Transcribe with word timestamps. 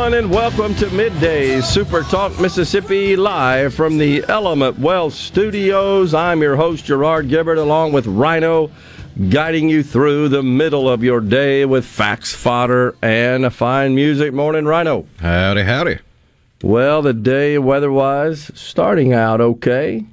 Everyone, 0.00 0.24
and 0.24 0.32
welcome 0.32 0.74
to 0.76 0.88
Midday 0.92 1.60
Super 1.60 2.00
Talk 2.04 2.40
Mississippi 2.40 3.16
live 3.16 3.74
from 3.74 3.98
the 3.98 4.24
Element 4.28 4.78
Wealth 4.78 5.12
Studios. 5.12 6.14
I'm 6.14 6.40
your 6.40 6.56
host, 6.56 6.86
Gerard 6.86 7.28
Gibert, 7.28 7.58
along 7.58 7.92
with 7.92 8.06
Rhino, 8.06 8.70
guiding 9.28 9.68
you 9.68 9.82
through 9.82 10.30
the 10.30 10.42
middle 10.42 10.88
of 10.88 11.04
your 11.04 11.20
day 11.20 11.66
with 11.66 11.84
facts, 11.84 12.34
fodder, 12.34 12.96
and 13.02 13.44
a 13.44 13.50
fine 13.50 13.94
music. 13.94 14.32
Morning, 14.32 14.64
Rhino. 14.64 15.04
Howdy, 15.18 15.64
howdy. 15.64 15.98
Well, 16.62 17.02
the 17.02 17.12
day 17.12 17.58
weather-wise 17.58 18.50
starting 18.54 19.12
out 19.12 19.42
okay, 19.42 20.06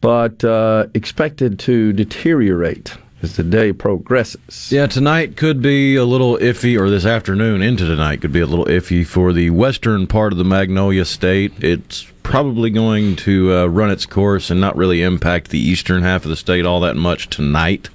but 0.00 0.42
uh, 0.42 0.88
expected 0.94 1.60
to 1.60 1.92
deteriorate 1.92 2.96
as 3.22 3.36
the 3.36 3.42
day 3.42 3.72
progresses. 3.72 4.72
Yeah, 4.72 4.86
tonight 4.86 5.36
could 5.36 5.60
be 5.60 5.96
a 5.96 6.04
little 6.04 6.36
iffy, 6.38 6.78
or 6.78 6.88
this 6.88 7.04
afternoon 7.04 7.62
into 7.62 7.84
tonight 7.84 8.20
could 8.20 8.32
be 8.32 8.40
a 8.40 8.46
little 8.46 8.66
iffy 8.66 9.06
for 9.06 9.32
the 9.32 9.50
western 9.50 10.06
part 10.06 10.32
of 10.32 10.38
the 10.38 10.44
Magnolia 10.44 11.04
State. 11.04 11.52
It's 11.62 12.06
probably 12.22 12.70
going 12.70 13.16
to 13.16 13.52
uh, 13.52 13.66
run 13.66 13.90
its 13.90 14.06
course 14.06 14.50
and 14.50 14.60
not 14.60 14.76
really 14.76 15.02
impact 15.02 15.50
the 15.50 15.58
eastern 15.58 16.02
half 16.02 16.24
of 16.24 16.30
the 16.30 16.36
state 16.36 16.64
all 16.64 16.80
that 16.80 16.96
much 16.96 17.28
tonight. 17.28 17.90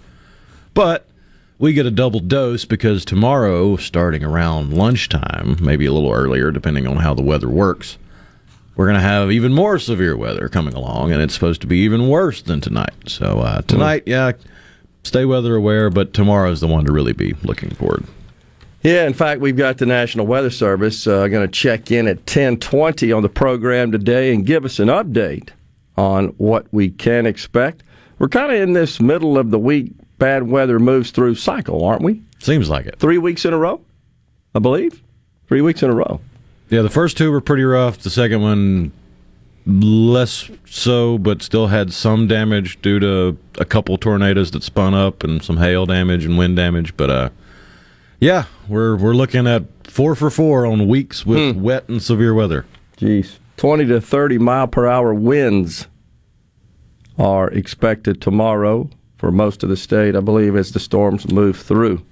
But 0.73 1.07
we 1.57 1.73
get 1.73 1.85
a 1.85 1.91
double 1.91 2.19
dose 2.19 2.65
because 2.65 3.05
tomorrow, 3.05 3.77
starting 3.77 4.23
around 4.23 4.73
lunchtime, 4.73 5.57
maybe 5.61 5.85
a 5.85 5.93
little 5.93 6.11
earlier, 6.11 6.51
depending 6.51 6.85
on 6.85 6.97
how 6.97 7.13
the 7.13 7.23
weather 7.23 7.49
works, 7.49 7.97
we're 8.75 8.87
going 8.87 8.95
to 8.95 9.01
have 9.01 9.31
even 9.31 9.53
more 9.53 9.79
severe 9.79 10.17
weather 10.17 10.49
coming 10.49 10.73
along, 10.73 11.13
and 11.13 11.21
it's 11.21 11.33
supposed 11.33 11.61
to 11.61 11.67
be 11.67 11.77
even 11.79 12.09
worse 12.09 12.41
than 12.41 12.59
tonight. 12.59 12.93
So 13.07 13.39
uh, 13.39 13.61
tonight, 13.61 14.03
yeah, 14.05 14.33
stay 15.05 15.25
weather 15.25 15.55
aware, 15.55 15.89
but 15.89 16.13
tomorrow's 16.13 16.59
the 16.59 16.67
one 16.67 16.85
to 16.85 16.91
really 16.91 17.13
be 17.13 17.33
looking 17.43 17.69
forward. 17.69 18.05
Yeah, 18.83 19.07
in 19.07 19.13
fact, 19.13 19.41
we've 19.41 19.57
got 19.57 19.79
the 19.79 19.85
National 19.85 20.27
Weather 20.27 20.51
Service 20.51 21.07
uh, 21.07 21.27
going 21.27 21.47
to 21.47 21.51
check 21.51 21.91
in 21.91 22.07
at 22.07 22.25
10:20 22.25 23.15
on 23.15 23.23
the 23.23 23.29
program 23.29 23.91
today 23.91 24.33
and 24.33 24.45
give 24.45 24.63
us 24.65 24.79
an 24.79 24.89
update 24.89 25.49
on 25.97 26.27
what 26.37 26.67
we 26.71 26.89
can 26.89 27.25
expect. 27.25 27.83
We're 28.19 28.29
kind 28.29 28.51
of 28.51 28.59
in 28.61 28.73
this 28.73 28.99
middle 28.99 29.37
of 29.37 29.49
the 29.49 29.59
week 29.59 29.91
bad 30.19 30.43
weather 30.43 30.79
moves 30.79 31.11
through 31.11 31.35
cycle, 31.35 31.83
aren't 31.83 32.03
we? 32.03 32.21
Seems 32.39 32.69
like 32.69 32.85
it. 32.85 32.99
Three 32.99 33.17
weeks 33.17 33.43
in 33.43 33.53
a 33.53 33.57
row, 33.57 33.81
I 34.53 34.59
believe. 34.59 35.01
Three 35.47 35.61
weeks 35.61 35.81
in 35.83 35.89
a 35.89 35.95
row. 35.95 36.19
Yeah, 36.69 36.81
the 36.81 36.89
first 36.89 37.17
two 37.17 37.31
were 37.31 37.41
pretty 37.41 37.63
rough. 37.63 37.99
The 37.99 38.09
second 38.09 38.41
one, 38.41 38.91
less 39.65 40.49
so, 40.65 41.17
but 41.17 41.41
still 41.41 41.67
had 41.67 41.91
some 41.91 42.27
damage 42.27 42.81
due 42.81 42.99
to 42.99 43.37
a 43.57 43.65
couple 43.65 43.97
tornadoes 43.97 44.51
that 44.51 44.63
spun 44.63 44.93
up 44.93 45.23
and 45.23 45.43
some 45.43 45.57
hail 45.57 45.85
damage 45.85 46.25
and 46.25 46.37
wind 46.37 46.55
damage. 46.55 46.95
But 46.95 47.09
uh, 47.09 47.29
yeah, 48.19 48.45
we're 48.67 48.95
we're 48.95 49.13
looking 49.13 49.47
at 49.47 49.63
four 49.83 50.15
for 50.15 50.29
four 50.29 50.65
on 50.65 50.87
weeks 50.87 51.25
with 51.25 51.55
wet 51.55 51.89
and 51.89 52.01
severe 52.01 52.33
weather. 52.33 52.65
Jeez. 52.97 53.37
20 53.57 53.85
to 53.85 54.01
30 54.01 54.37
mile 54.37 54.67
per 54.67 54.85
hour 54.85 55.13
winds 55.13 55.87
are 57.17 57.49
expected 57.51 58.21
tomorrow 58.21 58.89
for 59.17 59.31
most 59.31 59.63
of 59.63 59.69
the 59.69 59.77
state, 59.77 60.15
I 60.15 60.19
believe, 60.19 60.55
as 60.55 60.73
the 60.73 60.79
storms 60.79 61.31
move 61.31 61.57
through. 61.57 62.05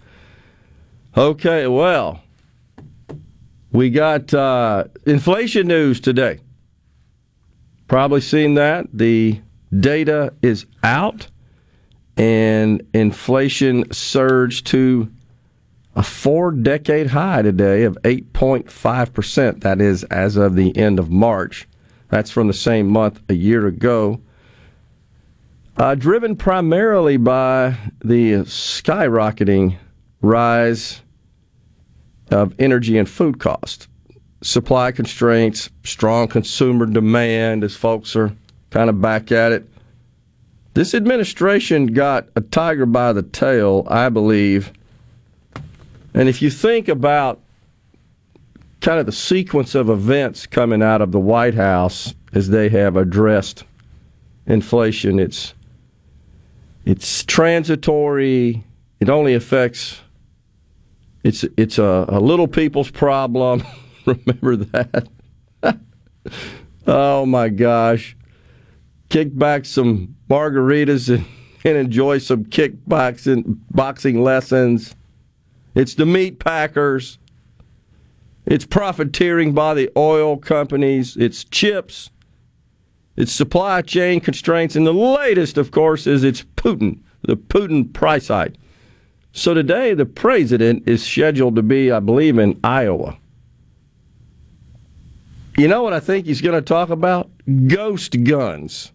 Okay, 1.18 1.68
well, 1.68 2.24
we 3.72 3.90
got 3.90 4.34
uh, 4.34 4.86
inflation 5.06 5.68
news 5.68 6.00
today. 6.00 6.40
Probably 7.94 8.22
seen 8.22 8.56
that. 8.56 8.88
The 8.92 9.40
data 9.72 10.34
is 10.42 10.66
out, 10.81 11.28
and 12.18 12.81
inflation 12.92 13.92
surged 13.92 14.66
to 14.66 15.12
a 15.96 16.02
four 16.02 16.50
decade 16.50 17.12
high 17.12 17.44
today 17.44 17.84
of 17.84 17.96
8.5%. 18.02 19.62
That 19.62 19.80
is 19.80 20.06
as 20.06 20.38
of 20.38 20.56
the 20.56 20.76
end 20.76 20.98
of 20.98 21.12
March. 21.12 21.68
That's 22.09 22.31
from 22.31 22.48
the 22.48 22.54
same 22.54 22.88
month 22.88 23.22
a 23.30 23.36
year 23.36 23.68
ago. 23.68 24.22
Uh, 25.78 25.94
driven 25.94 26.36
primarily 26.36 27.18
by 27.18 27.78
the 28.04 28.38
skyrocketing 28.46 29.78
rise 30.20 31.04
of 32.31 32.56
energy 32.58 32.98
and 32.98 33.08
food 33.08 33.40
costs. 33.40 33.88
Supply 34.44 34.92
constraints, 34.92 35.70
strong 35.86 36.28
consumer 36.28 36.86
demand 36.86 37.64
as 37.64 37.76
folks 37.78 38.14
are 38.16 38.36
kind 38.72 38.90
of 38.90 39.02
back 39.02 39.31
at 39.31 39.54
it. 39.54 39.70
This 40.74 40.94
administration 40.94 41.88
got 41.88 42.28
a 42.36 42.42
tiger 42.42 42.86
by 42.86 43.14
the 43.14 43.24
tail, 43.24 43.88
I 43.88 44.09
believe. 44.09 44.74
And 46.14 46.28
if 46.28 46.42
you 46.42 46.50
think 46.50 46.90
about 46.90 47.40
kind 48.81 49.00
of 49.00 49.06
the 49.06 49.14
sequence 49.14 49.76
of 49.76 49.90
events 49.90 50.46
coming 50.46 50.84
out 50.84 51.02
of 51.02 51.14
the 51.14 51.20
White 51.20 51.54
House 51.54 52.14
as 52.34 52.50
they 52.50 52.68
have 52.70 52.98
addressed 52.98 53.64
inflation, 54.46 55.20
it's 55.20 55.54
it's 56.86 57.24
transitory. 57.24 58.64
It 59.00 59.10
only 59.10 59.36
affects 59.36 60.02
it's 61.24 61.46
it's 61.56 61.78
a, 61.78 62.06
a 62.10 62.20
little 62.20 62.48
people's 62.48 62.92
problem. 62.92 63.64
Remember 64.06 64.58
that? 64.58 65.08
oh 66.88 67.25
my 67.25 67.50
gosh. 67.50 68.16
Kick 69.09 69.38
back 69.38 69.66
some 69.66 70.16
margaritas 70.30 71.14
and, 71.14 71.25
and 71.64 71.78
enjoy 71.78 72.18
some 72.18 72.46
kickboxing 72.46 73.59
boxing 73.72 74.24
lessons. 74.24 74.96
It's 75.75 75.96
the 75.96 76.06
meat 76.06 76.40
packers. 76.40 77.18
It's 78.46 78.66
profiteering 78.66 79.53
by 79.53 79.74
the 79.74 79.90
oil 79.96 80.38
companies. 80.38 81.16
It's 81.16 81.44
chips. 81.44 82.09
It's 83.16 83.31
supply 83.31 83.81
chain 83.81 84.19
constraints. 84.19 84.75
And 84.75 84.86
the 84.86 84.94
latest, 84.94 85.57
of 85.57 85.72
course, 85.72 86.07
is 86.07 86.24
it's 86.24 86.44
Putin, 86.56 87.00
the 87.22 87.38
Putin 87.38 87.94
price 87.94 88.28
hike. 88.28 88.56
So 89.31 89.54
today, 89.54 89.94
the 89.94 90.06
president 90.06 90.88
is 90.88 91.04
scheduled 91.04 91.56
to 91.56 91.63
be, 91.63 91.92
I 91.92 92.00
believe, 92.00 92.38
in 92.38 92.60
Iowa. 92.63 93.18
You 95.58 95.68
know 95.68 95.84
what 95.84 95.94
I 95.94 96.00
think 96.00 96.26
he's 96.26 96.42
going 96.42 96.56
to 96.56 96.62
talk 96.62 96.90
about? 96.90 97.30
Ghost 97.68 98.24
guns. 98.24 98.92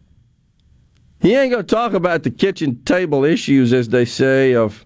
He 1.20 1.34
ain't 1.34 1.52
going 1.52 1.64
to 1.64 1.74
talk 1.74 1.92
about 1.92 2.24
the 2.24 2.30
kitchen 2.30 2.82
table 2.84 3.24
issues, 3.24 3.72
as 3.72 3.88
they 3.88 4.04
say, 4.04 4.54
of 4.54 4.84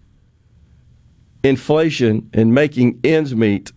inflation 1.43 2.29
and 2.33 2.55
making 2.55 3.01
ends 3.05 3.35
meet 3.35 3.73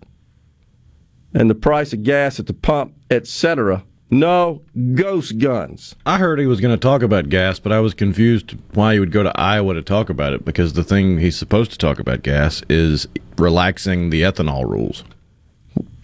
and 1.34 1.50
the 1.50 1.56
price 1.56 1.94
of 1.94 2.04
gas 2.04 2.40
at 2.40 2.48
the 2.48 2.54
pump, 2.54 2.94
etc. 3.10 3.84
No 4.10 4.62
ghost 4.94 5.38
guns. 5.38 5.96
I 6.06 6.18
heard 6.18 6.40
he 6.40 6.46
was 6.46 6.62
going 6.62 6.74
to 6.74 6.80
talk 6.80 7.02
about 7.02 7.30
gas, 7.30 7.60
but 7.60 7.72
I 7.72 7.80
was 7.80 7.94
confused 7.94 8.56
why 8.74 8.94
he 8.94 9.00
would 9.00 9.12
go 9.12 9.24
to 9.24 9.38
Iowa 9.40 9.74
to 9.74 9.82
talk 9.82 10.10
about 10.10 10.34
it 10.34 10.46
because 10.46 10.74
the 10.74 10.84
thing 10.84 11.20
he's 11.20 11.38
supposed 11.38 11.72
to 11.72 11.78
talk 11.78 12.00
about 12.00 12.24
gas 12.24 12.62
is 12.70 13.08
relaxing 13.38 14.10
the 14.10 14.22
ethanol 14.22 14.70
rules. 14.70 15.04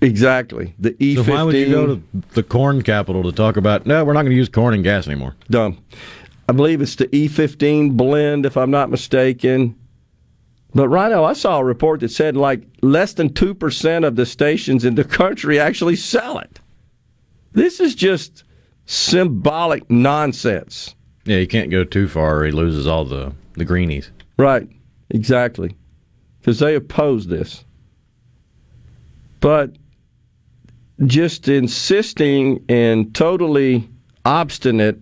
Exactly. 0.01 0.73
The 0.79 0.95
E 1.03 1.15
So 1.15 1.23
why 1.23 1.43
would 1.43 1.55
you 1.55 1.69
go 1.69 1.87
to 1.87 2.03
the 2.33 2.43
corn 2.43 2.81
capital 2.81 3.23
to 3.23 3.31
talk 3.31 3.55
about? 3.55 3.85
No, 3.85 4.03
we're 4.03 4.13
not 4.13 4.23
going 4.23 4.31
to 4.31 4.37
use 4.37 4.49
corn 4.49 4.73
and 4.73 4.83
gas 4.83 5.07
anymore. 5.07 5.35
Dumb. 5.49 5.77
I 6.49 6.53
believe 6.53 6.81
it's 6.81 6.95
the 6.95 7.07
E15 7.07 7.95
blend, 7.95 8.45
if 8.45 8.57
I'm 8.57 8.71
not 8.71 8.89
mistaken. 8.89 9.75
But 10.73 10.89
Rhino, 10.89 11.23
I 11.23 11.33
saw 11.33 11.59
a 11.59 11.63
report 11.63 11.99
that 11.99 12.09
said 12.09 12.35
like 12.35 12.63
less 12.81 13.13
than 13.13 13.29
2% 13.29 14.07
of 14.07 14.15
the 14.15 14.25
stations 14.25 14.83
in 14.83 14.95
the 14.95 15.03
country 15.19 15.59
actually 15.59 15.95
sell 15.95 16.39
it. 16.39 16.59
This 17.53 17.79
is 17.79 17.93
just 17.93 18.43
symbolic 18.85 19.89
nonsense. 19.89 20.95
Yeah, 21.25 21.37
you 21.37 21.47
can't 21.47 21.69
go 21.69 21.83
too 21.83 22.07
far 22.07 22.39
or 22.39 22.45
he 22.45 22.51
loses 22.51 22.87
all 22.87 23.05
the, 23.05 23.33
the 23.53 23.65
greenies. 23.65 24.09
Right, 24.37 24.67
exactly. 25.09 25.75
Because 26.39 26.59
they 26.59 26.73
oppose 26.73 27.27
this. 27.27 27.65
But 29.41 29.75
just 31.05 31.47
insisting 31.47 32.63
and 32.69 33.13
totally 33.15 33.89
obstinate 34.25 34.99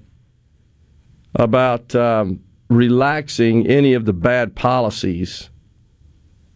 about 1.35 1.93
um, 1.95 2.39
relaxing 2.69 3.67
any 3.67 3.93
of 3.93 4.05
the 4.05 4.13
bad 4.13 4.55
policies 4.55 5.49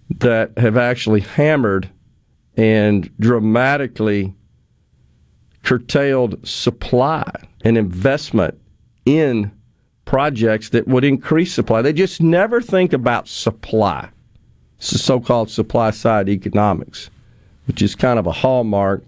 that 0.09 0.57
have 0.57 0.77
actually 0.77 1.21
hammered 1.21 1.89
and 2.55 3.09
dramatically 3.19 4.33
curtailed 5.63 6.45
supply 6.47 7.23
and 7.63 7.77
investment 7.77 8.59
in 9.05 9.51
projects 10.05 10.69
that 10.69 10.87
would 10.87 11.03
increase 11.03 11.53
supply. 11.53 11.81
They 11.81 11.93
just 11.93 12.21
never 12.21 12.61
think 12.61 12.93
about 12.93 13.27
supply. 13.27 14.09
It's 14.77 14.91
the 14.91 14.97
so 14.97 15.19
called 15.19 15.49
supply 15.49 15.91
side 15.91 16.29
economics, 16.29 17.09
which 17.65 17.81
is 17.81 17.95
kind 17.95 18.19
of 18.19 18.27
a 18.27 18.31
hallmark 18.31 19.03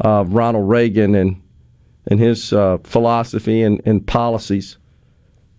of 0.00 0.32
Ronald 0.32 0.68
Reagan 0.68 1.14
and, 1.14 1.40
and 2.06 2.18
his 2.18 2.52
uh, 2.52 2.78
philosophy 2.84 3.62
and, 3.62 3.80
and 3.84 4.06
policies. 4.06 4.78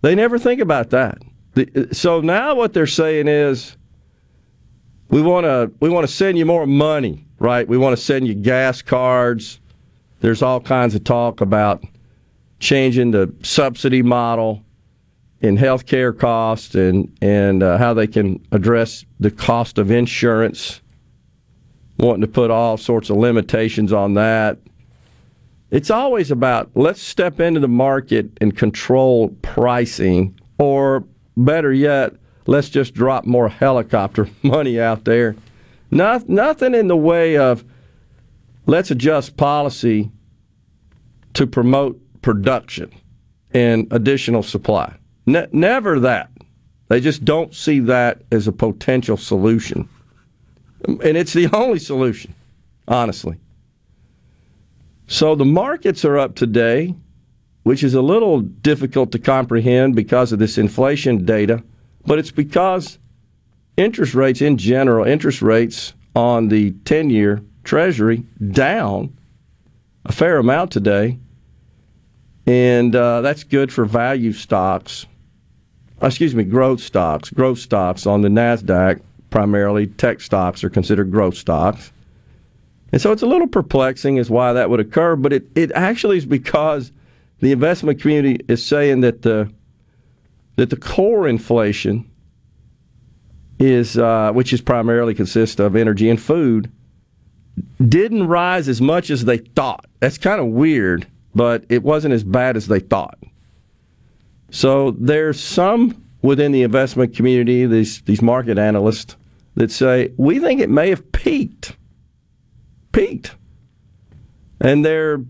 They 0.01 0.15
never 0.15 0.39
think 0.39 0.59
about 0.61 0.89
that. 0.89 1.19
The, 1.53 1.89
so 1.91 2.21
now 2.21 2.55
what 2.55 2.73
they're 2.73 2.87
saying 2.87 3.27
is 3.27 3.75
we 5.09 5.21
want 5.21 5.45
to 5.45 5.71
we 5.79 5.89
want 5.89 6.07
to 6.07 6.13
send 6.13 6.37
you 6.37 6.45
more 6.45 6.65
money, 6.65 7.27
right? 7.39 7.67
We 7.67 7.77
want 7.77 7.95
to 7.95 8.01
send 8.01 8.27
you 8.27 8.33
gas 8.33 8.81
cards. 8.81 9.59
There's 10.21 10.41
all 10.41 10.61
kinds 10.61 10.95
of 10.95 11.03
talk 11.03 11.41
about 11.41 11.83
changing 12.59 13.11
the 13.11 13.33
subsidy 13.43 14.01
model 14.01 14.63
in 15.41 15.57
healthcare 15.57 16.17
costs 16.17 16.75
and 16.75 17.15
and 17.21 17.61
uh, 17.61 17.77
how 17.77 17.93
they 17.93 18.07
can 18.07 18.43
address 18.51 19.05
the 19.19 19.31
cost 19.31 19.77
of 19.77 19.91
insurance. 19.91 20.80
Wanting 22.01 22.21
to 22.21 22.27
put 22.27 22.49
all 22.49 22.77
sorts 22.77 23.11
of 23.11 23.17
limitations 23.17 23.93
on 23.93 24.15
that. 24.15 24.57
It's 25.69 25.91
always 25.91 26.31
about 26.31 26.71
let's 26.75 27.01
step 27.01 27.39
into 27.39 27.59
the 27.59 27.67
market 27.67 28.31
and 28.41 28.57
control 28.57 29.29
pricing, 29.43 30.37
or 30.57 31.05
better 31.37 31.71
yet, 31.71 32.13
let's 32.47 32.69
just 32.69 32.95
drop 32.95 33.25
more 33.25 33.49
helicopter 33.49 34.27
money 34.43 34.79
out 34.79 35.05
there. 35.05 35.35
Not, 35.91 36.27
nothing 36.27 36.73
in 36.73 36.87
the 36.87 36.97
way 36.97 37.37
of 37.37 37.63
let's 38.65 38.89
adjust 38.89 39.37
policy 39.37 40.11
to 41.33 41.45
promote 41.45 42.01
production 42.21 42.91
and 43.53 43.87
additional 43.91 44.43
supply. 44.43 44.95
Ne- 45.25 45.47
never 45.51 45.99
that. 45.99 46.31
They 46.87 46.99
just 46.99 47.23
don't 47.23 47.53
see 47.53 47.79
that 47.81 48.23
as 48.31 48.47
a 48.47 48.51
potential 48.51 49.17
solution. 49.17 49.87
And 50.85 51.17
it's 51.17 51.33
the 51.33 51.49
only 51.53 51.79
solution, 51.79 52.33
honestly. 52.87 53.37
So 55.07 55.35
the 55.35 55.45
markets 55.45 56.05
are 56.05 56.17
up 56.17 56.35
today, 56.35 56.95
which 57.63 57.83
is 57.83 57.93
a 57.93 58.01
little 58.01 58.41
difficult 58.41 59.11
to 59.11 59.19
comprehend 59.19 59.95
because 59.95 60.31
of 60.31 60.39
this 60.39 60.57
inflation 60.57 61.25
data, 61.25 61.63
but 62.05 62.17
it's 62.17 62.31
because 62.31 62.97
interest 63.77 64.15
rates 64.15 64.41
in 64.41 64.57
general, 64.57 65.05
interest 65.05 65.41
rates 65.41 65.93
on 66.15 66.47
the 66.47 66.71
10 66.85 67.09
year 67.09 67.41
Treasury 67.63 68.23
down 68.51 69.15
a 70.05 70.11
fair 70.11 70.37
amount 70.37 70.71
today 70.71 71.19
and 72.47 72.95
uh, 72.95 73.21
that's 73.21 73.43
good 73.43 73.71
for 73.71 73.85
value 73.85 74.33
stocks. 74.33 75.05
Excuse 76.01 76.33
me, 76.33 76.43
growth 76.43 76.81
stocks. 76.81 77.29
Growth 77.29 77.59
stocks 77.59 78.07
on 78.07 78.21
the 78.21 78.29
Nasdaq 78.29 79.01
primarily. 79.31 79.87
Tech 79.87 80.21
stocks 80.21 80.63
are 80.63 80.69
considered 80.69 81.11
growth 81.11 81.35
stocks, 81.35 81.91
and 82.91 83.01
so 83.01 83.11
it's 83.11 83.23
a 83.23 83.25
little 83.25 83.47
perplexing 83.47 84.19
as 84.19 84.29
why 84.29 84.53
that 84.53 84.69
would 84.69 84.79
occur. 84.79 85.15
But 85.15 85.33
it 85.33 85.47
it 85.55 85.71
actually 85.71 86.17
is 86.17 86.25
because 86.27 86.91
the 87.39 87.51
investment 87.51 87.99
community 87.99 88.45
is 88.47 88.63
saying 88.63 89.01
that 89.01 89.23
the 89.23 89.51
that 90.57 90.69
the 90.69 90.77
core 90.77 91.27
inflation 91.27 92.07
is 93.57 93.97
uh, 93.97 94.31
which 94.31 94.53
is 94.53 94.61
primarily 94.61 95.15
consists 95.15 95.59
of 95.59 95.75
energy 95.75 96.09
and 96.09 96.21
food 96.21 96.71
didn't 97.83 98.27
rise 98.27 98.69
as 98.69 98.79
much 98.79 99.09
as 99.09 99.25
they 99.25 99.37
thought. 99.37 99.85
That's 99.99 100.19
kind 100.19 100.39
of 100.39 100.47
weird 100.47 101.07
but 101.33 101.63
it 101.69 101.83
wasn't 101.83 102.13
as 102.13 102.23
bad 102.23 102.57
as 102.57 102.67
they 102.67 102.79
thought. 102.79 103.17
So 104.49 104.91
there's 104.91 105.39
some 105.39 106.03
within 106.21 106.51
the 106.51 106.63
investment 106.63 107.15
community, 107.15 107.65
these 107.65 108.01
these 108.01 108.21
market 108.21 108.57
analysts, 108.57 109.15
that 109.55 109.71
say 109.71 110.13
we 110.17 110.39
think 110.39 110.61
it 110.61 110.69
may 110.69 110.89
have 110.89 111.11
peaked, 111.11 111.75
peaked, 112.91 113.35
and 114.59 114.85
they're 114.85 115.21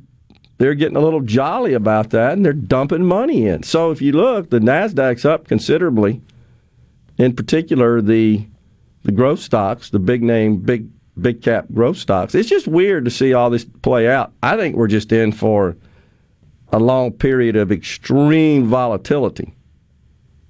they're 0.57 0.75
getting 0.75 0.97
a 0.97 1.01
little 1.01 1.21
jolly 1.21 1.73
about 1.73 2.11
that, 2.11 2.33
and 2.33 2.45
they're 2.45 2.53
dumping 2.53 3.03
money 3.03 3.47
in. 3.47 3.63
So 3.63 3.89
if 3.89 4.01
you 4.01 4.11
look, 4.11 4.51
the 4.51 4.59
Nasdaq's 4.59 5.25
up 5.25 5.47
considerably. 5.47 6.21
In 7.17 7.35
particular, 7.35 8.01
the 8.01 8.45
the 9.03 9.11
growth 9.11 9.39
stocks, 9.39 9.89
the 9.89 9.99
big 9.99 10.21
name, 10.21 10.57
big 10.57 10.87
big 11.19 11.41
cap 11.41 11.65
growth 11.73 11.97
stocks. 11.97 12.35
It's 12.35 12.49
just 12.49 12.67
weird 12.67 13.05
to 13.05 13.11
see 13.11 13.33
all 13.33 13.49
this 13.49 13.65
play 13.65 14.07
out. 14.07 14.31
I 14.43 14.55
think 14.55 14.75
we're 14.75 14.87
just 14.87 15.11
in 15.11 15.31
for 15.31 15.75
a 16.71 16.79
long 16.79 17.11
period 17.11 17.55
of 17.55 17.71
extreme 17.71 18.65
volatility. 18.67 19.53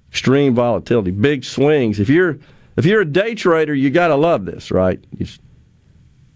Extreme 0.09 0.55
volatility, 0.55 1.11
big 1.11 1.45
swings. 1.45 1.99
If 1.99 2.09
you're 2.09 2.37
if 2.77 2.85
you're 2.85 3.01
a 3.01 3.05
day 3.05 3.35
trader, 3.35 3.73
you 3.73 3.89
got 3.89 4.07
to 4.07 4.15
love 4.15 4.45
this, 4.45 4.71
right? 4.71 5.03
You 5.17 5.27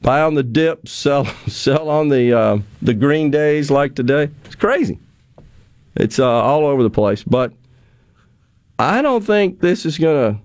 buy 0.01 0.21
on 0.21 0.35
the 0.35 0.43
dip, 0.43 0.87
sell 0.87 1.25
sell 1.47 1.89
on 1.89 2.09
the 2.09 2.33
uh, 2.33 2.57
the 2.81 2.93
green 2.93 3.31
days 3.31 3.71
like 3.71 3.95
today. 3.95 4.29
It's 4.45 4.55
crazy. 4.55 4.99
It's 5.95 6.19
uh, 6.19 6.25
all 6.25 6.65
over 6.65 6.83
the 6.83 6.89
place, 6.89 7.23
but 7.23 7.53
I 8.77 9.01
don't 9.01 9.23
think 9.25 9.61
this 9.61 9.85
is 9.85 9.97
going 9.97 10.33
to. 10.33 10.41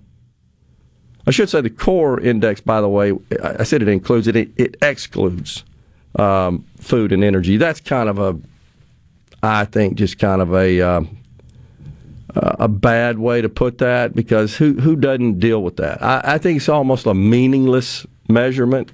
I 1.26 1.32
should 1.32 1.50
say 1.50 1.60
the 1.60 1.70
core 1.70 2.18
index. 2.20 2.60
By 2.60 2.80
the 2.80 2.88
way, 2.88 3.12
I 3.42 3.64
said 3.64 3.82
it 3.82 3.88
includes 3.88 4.26
it. 4.26 4.36
It, 4.36 4.76
excludes 4.80 5.64
um, 6.16 6.64
food 6.78 7.12
and 7.12 7.22
energy. 7.22 7.56
That's 7.56 7.80
kind 7.80 8.08
of 8.08 8.18
a 8.18 8.38
I 9.42 9.64
think 9.64 9.94
just 9.94 10.18
kind 10.18 10.42
of 10.42 10.54
a 10.54 10.80
a 12.34 12.68
bad 12.68 13.18
way 13.18 13.40
to 13.40 13.48
put 13.48 13.78
that 13.78 14.14
because 14.14 14.56
who 14.56 14.74
who 14.74 14.96
doesn't 14.96 15.38
deal 15.38 15.62
with 15.62 15.76
that? 15.76 16.02
I, 16.02 16.20
I 16.24 16.38
think 16.38 16.58
it's 16.58 16.68
almost 16.68 17.06
a 17.06 17.14
meaningless 17.14 18.06
measurement, 18.28 18.92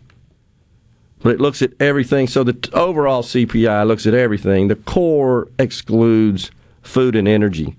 but 1.20 1.34
it 1.34 1.40
looks 1.40 1.62
at 1.62 1.72
everything. 1.80 2.26
So 2.26 2.44
the 2.44 2.70
overall 2.72 3.22
CPI 3.22 3.86
looks 3.86 4.06
at 4.06 4.14
everything. 4.14 4.68
The 4.68 4.76
core 4.76 5.48
excludes 5.58 6.50
food 6.82 7.16
and 7.16 7.28
energy, 7.28 7.76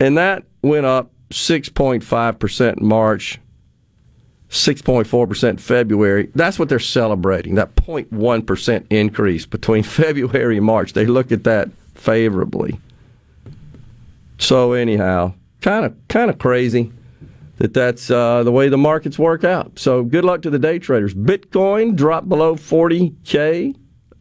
and 0.00 0.16
that 0.18 0.44
went 0.62 0.86
up 0.86 1.10
six 1.30 1.68
point 1.68 2.04
five 2.04 2.38
percent 2.38 2.78
in 2.78 2.86
March. 2.86 3.38
6.4% 4.50 5.58
February. 5.60 6.30
That's 6.34 6.58
what 6.58 6.68
they're 6.68 6.78
celebrating, 6.78 7.54
that 7.54 7.74
0.1% 7.74 8.84
increase 8.90 9.46
between 9.46 9.82
February 9.82 10.58
and 10.58 10.66
March. 10.66 10.92
They 10.92 11.06
look 11.06 11.32
at 11.32 11.44
that 11.44 11.70
favorably. 11.94 12.78
So 14.42 14.72
anyhow, 14.72 15.34
kind 15.60 15.86
of 15.86 15.94
kind 16.08 16.28
of 16.28 16.36
crazy 16.36 16.90
that 17.58 17.74
that's 17.74 18.10
uh, 18.10 18.42
the 18.42 18.50
way 18.50 18.68
the 18.68 18.76
markets 18.76 19.16
work 19.16 19.44
out. 19.44 19.78
So 19.78 20.02
good 20.02 20.24
luck 20.24 20.42
to 20.42 20.50
the 20.50 20.58
day 20.58 20.80
traders. 20.80 21.14
Bitcoin 21.14 21.94
dropped 21.94 22.28
below 22.28 22.56
40k 22.56 23.76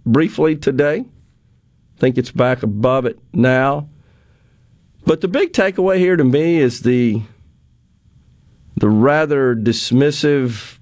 briefly 0.06 0.56
today. 0.56 1.00
I 1.00 2.00
think 2.00 2.20
it's 2.20 2.30
back 2.30 2.62
above 2.62 3.08
it 3.08 3.18
now. 3.34 3.90
But 5.06 5.22
the 5.22 5.28
big 5.28 5.54
takeaway 5.54 5.98
here 5.98 6.16
to 6.16 6.24
me 6.24 6.60
is 6.60 6.82
the 6.82 7.24
the 8.78 8.90
rather 8.90 9.56
dismissive, 9.56 10.78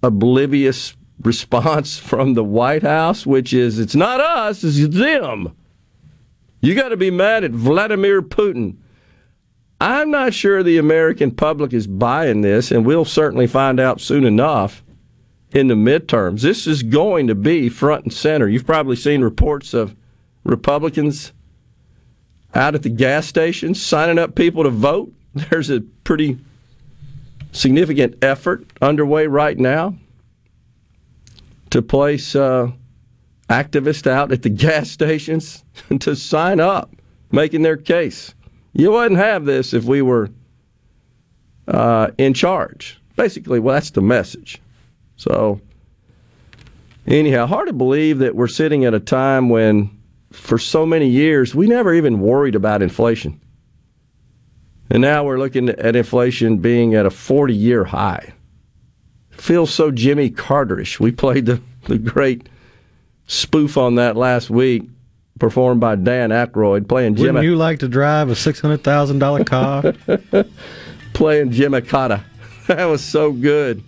oblivious 0.00 0.96
response 1.20 1.98
from 1.98 2.34
the 2.34 2.44
White 2.44 2.84
House, 2.84 3.26
which 3.26 3.52
is 3.52 3.80
it's 3.80 3.96
not 3.96 4.20
us, 4.20 4.62
it's 4.62 4.96
them. 4.96 5.56
You 6.60 6.74
got 6.74 6.90
to 6.90 6.96
be 6.96 7.10
mad 7.10 7.44
at 7.44 7.52
Vladimir 7.52 8.22
Putin. 8.22 8.76
I'm 9.80 10.10
not 10.10 10.34
sure 10.34 10.62
the 10.62 10.76
American 10.76 11.30
public 11.30 11.72
is 11.72 11.86
buying 11.86 12.42
this, 12.42 12.70
and 12.70 12.84
we'll 12.84 13.06
certainly 13.06 13.46
find 13.46 13.80
out 13.80 14.00
soon 14.00 14.24
enough 14.24 14.84
in 15.52 15.68
the 15.68 15.74
midterms. 15.74 16.42
This 16.42 16.66
is 16.66 16.82
going 16.82 17.26
to 17.28 17.34
be 17.34 17.68
front 17.70 18.04
and 18.04 18.12
center. 18.12 18.46
You've 18.46 18.66
probably 18.66 18.96
seen 18.96 19.22
reports 19.22 19.72
of 19.72 19.96
Republicans 20.44 21.32
out 22.54 22.74
at 22.74 22.82
the 22.82 22.90
gas 22.90 23.26
stations 23.26 23.82
signing 23.82 24.18
up 24.18 24.34
people 24.34 24.64
to 24.64 24.70
vote. 24.70 25.12
There's 25.34 25.70
a 25.70 25.80
pretty 26.04 26.38
significant 27.52 28.22
effort 28.22 28.66
underway 28.82 29.26
right 29.26 29.58
now 29.58 29.94
to 31.70 31.80
place 31.82 32.34
uh, 32.36 32.70
activists 33.50 34.06
out 34.06 34.32
at 34.32 34.42
the 34.42 34.48
gas 34.66 34.90
stations 34.90 35.64
to 36.00 36.16
sign 36.16 36.60
up, 36.60 36.94
making 37.30 37.62
their 37.62 37.76
case. 37.76 38.34
You 38.72 38.92
wouldn't 38.92 39.20
have 39.20 39.44
this 39.44 39.74
if 39.74 39.84
we 39.84 40.00
were 40.00 40.30
uh, 41.68 42.12
in 42.16 42.32
charge. 42.32 43.00
Basically, 43.16 43.58
well, 43.58 43.74
that's 43.74 43.90
the 43.90 44.00
message. 44.00 44.62
So, 45.16 45.60
anyhow, 47.06 47.46
hard 47.46 47.66
to 47.66 47.74
believe 47.74 48.18
that 48.20 48.34
we're 48.34 48.48
sitting 48.48 48.84
at 48.84 48.94
a 48.94 49.00
time 49.00 49.48
when, 49.48 49.90
for 50.30 50.56
so 50.56 50.86
many 50.86 51.08
years, 51.08 51.54
we 51.54 51.66
never 51.66 51.92
even 51.92 52.20
worried 52.20 52.54
about 52.54 52.80
inflation. 52.80 53.40
And 54.88 55.02
now 55.02 55.24
we're 55.24 55.38
looking 55.38 55.68
at 55.68 55.94
inflation 55.94 56.58
being 56.58 56.94
at 56.94 57.06
a 57.06 57.10
40 57.10 57.54
year 57.54 57.84
high. 57.84 58.32
Feels 59.30 59.72
so 59.72 59.90
Jimmy 59.90 60.30
Carterish. 60.30 60.98
We 60.98 61.12
played 61.12 61.46
the, 61.46 61.60
the 61.86 61.98
great 61.98 62.48
spoof 63.30 63.76
on 63.76 63.94
that 63.94 64.16
last 64.16 64.50
week, 64.50 64.82
performed 65.38 65.80
by 65.80 65.94
Dan 65.94 66.30
Aykroyd, 66.30 66.88
playing 66.88 67.14
Jimmy. 67.14 67.28
Wouldn't 67.28 67.44
you 67.44 67.56
like 67.56 67.78
to 67.78 67.88
drive 67.88 68.28
a 68.28 68.32
$600,000 68.32 69.46
car? 69.46 70.44
playing 71.12 71.52
Jimmy 71.52 71.80
Carter. 71.80 72.24
That 72.66 72.84
was 72.84 73.02
so 73.02 73.32
good. 73.32 73.82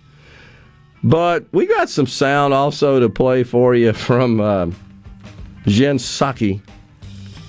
But 1.05 1.45
we 1.53 1.67
got 1.67 1.87
some 1.87 2.05
sound 2.05 2.53
also 2.53 2.99
to 2.99 3.07
play 3.07 3.43
for 3.43 3.73
you 3.75 3.93
from 3.93 4.41
uh, 4.41 4.71
Jen 5.65 5.97
Psaki 5.99 6.61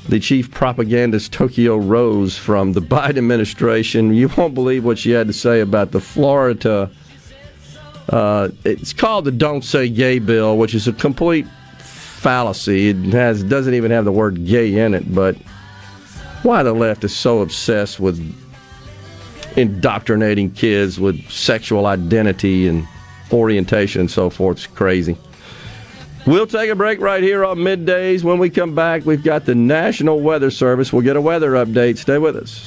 the 0.08 0.20
chief 0.20 0.50
propagandist 0.50 1.32
Tokyo 1.32 1.76
Rose 1.76 2.36
from 2.36 2.72
the 2.72 2.80
Biden 2.82 3.18
administration. 3.18 4.14
You 4.14 4.28
won't 4.36 4.54
believe 4.54 4.84
what 4.84 4.98
she 4.98 5.10
had 5.10 5.26
to 5.26 5.32
say 5.32 5.60
about 5.60 5.92
the 5.92 6.00
Florida. 6.00 6.90
Uh, 8.08 8.50
it's 8.64 8.92
called 8.92 9.24
the 9.24 9.32
"Don't 9.32 9.64
Say 9.64 9.88
Gay" 9.88 10.18
bill, 10.18 10.58
which 10.58 10.74
is 10.74 10.86
a 10.86 10.92
complete 10.92 11.46
fallacy. 12.24 12.88
It 12.88 13.12
has 13.12 13.44
doesn't 13.44 13.74
even 13.74 13.90
have 13.90 14.06
the 14.06 14.12
word 14.12 14.46
"gay" 14.46 14.78
in 14.78 14.94
it. 14.94 15.14
But 15.14 15.36
why 16.42 16.62
the 16.62 16.72
left 16.72 17.04
is 17.04 17.14
so 17.14 17.40
obsessed 17.40 18.00
with 18.00 18.18
indoctrinating 19.56 20.50
kids 20.50 20.98
with 20.98 21.30
sexual 21.30 21.84
identity 21.86 22.66
and 22.66 22.88
orientation 23.30 24.00
and 24.00 24.10
so 24.10 24.30
forth 24.30 24.58
is 24.58 24.66
crazy. 24.66 25.16
We'll 26.26 26.46
take 26.46 26.70
a 26.70 26.74
break 26.74 27.00
right 27.00 27.22
here 27.22 27.44
on 27.44 27.58
middays. 27.58 28.24
When 28.24 28.38
we 28.38 28.48
come 28.48 28.74
back, 28.74 29.04
we've 29.04 29.22
got 29.22 29.44
the 29.44 29.54
National 29.54 30.20
Weather 30.20 30.50
Service. 30.50 30.90
We'll 30.90 31.02
get 31.02 31.16
a 31.16 31.20
weather 31.20 31.52
update. 31.52 31.98
Stay 31.98 32.16
with 32.16 32.36
us. 32.36 32.66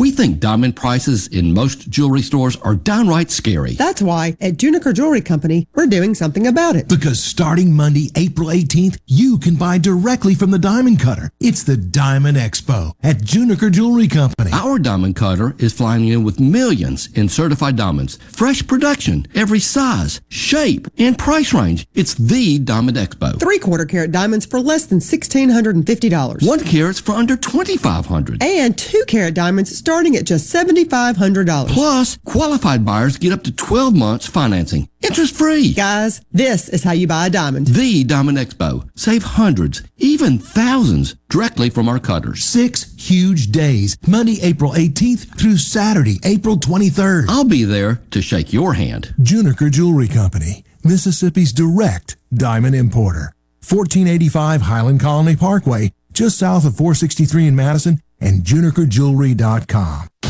We 0.00 0.10
think 0.10 0.40
diamond 0.40 0.76
prices 0.76 1.26
in 1.26 1.52
most 1.52 1.90
jewelry 1.90 2.22
stores 2.22 2.56
are 2.62 2.74
downright 2.74 3.30
scary. 3.30 3.74
That's 3.74 4.00
why 4.00 4.34
at 4.40 4.54
Juniker 4.54 4.94
Jewelry 4.94 5.20
Company, 5.20 5.68
we're 5.74 5.88
doing 5.88 6.14
something 6.14 6.46
about 6.46 6.74
it. 6.74 6.88
Because 6.88 7.22
starting 7.22 7.76
Monday, 7.76 8.10
April 8.16 8.48
18th, 8.48 8.98
you 9.06 9.36
can 9.36 9.56
buy 9.56 9.76
directly 9.76 10.34
from 10.34 10.52
the 10.52 10.58
diamond 10.58 11.00
cutter. 11.00 11.28
It's 11.38 11.64
the 11.64 11.76
Diamond 11.76 12.38
Expo 12.38 12.94
at 13.02 13.18
Juniker 13.18 13.70
Jewelry 13.70 14.08
Company. 14.08 14.50
Our 14.54 14.78
diamond 14.78 15.16
cutter 15.16 15.54
is 15.58 15.74
flying 15.74 16.08
in 16.08 16.24
with 16.24 16.40
millions 16.40 17.10
in 17.12 17.28
certified 17.28 17.76
diamonds. 17.76 18.16
Fresh 18.28 18.66
production, 18.66 19.26
every 19.34 19.60
size, 19.60 20.22
shape, 20.28 20.88
and 20.96 21.18
price 21.18 21.52
range. 21.52 21.86
It's 21.92 22.14
the 22.14 22.58
Diamond 22.58 22.96
Expo. 22.96 23.38
Three 23.38 23.58
quarter 23.58 23.84
carat 23.84 24.12
diamonds 24.12 24.46
for 24.46 24.60
less 24.60 24.86
than 24.86 25.00
$1,650. 25.00 26.48
One 26.48 26.64
carat's 26.64 27.00
for 27.00 27.12
under 27.12 27.36
2,500. 27.36 28.42
And 28.42 28.78
two 28.78 29.04
carat 29.06 29.34
diamonds 29.34 29.76
starting 29.90 30.14
at 30.14 30.24
just 30.24 30.54
$7,500. 30.54 31.68
Plus, 31.68 32.16
qualified 32.24 32.84
buyers 32.84 33.18
get 33.18 33.32
up 33.32 33.42
to 33.42 33.50
12 33.50 33.92
months 33.92 34.24
financing. 34.24 34.88
Interest 35.02 35.34
free. 35.34 35.72
Guys, 35.72 36.20
this 36.30 36.68
is 36.68 36.84
how 36.84 36.92
you 36.92 37.08
buy 37.08 37.26
a 37.26 37.30
diamond. 37.30 37.66
The 37.66 38.04
Diamond 38.04 38.38
Expo. 38.38 38.88
Save 38.94 39.24
hundreds, 39.24 39.82
even 39.96 40.38
thousands, 40.38 41.16
directly 41.28 41.70
from 41.70 41.88
our 41.88 41.98
cutters. 41.98 42.44
Six 42.44 42.94
huge 43.00 43.50
days. 43.50 43.98
Monday, 44.06 44.40
April 44.42 44.70
18th 44.74 45.36
through 45.36 45.56
Saturday, 45.56 46.20
April 46.22 46.56
23rd. 46.56 47.24
I'll 47.28 47.42
be 47.42 47.64
there 47.64 48.00
to 48.12 48.22
shake 48.22 48.52
your 48.52 48.74
hand. 48.74 49.12
Juniker 49.20 49.72
Jewelry 49.72 50.06
Company, 50.06 50.62
Mississippi's 50.84 51.52
direct 51.52 52.16
diamond 52.32 52.76
importer. 52.76 53.34
1485 53.68 54.62
Highland 54.62 55.00
Colony 55.00 55.34
Parkway, 55.34 55.90
just 56.12 56.38
south 56.38 56.64
of 56.64 56.76
463 56.76 57.48
in 57.48 57.56
Madison 57.56 58.00
and 58.20 58.42
junikerjewelry.com. 58.42 60.29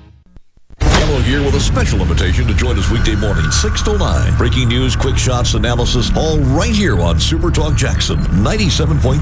Gallo 0.81 1.19
here 1.21 1.43
with 1.43 1.55
a 1.55 1.59
special 1.59 2.01
invitation 2.01 2.47
to 2.47 2.53
join 2.53 2.77
us 2.77 2.89
weekday 2.89 3.15
morning, 3.15 3.49
6 3.49 3.81
to 3.83 3.97
9. 3.97 4.37
Breaking 4.37 4.67
news, 4.67 4.95
quick 4.95 5.17
shots, 5.17 5.53
analysis, 5.53 6.11
all 6.15 6.39
right 6.39 6.73
here 6.73 6.99
on 6.99 7.19
Super 7.19 7.51
Talk 7.51 7.75
Jackson 7.75 8.17
97.3. 8.17 9.21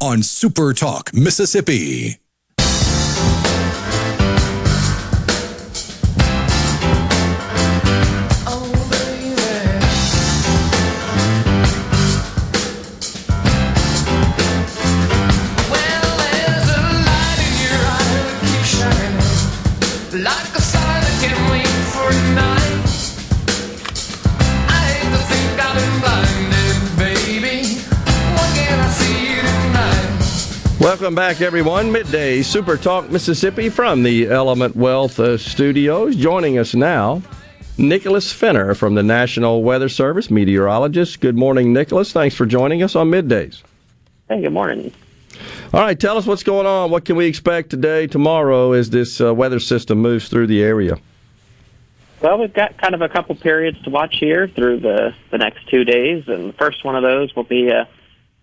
On 0.00 0.22
Super 0.22 0.72
Talk, 0.72 1.12
Mississippi. 1.12 2.21
Welcome 31.02 31.16
back, 31.16 31.40
everyone. 31.40 31.90
Midday 31.90 32.42
Super 32.42 32.76
Talk 32.76 33.10
Mississippi 33.10 33.68
from 33.70 34.04
the 34.04 34.28
Element 34.28 34.76
Wealth 34.76 35.18
uh, 35.18 35.36
Studios. 35.36 36.14
Joining 36.14 36.58
us 36.58 36.76
now, 36.76 37.20
Nicholas 37.76 38.32
Fenner 38.32 38.72
from 38.76 38.94
the 38.94 39.02
National 39.02 39.64
Weather 39.64 39.88
Service, 39.88 40.30
meteorologist. 40.30 41.18
Good 41.18 41.36
morning, 41.36 41.72
Nicholas. 41.72 42.12
Thanks 42.12 42.36
for 42.36 42.46
joining 42.46 42.84
us 42.84 42.94
on 42.94 43.10
Middays. 43.10 43.64
Hey, 44.28 44.42
good 44.42 44.52
morning. 44.52 44.92
All 45.74 45.80
right, 45.80 45.98
tell 45.98 46.16
us 46.18 46.24
what's 46.24 46.44
going 46.44 46.68
on. 46.68 46.92
What 46.92 47.04
can 47.04 47.16
we 47.16 47.26
expect 47.26 47.70
today, 47.70 48.06
tomorrow, 48.06 48.70
as 48.70 48.90
this 48.90 49.20
uh, 49.20 49.34
weather 49.34 49.58
system 49.58 49.98
moves 49.98 50.28
through 50.28 50.46
the 50.46 50.62
area? 50.62 50.98
Well, 52.20 52.38
we've 52.38 52.54
got 52.54 52.78
kind 52.78 52.94
of 52.94 53.02
a 53.02 53.08
couple 53.08 53.34
periods 53.34 53.82
to 53.82 53.90
watch 53.90 54.18
here 54.20 54.46
through 54.46 54.78
the, 54.78 55.16
the 55.32 55.38
next 55.38 55.68
two 55.68 55.82
days, 55.82 56.28
and 56.28 56.50
the 56.50 56.52
first 56.52 56.84
one 56.84 56.94
of 56.94 57.02
those 57.02 57.34
will 57.34 57.42
be 57.42 57.70
a 57.70 57.80
a 57.80 57.88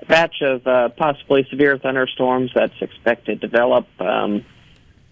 batch 0.09 0.41
of 0.41 0.65
uh, 0.67 0.89
possibly 0.89 1.47
severe 1.49 1.77
thunderstorms 1.77 2.51
that's 2.53 2.81
expected 2.81 3.39
to 3.39 3.47
develop 3.47 3.87
um, 4.01 4.43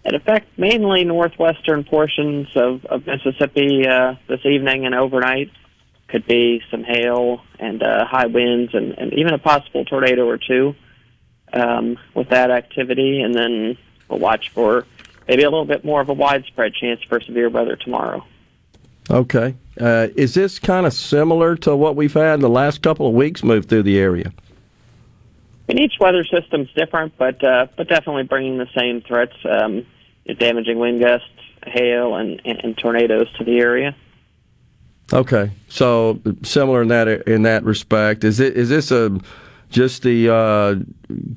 and 0.04 0.16
affect 0.16 0.58
mainly 0.58 1.06
northwestern 1.06 1.84
portions 1.84 2.48
of, 2.56 2.84
of 2.86 3.06
Mississippi 3.06 3.88
uh, 3.88 4.16
this 4.28 4.46
evening 4.46 4.86
and 4.86 4.96
overnight. 4.96 5.52
Could 6.08 6.26
be 6.26 6.62
some 6.72 6.84
hail 6.84 7.44
and 7.60 7.84
uh, 7.84 8.06
high 8.06 8.26
winds 8.26 8.74
and, 8.74 8.98
and 8.98 9.14
even 9.14 9.34
a 9.34 9.38
possible 9.38 9.86
tornado 9.86 10.26
or 10.26 10.38
two 10.38 10.74
um, 11.54 12.00
with 12.14 12.30
that 12.30 12.50
activity. 12.50 13.22
And 13.22 13.36
then 13.36 13.78
we'll 14.10 14.20
watch 14.20 14.50
for 14.50 14.88
maybe 15.28 15.44
a 15.44 15.50
little 15.50 15.66
bit 15.66 15.86
more 15.86 16.02
of 16.02 16.10
a 16.10 16.14
widespread 16.14 16.74
chance 16.74 17.04
for 17.04 17.20
severe 17.22 17.50
weather 17.50 17.76
tomorrow. 17.76 18.26
Okay. 19.12 19.54
Uh, 19.80 20.08
is 20.16 20.34
this 20.34 20.60
kind 20.60 20.86
of 20.86 20.94
similar 20.94 21.56
to 21.58 21.76
what 21.76 21.96
we've 21.96 22.14
had 22.14 22.40
the 22.40 22.50
last 22.50 22.82
couple 22.82 23.08
of 23.08 23.14
weeks 23.14 23.44
move 23.44 23.66
through 23.66 23.84
the 23.84 24.00
area? 24.00 24.32
And 25.70 25.80
each 25.80 25.94
weather 26.00 26.24
system's 26.24 26.72
different, 26.74 27.18
but 27.18 27.44
uh, 27.44 27.68
but 27.76 27.90
definitely 27.90 28.24
bringing 28.24 28.58
the 28.58 28.70
same 28.76 29.02
threats: 29.02 29.36
um, 29.50 29.86
damaging 30.40 30.80
wind 30.80 31.00
gusts, 31.00 31.28
hail, 31.66 32.16
and, 32.16 32.42
and, 32.46 32.60
and 32.64 32.78
tornadoes 32.78 33.32
to 33.34 33.44
the 33.44 33.60
area. 33.60 33.96
Okay, 35.12 35.52
so 35.68 36.22
similar 36.44 36.82
in 36.82 36.88
that 36.90 37.08
in 37.28 37.44
that 37.44 37.64
respect. 37.64 38.24
Is 38.24 38.40
it 38.40 38.56
is 38.56 38.70
this 38.70 38.92
a 38.92 39.20
just 39.70 40.04
the 40.04 40.30
uh, 40.30 40.76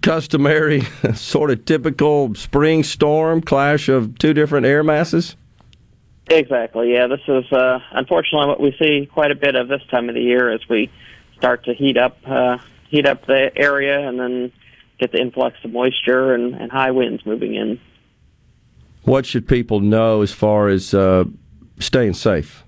customary 0.02 0.80
sort 1.14 1.50
of 1.50 1.64
typical 1.64 2.34
spring 2.34 2.82
storm 2.84 3.40
clash 3.40 3.88
of 3.88 4.18
two 4.18 4.34
different 4.34 4.66
air 4.66 4.82
masses? 4.82 5.36
Exactly. 6.28 6.92
Yeah, 6.92 7.08
this 7.08 7.20
is 7.26 7.50
uh, 7.52 7.80
unfortunately 7.90 8.48
what 8.48 8.60
we 8.60 8.76
see 8.80 9.06
quite 9.06 9.32
a 9.32 9.34
bit 9.34 9.56
of 9.56 9.68
this 9.68 9.82
time 9.90 10.08
of 10.08 10.14
the 10.14 10.22
year 10.22 10.50
as 10.50 10.60
we 10.68 10.90
start 11.36 11.64
to 11.64 11.74
heat 11.74 11.96
up 11.96 12.18
uh, 12.26 12.58
heat 12.90 13.06
up 13.06 13.26
the 13.26 13.50
area 13.56 14.06
and 14.06 14.18
then 14.18 14.52
get 14.98 15.12
the 15.12 15.18
influx 15.18 15.56
of 15.64 15.72
moisture 15.72 16.34
and, 16.34 16.54
and 16.54 16.70
high 16.70 16.90
winds 16.90 17.24
moving 17.24 17.54
in. 17.54 17.80
What 19.04 19.24
should 19.24 19.48
people 19.48 19.80
know 19.80 20.20
as 20.20 20.32
far 20.32 20.68
as 20.68 20.92
uh, 20.92 21.24
staying 21.78 22.14
safe? 22.14 22.64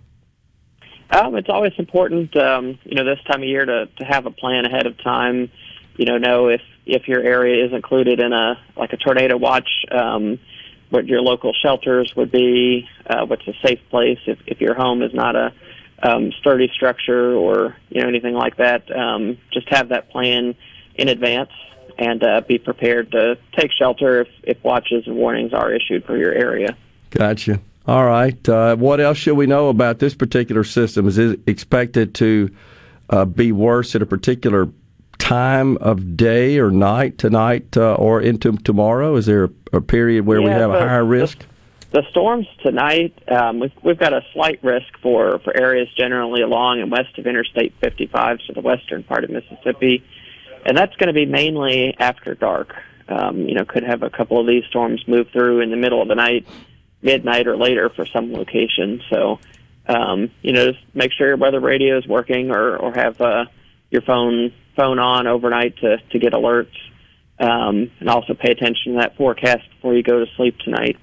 Um, 1.10 1.36
it's 1.36 1.50
always 1.50 1.72
important, 1.76 2.34
um, 2.38 2.78
you 2.84 2.94
know, 2.94 3.04
this 3.04 3.22
time 3.24 3.42
of 3.42 3.48
year 3.48 3.66
to, 3.66 3.86
to 3.98 4.04
have 4.04 4.24
a 4.24 4.30
plan 4.30 4.64
ahead 4.64 4.86
of 4.86 4.96
time. 5.02 5.50
You 5.96 6.06
know, 6.06 6.16
know 6.16 6.48
if 6.48 6.62
if 6.86 7.06
your 7.06 7.20
area 7.20 7.66
is 7.66 7.72
included 7.72 8.18
in 8.18 8.32
a 8.32 8.58
like 8.76 8.94
a 8.94 8.96
tornado 8.96 9.36
watch, 9.36 9.68
um, 9.90 10.38
what 10.88 11.06
your 11.06 11.20
local 11.20 11.52
shelters 11.52 12.14
would 12.16 12.32
be, 12.32 12.88
uh, 13.06 13.26
what's 13.26 13.46
a 13.46 13.52
safe 13.62 13.80
place 13.90 14.18
if 14.26 14.38
if 14.46 14.60
your 14.62 14.74
home 14.74 15.02
is 15.02 15.12
not 15.12 15.36
a 15.36 15.52
um, 16.02 16.32
sturdy 16.40 16.70
structure 16.74 17.34
or 17.34 17.76
you 17.88 18.02
know 18.02 18.08
anything 18.08 18.34
like 18.34 18.56
that. 18.56 18.84
Um, 18.94 19.38
just 19.52 19.68
have 19.68 19.90
that 19.90 20.10
plan 20.10 20.54
in 20.94 21.08
advance 21.08 21.50
and 21.98 22.22
uh, 22.22 22.40
be 22.40 22.58
prepared 22.58 23.12
to 23.12 23.38
take 23.56 23.70
shelter 23.72 24.22
if, 24.22 24.28
if 24.42 24.64
watches 24.64 25.06
and 25.06 25.16
warnings 25.16 25.52
are 25.52 25.72
issued 25.72 26.04
for 26.04 26.16
your 26.16 26.32
area. 26.32 26.76
Gotcha. 27.10 27.60
All 27.86 28.04
right. 28.04 28.48
Uh, 28.48 28.76
what 28.76 29.00
else 29.00 29.18
should 29.18 29.34
we 29.34 29.46
know 29.46 29.68
about 29.68 29.98
this 29.98 30.14
particular 30.14 30.64
system? 30.64 31.08
Is 31.08 31.18
it 31.18 31.40
expected 31.46 32.14
to 32.16 32.50
uh, 33.10 33.24
be 33.24 33.52
worse 33.52 33.94
at 33.94 34.02
a 34.02 34.06
particular 34.06 34.68
time 35.18 35.76
of 35.78 36.16
day 36.16 36.58
or 36.58 36.70
night 36.70 37.18
tonight 37.18 37.76
uh, 37.76 37.94
or 37.94 38.20
into 38.20 38.56
tomorrow? 38.58 39.16
Is 39.16 39.26
there 39.26 39.44
a, 39.44 39.50
a 39.74 39.80
period 39.80 40.26
where 40.26 40.40
yeah, 40.40 40.46
we 40.46 40.50
have 40.52 40.70
a 40.70 40.78
higher 40.78 41.04
risk? 41.04 41.44
The 41.92 42.04
storms 42.08 42.46
tonight, 42.62 43.12
um, 43.30 43.60
we've, 43.60 43.72
we've 43.84 43.98
got 43.98 44.14
a 44.14 44.22
slight 44.32 44.64
risk 44.64 44.86
for, 45.02 45.40
for 45.40 45.54
areas 45.54 45.88
generally 45.94 46.40
along 46.40 46.80
and 46.80 46.90
west 46.90 47.18
of 47.18 47.26
Interstate 47.26 47.74
55, 47.82 48.38
so 48.46 48.54
the 48.54 48.62
western 48.62 49.02
part 49.02 49.24
of 49.24 49.30
Mississippi, 49.30 50.02
and 50.64 50.74
that's 50.74 50.96
going 50.96 51.08
to 51.08 51.12
be 51.12 51.26
mainly 51.26 51.94
after 51.98 52.34
dark. 52.34 52.74
Um, 53.08 53.40
you 53.40 53.54
know, 53.54 53.66
could 53.66 53.82
have 53.82 54.02
a 54.02 54.08
couple 54.08 54.40
of 54.40 54.46
these 54.46 54.64
storms 54.70 55.06
move 55.06 55.28
through 55.34 55.60
in 55.60 55.70
the 55.70 55.76
middle 55.76 56.00
of 56.00 56.08
the 56.08 56.14
night, 56.14 56.46
midnight 57.02 57.46
or 57.46 57.58
later 57.58 57.90
for 57.90 58.06
some 58.06 58.32
locations. 58.32 59.02
So, 59.10 59.38
um, 59.86 60.30
you 60.40 60.52
know, 60.52 60.72
just 60.72 60.82
make 60.94 61.12
sure 61.12 61.26
your 61.26 61.36
weather 61.36 61.60
radio 61.60 61.98
is 61.98 62.06
working 62.06 62.52
or, 62.52 62.74
or 62.74 62.94
have 62.94 63.20
uh, 63.20 63.44
your 63.90 64.00
phone 64.00 64.54
phone 64.76 64.98
on 64.98 65.26
overnight 65.26 65.76
to, 65.78 65.98
to 65.98 66.18
get 66.18 66.32
alerts. 66.32 66.72
Um, 67.38 67.90
and 68.00 68.08
also 68.08 68.32
pay 68.32 68.52
attention 68.52 68.92
to 68.92 68.98
that 69.00 69.16
forecast 69.16 69.68
before 69.74 69.94
you 69.94 70.02
go 70.02 70.24
to 70.24 70.26
sleep 70.36 70.58
tonight. 70.60 70.96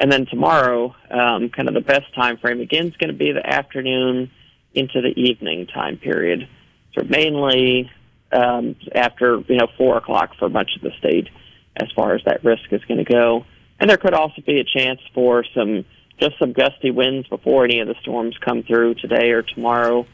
And 0.00 0.10
then 0.10 0.24
tomorrow, 0.24 0.96
um, 1.10 1.50
kind 1.50 1.68
of 1.68 1.74
the 1.74 1.82
best 1.82 2.12
time 2.14 2.38
frame 2.38 2.60
again 2.62 2.86
is 2.86 2.96
going 2.96 3.12
to 3.12 3.16
be 3.16 3.32
the 3.32 3.46
afternoon 3.46 4.30
into 4.72 5.02
the 5.02 5.12
evening 5.14 5.66
time 5.66 5.98
period. 5.98 6.48
So 6.94 7.04
mainly 7.06 7.90
um, 8.32 8.76
after 8.94 9.40
you 9.46 9.58
know 9.58 9.68
four 9.76 9.98
o'clock 9.98 10.30
for 10.38 10.48
much 10.48 10.70
of 10.74 10.80
the 10.80 10.92
state, 10.98 11.28
as 11.76 11.88
far 11.94 12.14
as 12.14 12.22
that 12.24 12.42
risk 12.42 12.72
is 12.72 12.82
going 12.86 13.04
to 13.04 13.12
go. 13.12 13.44
And 13.78 13.90
there 13.90 13.98
could 13.98 14.14
also 14.14 14.40
be 14.40 14.58
a 14.58 14.64
chance 14.64 15.00
for 15.12 15.44
some 15.54 15.84
just 16.18 16.38
some 16.38 16.54
gusty 16.54 16.90
winds 16.90 17.28
before 17.28 17.64
any 17.64 17.80
of 17.80 17.88
the 17.88 17.94
storms 18.00 18.36
come 18.42 18.62
through 18.62 18.94
today 18.94 19.32
or 19.32 19.42
tomorrow. 19.42 20.06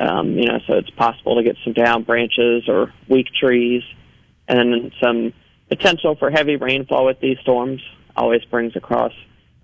Um, 0.00 0.30
you 0.38 0.46
know, 0.46 0.60
so 0.66 0.74
it's 0.74 0.90
possible 0.90 1.36
to 1.36 1.42
get 1.42 1.56
some 1.62 1.74
down 1.74 2.04
branches 2.04 2.68
or 2.68 2.90
weak 3.06 3.26
trees, 3.38 3.82
and 4.48 4.58
then 4.58 4.92
some 5.02 5.34
potential 5.68 6.14
for 6.14 6.30
heavy 6.30 6.56
rainfall 6.56 7.04
with 7.04 7.20
these 7.20 7.38
storms 7.40 7.82
always 8.16 8.42
brings 8.46 8.74
across 8.76 9.12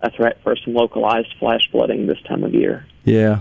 a 0.03 0.11
threat 0.11 0.39
for 0.43 0.57
some 0.57 0.75
localized 0.75 1.35
flash 1.39 1.69
flooding 1.71 2.07
this 2.07 2.21
time 2.23 2.45
of 2.45 2.53
year. 2.55 2.87
Yeah. 3.05 3.41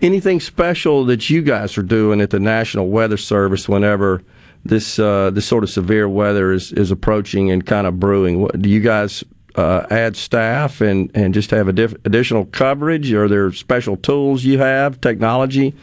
Anything 0.00 0.40
special 0.40 1.04
that 1.06 1.30
you 1.30 1.42
guys 1.42 1.78
are 1.78 1.82
doing 1.82 2.20
at 2.20 2.30
the 2.30 2.40
National 2.40 2.88
Weather 2.88 3.16
Service 3.16 3.68
whenever 3.68 4.22
this 4.64 4.98
uh, 4.98 5.30
this 5.30 5.46
sort 5.46 5.62
of 5.62 5.70
severe 5.70 6.08
weather 6.08 6.52
is, 6.52 6.72
is 6.72 6.90
approaching 6.90 7.50
and 7.50 7.64
kind 7.64 7.86
of 7.86 8.00
brewing? 8.00 8.40
What, 8.40 8.60
do 8.60 8.68
you 8.68 8.80
guys 8.80 9.22
uh, 9.54 9.86
add 9.90 10.16
staff 10.16 10.80
and, 10.80 11.10
and 11.14 11.32
just 11.32 11.50
have 11.50 11.72
diff- 11.74 11.94
additional 12.04 12.46
coverage? 12.46 13.12
Are 13.12 13.28
there 13.28 13.52
special 13.52 13.96
tools 13.96 14.44
you 14.44 14.58
have, 14.58 15.00
technology 15.00 15.74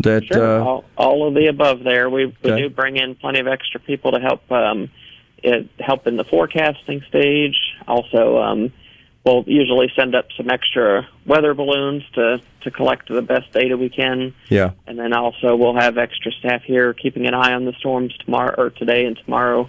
that? 0.00 0.24
Sure, 0.24 0.60
uh, 0.60 0.64
all, 0.64 0.84
all 0.96 1.28
of 1.28 1.34
the 1.34 1.46
above. 1.46 1.84
There, 1.84 2.10
we 2.10 2.26
we 2.42 2.50
okay. 2.50 2.62
do 2.62 2.70
bring 2.70 2.96
in 2.96 3.14
plenty 3.14 3.40
of 3.40 3.46
extra 3.46 3.78
people 3.78 4.12
to 4.12 4.20
help 4.20 4.50
um, 4.50 4.90
it, 5.42 5.68
help 5.78 6.06
in 6.06 6.16
the 6.16 6.24
forecasting 6.24 7.02
stage. 7.08 7.56
Also, 7.86 8.38
um, 8.38 8.72
we'll 9.24 9.44
usually 9.46 9.90
send 9.94 10.14
up 10.14 10.26
some 10.36 10.50
extra 10.50 11.08
weather 11.26 11.54
balloons 11.54 12.02
to 12.14 12.40
to 12.62 12.70
collect 12.70 13.08
the 13.08 13.22
best 13.22 13.50
data 13.52 13.76
we 13.76 13.88
can. 13.88 14.34
Yeah. 14.48 14.72
And 14.86 14.98
then 14.98 15.12
also 15.14 15.56
we'll 15.56 15.76
have 15.76 15.96
extra 15.98 16.30
staff 16.32 16.62
here 16.62 16.92
keeping 16.92 17.26
an 17.26 17.34
eye 17.34 17.52
on 17.54 17.64
the 17.64 17.72
storms 17.78 18.14
tomorrow 18.18 18.54
or 18.56 18.70
today 18.70 19.06
and 19.06 19.18
tomorrow. 19.24 19.68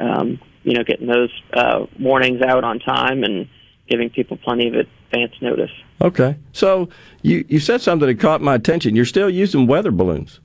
Um, 0.00 0.40
you 0.62 0.74
know, 0.74 0.84
getting 0.84 1.06
those 1.06 1.30
uh, 1.52 1.86
warnings 1.98 2.40
out 2.40 2.64
on 2.64 2.78
time 2.78 3.24
and 3.24 3.48
giving 3.88 4.10
people 4.10 4.36
plenty 4.36 4.68
of 4.68 4.74
advance 4.74 5.34
notice. 5.40 5.70
Okay. 6.00 6.36
So 6.52 6.88
you 7.22 7.44
you 7.48 7.60
said 7.60 7.80
something 7.80 8.08
that 8.08 8.20
caught 8.20 8.40
my 8.40 8.54
attention. 8.54 8.96
You're 8.96 9.04
still 9.04 9.30
using 9.30 9.66
weather 9.66 9.90
balloons. 9.90 10.40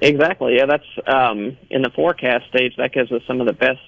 Exactly. 0.00 0.56
Yeah, 0.56 0.66
that's 0.66 0.86
um, 1.06 1.56
in 1.70 1.82
the 1.82 1.90
forecast 1.90 2.48
stage. 2.48 2.74
That 2.76 2.92
gives 2.92 3.10
us 3.10 3.22
some 3.26 3.40
of 3.40 3.46
the 3.46 3.52
best 3.52 3.80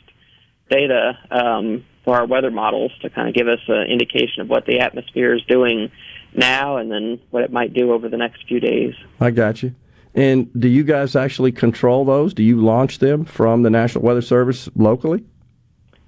data 0.69 1.19
um, 1.31 1.85
for 2.05 2.17
our 2.17 2.27
weather 2.27 2.51
models 2.51 2.93
to 3.03 3.11
kind 3.11 3.29
of 3.29 3.35
give 3.35 3.49
us 3.49 3.61
an 3.69 3.83
indication 3.89 4.43
of 4.43 4.49
what 4.49 4.67
the 4.67 4.81
atmosphere 4.81 5.35
is 5.35 5.43
doing 5.45 5.91
now, 6.35 6.77
and 6.77 6.91
then 6.91 7.21
what 7.31 7.43
it 7.43 7.53
might 7.53 7.75
do 7.75 7.93
over 7.93 8.09
the 8.09 8.17
next 8.17 8.47
few 8.47 8.61
days. 8.61 8.95
I 9.21 9.31
got 9.31 9.63
you. 9.63 9.75
And 10.15 10.51
do 10.59 10.69
you 10.69 10.83
guys 10.83 11.15
actually 11.15 11.53
control 11.53 12.05
those? 12.05 12.35
Do 12.35 12.43
you 12.43 12.61
launch 12.61 12.99
them 12.99 13.25
from 13.25 13.63
the 13.63 13.71
National 13.71 14.05
Weather 14.05 14.23
Service 14.23 14.69
locally? 14.75 15.25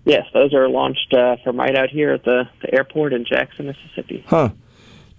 Yes, 0.04 0.26
those 0.34 0.52
are 0.52 0.68
launched 0.68 1.14
uh, 1.14 1.36
from 1.44 1.58
right 1.58 1.76
out 1.76 1.90
here 1.90 2.12
at 2.12 2.24
the, 2.24 2.48
the 2.60 2.74
airport 2.74 3.12
in 3.12 3.24
Jackson, 3.24 3.66
Mississippi. 3.66 4.24
Huh. 4.26 4.50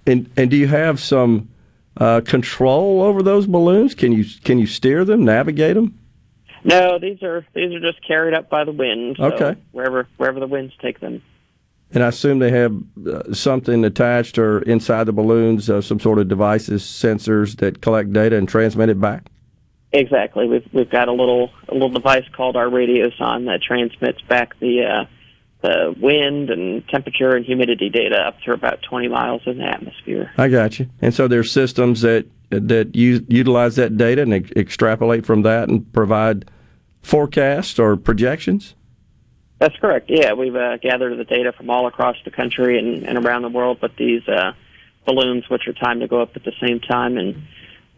And 0.06 0.30
and 0.36 0.52
do 0.52 0.58
you 0.58 0.68
have 0.68 1.00
some 1.00 1.50
uh, 1.96 2.20
control 2.26 3.02
over 3.02 3.24
those 3.24 3.48
balloons? 3.48 3.96
Can 3.96 4.12
you 4.12 4.26
can 4.44 4.60
you 4.60 4.68
steer 4.68 5.06
them, 5.06 5.24
navigate 5.24 5.76
them? 5.76 5.98
No, 6.64 7.00
these 7.00 7.22
are 7.24 7.46
these 7.54 7.74
are 7.74 7.80
just 7.80 8.06
carried 8.06 8.34
up 8.34 8.50
by 8.50 8.64
the 8.64 8.72
wind. 8.72 9.18
So 9.20 9.26
Okay. 9.26 9.60
Wherever 9.72 10.08
wherever 10.18 10.40
the 10.40 10.48
winds 10.48 10.74
take 10.82 11.00
them. 11.00 11.22
And 11.94 12.04
I 12.04 12.08
assume 12.08 12.40
they 12.40 12.52
have 12.52 12.76
uh, 13.08 13.34
something 13.34 13.86
attached 13.86 14.40
or 14.40 14.64
inside 14.64 15.04
the 15.04 15.14
balloons, 15.14 15.70
uh, 15.70 15.80
some 15.80 16.00
sort 16.00 16.18
of 16.18 16.28
devices, 16.28 16.82
sensors 16.82 17.58
that 17.58 17.82
collect 17.82 18.12
data 18.12 18.36
and 18.36 18.50
transmit 18.50 18.90
it 18.90 19.00
back. 19.00 19.28
Exactly. 19.92 20.48
We've 20.48 20.68
we've 20.74 20.90
got 20.90 21.08
a 21.08 21.12
little 21.12 21.52
a 21.70 21.74
little 21.74 21.90
device 21.90 22.26
called 22.36 22.56
our 22.56 22.66
radiosonde 22.66 23.46
that 23.46 23.62
transmits 23.62 24.22
back 24.22 24.58
the 24.60 24.84
uh, 24.84 25.06
the 25.62 25.96
wind 26.00 26.50
and 26.50 26.88
temperature 26.90 27.36
and 27.36 27.46
humidity 27.46 27.90
data 27.90 28.18
up 28.18 28.40
to 28.42 28.52
about 28.52 28.82
20 28.82 29.08
miles 29.08 29.42
in 29.46 29.60
the 29.60 29.64
atmosphere. 29.64 30.32
I 30.38 30.50
got 30.50 30.80
you. 30.80 30.90
And 31.02 31.14
so 31.14 31.28
there's 31.28 31.52
systems 31.52 32.02
that 32.02 32.26
that 32.50 32.96
use, 32.96 33.22
utilize 33.28 33.76
that 33.76 33.98
data 33.98 34.24
and 34.24 34.34
ex- 34.34 34.52
extrapolate 34.56 35.26
from 35.26 35.44
that 35.44 35.70
and 35.70 35.92
provide 35.94 36.50
forecasts 37.04 37.78
or 37.78 37.96
projections. 37.96 38.74
That's 39.60 39.76
correct. 39.78 40.10
Yeah, 40.10 40.34
we've 40.34 40.56
uh, 40.56 40.78
gathered 40.78 41.18
the 41.18 41.24
data 41.24 41.54
from 41.54 41.70
all 41.70 41.88
across 41.88 42.18
the 42.26 42.32
country 42.32 42.80
and, 42.80 43.04
and 43.04 43.24
around 43.24 43.44
the 43.44 43.50
world, 43.50 43.78
but 43.80 43.96
these 43.98 44.28
uh, 44.28 44.54
balloons, 45.06 45.48
which 45.50 45.68
are 45.68 45.74
timed 45.74 46.02
to 46.02 46.08
go 46.08 46.22
up 46.22 46.36
at 46.36 46.44
the 46.44 46.54
same 46.66 46.80
time, 46.80 47.18
and 47.18 47.44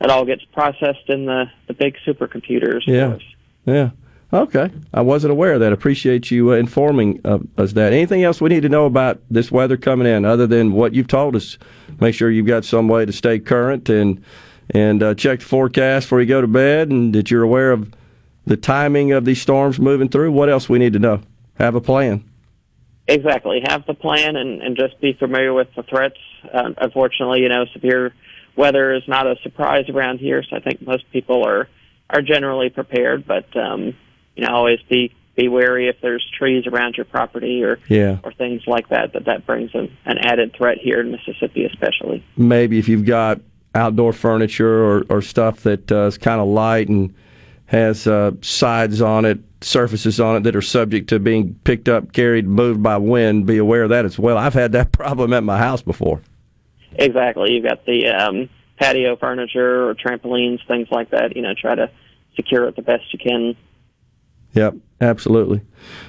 it 0.02 0.10
all 0.10 0.26
gets 0.26 0.44
processed 0.54 1.08
in 1.08 1.26
the, 1.26 1.46
the 1.68 1.74
big 1.74 1.96
supercomputers. 2.06 2.82
Yeah. 2.86 3.18
Yeah. 3.66 3.92
Okay. 4.34 4.70
I 4.94 5.02
wasn't 5.02 5.32
aware 5.32 5.54
of 5.54 5.60
that. 5.62 5.72
Appreciate 5.72 6.30
you 6.30 6.52
uh, 6.52 6.56
informing 6.56 7.22
uh, 7.24 7.40
us 7.58 7.74
that. 7.74 7.94
Anything 7.94 8.24
else 8.24 8.42
we 8.42 8.50
need 8.50 8.64
to 8.64 8.70
know 8.70 8.86
about 8.86 9.22
this 9.30 9.52
weather 9.52 9.78
coming 9.78 10.08
in 10.08 10.26
other 10.26 10.46
than 10.46 10.74
what 10.74 10.94
you've 10.94 11.08
told 11.08 11.36
us? 11.36 11.58
Make 12.00 12.16
sure 12.16 12.30
you've 12.30 12.46
got 12.46 12.66
some 12.66 12.88
way 12.88 13.06
to 13.06 13.14
stay 13.14 13.40
current 13.40 13.88
and 13.90 14.22
and 14.72 15.04
uh, 15.04 15.14
check 15.14 15.40
the 15.40 15.46
forecast 15.46 16.08
before 16.08 16.22
you 16.22 16.28
go 16.28 16.42
to 16.42 16.48
bed 16.48 16.90
and 16.90 17.14
that 17.14 17.30
you're 17.30 17.44
aware 17.44 17.72
of 17.72 17.94
the 18.46 18.58
timing 18.58 19.12
of 19.12 19.26
these 19.26 19.42
storms 19.42 19.80
moving 19.80 20.10
through. 20.10 20.32
What 20.32 20.50
else 20.50 20.70
we 20.70 20.80
need 20.80 20.94
to 20.94 21.00
know? 21.00 21.22
Have 21.58 21.76
a 21.76 21.82
plan. 21.82 22.24
Exactly. 23.08 23.62
Have 23.68 23.86
the 23.86 23.94
plan 23.94 24.36
and, 24.36 24.62
and 24.62 24.76
just 24.76 25.00
be 25.00 25.14
familiar 25.14 25.54
with 25.54 25.68
the 25.76 25.84
threats. 25.84 26.18
Uh, 26.52 26.72
unfortunately, 26.78 27.42
you 27.42 27.50
know, 27.50 27.66
severe 27.74 28.14
weather 28.56 28.94
is 28.94 29.04
not 29.08 29.28
a 29.28 29.36
surprise 29.44 29.90
around 29.90 30.20
here, 30.20 30.44
so 30.44 30.56
I 30.56 30.60
think 30.60 30.82
most 30.82 31.10
people 31.12 31.46
are 31.46 31.68
are 32.10 32.22
generally 32.22 32.70
prepared. 32.70 33.26
But 33.28 33.46
um, 33.56 33.94
you 34.36 34.46
know, 34.46 34.50
always 34.54 34.80
be 34.90 35.14
be 35.36 35.48
wary 35.50 35.88
if 35.88 35.98
there's 36.02 36.26
trees 36.38 36.66
around 36.66 36.96
your 36.98 37.06
property 37.06 37.64
or 37.64 37.80
Yeah. 37.90 38.18
or 38.24 38.32
things 38.34 38.64
like 38.66 38.90
that. 38.90 39.14
That 39.14 39.26
that 39.26 39.46
brings 39.46 39.72
an, 39.76 39.96
an 40.06 40.18
added 40.20 40.56
threat 40.58 40.78
here 40.80 41.00
in 41.02 41.12
Mississippi, 41.12 41.66
especially. 41.66 42.24
maybe 42.38 42.80
if 42.80 42.88
you've 42.90 43.06
got 43.06 43.40
outdoor 43.76 44.14
furniture 44.14 44.84
or, 44.84 45.06
or 45.10 45.22
stuff 45.22 45.60
that 45.62 45.92
uh, 45.92 46.06
is 46.06 46.18
kind 46.18 46.40
of 46.42 46.48
light 46.48 46.88
and 46.88 47.14
has 47.68 48.06
uh, 48.08 48.32
sides 48.42 49.02
on 49.02 49.26
it, 49.26 49.40
surfaces 49.62 50.20
on 50.20 50.38
it 50.38 50.44
that 50.44 50.56
are 50.56 50.62
subject 50.62 51.10
to 51.10 51.20
being 51.20 51.56
picked 51.64 51.90
up, 51.90 52.14
carried, 52.14 52.48
moved 52.48 52.84
by 52.84 52.98
wind, 52.98 53.46
be 53.46 53.58
aware 53.58 53.84
of 53.84 53.90
that 53.90 54.06
as 54.06 54.20
well. 54.20 54.38
I've 54.38 54.54
had 54.54 54.72
that 54.74 54.92
problem 54.92 55.34
at 55.34 55.44
my 55.44 55.58
house 55.58 55.82
before. 55.82 56.22
Exactly. 56.94 57.54
You've 57.54 57.66
got 57.66 57.86
the 57.86 58.08
um, 58.08 58.50
patio 58.78 59.16
furniture 59.16 59.90
or 59.90 59.96
trampolines, 59.96 60.66
things 60.68 60.88
like 60.92 61.10
that. 61.12 61.36
You 61.36 61.42
know, 61.42 61.54
try 61.60 61.76
to 61.76 61.90
secure 62.36 62.68
it 62.68 62.76
the 62.76 62.82
best 62.82 63.12
you 63.12 63.20
can. 63.20 63.56
Yep, 64.54 64.76
absolutely. 65.02 65.62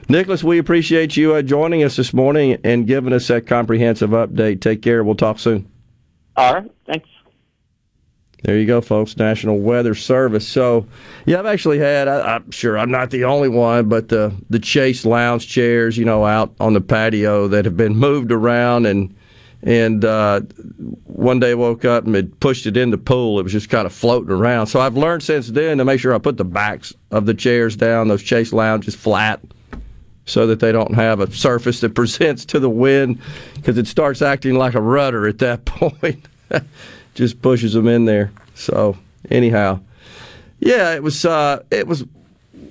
Nicholas, 0.08 0.44
we 0.44 0.58
appreciate 0.58 1.16
you 1.16 1.34
uh, 1.34 1.42
joining 1.42 1.82
us 1.82 1.96
this 1.96 2.14
morning 2.14 2.58
and 2.62 2.86
giving 2.86 3.12
us 3.12 3.26
that 3.26 3.46
comprehensive 3.46 4.10
update. 4.10 4.60
Take 4.60 4.82
care. 4.82 5.02
We'll 5.02 5.16
talk 5.16 5.40
soon. 5.40 5.68
All 6.36 6.54
right. 6.54 6.70
Thanks. 6.86 7.08
There 8.42 8.58
you 8.58 8.66
go, 8.66 8.80
folks. 8.80 9.16
National 9.16 9.58
Weather 9.58 9.94
Service. 9.94 10.46
So, 10.46 10.86
yeah, 11.24 11.38
I've 11.38 11.46
actually 11.46 11.78
had. 11.78 12.06
I, 12.06 12.36
I'm 12.36 12.50
sure 12.50 12.78
I'm 12.78 12.90
not 12.90 13.10
the 13.10 13.24
only 13.24 13.48
one, 13.48 13.88
but 13.88 14.08
the 14.08 14.34
the 14.50 14.58
Chase 14.58 15.04
lounge 15.04 15.48
chairs, 15.48 15.96
you 15.96 16.04
know, 16.04 16.24
out 16.24 16.54
on 16.60 16.74
the 16.74 16.80
patio 16.80 17.48
that 17.48 17.64
have 17.64 17.76
been 17.76 17.96
moved 17.96 18.30
around, 18.30 18.86
and 18.86 19.14
and 19.62 20.04
uh, 20.04 20.40
one 21.04 21.40
day 21.40 21.54
woke 21.54 21.84
up 21.84 22.04
and 22.04 22.14
had 22.14 22.38
pushed 22.40 22.66
it 22.66 22.76
in 22.76 22.90
the 22.90 22.98
pool. 22.98 23.40
It 23.40 23.42
was 23.42 23.52
just 23.52 23.70
kind 23.70 23.86
of 23.86 23.92
floating 23.92 24.30
around. 24.30 24.66
So 24.66 24.80
I've 24.80 24.96
learned 24.96 25.22
since 25.22 25.48
then 25.48 25.78
to 25.78 25.84
make 25.84 25.98
sure 25.98 26.14
I 26.14 26.18
put 26.18 26.36
the 26.36 26.44
backs 26.44 26.92
of 27.10 27.26
the 27.26 27.34
chairs 27.34 27.74
down, 27.74 28.08
those 28.08 28.22
Chase 28.22 28.52
lounges 28.52 28.94
flat, 28.94 29.40
so 30.26 30.46
that 30.46 30.60
they 30.60 30.72
don't 30.72 30.94
have 30.94 31.20
a 31.20 31.30
surface 31.32 31.80
that 31.80 31.94
presents 31.94 32.44
to 32.46 32.60
the 32.60 32.70
wind, 32.70 33.20
because 33.54 33.78
it 33.78 33.86
starts 33.86 34.20
acting 34.22 34.54
like 34.54 34.74
a 34.74 34.80
rudder 34.80 35.26
at 35.26 35.38
that 35.38 35.64
point. 35.64 36.26
Just 37.16 37.42
pushes 37.42 37.72
them 37.72 37.88
in 37.88 38.04
there. 38.04 38.30
So 38.54 38.96
anyhow, 39.30 39.80
yeah, 40.60 40.94
it 40.94 41.02
was 41.02 41.24
uh, 41.24 41.62
it 41.70 41.88
was 41.88 42.04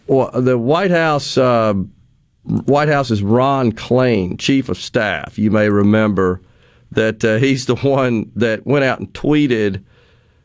well, 0.07 0.31
the 0.31 0.57
White 0.57 0.91
House. 0.91 1.37
Uh, 1.37 1.73
White 2.45 2.89
House's 2.89 3.23
Ron 3.23 3.71
Klain, 3.71 4.37
chief 4.37 4.69
of 4.69 4.77
staff. 4.77 5.39
You 5.39 5.49
may 5.49 5.67
remember 5.67 6.41
that 6.91 7.25
uh, 7.25 7.37
he's 7.37 7.65
the 7.65 7.75
one 7.75 8.31
that 8.35 8.67
went 8.67 8.85
out 8.85 8.99
and 8.99 9.11
tweeted 9.13 9.83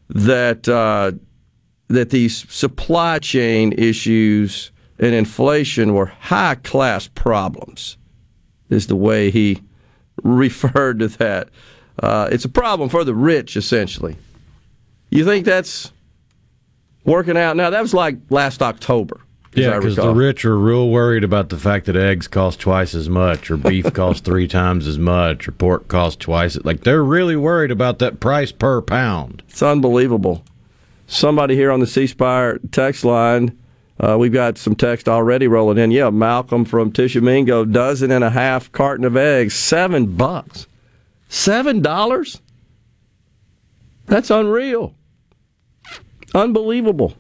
that 0.09 0.67
uh, 0.67 1.13
that 1.89 2.11
these 2.11 2.51
supply 2.51 3.19
chain 3.19 3.73
issues 3.73 4.73
and 4.99 5.15
inflation 5.15 5.93
were 5.93 6.07
high 6.07 6.55
class 6.57 7.07
problems. 7.07 7.99
Is 8.71 8.87
the 8.87 8.97
way 8.97 9.31
he 9.31 9.61
referred 10.23 11.01
to 11.01 11.09
that. 11.09 11.51
Uh, 12.01 12.29
it's 12.33 12.45
a 12.45 12.49
problem 12.49 12.89
for 12.89 13.05
the 13.05 13.15
rich, 13.15 13.57
essentially. 13.57 14.17
You 15.11 15.25
think 15.25 15.45
that's 15.45 15.93
working 17.05 17.37
out? 17.37 17.57
Now, 17.57 17.71
that 17.71 17.83
was 17.83 17.95
like 17.95 18.17
last 18.31 18.63
October. 18.63 19.21
Yeah, 19.53 19.79
because 19.79 19.97
the 19.97 20.15
rich 20.15 20.45
are 20.45 20.57
real 20.57 20.91
worried 20.91 21.25
about 21.25 21.49
the 21.49 21.59
fact 21.59 21.87
that 21.87 21.97
eggs 21.97 22.29
cost 22.29 22.61
twice 22.61 22.95
as 22.95 23.09
much, 23.09 23.51
or 23.51 23.57
beef 23.57 23.93
costs 23.95 24.23
three 24.23 24.47
times 24.47 24.87
as 24.87 24.97
much, 24.97 25.49
or 25.49 25.53
pork 25.53 25.89
costs 25.89 26.25
twice. 26.25 26.57
Like 26.65 26.85
they're 26.85 27.03
really 27.03 27.35
worried 27.35 27.73
about 27.73 27.99
that 27.99 28.21
price 28.21 28.53
per 28.53 28.81
pound. 28.81 29.43
It's 29.49 29.63
unbelievable. 29.63 30.45
Somebody 31.09 31.57
here 31.57 31.73
on 31.73 31.81
the 31.81 31.89
C 31.89 32.07
Spire 32.07 32.61
text 32.71 33.05
line, 33.05 33.59
uh, 33.99 34.17
we've 34.17 34.33
got 34.33 34.57
some 34.57 34.77
text 34.77 35.09
already 35.09 35.49
rolling 35.49 35.79
in. 35.79 35.91
Yeah, 35.91 36.11
Malcolm 36.11 36.65
from 36.65 36.93
Tishomingo, 36.93 37.65
dozen 37.65 38.13
and 38.13 38.23
a 38.23 38.31
half 38.31 38.71
carton 38.71 39.05
of 39.05 39.17
eggs, 39.17 39.55
seven 39.55 40.15
bucks. 40.15 40.69
Seven 41.31 41.81
dollars? 41.81 42.43
That's 44.07 44.31
unreal. 44.31 44.95
Unbelievable. 46.35 47.15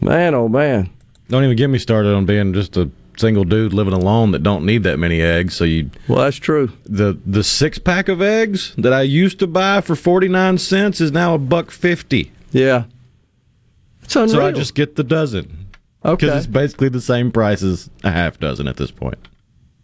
Man, 0.00 0.34
oh 0.34 0.48
man. 0.48 0.90
Don't 1.28 1.44
even 1.44 1.56
get 1.56 1.68
me 1.68 1.78
started 1.78 2.12
on 2.12 2.26
being 2.26 2.52
just 2.52 2.76
a 2.76 2.90
single 3.16 3.44
dude 3.44 3.72
living 3.72 3.92
alone 3.94 4.32
that 4.32 4.42
don't 4.42 4.66
need 4.66 4.82
that 4.82 4.98
many 4.98 5.22
eggs. 5.22 5.54
So 5.54 5.64
you, 5.64 5.90
well, 6.08 6.18
that's 6.18 6.36
true. 6.36 6.72
the 6.84 7.16
The 7.24 7.44
six 7.44 7.78
pack 7.78 8.08
of 8.08 8.20
eggs 8.20 8.74
that 8.76 8.92
I 8.92 9.02
used 9.02 9.38
to 9.38 9.46
buy 9.46 9.80
for 9.80 9.94
forty 9.94 10.26
nine 10.28 10.58
cents 10.58 11.00
is 11.00 11.12
now 11.12 11.34
a 11.34 11.38
buck 11.38 11.70
fifty. 11.70 12.32
Yeah, 12.50 12.84
it's 14.02 14.16
unreal. 14.16 14.34
So 14.34 14.46
I 14.46 14.50
just 14.50 14.74
get 14.74 14.96
the 14.96 15.04
dozen. 15.04 15.68
Okay. 16.04 16.26
because 16.26 16.44
it's 16.44 16.52
basically 16.52 16.88
the 16.88 17.00
same 17.00 17.30
price 17.30 17.62
as 17.62 17.90
a 18.02 18.10
half 18.10 18.38
dozen 18.40 18.66
at 18.68 18.76
this 18.76 18.90
point. 18.90 19.18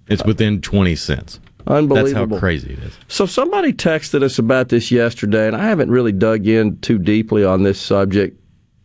It's 0.09 0.23
uh, 0.23 0.25
within 0.27 0.61
twenty 0.61 0.97
cents. 0.97 1.39
Unbelievable. 1.67 2.27
That's 2.27 2.33
how 2.33 2.39
crazy 2.39 2.73
it 2.73 2.79
is. 2.81 2.99
So 3.09 3.27
somebody 3.27 3.73
texted 3.73 4.23
us 4.23 4.39
about 4.39 4.69
this 4.69 4.91
yesterday, 4.91 5.47
and 5.47 5.57
I 5.57 5.65
haven't 5.65 5.91
really 5.91 6.13
dug 6.13 6.47
in 6.47 6.79
too 6.79 6.99
deeply 6.99 7.45
on 7.45 7.63
this 7.63 7.81
subject, 7.81 8.41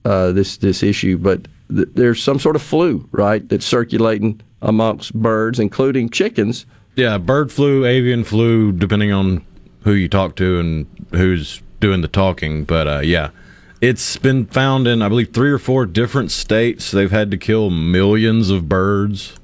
uh, 0.06 0.32
this 0.32 0.58
this 0.58 0.84
issue. 0.84 1.18
But 1.18 1.48
th- 1.74 1.90
there's 1.94 2.22
some 2.22 2.40
sort 2.40 2.56
of 2.56 2.62
flu, 2.62 3.08
right, 3.12 3.48
that's 3.48 3.66
circulating 3.66 4.42
amongst 4.62 5.14
birds, 5.14 5.60
including 5.60 6.10
chickens. 6.10 6.66
Yeah, 6.96 7.18
bird 7.18 7.52
flu, 7.52 7.86
avian 7.86 8.24
flu, 8.24 8.72
depending 8.72 9.12
on 9.12 9.46
who 9.82 9.94
you 9.94 10.10
talk 10.10 10.36
to 10.36 10.60
and 10.60 10.88
who's 11.12 11.62
doing 11.80 12.02
the 12.02 12.08
talking. 12.08 12.64
But 12.64 12.88
uh, 12.88 13.00
yeah, 13.00 13.30
it's 13.82 14.18
been 14.18 14.46
found 14.46 14.88
in, 14.88 15.02
I 15.02 15.10
believe, 15.10 15.34
three 15.34 15.52
or 15.52 15.60
four 15.60 15.86
different 15.86 16.32
states. 16.32 16.92
They've 16.92 17.12
had 17.12 17.32
to 17.32 17.38
kill 17.38 17.70
millions 17.70 18.50
of 18.50 18.68
birds 18.68 19.36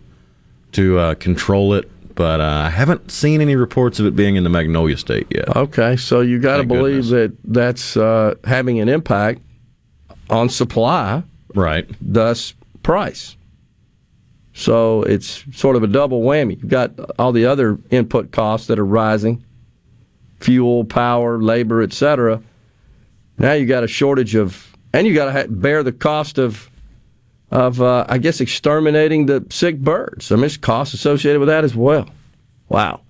to 0.73 0.97
uh, 0.99 1.15
control 1.15 1.73
it. 1.73 1.89
But 2.15 2.41
uh, 2.41 2.63
I 2.65 2.69
haven't 2.69 3.11
seen 3.11 3.41
any 3.41 3.55
reports 3.55 3.99
of 3.99 4.05
it 4.05 4.15
being 4.15 4.35
in 4.35 4.43
the 4.43 4.49
Magnolia 4.49 4.97
State 4.97 5.27
yet. 5.29 5.55
Okay, 5.55 5.95
so 5.95 6.21
you 6.21 6.39
got 6.39 6.57
to 6.57 6.63
believe 6.63 7.07
that 7.07 7.33
that's 7.43 7.97
uh, 7.97 8.35
having 8.43 8.79
an 8.79 8.89
impact 8.89 9.41
on 10.29 10.49
supply, 10.49 11.23
right? 11.55 11.89
Thus, 12.01 12.53
price. 12.83 13.35
So 14.53 15.01
it's 15.03 15.43
sort 15.51 15.75
of 15.75 15.81
a 15.83 15.87
double 15.87 16.21
whammy. 16.21 16.61
You've 16.61 16.69
got 16.69 16.91
all 17.17 17.31
the 17.31 17.45
other 17.45 17.79
input 17.89 18.31
costs 18.31 18.67
that 18.67 18.77
are 18.77 18.85
rising 18.85 19.43
fuel, 20.39 20.83
power, 20.83 21.41
labor, 21.41 21.81
etc. 21.81 22.41
Now 23.37 23.53
you 23.53 23.65
got 23.65 23.83
a 23.83 23.87
shortage 23.87 24.35
of, 24.35 24.75
and 24.91 25.07
you 25.07 25.13
got 25.13 25.25
to 25.25 25.31
ha- 25.31 25.47
bear 25.49 25.83
the 25.83 25.93
cost 25.93 26.37
of, 26.37 26.69
of 27.53 27.81
uh, 27.81 28.03
I 28.09 28.17
guess, 28.17 28.41
exterminating 28.41 29.27
the 29.27 29.45
sick 29.51 29.77
birds. 29.77 30.31
I 30.31 30.35
mean, 30.35 30.41
there's 30.41 30.57
costs 30.57 30.95
associated 30.95 31.39
with 31.39 31.49
that 31.49 31.63
as 31.63 31.75
well. 31.75 32.09
Wow. 32.67 33.01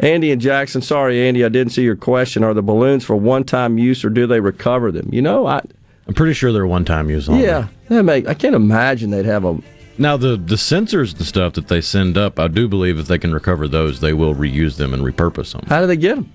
Andy 0.00 0.32
and 0.32 0.40
Jackson, 0.40 0.80
sorry, 0.80 1.28
Andy, 1.28 1.44
I 1.44 1.50
didn't 1.50 1.72
see 1.72 1.82
your 1.82 1.96
question. 1.96 2.42
Are 2.42 2.54
the 2.54 2.62
balloons 2.62 3.04
for 3.04 3.14
one-time 3.14 3.76
use, 3.76 4.04
or 4.04 4.10
do 4.10 4.26
they 4.26 4.40
recover 4.40 4.90
them? 4.90 5.10
You 5.12 5.20
know, 5.20 5.46
I. 5.46 5.60
I'm 6.06 6.14
pretty 6.14 6.32
sure 6.32 6.50
they're 6.50 6.66
one-time 6.66 7.10
use. 7.10 7.28
Only. 7.28 7.44
Yeah, 7.44 7.68
that 7.88 8.04
make. 8.04 8.26
I 8.26 8.32
can't 8.32 8.54
imagine 8.54 9.10
they'd 9.10 9.26
have 9.26 9.44
a 9.44 9.58
now 9.98 10.16
the 10.16 10.36
the 10.36 10.54
sensors 10.54 11.14
and 11.14 11.26
stuff 11.26 11.52
that 11.54 11.68
they 11.68 11.82
send 11.82 12.16
up, 12.16 12.38
I 12.38 12.48
do 12.48 12.68
believe 12.68 12.98
if 12.98 13.08
they 13.08 13.18
can 13.18 13.34
recover 13.34 13.68
those, 13.68 14.00
they 14.00 14.14
will 14.14 14.34
reuse 14.34 14.76
them 14.76 14.94
and 14.94 15.02
repurpose 15.02 15.52
them. 15.52 15.64
How 15.66 15.80
do 15.80 15.86
they 15.86 15.96
get 15.96 16.14
them 16.14 16.32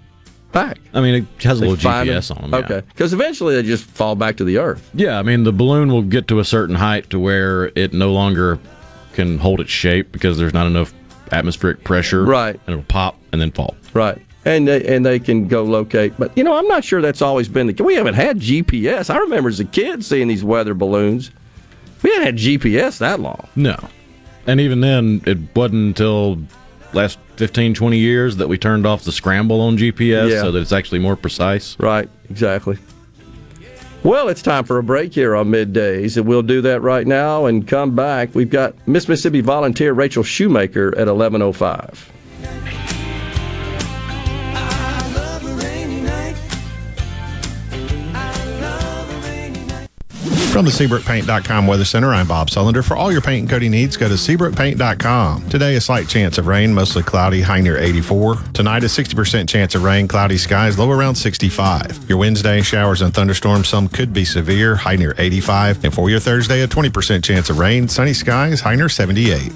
back? 0.54 0.78
I 0.94 1.02
mean, 1.02 1.16
it 1.16 1.44
has 1.44 1.60
a 1.60 1.66
little 1.66 1.76
GPS 1.76 2.30
them? 2.30 2.38
on 2.38 2.52
them. 2.52 2.64
Okay, 2.64 2.82
because 2.88 3.12
eventually 3.12 3.56
they 3.56 3.64
just 3.64 3.84
fall 3.84 4.16
back 4.16 4.38
to 4.38 4.44
the 4.44 4.60
earth. 4.60 4.90
Yeah, 4.94 5.20
I 5.20 5.24
mean 5.24 5.44
the 5.44 5.52
balloon 5.52 5.92
will 5.92 6.04
get 6.04 6.28
to 6.30 6.40
a 6.40 6.46
certain 6.46 6.76
height 6.76 7.10
to 7.10 7.20
where 7.20 7.72
it 7.76 7.94
no 7.94 8.14
longer 8.14 8.60
can 9.14 9.38
hold 9.40 9.60
its 9.60 9.72
shape 9.72 10.12
because 10.12 10.38
there's 10.38 10.54
not 10.54 10.68
enough 10.68 10.94
atmospheric 11.32 11.84
pressure. 11.84 12.24
Right, 12.24 12.56
and 12.68 12.74
it'll 12.74 12.84
pop 12.84 13.18
and 13.32 13.42
then 13.42 13.52
fall. 13.52 13.76
Right. 13.94 14.22
And 14.46 14.68
they, 14.68 14.86
and 14.94 15.06
they 15.06 15.20
can 15.20 15.48
go 15.48 15.64
locate, 15.64 16.14
but 16.18 16.38
you 16.38 16.44
know 16.44 16.58
I'm 16.58 16.68
not 16.68 16.84
sure 16.84 17.02
that's 17.02 17.22
always 17.22 17.48
been 17.48 17.68
the. 17.68 17.84
We 17.84 17.96
haven't 17.96 18.16
had 18.16 18.40
GPS. 18.40 19.10
I 19.10 19.18
remember 19.18 19.50
as 19.50 19.60
a 19.60 19.66
kid 19.66 20.04
seeing 20.04 20.28
these 20.28 20.44
weather 20.44 20.74
balloons. 20.74 21.32
We 22.02 22.10
hadn't 22.10 22.26
had 22.26 22.36
GPS 22.36 22.98
that 22.98 23.22
long. 23.22 23.48
No. 23.56 23.78
And 24.46 24.60
even 24.60 24.82
then, 24.82 25.22
it 25.26 25.38
wasn't 25.56 25.88
until 25.88 26.38
last 26.92 27.18
15, 27.38 27.74
20 27.74 27.98
years 27.98 28.38
that 28.38 28.48
we 28.48 28.58
turned 28.58 28.86
off 28.86 29.04
the 29.04 29.12
scramble 29.12 29.62
on 29.62 29.78
GPS 29.78 30.30
yeah. 30.30 30.42
so 30.42 30.52
that 30.52 30.60
it's 30.60 30.72
actually 30.72 31.00
more 31.00 31.16
precise. 31.16 31.78
Right, 31.80 32.10
exactly. 32.30 32.78
Well, 34.04 34.28
it's 34.28 34.42
time 34.42 34.66
for 34.66 34.78
a 34.80 34.84
break 34.84 35.14
here 35.14 35.34
on 35.34 35.48
middays, 35.48 36.18
and 36.18 36.28
we'll 36.28 36.42
do 36.42 36.62
that 36.62 36.82
right 36.82 37.08
now 37.08 37.46
and 37.46 37.66
come 37.66 37.96
back. 37.96 38.36
We've 38.36 38.50
got 38.50 38.76
Miss 38.86 39.08
Mississippi 39.08 39.40
volunteer 39.40 39.94
Rachel 39.94 40.24
Shumaker 40.24 40.92
at 40.98 41.08
1105. 41.08 42.83
From 50.54 50.66
the 50.66 50.72
SeabrookPaint.com 50.72 51.66
Weather 51.66 51.84
Center, 51.84 52.14
I'm 52.14 52.28
Bob 52.28 52.48
Sullender. 52.48 52.86
For 52.86 52.96
all 52.96 53.12
your 53.12 53.22
paint 53.22 53.40
and 53.40 53.50
coating 53.50 53.72
needs, 53.72 53.98
go 53.98 54.08
to 54.08 54.14
SeabrookPaint.com. 54.14 55.50
Today, 55.50 55.78
a 55.78 55.82
slight 55.82 56.08
chance 56.08 56.38
of 56.38 56.46
rain, 56.46 56.72
mostly 56.72 57.02
cloudy, 57.02 57.42
high 57.42 57.60
near 57.60 57.80
84. 57.80 58.36
Tonight, 58.54 58.84
a 58.84 58.86
60% 58.86 59.50
chance 59.50 59.74
of 59.74 59.84
rain, 59.84 60.08
cloudy 60.08 60.38
skies, 60.38 60.78
low 60.78 60.92
around 60.92 61.16
65. 61.16 62.08
Your 62.08 62.20
Wednesday, 62.20 62.62
showers 62.62 63.02
and 63.02 63.12
thunderstorms, 63.12 63.68
some 63.68 63.88
could 63.88 64.14
be 64.14 64.24
severe, 64.24 64.76
high 64.76 64.96
near 64.96 65.16
85. 65.18 65.86
And 65.86 65.92
for 65.92 66.12
your 66.12 66.20
Thursday, 66.20 66.62
a 66.62 66.68
20% 66.68 67.24
chance 67.24 67.50
of 67.50 67.58
rain, 67.58 67.88
sunny 67.88 68.14
skies, 68.14 68.62
high 68.62 68.76
near 68.76 68.90
78. 68.90 69.52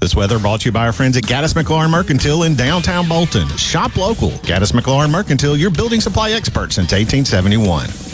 This 0.00 0.16
weather 0.16 0.38
brought 0.38 0.62
to 0.62 0.70
you 0.70 0.72
by 0.72 0.86
our 0.86 0.92
friends 0.94 1.18
at 1.18 1.24
Gaddis 1.24 1.52
McLaurin 1.52 1.90
Mercantile 1.90 2.44
in 2.44 2.54
downtown 2.54 3.06
Bolton. 3.06 3.46
Shop 3.58 3.94
local. 3.98 4.30
Gaddis 4.30 4.72
McLaurin 4.72 5.10
Mercantile, 5.10 5.58
your 5.58 5.70
building 5.70 6.00
supply 6.00 6.30
expert 6.30 6.72
since 6.72 6.92
1871. 6.92 8.09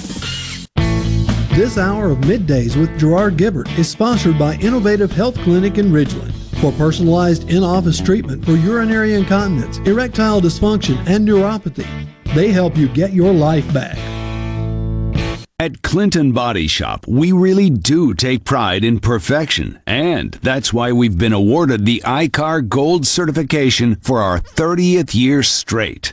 This 1.56 1.78
hour 1.78 2.10
of 2.10 2.18
middays 2.18 2.78
with 2.78 2.98
Gerard 2.98 3.38
Gibert 3.38 3.78
is 3.78 3.88
sponsored 3.88 4.38
by 4.38 4.56
Innovative 4.56 5.10
Health 5.10 5.36
Clinic 5.38 5.78
in 5.78 5.90
Ridgeland. 5.90 6.34
For 6.60 6.70
personalized 6.72 7.48
in 7.48 7.64
office 7.64 7.98
treatment 7.98 8.44
for 8.44 8.52
urinary 8.56 9.14
incontinence, 9.14 9.78
erectile 9.88 10.42
dysfunction, 10.42 10.98
and 11.08 11.26
neuropathy, 11.26 11.88
they 12.34 12.52
help 12.52 12.76
you 12.76 12.88
get 12.88 13.14
your 13.14 13.32
life 13.32 13.72
back. 13.72 13.96
At 15.58 15.80
Clinton 15.80 16.32
Body 16.32 16.66
Shop, 16.66 17.06
we 17.08 17.32
really 17.32 17.70
do 17.70 18.12
take 18.12 18.44
pride 18.44 18.84
in 18.84 19.00
perfection, 19.00 19.80
and 19.86 20.32
that's 20.42 20.74
why 20.74 20.92
we've 20.92 21.16
been 21.16 21.32
awarded 21.32 21.86
the 21.86 22.02
ICAR 22.04 22.68
Gold 22.68 23.06
certification 23.06 23.96
for 24.02 24.20
our 24.20 24.38
30th 24.38 25.14
year 25.14 25.42
straight. 25.42 26.12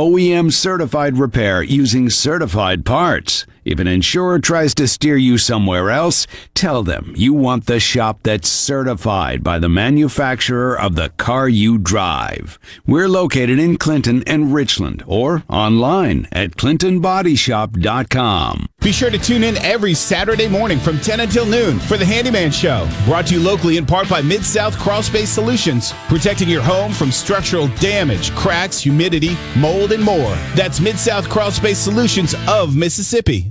OEM 0.01 0.51
certified 0.51 1.19
repair 1.19 1.61
using 1.61 2.09
certified 2.09 2.83
parts? 2.83 3.45
If 3.63 3.79
an 3.79 3.87
insurer 3.87 4.39
tries 4.39 4.73
to 4.75 4.87
steer 4.87 5.17
you 5.17 5.37
somewhere 5.37 5.91
else, 5.91 6.25
tell 6.55 6.81
them 6.81 7.13
you 7.15 7.33
want 7.33 7.67
the 7.67 7.79
shop 7.79 8.21
that's 8.23 8.49
certified 8.49 9.43
by 9.43 9.59
the 9.59 9.69
manufacturer 9.69 10.79
of 10.79 10.95
the 10.95 11.09
car 11.09 11.47
you 11.47 11.77
drive. 11.77 12.57
We're 12.87 13.07
located 13.07 13.59
in 13.59 13.77
Clinton 13.77 14.23
and 14.25 14.51
Richland 14.51 15.03
or 15.05 15.43
online 15.47 16.27
at 16.31 16.57
clintonbodyshop.com. 16.57 18.67
Be 18.81 18.91
sure 18.91 19.11
to 19.11 19.19
tune 19.19 19.43
in 19.43 19.57
every 19.57 19.93
Saturday 19.93 20.47
morning 20.47 20.79
from 20.79 20.99
10 20.99 21.19
until 21.19 21.45
noon 21.45 21.77
for 21.77 21.97
the 21.97 22.05
Handyman 22.05 22.49
Show, 22.49 22.89
brought 23.05 23.27
to 23.27 23.35
you 23.35 23.39
locally 23.39 23.77
in 23.77 23.85
part 23.85 24.09
by 24.09 24.23
Mid 24.23 24.43
South 24.43 24.75
Crawl 24.79 25.03
Space 25.03 25.29
Solutions, 25.29 25.93
protecting 26.07 26.49
your 26.49 26.63
home 26.63 26.91
from 26.91 27.11
structural 27.11 27.67
damage, 27.75 28.31
cracks, 28.31 28.79
humidity, 28.79 29.37
mold, 29.55 29.91
and 29.91 30.03
more. 30.03 30.33
That's 30.55 30.79
Mid 30.79 30.97
South 30.97 31.29
Crawl 31.29 31.51
Space 31.51 31.77
Solutions 31.77 32.33
of 32.47 32.75
Mississippi. 32.75 33.50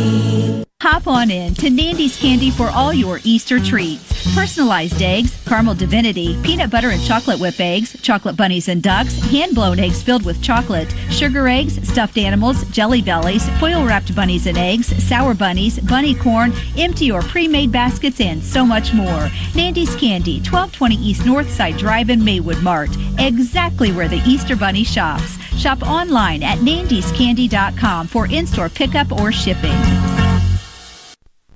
me. 0.01 0.40
Hop 0.81 1.05
on 1.05 1.29
in 1.29 1.53
to 1.53 1.69
Nandy's 1.69 2.19
Candy 2.19 2.49
for 2.49 2.67
all 2.69 2.91
your 2.91 3.19
Easter 3.23 3.59
treats. 3.59 4.33
Personalized 4.33 4.99
eggs, 4.99 5.39
caramel 5.45 5.75
divinity, 5.75 6.35
peanut 6.41 6.71
butter 6.71 6.89
and 6.89 7.03
chocolate 7.03 7.39
whip 7.39 7.59
eggs, 7.59 7.95
chocolate 8.01 8.35
bunnies 8.35 8.67
and 8.67 8.81
ducks, 8.81 9.13
hand 9.29 9.53
blown 9.53 9.77
eggs 9.77 10.01
filled 10.01 10.25
with 10.25 10.41
chocolate, 10.41 10.91
sugar 11.11 11.47
eggs, 11.47 11.87
stuffed 11.87 12.17
animals, 12.17 12.63
jelly 12.71 12.99
bellies, 12.99 13.47
foil 13.59 13.85
wrapped 13.85 14.15
bunnies 14.15 14.47
and 14.47 14.57
eggs, 14.57 14.87
sour 15.07 15.35
bunnies, 15.35 15.77
bunny 15.81 16.15
corn, 16.15 16.51
empty 16.75 17.11
or 17.11 17.21
pre 17.21 17.47
made 17.47 17.71
baskets, 17.71 18.19
and 18.19 18.43
so 18.43 18.65
much 18.65 18.91
more. 18.91 19.29
Nandy's 19.53 19.95
Candy, 19.97 20.39
1220 20.39 20.95
East 20.95 21.21
Northside 21.21 21.77
Drive 21.77 22.09
in 22.09 22.25
Maywood 22.25 22.63
Mart, 22.63 22.89
exactly 23.19 23.91
where 23.91 24.07
the 24.07 24.23
Easter 24.25 24.55
Bunny 24.55 24.83
shops. 24.83 25.37
Shop 25.59 25.83
online 25.83 26.41
at 26.41 26.57
nandyscandy.com 26.57 28.07
for 28.07 28.25
in 28.25 28.47
store 28.47 28.69
pickup 28.69 29.11
or 29.11 29.31
shipping. 29.31 29.77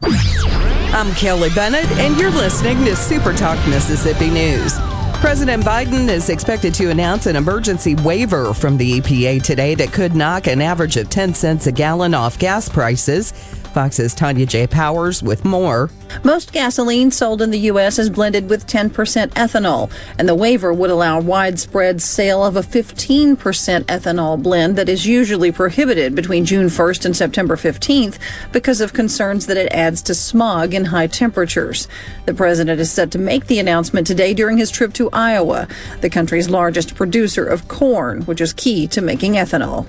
I'm 0.04 1.14
Kelly 1.16 1.50
Bennett, 1.56 1.86
and 1.98 2.18
you're 2.18 2.32
listening 2.32 2.84
to 2.86 2.96
Super 2.96 3.34
Talk 3.34 3.58
Mississippi 3.68 4.30
News. 4.30 4.74
President 5.16 5.64
Biden 5.64 6.10
is 6.10 6.30
expected 6.30 6.74
to 6.76 6.90
announce 6.90 7.26
an 7.26 7.36
emergency 7.36 7.96
waiver 7.96 8.54
from 8.54 8.78
the 8.78 9.00
EPA 9.00 9.42
today 9.42 9.74
that 9.76 9.92
could 9.92 10.16
knock 10.16 10.48
an 10.48 10.62
average 10.62 10.98
of 10.98 11.10
10 11.10 11.34
cents 11.34 11.68
a 11.68 11.72
gallon 11.72 12.14
off 12.14 12.38
gas 12.38 12.70
prices 12.70 13.34
Fox's 13.76 14.16
Tanya 14.16 14.46
J. 14.46 14.68
Powers 14.68 15.22
with 15.22 15.44
more. 15.44 15.90
Most 16.24 16.54
gasoline 16.54 17.12
sold 17.12 17.42
in 17.42 17.52
the 17.52 17.60
U.S. 17.72 18.00
is 18.00 18.10
blended 18.10 18.50
with 18.50 18.66
10% 18.68 18.90
ethanol, 19.32 19.92
and 20.18 20.30
the 20.30 20.34
waiver 20.34 20.72
would 20.72 20.90
allow 20.90 21.20
widespread 21.20 22.02
sale 22.02 22.46
of 22.46 22.56
a 22.56 22.62
15% 22.62 23.36
ethanol 23.36 24.42
blend 24.42 24.78
that 24.78 24.88
is 24.88 25.06
usually 25.06 25.52
prohibited 25.52 26.16
between 26.16 26.46
June 26.46 26.68
1st 26.68 27.04
and 27.04 27.18
September 27.18 27.58
15th 27.58 28.18
because 28.54 28.80
of 28.80 28.94
concerns 28.94 29.48
that 29.48 29.58
it 29.58 29.70
adds 29.74 30.02
to 30.04 30.16
smog 30.16 30.74
in 30.74 30.86
high 30.86 31.08
temperatures. 31.08 31.90
The 32.28 32.34
president 32.34 32.80
is 32.80 32.90
set 32.90 33.12
to 33.12 33.20
make 33.20 33.48
the 33.48 33.60
announcement 33.60 34.08
today 34.08 34.34
during 34.34 34.58
his 34.58 34.72
trip 34.72 34.94
to 34.94 35.10
Iowa, 35.12 35.68
the 36.00 36.10
country's 36.10 36.50
largest 36.50 36.96
producer 36.96 37.46
of 37.46 37.68
corn, 37.68 38.22
which 38.22 38.40
is 38.40 38.54
key 38.54 38.88
to 38.88 39.02
making 39.02 39.34
ethanol. 39.34 39.86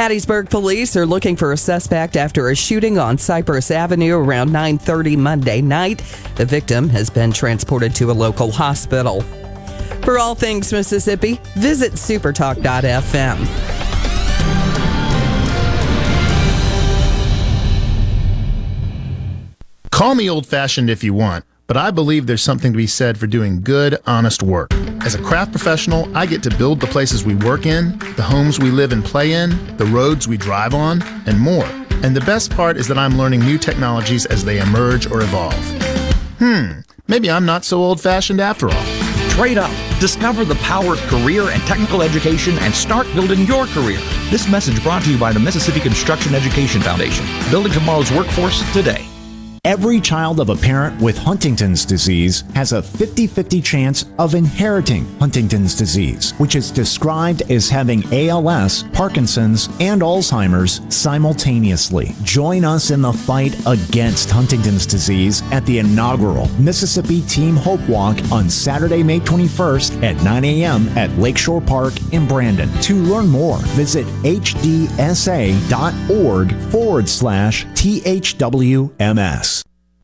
Hattiesburg 0.00 0.48
police 0.48 0.96
are 0.96 1.04
looking 1.04 1.36
for 1.36 1.52
a 1.52 1.58
suspect 1.58 2.16
after 2.16 2.48
a 2.48 2.56
shooting 2.56 2.96
on 2.96 3.18
Cypress 3.18 3.70
Avenue 3.70 4.16
around 4.16 4.48
9:30 4.48 5.14
Monday 5.14 5.60
night. 5.60 6.02
The 6.36 6.46
victim 6.46 6.88
has 6.88 7.10
been 7.10 7.32
transported 7.32 7.94
to 7.96 8.10
a 8.10 8.14
local 8.14 8.50
hospital. 8.50 9.20
For 10.00 10.18
all 10.18 10.34
things 10.34 10.72
Mississippi, 10.72 11.38
visit 11.54 11.92
supertalk.fm. 11.92 13.46
Call 19.90 20.14
me 20.14 20.30
old 20.30 20.46
fashioned 20.46 20.88
if 20.88 21.04
you 21.04 21.12
want, 21.12 21.44
but 21.70 21.76
I 21.76 21.92
believe 21.92 22.26
there's 22.26 22.42
something 22.42 22.72
to 22.72 22.76
be 22.76 22.88
said 22.88 23.16
for 23.16 23.28
doing 23.28 23.62
good, 23.62 23.96
honest 24.04 24.42
work. 24.42 24.74
As 25.04 25.14
a 25.14 25.22
craft 25.22 25.52
professional, 25.52 26.10
I 26.18 26.26
get 26.26 26.42
to 26.42 26.56
build 26.56 26.80
the 26.80 26.88
places 26.88 27.24
we 27.24 27.36
work 27.36 27.64
in, 27.64 27.96
the 28.16 28.24
homes 28.24 28.58
we 28.58 28.72
live 28.72 28.90
and 28.90 29.04
play 29.04 29.34
in, 29.34 29.50
the 29.76 29.84
roads 29.84 30.26
we 30.26 30.36
drive 30.36 30.74
on, 30.74 31.00
and 31.28 31.38
more. 31.38 31.64
And 32.02 32.16
the 32.16 32.22
best 32.22 32.50
part 32.50 32.76
is 32.76 32.88
that 32.88 32.98
I'm 32.98 33.16
learning 33.16 33.38
new 33.38 33.56
technologies 33.56 34.26
as 34.26 34.44
they 34.44 34.58
emerge 34.58 35.08
or 35.12 35.20
evolve. 35.20 35.54
Hmm, 36.40 36.80
maybe 37.06 37.30
I'm 37.30 37.46
not 37.46 37.64
so 37.64 37.78
old 37.78 38.00
fashioned 38.00 38.40
after 38.40 38.68
all. 38.68 38.84
Trade 39.28 39.56
up. 39.56 39.70
Discover 40.00 40.46
the 40.46 40.56
power 40.56 40.94
of 40.94 41.00
career 41.02 41.50
and 41.50 41.62
technical 41.68 42.02
education 42.02 42.58
and 42.58 42.74
start 42.74 43.06
building 43.14 43.46
your 43.46 43.66
career. 43.66 44.00
This 44.28 44.48
message 44.48 44.82
brought 44.82 45.04
to 45.04 45.12
you 45.12 45.20
by 45.20 45.32
the 45.32 45.38
Mississippi 45.38 45.78
Construction 45.78 46.34
Education 46.34 46.80
Foundation. 46.80 47.24
Building 47.48 47.70
tomorrow's 47.70 48.10
workforce 48.10 48.60
today. 48.72 49.09
Every 49.62 50.00
child 50.00 50.40
of 50.40 50.48
a 50.48 50.56
parent 50.56 50.98
with 51.02 51.18
Huntington's 51.18 51.84
disease 51.84 52.44
has 52.54 52.72
a 52.72 52.80
50 52.82 53.26
50 53.26 53.60
chance 53.60 54.06
of 54.18 54.34
inheriting 54.34 55.04
Huntington's 55.18 55.74
disease, 55.74 56.32
which 56.38 56.54
is 56.56 56.70
described 56.70 57.42
as 57.50 57.68
having 57.68 58.02
ALS, 58.10 58.84
Parkinson's, 58.94 59.68
and 59.78 60.00
Alzheimer's 60.00 60.80
simultaneously. 60.88 62.14
Join 62.22 62.64
us 62.64 62.90
in 62.90 63.02
the 63.02 63.12
fight 63.12 63.54
against 63.66 64.30
Huntington's 64.30 64.86
disease 64.86 65.42
at 65.52 65.66
the 65.66 65.78
inaugural 65.78 66.48
Mississippi 66.58 67.20
Team 67.22 67.54
Hope 67.54 67.86
Walk 67.86 68.16
on 68.32 68.48
Saturday, 68.48 69.02
May 69.02 69.20
21st 69.20 70.02
at 70.02 70.22
9 70.24 70.44
a.m. 70.44 70.88
at 70.96 71.10
Lakeshore 71.18 71.60
Park 71.60 71.92
in 72.12 72.26
Brandon. 72.26 72.72
To 72.82 72.94
learn 72.94 73.28
more, 73.28 73.58
visit 73.76 74.06
hdsa.org 74.22 74.96
forward 76.70 77.08
slash 77.08 77.66
THWMS. 77.66 79.49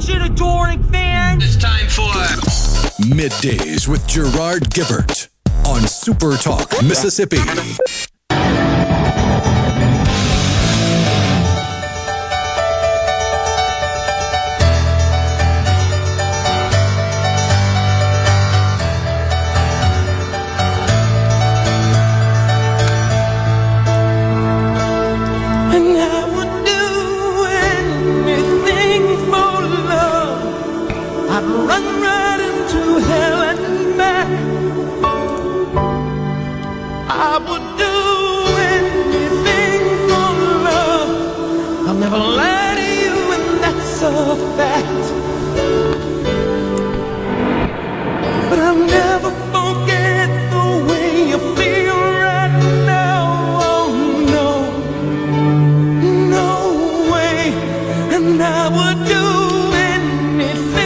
Shit 0.00 0.20
adoring 0.20 0.82
fans. 0.84 1.44
It's 1.44 1.56
time 1.56 1.86
for 1.88 2.12
Middays 3.04 3.86
with 3.86 4.04
Gerard 4.08 4.68
Gibert 4.70 5.28
on 5.64 5.86
Super 5.86 6.36
Talk 6.36 6.70
Mississippi. 6.82 7.38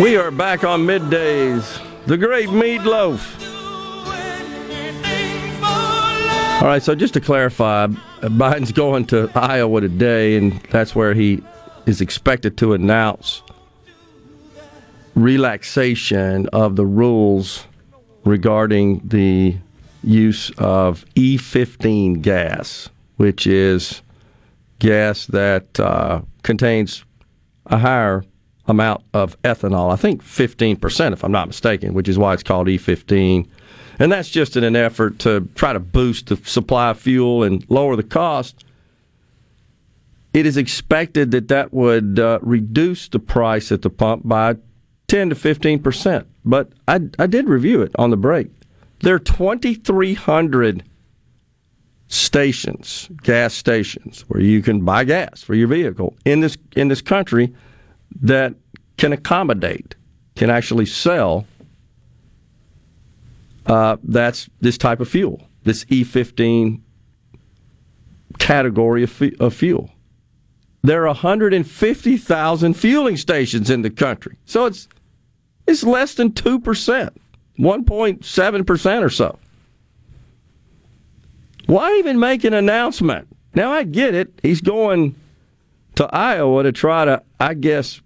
We 0.00 0.16
are 0.16 0.30
back 0.30 0.62
on 0.62 0.86
middays. 0.86 1.82
The 2.06 2.16
great 2.16 2.48
meatloaf. 2.50 3.42
All 6.62 6.68
right, 6.68 6.82
so 6.82 6.94
just 6.94 7.14
to 7.14 7.20
clarify, 7.20 7.88
Biden's 8.20 8.72
going 8.72 9.06
to 9.06 9.30
Iowa 9.34 9.80
today, 9.80 10.36
and 10.36 10.60
that's 10.70 10.94
where 10.94 11.14
he 11.14 11.42
is 11.86 12.00
expected 12.00 12.56
to 12.58 12.74
announce 12.74 13.42
relaxation 15.16 16.46
of 16.52 16.76
the 16.76 16.86
rules 16.86 17.66
regarding 18.24 19.00
the 19.02 19.56
use 20.04 20.50
of 20.58 21.04
E15 21.16 22.22
gas, 22.22 22.90
which 23.16 23.46
is 23.46 24.02
gas 24.78 25.26
that 25.26 25.80
uh, 25.80 26.20
contains 26.42 27.04
a 27.64 27.78
higher 27.78 28.24
amount 28.68 29.02
of 29.14 29.40
ethanol. 29.42 29.92
I 29.92 29.96
think 29.96 30.22
15%, 30.22 31.12
if 31.12 31.24
I'm 31.24 31.32
not 31.32 31.48
mistaken, 31.48 31.94
which 31.94 32.08
is 32.08 32.18
why 32.18 32.34
it's 32.34 32.42
called 32.42 32.66
E15. 32.66 33.48
And 33.98 34.12
that's 34.12 34.28
just 34.28 34.56
in 34.56 34.64
an 34.64 34.76
effort 34.76 35.18
to 35.20 35.48
try 35.54 35.72
to 35.72 35.80
boost 35.80 36.26
the 36.26 36.36
supply 36.36 36.90
of 36.90 36.98
fuel 36.98 37.42
and 37.42 37.64
lower 37.70 37.96
the 37.96 38.02
cost. 38.02 38.64
It 40.34 40.44
is 40.44 40.58
expected 40.58 41.30
that 41.30 41.48
that 41.48 41.72
would 41.72 42.18
uh, 42.18 42.40
reduce 42.42 43.08
the 43.08 43.18
price 43.18 43.72
at 43.72 43.80
the 43.80 43.88
pump 43.88 44.28
by 44.28 44.56
10 45.08 45.30
to 45.30 45.34
15%. 45.34 46.26
But 46.44 46.72
I, 46.88 47.00
I 47.18 47.26
did 47.26 47.48
review 47.48 47.82
it 47.82 47.92
on 47.98 48.10
the 48.10 48.16
break. 48.16 48.48
There 49.00 49.14
are 49.14 49.20
2,300 49.20 50.84
stations, 52.08 53.08
gas 53.22 53.54
stations, 53.54 54.24
where 54.28 54.40
you 54.40 54.62
can 54.62 54.84
buy 54.84 55.04
gas 55.04 55.42
for 55.42 55.54
your 55.54 55.68
vehicle 55.68 56.16
in 56.24 56.40
this 56.40 56.56
in 56.76 56.88
this 56.88 57.02
country 57.02 57.54
that 58.20 58.54
can 58.96 59.12
accommodate, 59.12 59.94
can 60.34 60.50
actually 60.50 60.86
sell. 60.86 61.46
Uh, 63.66 63.96
that's 64.04 64.48
this 64.60 64.78
type 64.78 65.00
of 65.00 65.08
fuel, 65.08 65.48
this 65.64 65.84
E15 65.86 66.80
category 68.38 69.02
of, 69.02 69.10
fu- 69.10 69.34
of 69.40 69.52
fuel. 69.52 69.90
There 70.82 71.02
are 71.02 71.08
150,000 71.08 72.74
fueling 72.74 73.16
stations 73.16 73.68
in 73.68 73.82
the 73.82 73.90
country, 73.90 74.38
so 74.44 74.66
it's 74.66 74.86
it's 75.66 75.82
less 75.82 76.14
than 76.14 76.32
two 76.32 76.60
percent, 76.60 77.20
1.7 77.58 78.66
percent 78.66 79.04
or 79.04 79.10
so. 79.10 79.38
Why 81.66 81.96
even 81.98 82.18
make 82.18 82.44
an 82.44 82.54
announcement? 82.54 83.28
Now 83.54 83.72
I 83.72 83.82
get 83.82 84.14
it. 84.14 84.38
He's 84.42 84.60
going 84.60 85.16
to 85.96 86.06
Iowa 86.14 86.62
to 86.62 86.72
try 86.72 87.04
to, 87.04 87.22
I 87.40 87.54
guess, 87.54 88.00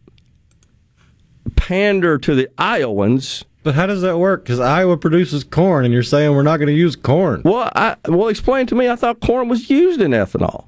pander 1.56 2.18
to 2.18 2.34
the 2.34 2.48
Iowans. 2.56 3.44
But 3.62 3.74
how 3.74 3.86
does 3.86 4.00
that 4.02 4.16
work? 4.16 4.44
Because 4.44 4.60
Iowa 4.60 4.96
produces 4.96 5.44
corn, 5.44 5.84
and 5.84 5.92
you're 5.92 6.02
saying 6.02 6.34
we're 6.34 6.42
not 6.42 6.56
going 6.56 6.68
to 6.68 6.72
use 6.72 6.96
corn. 6.96 7.42
Well, 7.44 7.70
I, 7.74 7.96
well, 8.08 8.28
explain 8.28 8.66
to 8.68 8.74
me. 8.74 8.88
I 8.88 8.96
thought 8.96 9.20
corn 9.20 9.48
was 9.48 9.68
used 9.68 10.00
in 10.00 10.12
ethanol. 10.12 10.66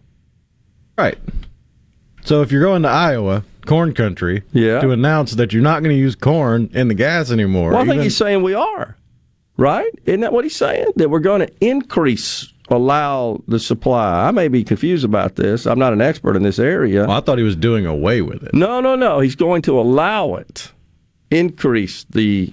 Right. 0.99 1.17
So 2.25 2.43
if 2.43 2.53
you're 2.53 2.63
going 2.63 2.83
to 2.83 2.89
Iowa, 2.89 3.45
corn 3.67 3.93
country, 3.95 4.43
Yeah. 4.53 4.81
to 4.81 4.91
announce 4.91 5.33
that 5.33 5.53
you're 5.53 5.63
not 5.63 5.83
going 5.83 5.95
to 5.95 5.99
use 6.01 6.15
corn 6.15 6.71
in 6.73 6.89
the 6.89 6.95
gas 6.95 7.31
anymore. 7.31 7.71
Well, 7.73 7.81
I 7.83 7.87
think 7.87 8.03
he's 8.03 8.17
saying 8.17 8.43
we 8.43 8.55
are, 8.55 8.97
right? 9.57 9.91
Isn't 10.05 10.21
that 10.21 10.33
what 10.33 10.45
he's 10.45 10.57
saying? 10.57 10.87
That 10.97 11.11
we're 11.11 11.21
going 11.21 11.41
to 11.47 11.53
increase, 11.61 12.53
allow 12.69 13.43
the 13.49 13.59
supply. 13.59 14.27
I 14.29 14.31
may 14.31 14.49
be 14.49 14.63
confused 14.65 15.05
about 15.05 15.37
this. 15.37 15.67
I'm 15.67 15.79
not 15.79 15.93
an 15.93 16.01
expert 16.01 16.37
in 16.37 16.43
this 16.43 16.59
area. 16.59 17.09
I 17.09 17.21
thought 17.21 17.39
he 17.39 17.45
was 17.45 17.57
doing 17.57 17.87
away 17.87 18.23
with 18.23 18.43
it. 18.45 18.55
No, 18.55 18.81
no, 18.81 18.95
no. 18.97 19.21
He's 19.21 19.37
going 19.37 19.63
to 19.63 19.79
allow 19.79 20.35
it, 20.37 20.71
increase 21.31 22.05
the, 22.11 22.53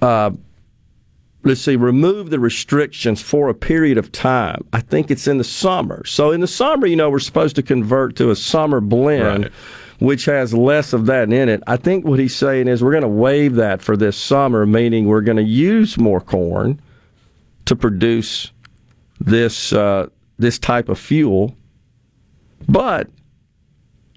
uh, 0.00 0.30
let's 1.44 1.60
see, 1.60 1.76
remove 1.76 2.30
the 2.30 2.38
restrictions 2.38 3.20
for 3.20 3.48
a 3.48 3.54
period 3.54 3.98
of 3.98 4.12
time. 4.12 4.64
I 4.72 4.80
think 4.80 5.10
it's 5.10 5.26
in 5.26 5.38
the 5.38 5.44
summer. 5.44 6.04
So 6.04 6.30
in 6.30 6.40
the 6.40 6.46
summer, 6.46 6.86
you 6.86 6.96
know, 6.96 7.10
we're 7.10 7.18
supposed 7.18 7.56
to 7.56 7.62
convert 7.62 8.16
to 8.16 8.30
a 8.30 8.36
summer 8.36 8.80
blend. 8.80 9.50
Which 9.98 10.24
has 10.24 10.52
less 10.52 10.92
of 10.92 11.06
that 11.06 11.32
in 11.32 11.48
it. 11.48 11.62
I 11.68 11.76
think 11.76 12.04
what 12.04 12.18
he's 12.18 12.34
saying 12.34 12.66
is 12.66 12.82
we're 12.82 12.90
going 12.90 13.02
to 13.02 13.08
waive 13.08 13.54
that 13.54 13.82
for 13.82 13.96
this 13.96 14.16
summer, 14.16 14.66
meaning 14.66 15.06
we're 15.06 15.20
going 15.20 15.36
to 15.36 15.44
use 15.44 15.96
more 15.96 16.20
corn 16.20 16.82
to 17.66 17.76
produce 17.76 18.50
this 19.20 19.72
uh, 19.72 20.08
this 20.40 20.58
type 20.58 20.88
of 20.88 20.98
fuel. 20.98 21.54
But 22.68 23.10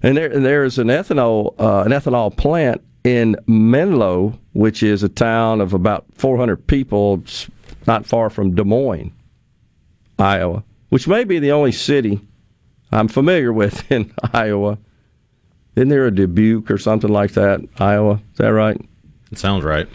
and 0.02 0.16
there 0.16 0.32
and 0.32 0.44
there 0.44 0.64
is 0.64 0.78
an 0.78 0.88
ethanol 0.88 1.54
uh, 1.58 1.82
an 1.82 1.92
ethanol 1.92 2.36
plant 2.36 2.82
in 3.06 3.36
Menlo, 3.46 4.36
which 4.52 4.82
is 4.82 5.04
a 5.04 5.08
town 5.08 5.60
of 5.60 5.72
about 5.72 6.04
400 6.14 6.66
people, 6.66 7.22
not 7.86 8.04
far 8.04 8.28
from 8.28 8.56
Des 8.56 8.64
Moines, 8.64 9.12
Iowa, 10.18 10.64
which 10.88 11.06
may 11.06 11.22
be 11.22 11.38
the 11.38 11.52
only 11.52 11.70
city 11.70 12.20
I'm 12.90 13.06
familiar 13.06 13.52
with 13.52 13.90
in 13.92 14.12
Iowa. 14.32 14.78
Isn't 15.76 15.90
there 15.90 16.06
a 16.06 16.10
Dubuque 16.10 16.68
or 16.68 16.78
something 16.78 17.10
like 17.10 17.32
that, 17.32 17.60
Iowa? 17.78 18.14
Is 18.32 18.38
that 18.38 18.48
right? 18.48 18.80
It 19.30 19.38
sounds 19.38 19.62
right. 19.62 19.88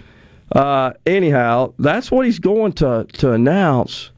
Uh, 0.53 0.93
anyhow, 1.05 1.74
that's 1.80 2.12
what 2.12 2.26
he's 2.26 2.39
going 2.39 2.74
to 2.74 3.07
to 3.14 3.32
announce. 3.34 4.12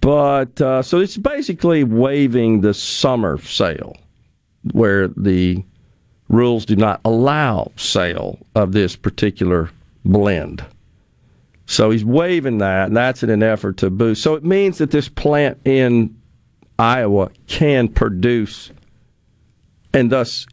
But 0.00 0.60
uh, 0.60 0.82
so 0.82 1.00
it's 1.00 1.16
basically 1.16 1.82
waiving 1.82 2.60
the 2.60 2.74
summer 2.74 3.38
sale, 3.38 3.96
where 4.72 5.08
the 5.08 5.64
rules 6.28 6.64
do 6.64 6.76
not 6.76 7.00
allow 7.04 7.70
sale 7.76 8.38
of 8.54 8.72
this 8.72 8.96
particular 8.96 9.70
blend. 10.04 10.64
So 11.66 11.90
he's 11.90 12.04
waiving 12.04 12.58
that, 12.58 12.88
and 12.88 12.96
that's 12.96 13.22
in 13.22 13.30
an 13.30 13.42
effort 13.42 13.78
to 13.78 13.90
boost. 13.90 14.22
So 14.22 14.34
it 14.34 14.44
means 14.44 14.78
that 14.78 14.90
this 14.90 15.08
plant 15.08 15.58
in 15.64 16.14
Iowa 16.78 17.30
can 17.46 17.88
produce 17.88 18.70
and 19.92 20.10
thus 20.10 20.46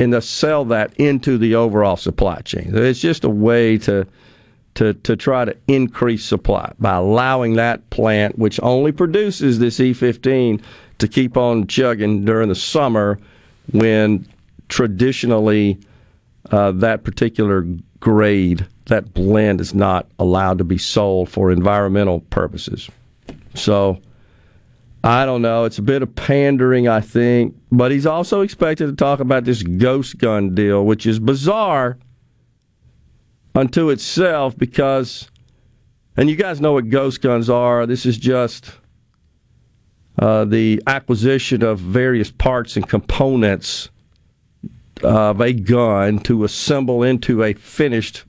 and 0.00 0.12
thus 0.12 0.28
sell 0.28 0.64
that 0.64 0.92
into 0.94 1.38
the 1.38 1.54
overall 1.54 1.96
supply 1.96 2.40
chain. 2.40 2.72
It's 2.74 3.00
just 3.00 3.24
a 3.24 3.30
way 3.30 3.78
to 3.78 4.06
to 4.74 4.94
to 4.94 5.14
try 5.16 5.44
to 5.44 5.56
increase 5.68 6.24
supply 6.24 6.72
by 6.80 6.94
allowing 6.94 7.54
that 7.54 7.88
plant, 7.90 8.38
which 8.38 8.58
only 8.62 8.90
produces 8.90 9.58
this 9.58 9.78
E15, 9.78 10.60
to 10.98 11.08
keep 11.08 11.36
on 11.36 11.66
chugging 11.66 12.24
during 12.24 12.48
the 12.48 12.54
summer 12.54 13.18
when 13.72 14.26
traditionally 14.72 15.78
uh, 16.50 16.72
that 16.72 17.04
particular 17.04 17.66
grade, 18.00 18.66
that 18.86 19.12
blend, 19.12 19.60
is 19.60 19.74
not 19.74 20.10
allowed 20.18 20.56
to 20.56 20.64
be 20.64 20.78
sold 20.78 21.28
for 21.28 21.52
environmental 21.52 22.20
purposes. 22.20 22.90
So. 23.54 24.00
I 25.04 25.26
don't 25.26 25.42
know. 25.42 25.64
It's 25.64 25.78
a 25.78 25.82
bit 25.82 26.00
of 26.02 26.14
pandering, 26.14 26.86
I 26.86 27.00
think. 27.00 27.56
But 27.72 27.90
he's 27.90 28.06
also 28.06 28.42
expected 28.42 28.86
to 28.86 28.92
talk 28.94 29.18
about 29.18 29.42
this 29.42 29.64
ghost 29.64 30.16
gun 30.18 30.54
deal, 30.54 30.86
which 30.86 31.06
is 31.06 31.18
bizarre 31.18 31.98
unto 33.52 33.90
itself 33.90 34.56
because, 34.56 35.28
and 36.16 36.30
you 36.30 36.36
guys 36.36 36.60
know 36.60 36.74
what 36.74 36.88
ghost 36.88 37.20
guns 37.20 37.50
are. 37.50 37.84
This 37.84 38.06
is 38.06 38.16
just 38.16 38.70
uh, 40.20 40.44
the 40.44 40.80
acquisition 40.86 41.64
of 41.64 41.80
various 41.80 42.30
parts 42.30 42.76
and 42.76 42.88
components 42.88 43.90
of 45.02 45.40
a 45.40 45.52
gun 45.52 46.18
to 46.20 46.44
assemble 46.44 47.02
into 47.02 47.42
a 47.42 47.54
finished 47.54 48.24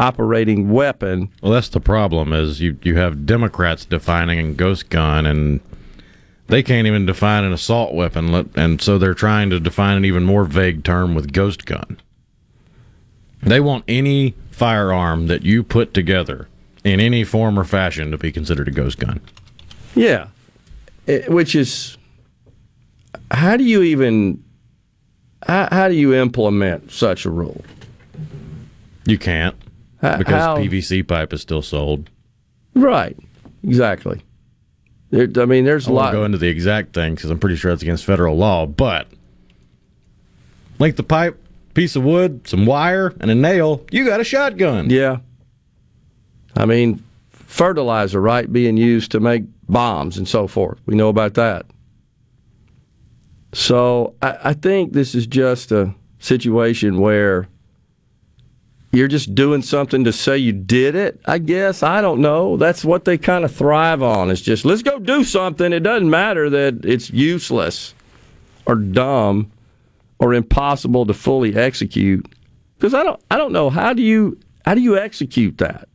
operating 0.00 0.70
weapon. 0.70 1.28
Well, 1.42 1.52
that's 1.52 1.68
the 1.68 1.80
problem. 1.80 2.32
Is 2.32 2.60
you 2.60 2.76
you 2.82 2.96
have 2.96 3.26
Democrats 3.26 3.84
defining 3.84 4.38
a 4.38 4.52
ghost 4.52 4.88
gun, 4.90 5.26
and 5.26 5.60
they 6.48 6.62
can't 6.62 6.86
even 6.86 7.06
define 7.06 7.44
an 7.44 7.52
assault 7.52 7.94
weapon, 7.94 8.50
and 8.56 8.80
so 8.80 8.98
they're 8.98 9.14
trying 9.14 9.50
to 9.50 9.60
define 9.60 9.96
an 9.96 10.04
even 10.04 10.24
more 10.24 10.44
vague 10.44 10.84
term 10.84 11.14
with 11.14 11.32
ghost 11.32 11.64
gun. 11.66 11.98
They 13.42 13.60
want 13.60 13.84
any 13.88 14.34
firearm 14.50 15.26
that 15.26 15.42
you 15.42 15.62
put 15.64 15.94
together 15.94 16.48
in 16.84 17.00
any 17.00 17.24
form 17.24 17.58
or 17.58 17.64
fashion 17.64 18.10
to 18.10 18.18
be 18.18 18.30
considered 18.30 18.68
a 18.68 18.70
ghost 18.70 18.98
gun. 18.98 19.20
Yeah. 19.94 20.26
It- 21.06 21.30
which 21.30 21.54
is, 21.56 21.96
how 23.30 23.56
do 23.56 23.64
you 23.64 23.82
even, 23.82 24.42
how, 25.46 25.68
how 25.70 25.88
do 25.88 25.94
you 25.94 26.14
implement 26.14 26.92
such 26.92 27.24
a 27.24 27.30
rule? 27.30 27.64
You 29.04 29.18
can't 29.18 29.56
because 30.00 30.26
how- 30.28 30.56
PVC 30.56 31.06
pipe 31.06 31.32
is 31.32 31.40
still 31.40 31.62
sold. 31.62 32.08
Right. 32.74 33.16
Exactly. 33.64 34.22
There, 35.10 35.28
I 35.36 35.44
mean, 35.44 35.64
there's 35.64 35.86
I 35.88 35.90
a 35.90 35.94
lot. 35.94 36.12
go 36.12 36.24
into 36.24 36.38
the 36.38 36.48
exact 36.48 36.94
thing 36.94 37.14
because 37.14 37.30
I'm 37.30 37.38
pretty 37.38 37.56
sure 37.56 37.70
it's 37.70 37.82
against 37.82 38.04
federal 38.04 38.36
law. 38.36 38.66
But 38.66 39.08
length 40.78 40.98
of 40.98 41.06
pipe, 41.06 41.38
piece 41.74 41.96
of 41.96 42.02
wood, 42.02 42.48
some 42.48 42.64
wire, 42.66 43.14
and 43.20 43.30
a 43.30 43.34
nail. 43.34 43.84
You 43.90 44.06
got 44.06 44.20
a 44.20 44.24
shotgun. 44.24 44.88
Yeah. 44.90 45.18
I 46.56 46.64
mean, 46.66 47.02
fertilizer, 47.30 48.20
right, 48.20 48.50
being 48.50 48.76
used 48.76 49.10
to 49.12 49.20
make 49.20 49.44
bombs 49.68 50.16
and 50.16 50.26
so 50.26 50.46
forth. 50.46 50.78
We 50.86 50.94
know 50.94 51.08
about 51.08 51.34
that. 51.34 51.66
So 53.52 54.14
I, 54.22 54.38
I 54.44 54.52
think 54.54 54.92
this 54.92 55.14
is 55.14 55.26
just 55.26 55.72
a 55.72 55.94
situation 56.18 56.98
where 56.98 57.48
you're 58.92 59.08
just 59.08 59.34
doing 59.34 59.62
something 59.62 60.04
to 60.04 60.12
say 60.12 60.36
you 60.36 60.52
did 60.52 60.94
it, 60.94 61.20
I 61.24 61.38
guess. 61.38 61.82
I 61.82 62.00
don't 62.00 62.20
know. 62.20 62.56
That's 62.56 62.84
what 62.84 63.04
they 63.04 63.16
kind 63.16 63.44
of 63.44 63.54
thrive 63.54 64.02
on. 64.02 64.30
It's 64.30 64.40
just, 64.40 64.64
let's 64.64 64.82
go 64.82 64.98
do 64.98 65.24
something. 65.24 65.72
It 65.72 65.80
doesn't 65.80 66.10
matter 66.10 66.50
that 66.50 66.84
it's 66.84 67.10
useless 67.10 67.94
or 68.66 68.74
dumb 68.76 69.50
or 70.18 70.34
impossible 70.34 71.06
to 71.06 71.14
fully 71.14 71.56
execute. 71.56 72.26
Because 72.76 72.94
I 72.94 73.02
don't, 73.02 73.20
I 73.30 73.38
don't 73.38 73.52
know 73.52 73.70
how 73.70 73.92
do 73.92 74.02
you 74.02 74.38
how 74.64 74.74
do 74.74 74.80
you 74.80 74.96
execute 74.98 75.58
that? 75.58 75.88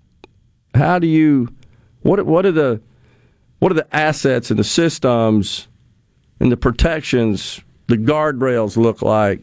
How 0.73 0.99
do 0.99 1.07
you 1.07 1.49
what 2.01 2.25
what 2.25 2.45
are 2.45 2.51
the 2.51 2.81
what 3.59 3.71
are 3.71 3.75
the 3.75 3.95
assets 3.95 4.49
and 4.51 4.59
the 4.59 4.63
systems 4.63 5.67
and 6.39 6.51
the 6.51 6.57
protections, 6.57 7.61
the 7.87 7.97
guardrails 7.97 8.77
look 8.77 9.01
like 9.01 9.41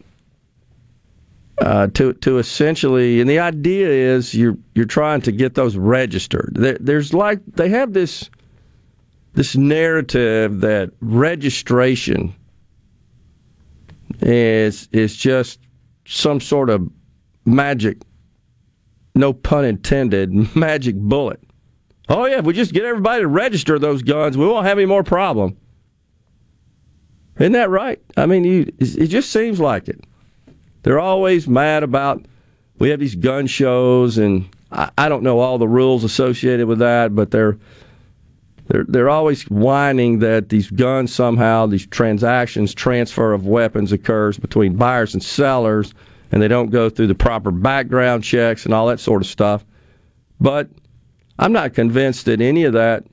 uh, 1.59 1.87
to 1.89 2.13
to 2.15 2.39
essentially 2.39 3.21
and 3.21 3.31
the 3.31 3.39
idea 3.39 3.89
is 3.89 4.35
you're 4.35 4.57
you're 4.75 4.85
trying 4.85 5.21
to 5.23 5.33
get 5.33 5.55
those 5.55 5.77
registered. 5.77 6.53
There, 6.55 6.77
there's 6.81 7.15
like 7.15 7.41
they 7.47 7.69
have 7.69 7.93
this 7.93 8.29
this 9.35 9.57
narrative 9.57 10.61
that 10.61 10.91
registration 11.01 12.35
is 14.21 14.89
is 14.93 15.15
just 15.15 15.61
some 16.07 16.41
sort 16.41 16.71
of 16.71 16.89
magic, 17.45 17.99
no 19.15 19.33
pun 19.33 19.65
intended, 19.65 20.33
magic 20.57 20.97
bullet. 20.97 21.41
Oh 22.09 22.27
yeah, 22.27 22.39
if 22.39 22.45
we 22.45 22.53
just 22.53 22.73
get 22.73 22.85
everybody 22.85 23.23
to 23.23 23.29
register 23.29 23.79
those 23.79 24.03
guns, 24.03 24.37
we 24.37 24.47
won't 24.47 24.67
have 24.67 24.79
any 24.79 24.87
more 24.87 25.05
problem. 25.05 25.57
Isn't 27.39 27.53
that 27.53 27.71
right? 27.71 28.01
I 28.17 28.27
mean, 28.27 28.45
you, 28.45 28.73
it 28.79 29.07
just 29.09 29.31
seems 29.31 29.59
like 29.59 29.89
it. 29.89 30.01
They're 30.83 31.01
always 31.01 31.49
mad 31.49 31.83
about. 31.83 32.25
We 32.79 32.91
have 32.91 33.01
these 33.01 33.15
gun 33.15 33.47
shows, 33.47 34.19
and 34.19 34.49
I, 34.71 34.91
I 34.99 35.09
don't 35.09 35.23
know 35.23 35.41
all 35.41 35.59
the 35.59 35.69
rules 35.69 36.05
associated 36.05 36.67
with 36.67 36.79
that, 36.79 37.15
but 37.15 37.31
they're 37.31 37.59
they're 38.67 38.85
they're 38.85 39.11
always 39.11 39.43
whining 39.45 40.21
that 40.21 40.49
these 40.49 40.71
guns 40.71 41.13
somehow 41.13 41.67
these 41.67 41.87
transactions 41.87 42.75
transfer 42.75 43.33
of 43.33 43.47
weapons 43.47 43.93
occurs 43.93 44.39
between 44.39 44.77
buyers 44.77 45.15
and 45.15 45.23
sellers 45.23 45.93
and 46.33 46.41
they 46.43 46.49
don't 46.49 46.71
go 46.71 46.89
through 46.89 47.07
the 47.07 47.15
proper 47.15 47.51
background 47.51 48.25
checks 48.25 48.65
and 48.65 48.73
all 48.73 48.87
that 48.87 49.01
sort 49.01 49.21
of 49.21 49.29
stuff 49.29 49.65
but 50.41 50.69
i'm 51.39 51.53
not 51.53 51.75
convinced 51.75 52.25
that 52.25 52.41
any 52.41 52.65
of 52.65 52.73
that 52.73 53.05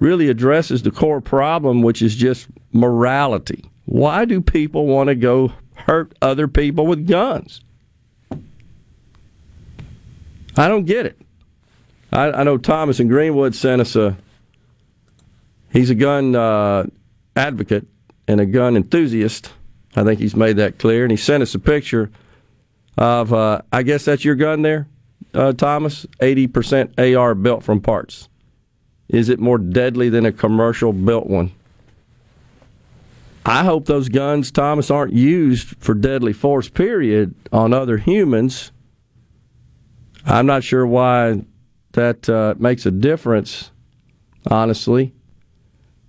really 0.00 0.28
addresses 0.28 0.82
the 0.82 0.90
core 0.90 1.20
problem 1.20 1.82
which 1.82 2.02
is 2.02 2.16
just 2.16 2.48
morality 2.72 3.64
why 3.84 4.24
do 4.24 4.40
people 4.40 4.86
want 4.86 5.08
to 5.08 5.14
go 5.14 5.52
hurt 5.74 6.12
other 6.20 6.48
people 6.48 6.86
with 6.86 7.06
guns 7.06 7.60
i 10.56 10.66
don't 10.68 10.84
get 10.84 11.06
it 11.06 11.20
i, 12.12 12.30
I 12.30 12.42
know 12.42 12.58
thomas 12.58 12.98
in 13.00 13.08
greenwood 13.08 13.54
sent 13.54 13.80
us 13.80 13.94
a 13.94 14.16
He's 15.72 15.90
a 15.90 15.94
gun 15.94 16.34
uh, 16.34 16.86
advocate 17.36 17.86
and 18.26 18.40
a 18.40 18.46
gun 18.46 18.76
enthusiast, 18.76 19.52
I 19.94 20.04
think 20.04 20.20
he's 20.20 20.36
made 20.36 20.56
that 20.56 20.78
clear, 20.78 21.04
and 21.04 21.10
he 21.10 21.16
sent 21.16 21.42
us 21.42 21.54
a 21.54 21.58
picture 21.58 22.10
of. 22.98 23.32
Uh, 23.32 23.62
I 23.72 23.82
guess 23.82 24.04
that's 24.04 24.24
your 24.24 24.34
gun 24.34 24.62
there, 24.62 24.88
uh, 25.32 25.52
Thomas. 25.52 26.06
Eighty 26.20 26.46
percent 26.46 26.98
AR 26.98 27.34
built 27.34 27.62
from 27.62 27.80
parts. 27.80 28.28
Is 29.10 29.28
it 29.28 29.40
more 29.40 29.58
deadly 29.58 30.08
than 30.08 30.24
a 30.24 30.30
commercial 30.30 30.92
built 30.92 31.26
one? 31.26 31.50
I 33.44 33.64
hope 33.64 33.86
those 33.86 34.08
guns, 34.08 34.52
Thomas, 34.52 34.88
aren't 34.88 35.12
used 35.12 35.76
for 35.78 35.94
deadly 35.94 36.32
force. 36.32 36.68
Period 36.68 37.34
on 37.50 37.72
other 37.72 37.96
humans. 37.98 38.70
I'm 40.24 40.46
not 40.46 40.62
sure 40.62 40.86
why 40.86 41.42
that 41.92 42.28
uh, 42.28 42.54
makes 42.58 42.86
a 42.86 42.92
difference, 42.92 43.72
honestly. 44.48 45.12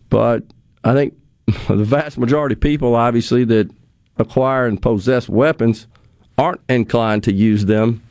But 0.09 0.43
I 0.83 0.93
think 0.93 1.15
the 1.67 1.83
vast 1.83 2.19
majority 2.19 2.53
of 2.53 2.59
people, 2.59 2.93
obviously, 2.93 3.45
that 3.45 3.71
acquire 4.17 4.67
and 4.67 4.79
possess 4.79 5.27
weapons 5.27 5.87
aren't 6.37 6.61
inclined 6.69 7.23
to 7.23 7.33
use 7.33 7.65
them 7.65 8.03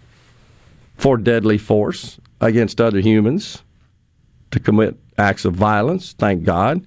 for 0.97 1.17
deadly 1.17 1.59
force 1.59 2.19
against 2.41 2.81
other 2.81 2.99
humans 2.99 3.63
to 4.51 4.61
commit 4.61 4.97
acts 5.19 5.45
of 5.45 5.55
violence, 5.55 6.13
thank 6.15 6.45
God. 6.45 6.87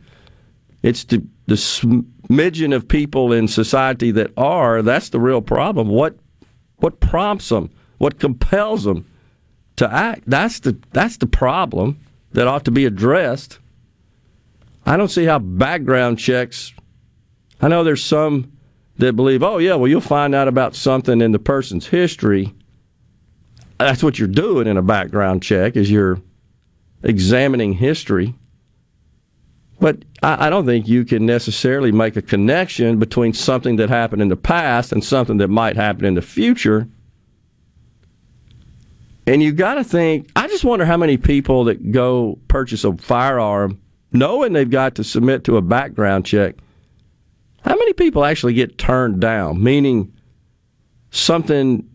It's 0.81 1.03
the, 1.05 1.25
the 1.47 1.55
smidgen 1.55 2.75
of 2.75 2.87
people 2.87 3.31
in 3.31 3.47
society 3.47 4.11
that 4.11 4.31
are, 4.37 4.81
that's 4.81 5.09
the 5.09 5.19
real 5.19 5.41
problem. 5.41 5.87
What, 5.87 6.17
what 6.77 6.99
prompts 6.99 7.49
them? 7.49 7.69
What 7.99 8.19
compels 8.19 8.83
them 8.83 9.09
to 9.77 9.91
act? 9.91 10.23
That's 10.27 10.59
the, 10.59 10.77
that's 10.91 11.17
the 11.17 11.27
problem 11.27 11.99
that 12.33 12.47
ought 12.47 12.65
to 12.65 12.71
be 12.71 12.85
addressed. 12.85 13.59
I 14.85 14.97
don't 14.97 15.09
see 15.09 15.23
how 15.23 15.39
background 15.39 16.19
checks. 16.19 16.73
I 17.61 17.69
know 17.69 17.83
there's 17.85 18.03
some 18.03 18.51
that 18.97 19.15
believe, 19.15 19.41
oh, 19.41 19.57
yeah, 19.59 19.75
well, 19.75 19.87
you'll 19.87 20.01
find 20.01 20.35
out 20.35 20.49
about 20.49 20.75
something 20.75 21.21
in 21.21 21.31
the 21.31 21.39
person's 21.39 21.87
history. 21.87 22.53
That's 23.77 24.03
what 24.03 24.19
you're 24.19 24.27
doing 24.27 24.67
in 24.67 24.77
a 24.77 24.81
background 24.81 25.41
check, 25.43 25.77
is 25.77 25.89
you're 25.89 26.19
examining 27.03 27.73
history. 27.73 28.35
But 29.79 30.05
I, 30.21 30.49
don't 30.49 30.65
think 30.65 30.87
you 30.87 31.03
can 31.03 31.25
necessarily 31.25 31.91
make 31.91 32.15
a 32.15 32.21
connection 32.21 32.99
between 32.99 33.33
something 33.33 33.75
that 33.75 33.89
happened 33.89 34.21
in 34.21 34.29
the 34.29 34.37
past 34.37 34.93
and 34.93 35.03
something 35.03 35.37
that 35.37 35.49
might 35.49 35.75
happen 35.75 36.05
in 36.05 36.13
the 36.13 36.21
future. 36.21 36.87
And 39.27 39.43
you 39.43 39.51
got 39.51 39.75
to 39.75 39.83
think, 39.83 40.29
I 40.35 40.47
just 40.47 40.63
wonder 40.63 40.85
how 40.85 40.95
many 40.95 41.17
people 41.17 41.65
that 41.65 41.91
go 41.91 42.39
purchase 42.47 42.85
a 42.85 42.93
firearm 42.93 43.81
knowing 44.13 44.53
they've 44.53 44.69
got 44.69 44.95
to 44.95 45.03
submit 45.03 45.43
to 45.45 45.57
a 45.57 45.61
background 45.61 46.25
check, 46.25 46.55
how 47.65 47.75
many 47.75 47.93
people 47.93 48.23
actually 48.23 48.53
get 48.53 48.77
turned 48.77 49.19
down? 49.19 49.61
Meaning 49.61 50.13
something 51.11 51.89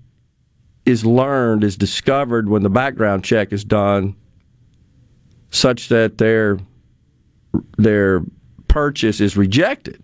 is 0.84 1.04
learned, 1.04 1.64
is 1.64 1.76
discovered 1.76 2.48
when 2.48 2.62
the 2.62 2.70
background 2.70 3.24
check 3.24 3.52
is 3.52 3.64
done, 3.64 4.16
such 5.51 5.88
that 5.88 6.18
their 6.18 6.59
their 7.76 8.22
purchase 8.68 9.20
is 9.20 9.36
rejected. 9.36 10.03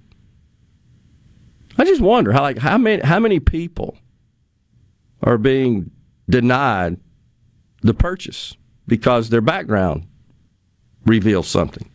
I 1.76 1.84
just 1.84 2.01
wonder 2.01 2.32
how 2.32 2.42
like 2.42 2.59
how 2.59 2.78
many 2.78 3.03
how 3.03 3.18
many 3.18 3.40
people 3.40 3.97
are 5.22 5.38
being 5.38 5.90
denied 6.28 6.99
the 7.82 7.95
purchase 7.95 8.57
because 8.86 9.30
their 9.30 9.40
background 9.40 10.07
reveals 11.05 11.49
something. 11.49 11.88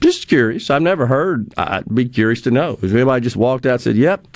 Just 0.00 0.28
curious. 0.28 0.70
I've 0.70 0.82
never 0.82 1.06
heard. 1.06 1.52
I'd 1.56 1.92
be 1.92 2.08
curious 2.08 2.40
to 2.42 2.50
know. 2.50 2.78
If 2.82 2.92
anybody 2.92 3.22
just 3.22 3.36
walked 3.36 3.66
out 3.66 3.74
and 3.74 3.80
said, 3.80 3.96
"Yep, 3.96 4.26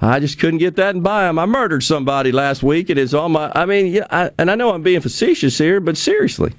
I 0.00 0.20
just 0.20 0.38
couldn't 0.38 0.58
get 0.58 0.76
that 0.76 0.94
and 0.94 1.02
buy 1.02 1.24
them. 1.24 1.38
I 1.38 1.46
murdered 1.46 1.82
somebody 1.82 2.32
last 2.32 2.62
week, 2.62 2.90
and 2.90 2.98
it's 2.98 3.14
all 3.14 3.28
my." 3.28 3.50
I 3.54 3.64
mean, 3.66 3.86
yeah, 3.86 4.06
I, 4.10 4.30
and 4.38 4.50
I 4.50 4.54
know 4.54 4.72
I'm 4.72 4.82
being 4.82 5.00
facetious 5.00 5.58
here, 5.58 5.80
but 5.80 5.96
seriously. 5.96 6.52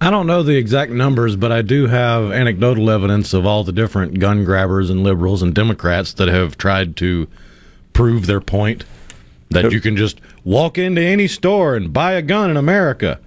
I 0.00 0.10
don't 0.10 0.26
know 0.26 0.42
the 0.42 0.56
exact 0.56 0.92
numbers, 0.92 1.36
but 1.36 1.50
I 1.50 1.62
do 1.62 1.86
have 1.86 2.30
anecdotal 2.30 2.90
evidence 2.90 3.32
of 3.32 3.46
all 3.46 3.64
the 3.64 3.72
different 3.72 4.18
gun 4.18 4.44
grabbers 4.44 4.90
and 4.90 5.02
liberals 5.02 5.42
and 5.42 5.54
Democrats 5.54 6.12
that 6.14 6.28
have 6.28 6.58
tried 6.58 6.96
to 6.98 7.26
prove 7.94 8.26
their 8.26 8.42
point 8.42 8.84
that 9.50 9.72
you 9.72 9.80
can 9.80 9.96
just 9.96 10.20
walk 10.44 10.76
into 10.76 11.00
any 11.00 11.26
store 11.26 11.76
and 11.76 11.92
buy 11.92 12.12
a 12.12 12.22
gun 12.22 12.50
in 12.50 12.56
America. 12.56 13.18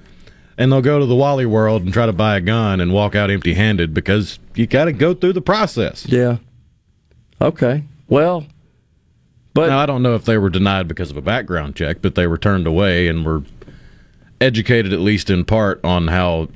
And 0.57 0.71
they'll 0.71 0.81
go 0.81 0.99
to 0.99 1.05
the 1.05 1.15
Wally 1.15 1.45
World 1.45 1.83
and 1.83 1.93
try 1.93 2.05
to 2.05 2.13
buy 2.13 2.35
a 2.35 2.41
gun 2.41 2.81
and 2.81 2.93
walk 2.93 3.15
out 3.15 3.31
empty 3.31 3.53
handed 3.53 3.93
because 3.93 4.39
you 4.55 4.67
got 4.67 4.85
to 4.85 4.91
go 4.91 5.13
through 5.13 5.33
the 5.33 5.41
process. 5.41 6.05
Yeah. 6.07 6.37
Okay. 7.41 7.83
Well, 8.09 8.45
but 9.53 9.67
now 9.67 9.79
I 9.79 9.85
don't 9.85 10.03
know 10.03 10.15
if 10.15 10.25
they 10.25 10.37
were 10.37 10.49
denied 10.49 10.87
because 10.87 11.11
of 11.11 11.17
a 11.17 11.21
background 11.21 11.75
check, 11.75 12.01
but 12.01 12.15
they 12.15 12.27
were 12.27 12.37
turned 12.37 12.67
away 12.67 13.07
and 13.07 13.25
were 13.25 13.43
educated 14.41 14.93
at 14.93 14.99
least 14.99 15.29
in 15.29 15.45
part 15.45 15.83
on 15.83 16.07
how 16.07 16.49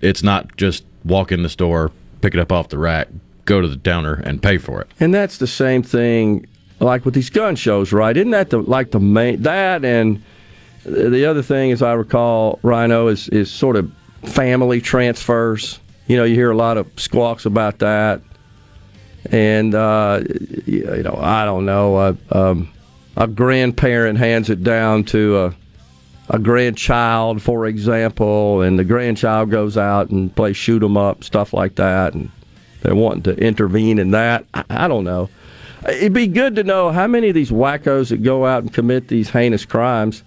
it's 0.00 0.22
not 0.22 0.56
just 0.56 0.84
walk 1.04 1.32
in 1.32 1.42
the 1.42 1.48
store, 1.48 1.90
pick 2.20 2.34
it 2.34 2.40
up 2.40 2.52
off 2.52 2.68
the 2.68 2.78
rack, 2.78 3.08
go 3.44 3.60
to 3.60 3.68
the 3.68 3.76
downer, 3.76 4.14
and 4.24 4.42
pay 4.42 4.58
for 4.58 4.80
it. 4.80 4.88
And 5.00 5.14
that's 5.14 5.38
the 5.38 5.46
same 5.46 5.82
thing, 5.82 6.46
like 6.80 7.04
with 7.04 7.14
these 7.14 7.30
gun 7.30 7.56
shows, 7.56 7.92
right? 7.92 8.16
Isn't 8.16 8.32
that 8.32 8.50
the 8.50 8.58
like 8.58 8.90
the 8.90 9.00
main 9.00 9.42
that 9.42 9.84
and 9.84 10.22
the 10.84 11.24
other 11.24 11.42
thing, 11.42 11.72
as 11.72 11.82
I 11.82 11.94
recall, 11.94 12.58
Rhino 12.62 13.08
is 13.08 13.28
is 13.28 13.50
sort 13.50 13.76
of 13.76 13.90
family 14.24 14.80
transfers. 14.80 15.78
You 16.06 16.16
know, 16.16 16.24
you 16.24 16.34
hear 16.34 16.50
a 16.50 16.56
lot 16.56 16.76
of 16.76 16.86
squawks 16.96 17.46
about 17.46 17.78
that, 17.78 18.20
and 19.30 19.74
uh, 19.74 20.22
you 20.66 21.02
know, 21.02 21.18
I 21.20 21.44
don't 21.44 21.64
know, 21.64 22.16
um, 22.30 22.70
a 23.16 23.26
grandparent 23.26 24.18
hands 24.18 24.50
it 24.50 24.62
down 24.62 25.04
to 25.04 25.38
a 25.38 25.54
a 26.30 26.38
grandchild, 26.38 27.42
for 27.42 27.66
example, 27.66 28.62
and 28.62 28.78
the 28.78 28.84
grandchild 28.84 29.50
goes 29.50 29.76
out 29.76 30.08
and 30.08 30.34
plays 30.34 30.56
shoot 30.56 30.82
'em 30.82 30.96
up, 30.96 31.22
stuff 31.22 31.52
like 31.52 31.74
that, 31.74 32.14
and 32.14 32.30
they're 32.80 32.94
wanting 32.94 33.22
to 33.24 33.36
intervene 33.36 33.98
in 33.98 34.12
that. 34.12 34.46
I, 34.54 34.64
I 34.70 34.88
don't 34.88 35.04
know. 35.04 35.28
It'd 35.86 36.14
be 36.14 36.26
good 36.26 36.56
to 36.56 36.64
know 36.64 36.90
how 36.92 37.06
many 37.06 37.28
of 37.28 37.34
these 37.34 37.50
wackos 37.50 38.08
that 38.08 38.22
go 38.22 38.46
out 38.46 38.62
and 38.62 38.72
commit 38.72 39.08
these 39.08 39.28
heinous 39.28 39.66
crimes, 39.66 40.22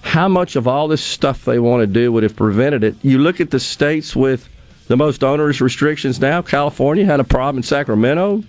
how 0.00 0.26
much 0.26 0.56
of 0.56 0.66
all 0.66 0.88
this 0.88 1.02
stuff 1.02 1.44
they 1.44 1.60
want 1.60 1.82
to 1.82 1.86
do 1.86 2.10
would 2.10 2.24
have 2.24 2.34
prevented 2.34 2.82
it. 2.82 2.96
You 3.02 3.18
look 3.18 3.40
at 3.40 3.52
the 3.52 3.60
states 3.60 4.16
with 4.16 4.48
the 4.92 4.96
most 4.98 5.24
onerous 5.24 5.62
restrictions 5.62 6.20
now. 6.20 6.42
California 6.42 7.06
had 7.06 7.18
a 7.18 7.24
problem 7.24 7.56
in 7.56 7.62
Sacramento 7.62 8.44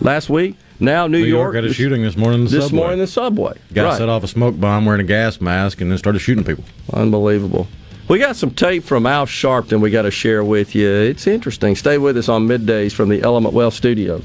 last 0.00 0.28
week. 0.28 0.56
Now 0.80 1.06
New, 1.06 1.20
New 1.20 1.26
York, 1.26 1.54
York 1.54 1.54
had 1.54 1.64
a 1.64 1.72
shooting 1.72 2.02
this 2.02 2.16
morning 2.16 2.40
in 2.40 2.44
the 2.46 2.50
this 2.50 2.64
subway. 2.64 2.76
morning 2.76 2.92
in 2.94 2.98
the 2.98 3.06
subway. 3.06 3.52
Guy 3.72 3.84
Right. 3.84 3.96
set 3.96 4.08
off 4.08 4.24
a 4.24 4.26
smoke 4.26 4.58
bomb 4.58 4.84
wearing 4.84 5.00
a 5.00 5.04
gas 5.04 5.40
mask 5.40 5.80
and 5.80 5.88
then 5.88 5.96
started 5.96 6.18
shooting 6.18 6.42
people. 6.42 6.64
Unbelievable. 6.92 7.68
We 8.08 8.18
got 8.18 8.34
some 8.34 8.50
tape 8.50 8.82
from 8.82 9.06
Al 9.06 9.26
Sharpton 9.26 9.80
we 9.80 9.90
got 9.92 10.02
to 10.02 10.10
share 10.10 10.42
with 10.42 10.74
you. 10.74 10.88
It's 10.88 11.28
interesting. 11.28 11.76
Stay 11.76 11.98
with 11.98 12.16
us 12.16 12.28
on 12.28 12.48
middays 12.48 12.90
from 12.92 13.08
the 13.08 13.22
Element 13.22 13.54
Wealth 13.54 13.74
Studios. 13.74 14.24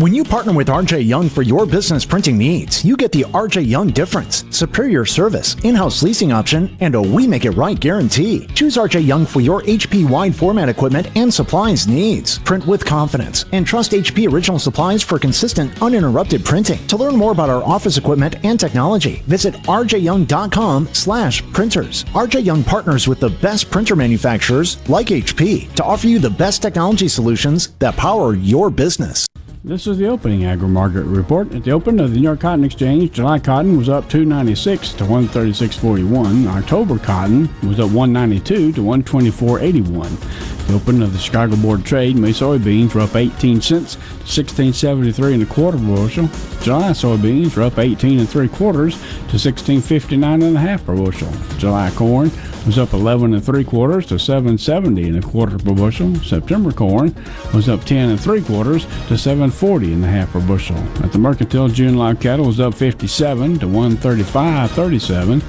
When 0.00 0.14
you 0.14 0.24
partner 0.24 0.54
with 0.54 0.68
RJ 0.68 1.06
Young 1.06 1.28
for 1.28 1.42
your 1.42 1.66
business 1.66 2.06
printing 2.06 2.38
needs, 2.38 2.82
you 2.82 2.96
get 2.96 3.12
the 3.12 3.24
RJ 3.34 3.68
Young 3.68 3.88
difference, 3.88 4.46
superior 4.48 5.04
service, 5.04 5.56
in-house 5.62 6.02
leasing 6.02 6.32
option, 6.32 6.74
and 6.80 6.94
a 6.94 7.02
we 7.02 7.26
make 7.26 7.44
it 7.44 7.50
right 7.50 7.78
guarantee. 7.78 8.46
Choose 8.54 8.78
RJ 8.78 9.06
Young 9.06 9.26
for 9.26 9.42
your 9.42 9.60
HP 9.64 10.08
wide 10.08 10.34
format 10.34 10.70
equipment 10.70 11.14
and 11.16 11.32
supplies 11.32 11.86
needs. 11.86 12.38
Print 12.38 12.66
with 12.66 12.82
confidence 12.82 13.44
and 13.52 13.66
trust 13.66 13.92
HP 13.92 14.26
original 14.32 14.58
supplies 14.58 15.02
for 15.02 15.18
consistent, 15.18 15.82
uninterrupted 15.82 16.46
printing. 16.46 16.78
To 16.86 16.96
learn 16.96 17.14
more 17.14 17.32
about 17.32 17.50
our 17.50 17.62
office 17.62 17.98
equipment 17.98 18.42
and 18.42 18.58
technology, 18.58 19.22
visit 19.26 19.52
rjyoung.com 19.64 20.88
slash 20.94 21.42
printers. 21.52 22.04
RJ 22.14 22.42
Young 22.42 22.64
partners 22.64 23.06
with 23.06 23.20
the 23.20 23.36
best 23.42 23.70
printer 23.70 23.96
manufacturers 23.96 24.78
like 24.88 25.08
HP 25.08 25.70
to 25.74 25.84
offer 25.84 26.06
you 26.06 26.18
the 26.18 26.30
best 26.30 26.62
technology 26.62 27.06
solutions 27.06 27.72
that 27.80 27.98
power 27.98 28.34
your 28.34 28.70
business. 28.70 29.26
This 29.62 29.86
is 29.86 29.98
the 29.98 30.06
opening 30.06 30.46
agri 30.46 30.68
market 30.68 31.02
report. 31.02 31.52
At 31.52 31.64
the 31.64 31.72
open 31.72 32.00
of 32.00 32.12
the 32.12 32.16
New 32.16 32.22
York 32.22 32.40
Cotton 32.40 32.64
Exchange, 32.64 33.12
July 33.12 33.38
cotton 33.38 33.76
was 33.76 33.90
up 33.90 34.08
296 34.08 34.94
to 34.94 35.04
136.41. 35.04 36.46
October 36.46 36.98
cotton 36.98 37.42
was 37.68 37.78
up 37.78 37.90
192 37.90 38.72
to 38.72 38.80
124.81. 38.80 40.66
The 40.66 40.74
open 40.74 41.02
of 41.02 41.12
the 41.12 41.18
Chicago 41.18 41.56
Board 41.56 41.80
of 41.80 41.84
Trade, 41.84 42.16
May 42.16 42.30
soybeans 42.30 42.94
were 42.94 43.02
up 43.02 43.14
18 43.14 43.60
cents 43.60 43.96
to 43.96 44.44
16.73 44.44 45.34
and 45.34 45.42
a 45.42 45.46
quarter 45.46 45.76
bushel. 45.76 46.30
July 46.62 46.92
soybeans 46.92 47.54
were 47.54 47.64
up 47.64 47.78
18 47.78 48.18
and 48.18 48.28
three 48.30 48.48
quarters 48.48 48.94
to 49.28 49.36
16.59 49.36 50.42
and 50.42 50.56
a 50.56 50.58
half 50.58 50.86
per 50.86 50.96
bushel. 50.96 51.30
July 51.58 51.90
corn 51.90 52.30
was 52.66 52.78
up 52.78 52.92
11 52.92 53.34
and 53.34 53.44
three 53.44 53.64
quarters 53.64 54.06
to 54.06 54.18
770 54.18 55.08
and 55.08 55.24
a 55.24 55.26
quarter 55.26 55.58
per 55.58 55.72
bushel. 55.72 56.14
September 56.16 56.72
corn 56.72 57.14
was 57.54 57.68
up 57.68 57.84
10 57.84 58.10
and 58.10 58.20
three 58.20 58.42
quarters 58.42 58.84
to 59.08 59.16
740 59.16 59.92
and 59.92 60.04
a 60.04 60.08
half 60.08 60.32
per 60.32 60.40
bushel. 60.40 60.76
At 61.02 61.12
the 61.12 61.18
mercantile, 61.18 61.68
June 61.68 61.96
live 61.96 62.20
cattle 62.20 62.46
was 62.46 62.60
up 62.60 62.74
57 62.74 63.60
to 63.60 63.66
135.37. 63.66 65.42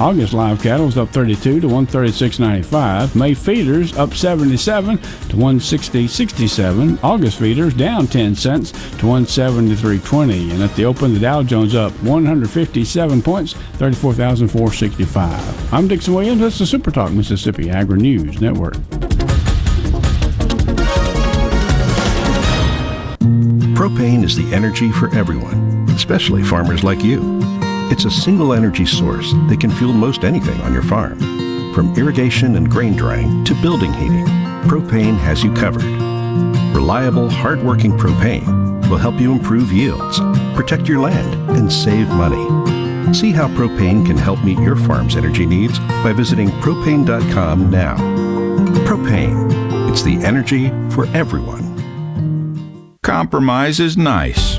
August 0.00 0.32
live 0.32 0.62
cattle 0.62 0.86
was 0.86 0.96
up 0.96 1.08
32 1.08 1.60
to 1.60 1.66
136.95. 1.66 3.16
May 3.16 3.34
feeders 3.34 3.96
up 3.96 4.14
77 4.14 4.98
to 4.98 5.04
160.67. 5.04 7.02
August 7.02 7.38
feeders 7.38 7.74
down 7.74 8.06
10 8.06 8.36
cents 8.36 8.70
to 8.70 9.06
173.20. 9.06 10.52
And 10.52 10.62
at 10.62 10.74
the 10.76 10.84
open, 10.84 11.14
the 11.14 11.20
Dow 11.20 11.42
Jones 11.42 11.74
up 11.74 11.92
157 12.02 13.22
points, 13.22 13.54
34,465. 13.54 15.74
I'm 15.74 15.88
Dixon 15.88 16.14
Williams. 16.14 16.57
That's 16.58 16.72
the 16.72 16.76
Super 16.76 16.90
Talk 16.90 17.12
Mississippi 17.12 17.70
Agri 17.70 18.00
News 18.00 18.40
Network. 18.40 18.74
Propane 23.78 24.24
is 24.24 24.34
the 24.34 24.52
energy 24.52 24.90
for 24.90 25.08
everyone, 25.14 25.88
especially 25.90 26.42
farmers 26.42 26.82
like 26.82 27.04
you. 27.04 27.38
It's 27.92 28.06
a 28.06 28.10
single 28.10 28.52
energy 28.52 28.86
source 28.86 29.30
that 29.48 29.60
can 29.60 29.70
fuel 29.70 29.92
most 29.92 30.24
anything 30.24 30.60
on 30.62 30.72
your 30.72 30.82
farm. 30.82 31.20
From 31.74 31.94
irrigation 31.96 32.56
and 32.56 32.68
grain 32.68 32.96
drying 32.96 33.44
to 33.44 33.54
building 33.62 33.92
heating, 33.92 34.26
propane 34.66 35.16
has 35.18 35.44
you 35.44 35.54
covered. 35.54 35.84
Reliable, 36.74 37.30
hardworking 37.30 37.92
propane 37.92 38.90
will 38.90 38.98
help 38.98 39.20
you 39.20 39.30
improve 39.30 39.70
yields, 39.70 40.18
protect 40.56 40.88
your 40.88 40.98
land, 40.98 41.56
and 41.56 41.72
save 41.72 42.08
money. 42.08 42.87
See 43.12 43.32
how 43.32 43.48
propane 43.48 44.06
can 44.06 44.16
help 44.16 44.42
meet 44.44 44.58
your 44.58 44.76
farm's 44.76 45.16
energy 45.16 45.46
needs 45.46 45.78
by 46.02 46.12
visiting 46.12 46.48
propane.com 46.60 47.70
now. 47.70 47.96
Propane, 48.86 49.90
it's 49.90 50.02
the 50.02 50.16
energy 50.24 50.68
for 50.90 51.06
everyone. 51.16 51.66
Compromise 53.02 53.80
is 53.80 53.96
nice 53.96 54.58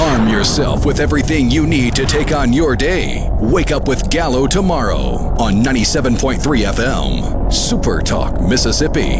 Arm 0.00 0.28
yourself 0.28 0.86
with 0.86 0.98
everything 0.98 1.50
you 1.50 1.66
need 1.66 1.94
to 1.96 2.06
take 2.06 2.32
on 2.32 2.54
your 2.54 2.74
day. 2.74 3.28
Wake 3.32 3.70
up 3.70 3.86
with 3.86 4.08
Gallo 4.08 4.46
tomorrow 4.46 5.16
on 5.38 5.62
97.3 5.62 6.38
FM. 6.40 7.52
Super 7.52 8.00
Talk, 8.00 8.40
Mississippi. 8.40 9.16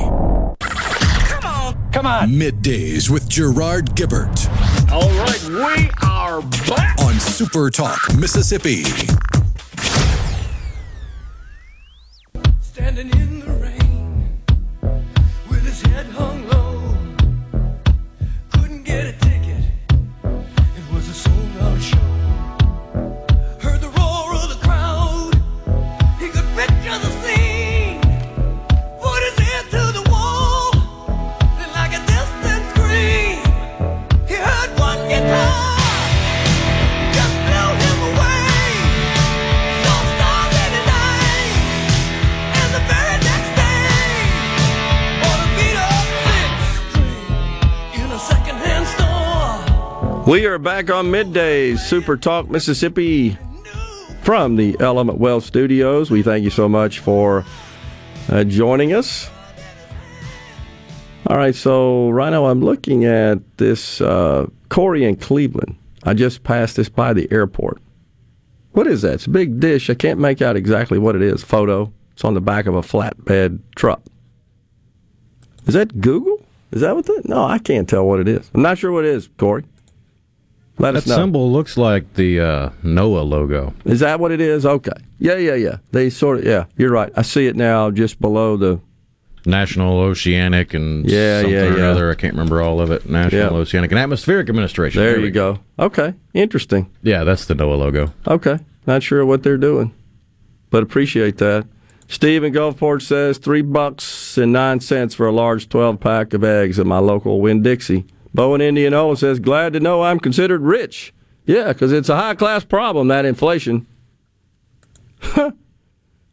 Come 0.58 1.44
on. 1.44 1.90
Come 1.92 2.06
on. 2.06 2.30
Middays 2.30 3.10
with 3.10 3.28
Gerard 3.28 3.94
Gibert. 3.94 4.48
All 4.90 5.10
right, 5.10 5.44
we 5.50 5.90
are 6.02 6.40
back 6.74 6.98
on 7.00 7.20
Super 7.20 7.68
Talk, 7.68 8.00
Mississippi. 8.16 8.84
Standing 12.62 13.10
in 13.20 13.39
We 50.30 50.46
are 50.46 50.60
back 50.60 50.90
on 50.90 51.06
middays, 51.06 51.80
Super 51.80 52.16
Talk 52.16 52.48
Mississippi, 52.48 53.36
from 54.22 54.54
the 54.54 54.76
Element 54.78 55.18
Wealth 55.18 55.42
Studios. 55.42 56.08
We 56.08 56.22
thank 56.22 56.44
you 56.44 56.50
so 56.50 56.68
much 56.68 57.00
for 57.00 57.44
uh, 58.28 58.44
joining 58.44 58.92
us. 58.92 59.28
All 61.26 61.36
right, 61.36 61.52
so 61.52 62.10
right 62.10 62.30
now 62.30 62.46
I'm 62.46 62.60
looking 62.60 63.06
at 63.06 63.40
this 63.56 64.00
uh, 64.00 64.46
Corey 64.68 65.02
in 65.02 65.16
Cleveland. 65.16 65.74
I 66.04 66.14
just 66.14 66.44
passed 66.44 66.76
this 66.76 66.88
by 66.88 67.12
the 67.12 67.26
airport. 67.32 67.82
What 68.70 68.86
is 68.86 69.02
that? 69.02 69.14
It's 69.14 69.26
a 69.26 69.30
big 69.30 69.58
dish. 69.58 69.90
I 69.90 69.94
can't 69.94 70.20
make 70.20 70.40
out 70.40 70.54
exactly 70.54 71.00
what 71.00 71.16
it 71.16 71.22
is. 71.22 71.42
Photo. 71.42 71.92
It's 72.12 72.24
on 72.24 72.34
the 72.34 72.40
back 72.40 72.66
of 72.66 72.76
a 72.76 72.82
flatbed 72.82 73.58
truck. 73.74 74.00
Is 75.66 75.74
that 75.74 76.00
Google? 76.00 76.46
Is 76.70 76.82
that 76.82 76.94
what 76.94 77.06
that? 77.06 77.22
No, 77.24 77.42
I 77.42 77.58
can't 77.58 77.88
tell 77.88 78.06
what 78.06 78.20
it 78.20 78.28
is. 78.28 78.48
I'm 78.54 78.62
not 78.62 78.78
sure 78.78 78.92
what 78.92 79.04
it 79.04 79.12
is, 79.12 79.28
Corey. 79.36 79.64
Let 80.80 80.94
that 80.94 81.02
symbol 81.02 81.52
looks 81.52 81.76
like 81.76 82.14
the 82.14 82.40
uh, 82.40 82.68
NOAA 82.82 83.28
logo. 83.28 83.74
Is 83.84 84.00
that 84.00 84.18
what 84.20 84.32
it 84.32 84.40
is? 84.40 84.64
Okay. 84.66 84.92
Yeah, 85.18 85.36
yeah, 85.36 85.54
yeah. 85.54 85.76
They 85.92 86.10
sort 86.10 86.38
of. 86.38 86.44
Yeah, 86.44 86.64
you're 86.76 86.90
right. 86.90 87.12
I 87.16 87.22
see 87.22 87.46
it 87.46 87.56
now, 87.56 87.90
just 87.90 88.20
below 88.20 88.56
the 88.56 88.80
National 89.46 90.00
Oceanic 90.00 90.74
and 90.74 91.08
Yeah, 91.08 91.40
something 91.42 91.54
yeah, 91.54 91.62
or 91.62 91.68
yeah. 91.70 91.74
another. 91.84 92.10
I 92.10 92.14
can't 92.14 92.34
remember 92.34 92.62
all 92.62 92.80
of 92.80 92.90
it. 92.90 93.08
National 93.08 93.52
Yeah. 93.52 93.58
Oceanic 93.58 93.90
and 93.92 93.98
Atmospheric 93.98 94.48
Administration. 94.48 95.02
There 95.02 95.18
we 95.18 95.24
you 95.24 95.30
go. 95.30 95.58
Okay, 95.78 96.14
interesting. 96.34 96.90
Yeah, 97.02 97.24
that's 97.24 97.44
the 97.46 97.54
NOAA 97.54 97.78
logo. 97.78 98.12
Okay, 98.26 98.58
not 98.86 99.02
sure 99.02 99.24
what 99.24 99.42
they're 99.42 99.56
doing, 99.58 99.92
but 100.70 100.82
appreciate 100.82 101.38
that. 101.38 101.66
Steve 102.08 102.42
in 102.42 102.52
Gulfport 102.52 103.02
says 103.02 103.38
three 103.38 103.62
bucks 103.62 104.36
and 104.36 104.52
nine 104.52 104.80
cents 104.80 105.14
for 105.14 105.26
a 105.26 105.32
large 105.32 105.68
twelve 105.68 106.00
pack 106.00 106.34
of 106.34 106.42
eggs 106.42 106.78
at 106.78 106.86
my 106.86 106.98
local 106.98 107.40
Winn 107.40 107.62
Dixie. 107.62 108.04
Bo 108.32 108.54
in 108.54 108.60
Indianola 108.60 109.16
says, 109.16 109.40
Glad 109.40 109.72
to 109.72 109.80
know 109.80 110.02
I'm 110.02 110.20
considered 110.20 110.62
rich. 110.62 111.12
Yeah, 111.46 111.72
because 111.72 111.92
it's 111.92 112.08
a 112.08 112.16
high 112.16 112.34
class 112.34 112.64
problem, 112.64 113.08
that 113.08 113.24
inflation. 113.24 113.86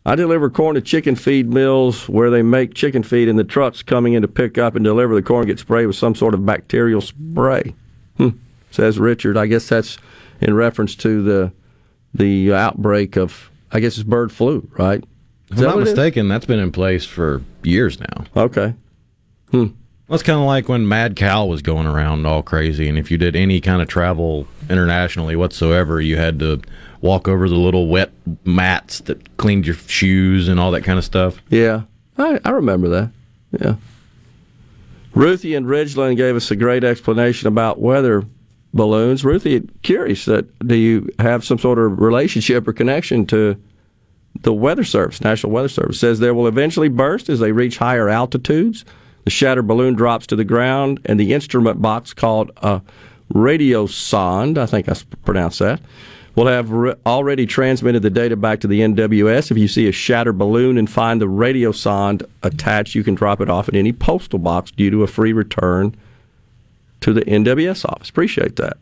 I 0.05 0.15
deliver 0.15 0.49
corn 0.49 0.75
to 0.75 0.81
chicken 0.81 1.15
feed 1.15 1.51
mills 1.51 2.07
where 2.07 2.29
they 2.29 2.41
make 2.41 2.73
chicken 2.73 3.03
feed, 3.03 3.27
and 3.27 3.37
the 3.37 3.43
trucks 3.43 3.83
coming 3.83 4.13
in 4.13 4.21
to 4.21 4.27
pick 4.27 4.57
up 4.57 4.75
and 4.75 4.85
deliver 4.85 5.15
the 5.15 5.21
corn 5.21 5.47
get 5.47 5.59
sprayed 5.59 5.87
with 5.87 5.97
some 5.97 6.15
sort 6.15 6.33
of 6.33 6.45
bacterial 6.45 7.01
spray. 7.01 7.75
Hmm, 8.17 8.29
says 8.71 8.99
Richard. 8.99 9.35
I 9.35 9.47
guess 9.47 9.67
that's 9.67 9.97
in 10.39 10.53
reference 10.53 10.95
to 10.97 11.21
the 11.23 11.51
the 12.13 12.53
outbreak 12.53 13.17
of, 13.17 13.51
I 13.71 13.79
guess 13.81 13.97
it's 13.97 14.07
bird 14.07 14.31
flu, 14.31 14.67
right? 14.77 15.03
If 15.51 15.57
I'm 15.59 15.65
not 15.65 15.79
mistaken, 15.79 16.29
that's 16.29 16.45
been 16.45 16.59
in 16.59 16.71
place 16.71 17.05
for 17.05 17.43
years 17.63 17.99
now. 17.99 18.25
Okay. 18.35 18.75
Hmm. 19.51 19.67
That's 20.10 20.24
kind 20.24 20.39
of 20.39 20.45
like 20.45 20.70
when 20.70 20.88
Mad 20.88 21.16
Cow 21.18 21.45
was 21.45 21.62
going 21.62 21.86
around 21.86 22.26
all 22.26 22.41
crazy, 22.41 22.88
and 22.88 22.97
if 22.97 23.12
you 23.12 23.18
did 23.18 23.36
any 23.36 23.60
kind 23.60 23.82
of 23.82 23.89
travel 23.89 24.47
internationally 24.70 25.36
whatsoever, 25.36 25.99
you 25.99 26.16
had 26.16 26.39
to 26.39 26.62
walk 27.01 27.28
over 27.28 27.49
the 27.49 27.55
little 27.55 27.88
wet 27.88 28.12
mats 28.45 29.01
that 29.01 29.38
cleaned 29.38 29.66
your 29.66 29.76
shoes 29.76 30.47
and 30.47 30.60
all 30.60 30.72
that 30.72 30.84
kind 30.84 30.97
of 30.97 31.03
stuff. 31.03 31.41
Yeah, 31.49 31.82
I, 32.18 32.39
I 32.45 32.51
remember 32.51 32.88
that. 32.89 33.12
Yeah. 33.60 33.76
Ruthie 35.14 35.55
and 35.55 35.66
Ridgeland 35.66 36.16
gave 36.16 36.36
us 36.36 36.51
a 36.51 36.55
great 36.55 36.84
explanation 36.84 37.47
about 37.47 37.80
weather 37.80 38.24
balloons. 38.74 39.26
Ruthie, 39.26 39.62
curious 39.82 40.26
that 40.26 40.58
do 40.66 40.76
you 40.76 41.10
have 41.20 41.43
some 41.43 41.58
sort 41.58 41.80
of 41.80 41.99
relationship 41.99 42.68
or 42.68 42.74
connection 42.74 43.26
to 43.28 43.62
the 44.41 44.53
Weather 44.53 44.84
Service, 44.84 45.22
National 45.22 45.51
Weather 45.51 45.70
Service 45.70 45.99
says 45.99 46.20
they 46.20 46.32
will 46.32 46.47
eventually 46.47 46.89
burst 46.89 47.30
as 47.30 47.39
they 47.39 47.51
reach 47.51 47.78
higher 47.78 48.08
altitudes. 48.08 48.86
The 49.28 49.32
shattered 49.32 49.67
balloon 49.67 49.93
drops 49.93 50.25
to 50.28 50.38
the 50.38 50.45
ground, 50.45 51.01
and 51.03 51.19
the 51.19 51.34
instrument 51.34 51.82
box 51.82 52.13
called 52.13 52.49
a 52.63 52.82
radiosonde, 53.34 54.57
I 54.57 54.65
think 54.65 54.88
I 54.88 54.95
pronounced 55.25 55.59
that, 55.59 55.82
will 56.36 56.47
have 56.47 56.71
re- 56.71 56.95
already 57.05 57.45
transmitted 57.45 58.03
the 58.03 58.09
data 58.09 58.38
back 58.38 58.61
to 58.61 58.67
the 58.67 58.80
NWS. 58.80 59.51
If 59.51 59.57
you 59.57 59.67
see 59.67 59.86
a 59.89 59.91
shattered 59.91 60.38
balloon 60.38 60.78
and 60.78 60.89
find 60.89 61.19
the 61.19 61.25
radiosonde 61.25 62.25
attached, 62.41 62.95
you 62.95 63.03
can 63.03 63.15
drop 63.15 63.41
it 63.41 63.49
off 63.49 63.67
at 63.67 63.75
any 63.75 63.91
postal 63.91 64.39
box 64.39 64.71
due 64.71 64.89
to 64.91 65.03
a 65.03 65.07
free 65.07 65.34
return 65.34 65.93
to 67.01 67.11
the 67.11 67.23
NWS 67.23 67.84
office. 67.84 68.07
Appreciate 68.07 68.55
that. 68.55 68.78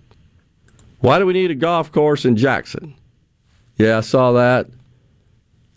Why 0.99 1.17
do 1.17 1.25
we 1.25 1.33
need 1.33 1.49
a 1.49 1.55
golf 1.55 1.91
course 1.91 2.23
in 2.23 2.37
Jackson? 2.37 2.93
Yeah, 3.77 3.97
I 3.97 4.01
saw 4.01 4.33
that. 4.33 4.67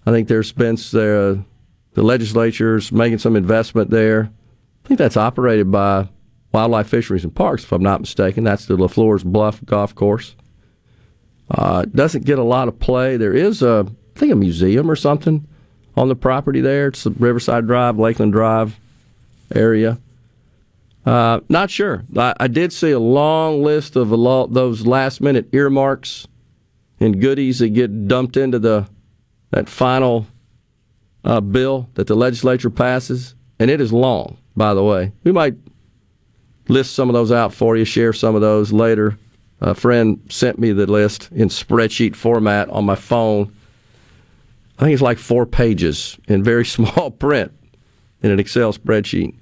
I 0.05 0.11
think 0.11 0.29
there's 0.29 0.53
been 0.53 0.75
uh, 0.75 1.41
the 1.95 2.03
legislature's 2.03 2.93
making 2.93 3.17
some 3.17 3.35
investment 3.35 3.89
there. 3.89 4.31
I 4.89 4.95
think 4.97 4.99
that's 5.01 5.19
operated 5.19 5.71
by 5.71 6.09
Wildlife 6.51 6.89
Fisheries 6.89 7.23
and 7.23 7.35
Parks, 7.35 7.63
if 7.63 7.73
I'm 7.73 7.83
not 7.83 8.01
mistaken. 8.01 8.43
That's 8.45 8.65
the 8.65 8.75
LaFleur's 8.75 9.23
Bluff 9.23 9.63
Golf 9.67 9.95
Course. 9.95 10.35
Uh, 11.51 11.85
doesn't 11.95 12.25
get 12.25 12.39
a 12.39 12.43
lot 12.43 12.69
of 12.69 12.79
play. 12.79 13.19
There 13.19 13.35
is 13.35 13.61
a, 13.61 13.87
I 14.17 14.19
think, 14.19 14.33
a 14.33 14.37
museum 14.37 14.91
or 14.91 14.97
something 14.97 15.47
on 15.95 16.09
the 16.09 16.17
property 16.17 16.63
there. 16.63 16.89
It's 16.89 17.05
the 17.05 17.11
Riverside 17.11 17.67
Drive, 17.67 17.99
Lakeland 17.99 18.33
Drive 18.33 18.81
area. 19.55 19.99
Uh, 21.05 21.41
not 21.51 21.69
sure. 21.69 22.05
I, 22.17 22.33
I, 22.41 22.49
did 22.49 22.73
see 22.73 22.93
a 22.93 22.99
long 22.99 23.63
list 23.63 23.95
of 23.95 24.11
lo- 24.11 24.47
those 24.47 24.87
last 24.87 25.21
minute 25.21 25.51
earmarks 25.53 26.27
and 26.99 27.21
goodies 27.21 27.59
that 27.59 27.75
get 27.75 28.09
dumped 28.09 28.39
into 28.39 28.59
the 28.59 28.89
that 29.51 29.69
final 29.69 30.27
uh, 31.25 31.43
bill 31.43 31.91
that 31.93 32.07
the 32.07 32.15
legislature 32.15 32.71
passes, 32.71 33.35
and 33.59 33.71
it 33.71 33.83
is 33.83 33.93
long, 33.93 34.39
by 34.59 34.75
the 34.75 34.85
way. 34.85 35.13
We 35.25 35.33
might 35.33 35.55
list 36.69 36.95
some 36.95 37.09
of 37.09 37.15
those 37.15 37.33
out 37.33 37.55
for 37.55 37.77
you, 37.77 37.85
share 37.85 38.13
some 38.13 38.35
of 38.35 38.43
those 38.43 38.73
later. 38.73 39.17
A 39.61 39.75
friend 39.75 40.21
sent 40.29 40.59
me 40.59 40.73
the 40.73 40.87
list 40.87 41.31
in 41.33 41.49
spreadsheet 41.49 42.15
format 42.15 42.69
on 42.69 42.85
my 42.85 42.95
phone. 42.95 43.55
I 44.79 44.83
think 44.83 44.93
it's 44.93 45.03
like 45.03 45.19
four 45.19 45.47
pages 45.47 46.19
in 46.29 46.45
very 46.45 46.65
small 46.77 47.11
print 47.11 47.53
in 48.23 48.31
an 48.31 48.39
Excel 48.39 48.73
spreadsheet. 48.73 49.35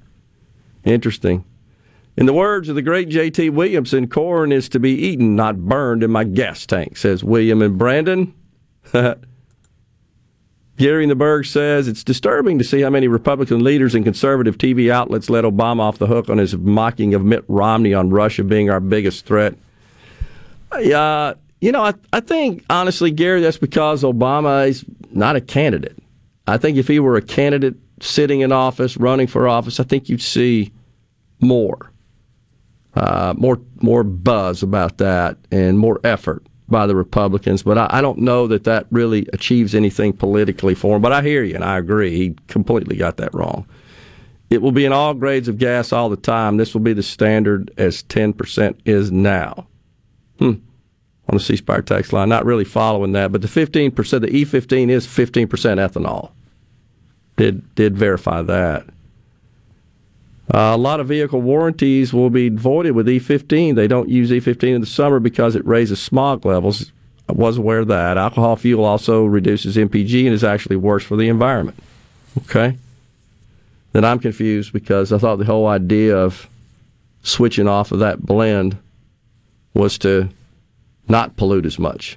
Interesting. 0.84 1.44
In 2.16 2.24
the 2.24 2.32
words 2.32 2.68
of 2.68 2.76
the 2.76 2.82
great 2.82 3.10
J.T. 3.10 3.50
Williamson, 3.50 4.08
corn 4.08 4.52
is 4.52 4.70
to 4.70 4.80
be 4.80 4.92
eaten, 4.92 5.36
not 5.36 5.58
burned 5.58 6.02
in 6.02 6.10
my 6.10 6.24
gas 6.24 6.64
tank, 6.64 6.96
says 6.96 7.22
William 7.22 7.60
and 7.60 7.76
Brandon. 7.76 8.32
Gary 10.76 11.02
in 11.02 11.08
the 11.08 11.14
Berg 11.14 11.46
says 11.46 11.88
it's 11.88 12.04
disturbing 12.04 12.58
to 12.58 12.64
see 12.64 12.82
how 12.82 12.90
many 12.90 13.08
Republican 13.08 13.64
leaders 13.64 13.94
and 13.94 14.04
conservative 14.04 14.58
TV 14.58 14.90
outlets 14.90 15.30
let 15.30 15.44
Obama 15.44 15.80
off 15.80 15.98
the 15.98 16.06
hook 16.06 16.28
on 16.28 16.36
his 16.38 16.54
mocking 16.56 17.14
of 17.14 17.24
Mitt 17.24 17.44
Romney 17.48 17.94
on 17.94 18.10
Russia 18.10 18.44
being 18.44 18.68
our 18.68 18.80
biggest 18.80 19.24
threat. 19.24 19.54
Uh, 20.70 21.34
you 21.60 21.72
know, 21.72 21.82
I, 21.82 21.94
I 22.12 22.20
think, 22.20 22.64
honestly, 22.68 23.10
Gary, 23.10 23.40
that's 23.40 23.56
because 23.56 24.02
Obama 24.02 24.68
is 24.68 24.84
not 25.10 25.36
a 25.36 25.40
candidate. 25.40 25.96
I 26.46 26.58
think 26.58 26.76
if 26.76 26.86
he 26.88 27.00
were 27.00 27.16
a 27.16 27.22
candidate 27.22 27.76
sitting 28.00 28.40
in 28.40 28.52
office, 28.52 28.98
running 28.98 29.26
for 29.26 29.48
office, 29.48 29.80
I 29.80 29.84
think 29.84 30.10
you'd 30.10 30.20
see 30.20 30.72
more, 31.40 31.90
uh, 32.94 33.32
more, 33.38 33.58
more 33.80 34.04
buzz 34.04 34.62
about 34.62 34.98
that 34.98 35.38
and 35.50 35.78
more 35.78 36.00
effort 36.04 36.44
by 36.68 36.86
the 36.86 36.96
Republicans, 36.96 37.62
but 37.62 37.78
I, 37.78 37.86
I, 37.90 38.00
don't 38.00 38.18
know 38.18 38.46
that 38.48 38.64
that 38.64 38.86
really 38.90 39.28
achieves 39.32 39.74
anything 39.74 40.12
politically 40.12 40.74
for 40.74 40.96
him. 40.96 41.02
But 41.02 41.12
I 41.12 41.22
hear 41.22 41.44
you, 41.44 41.54
and 41.54 41.64
I 41.64 41.78
agree. 41.78 42.16
He 42.16 42.34
completely 42.48 42.96
got 42.96 43.18
that 43.18 43.32
wrong. 43.34 43.66
It 44.50 44.62
will 44.62 44.72
be 44.72 44.84
in 44.84 44.92
all 44.92 45.14
grades 45.14 45.48
of 45.48 45.58
gas 45.58 45.92
all 45.92 46.08
the 46.08 46.16
time. 46.16 46.56
This 46.56 46.74
will 46.74 46.80
be 46.80 46.92
the 46.92 47.02
standard 47.02 47.72
as 47.76 48.02
10% 48.04 48.78
is 48.84 49.12
now. 49.12 49.66
Hmm. 50.38 50.54
On 51.28 51.36
the 51.36 51.40
C 51.40 51.56
Spire 51.56 51.82
text 51.82 52.12
line, 52.12 52.28
not 52.28 52.44
really 52.44 52.64
following 52.64 53.12
that, 53.12 53.32
but 53.32 53.42
the 53.42 53.48
15%, 53.48 53.94
the 53.94 54.28
E15 54.28 54.90
is 54.90 55.06
15% 55.06 55.48
ethanol. 55.48 56.30
Did 57.36 57.74
did 57.74 57.98
verify 57.98 58.42
that. 58.42 58.86
Uh, 60.52 60.72
a 60.74 60.76
lot 60.76 61.00
of 61.00 61.08
vehicle 61.08 61.40
warranties 61.40 62.12
will 62.12 62.30
be 62.30 62.48
voided 62.48 62.92
with 62.92 63.06
E15. 63.06 63.74
They 63.74 63.88
don't 63.88 64.08
use 64.08 64.30
E15 64.30 64.76
in 64.76 64.80
the 64.80 64.86
summer 64.86 65.18
because 65.18 65.56
it 65.56 65.66
raises 65.66 66.00
smog 66.00 66.46
levels. 66.46 66.92
I 67.28 67.32
was 67.32 67.58
aware 67.58 67.80
of 67.80 67.88
that. 67.88 68.16
Alcohol 68.16 68.54
fuel 68.56 68.84
also 68.84 69.24
reduces 69.24 69.76
MPG 69.76 70.24
and 70.24 70.32
is 70.32 70.44
actually 70.44 70.76
worse 70.76 71.02
for 71.02 71.16
the 71.16 71.28
environment. 71.28 71.82
Okay? 72.38 72.78
Then 73.92 74.04
I'm 74.04 74.20
confused 74.20 74.72
because 74.72 75.12
I 75.12 75.18
thought 75.18 75.36
the 75.36 75.44
whole 75.44 75.66
idea 75.66 76.16
of 76.16 76.48
switching 77.22 77.66
off 77.66 77.90
of 77.90 77.98
that 77.98 78.22
blend 78.22 78.78
was 79.74 79.98
to 79.98 80.28
not 81.08 81.36
pollute 81.36 81.66
as 81.66 81.78
much. 81.78 82.16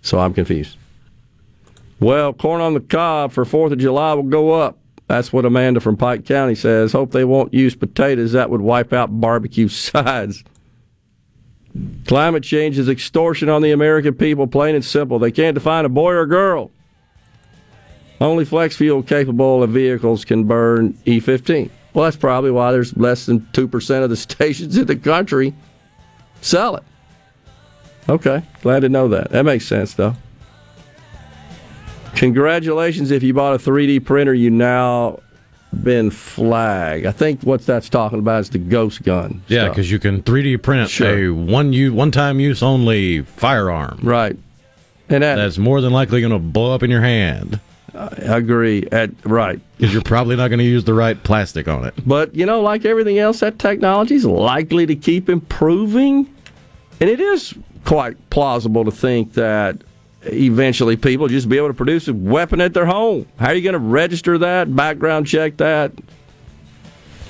So 0.00 0.18
I'm 0.18 0.32
confused. 0.32 0.76
Well, 2.00 2.32
corn 2.32 2.60
on 2.60 2.74
the 2.74 2.80
cob 2.80 3.32
for 3.32 3.44
4th 3.44 3.72
of 3.72 3.78
July 3.78 4.14
will 4.14 4.22
go 4.22 4.52
up. 4.52 4.78
That's 5.06 5.32
what 5.32 5.44
Amanda 5.44 5.80
from 5.80 5.96
Pike 5.96 6.24
County 6.24 6.54
says. 6.54 6.92
Hope 6.92 7.12
they 7.12 7.24
won't 7.24 7.52
use 7.52 7.74
potatoes. 7.74 8.32
That 8.32 8.50
would 8.50 8.62
wipe 8.62 8.92
out 8.92 9.20
barbecue 9.20 9.68
sides. 9.68 10.44
Climate 12.06 12.44
change 12.44 12.78
is 12.78 12.88
extortion 12.88 13.48
on 13.48 13.62
the 13.62 13.72
American 13.72 14.14
people, 14.14 14.46
plain 14.46 14.74
and 14.74 14.84
simple. 14.84 15.18
They 15.18 15.32
can't 15.32 15.54
define 15.54 15.84
a 15.84 15.88
boy 15.88 16.12
or 16.12 16.20
a 16.20 16.28
girl. 16.28 16.70
Only 18.20 18.44
flex 18.44 18.76
fuel 18.76 19.02
capable 19.02 19.62
of 19.62 19.70
vehicles 19.70 20.24
can 20.24 20.44
burn 20.44 20.92
E15. 21.04 21.68
Well, 21.92 22.04
that's 22.04 22.16
probably 22.16 22.52
why 22.52 22.72
there's 22.72 22.96
less 22.96 23.26
than 23.26 23.40
2% 23.52 24.04
of 24.04 24.10
the 24.10 24.16
stations 24.16 24.76
in 24.76 24.86
the 24.86 24.96
country 24.96 25.54
sell 26.40 26.76
it. 26.76 26.84
Okay, 28.08 28.42
glad 28.62 28.80
to 28.80 28.88
know 28.88 29.08
that. 29.08 29.30
That 29.30 29.44
makes 29.44 29.66
sense, 29.66 29.94
though. 29.94 30.14
Congratulations 32.16 33.10
if 33.10 33.22
you 33.22 33.34
bought 33.34 33.54
a 33.54 33.58
3D 33.58 34.04
printer, 34.04 34.34
you 34.34 34.50
now 34.50 35.20
been 35.82 36.10
flagged. 36.10 37.06
I 37.06 37.12
think 37.12 37.42
what 37.42 37.66
that's 37.66 37.88
talking 37.88 38.18
about 38.20 38.40
is 38.42 38.50
the 38.50 38.58
ghost 38.58 39.02
gun. 39.02 39.42
Yeah, 39.48 39.68
because 39.68 39.90
you 39.90 39.98
can 39.98 40.22
3D 40.22 40.62
print 40.62 40.88
Sure. 40.88 41.28
a 41.28 41.30
one 41.30 41.72
use, 41.72 41.92
one 41.92 42.10
time 42.10 42.38
use 42.40 42.62
only 42.62 43.22
firearm. 43.22 43.98
Right. 44.02 44.36
And 45.08 45.22
that, 45.22 45.36
that's 45.36 45.58
more 45.58 45.80
than 45.80 45.92
likely 45.92 46.20
going 46.20 46.32
to 46.32 46.38
blow 46.38 46.72
up 46.74 46.82
in 46.82 46.90
your 46.90 47.02
hand. 47.02 47.60
I 47.94 48.08
agree. 48.38 48.88
At 48.90 49.10
right, 49.24 49.60
because 49.76 49.92
you're 49.92 50.02
probably 50.02 50.34
not 50.34 50.48
going 50.48 50.58
to 50.58 50.64
use 50.64 50.82
the 50.84 50.94
right 50.94 51.20
plastic 51.22 51.68
on 51.68 51.84
it. 51.84 51.94
But 52.04 52.34
you 52.34 52.44
know, 52.44 52.60
like 52.60 52.84
everything 52.84 53.18
else, 53.18 53.40
that 53.40 53.58
technology 53.58 54.16
is 54.16 54.24
likely 54.24 54.84
to 54.86 54.96
keep 54.96 55.28
improving, 55.28 56.32
and 57.00 57.08
it 57.08 57.20
is 57.20 57.54
quite 57.84 58.16
plausible 58.30 58.84
to 58.84 58.90
think 58.90 59.34
that 59.34 59.76
eventually 60.26 60.96
people 60.96 61.28
just 61.28 61.48
be 61.48 61.56
able 61.56 61.68
to 61.68 61.74
produce 61.74 62.08
a 62.08 62.14
weapon 62.14 62.60
at 62.60 62.74
their 62.74 62.86
home. 62.86 63.26
How 63.38 63.48
are 63.48 63.54
you 63.54 63.62
going 63.62 63.74
to 63.74 63.78
register 63.78 64.38
that, 64.38 64.74
background 64.74 65.26
check 65.26 65.56
that? 65.58 65.92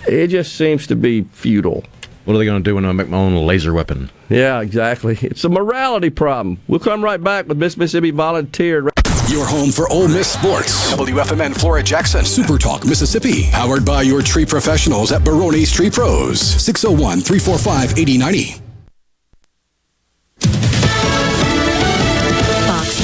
It 0.07 0.29
just 0.29 0.55
seems 0.57 0.87
to 0.89 0.97
be 0.97 1.23
futile. 1.23 1.85
What 2.25 2.35
are 2.35 2.39
they 2.39 2.45
going 2.45 2.63
to 2.63 2.69
do 2.69 2.75
when 2.75 2.85
I 2.85 2.93
make 2.93 3.09
my 3.09 3.19
own 3.19 3.35
laser 3.47 3.73
weapon? 3.75 4.11
Yeah, 4.29 4.61
exactly. 4.61 5.19
It's 5.21 5.45
a 5.45 5.49
morality 5.49 6.11
problem. 6.11 6.59
We'll 6.69 6.81
come 6.81 7.05
right 7.05 7.23
back 7.23 7.49
with 7.49 7.59
Miss 7.59 7.77
Mississippi 7.77 8.11
Volunteer. 8.11 8.91
Your 9.29 9.47
home 9.47 9.71
for 9.71 9.91
Ole 9.91 10.09
Miss 10.09 10.29
sports. 10.29 10.93
WFMN 10.93 11.59
Flora 11.59 11.83
Jackson. 11.83 12.25
Super 12.25 12.59
Talk 12.59 12.87
Mississippi. 12.87 13.51
Powered 13.51 13.85
by 13.85 14.03
your 14.03 14.23
tree 14.23 14.47
professionals 14.47 15.13
at 15.13 15.25
Baroni's 15.25 15.73
Tree 15.73 15.91
Pros. 15.91 16.41
601 16.41 17.21
345 17.21 17.99
8090. 17.99 18.64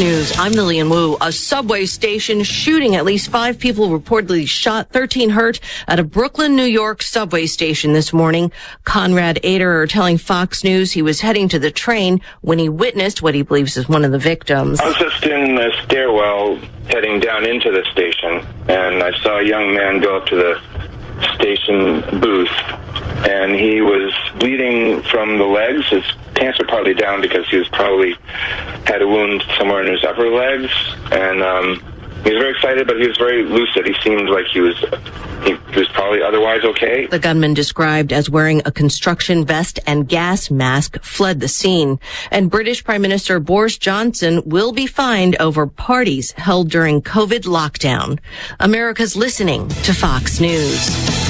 News. 0.01 0.33
I'm 0.39 0.53
Lillian 0.53 0.89
Wu. 0.89 1.19
A 1.21 1.31
subway 1.31 1.85
station 1.85 2.43
shooting. 2.43 2.97
At 2.97 3.05
least 3.05 3.29
five 3.29 3.59
people 3.59 3.91
reportedly 3.91 4.49
shot, 4.49 4.89
13 4.89 5.29
hurt 5.29 5.61
at 5.87 5.99
a 5.99 6.05
Brooklyn, 6.05 6.57
New 6.57 6.65
York 6.65 7.03
subway 7.03 7.45
station 7.45 7.93
this 7.93 8.11
morning. 8.11 8.51
Conrad 8.85 9.39
Ader 9.43 9.87
telling 9.87 10.17
Fox 10.17 10.65
News 10.65 10.93
he 10.93 11.03
was 11.03 11.21
heading 11.21 11.51
to 11.51 11.59
the 11.59 11.71
train 11.71 12.23
when 12.41 12.59
he 12.59 12.71
witnessed 12.71 13.21
what 13.21 13.35
he 13.35 13.43
believes 13.43 13.77
is 13.77 13.91
one 13.91 14.03
of 14.03 14.11
the 14.11 14.19
victims. 14.19 14.81
I 14.81 14.87
was 14.87 14.97
just 14.97 15.23
in 15.25 15.57
the 15.57 15.71
stairwell 15.85 16.57
heading 16.89 17.21
down 17.21 17.45
into 17.45 17.71
the 17.71 17.85
station, 17.93 18.47
and 18.71 19.03
I 19.03 19.13
saw 19.21 19.39
a 19.39 19.45
young 19.45 19.75
man 19.75 20.01
go 20.01 20.17
up 20.17 20.25
to 20.29 20.37
the 20.37 21.35
station 21.35 22.21
booth, 22.21 22.49
and 23.29 23.55
he 23.55 23.83
was 23.83 24.15
bleeding 24.39 25.03
from 25.03 25.37
the 25.37 25.45
legs. 25.45 25.87
His 25.91 26.05
were 26.59 26.67
partly 26.67 26.95
down 26.95 27.21
because 27.21 27.49
he 27.49 27.57
was 27.57 27.69
probably 27.69 28.15
had 28.87 29.03
a 29.03 29.07
wound 29.07 29.45
somewhere 29.59 29.85
in 29.85 29.93
his 29.93 30.05
upper 30.05 30.29
legs, 30.31 30.71
and 31.13 31.43
um, 31.43 31.81
he 32.25 32.31
was 32.33 32.39
very 32.39 32.51
excited, 32.53 32.87
but 32.87 33.01
he 33.01 33.09
was 33.09 33.17
very 33.17 33.45
lucid. 33.45 33.87
He 33.87 33.95
seemed 34.03 34.29
like 34.29 34.47
he 34.53 34.61
was 34.61 34.77
he 35.45 35.55
was 35.79 35.89
probably 35.95 36.23
otherwise 36.23 36.65
okay. 36.65 37.07
The 37.07 37.19
gunman 37.19 37.55
described 37.55 38.13
as 38.13 38.29
wearing 38.29 38.61
a 38.67 38.73
construction 38.73 39.47
vest 39.47 39.79
and 39.87 40.07
gas 40.07 40.51
mask 40.51 41.03
fled 41.03 41.41
the 41.41 41.49
scene. 41.49 41.99
And 42.31 42.51
British 42.51 42.85
Prime 42.85 43.01
Minister 43.01 43.41
Boris 43.41 43.79
Johnson 43.79 44.43
will 44.45 44.73
be 44.73 44.87
fined 44.87 45.37
over 45.41 45.67
parties 45.67 46.33
held 46.33 46.69
during 46.71 47.01
COVID 47.01 47.45
lockdown. 47.45 48.19
America's 48.59 49.17
listening 49.17 49.69
to 49.69 49.95
Fox 49.95 50.41
News. 50.41 51.30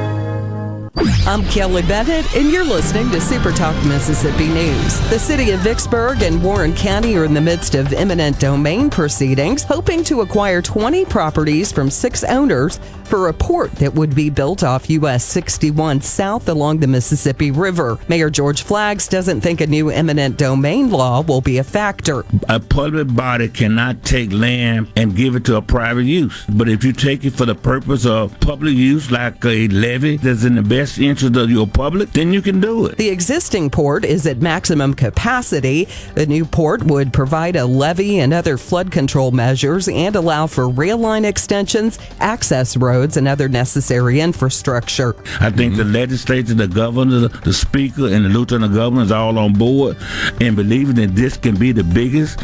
I'm 0.95 1.43
Kelly 1.45 1.83
Bennett, 1.83 2.35
and 2.35 2.51
you're 2.51 2.65
listening 2.65 3.09
to 3.11 3.21
Super 3.21 3.51
Talk 3.51 3.75
Mississippi 3.85 4.47
News. 4.49 4.99
The 5.09 5.19
city 5.19 5.51
of 5.51 5.61
Vicksburg 5.61 6.21
and 6.21 6.43
Warren 6.43 6.75
County 6.75 7.15
are 7.15 7.23
in 7.23 7.33
the 7.33 7.39
midst 7.39 7.75
of 7.75 7.93
eminent 7.93 8.39
domain 8.39 8.89
proceedings, 8.89 9.63
hoping 9.63 10.03
to 10.05 10.21
acquire 10.21 10.61
20 10.61 11.05
properties 11.05 11.71
from 11.71 11.89
six 11.89 12.23
owners 12.25 12.79
for 13.05 13.27
a 13.27 13.33
port 13.33 13.71
that 13.73 13.93
would 13.93 14.15
be 14.15 14.29
built 14.29 14.63
off 14.63 14.89
US 14.89 15.25
61 15.25 15.99
south 15.99 16.47
along 16.47 16.79
the 16.79 16.87
Mississippi 16.87 17.51
River. 17.51 17.99
Mayor 18.07 18.29
George 18.29 18.63
Flaggs 18.63 19.09
doesn't 19.09 19.41
think 19.41 19.59
a 19.59 19.67
new 19.67 19.89
eminent 19.89 20.37
domain 20.37 20.89
law 20.89 21.21
will 21.21 21.41
be 21.41 21.57
a 21.57 21.63
factor. 21.63 22.23
A 22.47 22.59
public 22.59 23.13
body 23.13 23.49
cannot 23.49 24.05
take 24.05 24.31
land 24.31 24.87
and 24.95 25.13
give 25.13 25.35
it 25.35 25.43
to 25.45 25.57
a 25.57 25.61
private 25.61 26.05
use. 26.05 26.45
But 26.47 26.69
if 26.69 26.85
you 26.85 26.93
take 26.93 27.25
it 27.25 27.31
for 27.31 27.45
the 27.45 27.53
purpose 27.53 28.05
of 28.05 28.39
public 28.39 28.75
use, 28.75 29.11
like 29.11 29.43
a 29.43 29.67
levy 29.67 30.15
that's 30.15 30.45
in 30.45 30.55
the 30.55 30.61
best 30.81 30.97
interest 30.97 31.35
of 31.35 31.51
your 31.51 31.67
public, 31.67 32.11
then 32.11 32.33
you 32.33 32.41
can 32.41 32.59
do 32.59 32.87
it. 32.87 32.97
The 32.97 33.09
existing 33.09 33.69
port 33.69 34.03
is 34.03 34.25
at 34.25 34.41
maximum 34.41 34.95
capacity. 34.95 35.87
The 36.15 36.25
new 36.25 36.43
port 36.43 36.81
would 36.83 37.13
provide 37.13 37.55
a 37.55 37.67
levee 37.67 38.17
and 38.17 38.33
other 38.33 38.57
flood 38.57 38.91
control 38.91 39.29
measures 39.29 39.87
and 39.87 40.15
allow 40.15 40.47
for 40.47 40.67
rail 40.67 40.97
line 40.97 41.23
extensions, 41.23 41.99
access 42.19 42.75
roads, 42.75 43.15
and 43.15 43.27
other 43.27 43.47
necessary 43.47 44.19
infrastructure. 44.19 45.15
I 45.39 45.51
think 45.51 45.75
the 45.75 45.83
legislature, 45.83 46.55
the 46.55 46.67
governor, 46.67 47.27
the 47.27 47.53
speaker, 47.53 48.07
and 48.07 48.25
the 48.25 48.29
lieutenant 48.29 48.73
governor 48.73 49.03
is 49.03 49.11
all 49.11 49.37
on 49.37 49.53
board 49.53 49.97
and 50.39 50.55
believing 50.55 50.95
that 50.95 51.15
this 51.15 51.37
can 51.37 51.55
be 51.55 51.71
the 51.71 51.83
biggest 51.83 52.39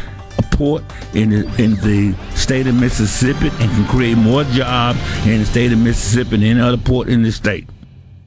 port 0.52 0.84
in 1.14 1.30
the, 1.30 1.40
in 1.60 1.74
the 1.76 2.14
state 2.36 2.68
of 2.68 2.76
Mississippi 2.76 3.48
and 3.48 3.70
can 3.70 3.86
create 3.88 4.16
more 4.16 4.44
jobs 4.44 5.00
in 5.26 5.40
the 5.40 5.44
state 5.44 5.72
of 5.72 5.80
Mississippi 5.80 6.30
than 6.30 6.44
any 6.44 6.60
other 6.60 6.76
port 6.76 7.08
in 7.08 7.24
the 7.24 7.32
state. 7.32 7.68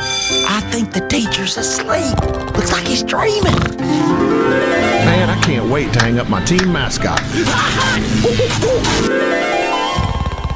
I 0.00 0.60
think 0.70 0.92
the 0.92 1.06
teacher's 1.08 1.56
asleep. 1.56 2.16
Looks 2.54 2.72
like 2.72 2.86
he's 2.86 3.02
dreaming. 3.02 3.58
Man, 3.78 5.30
I 5.30 5.40
can't 5.42 5.70
wait 5.70 5.92
to 5.94 6.00
hang 6.00 6.18
up 6.18 6.28
my 6.28 6.44
team 6.44 6.72
mascot. 6.72 7.20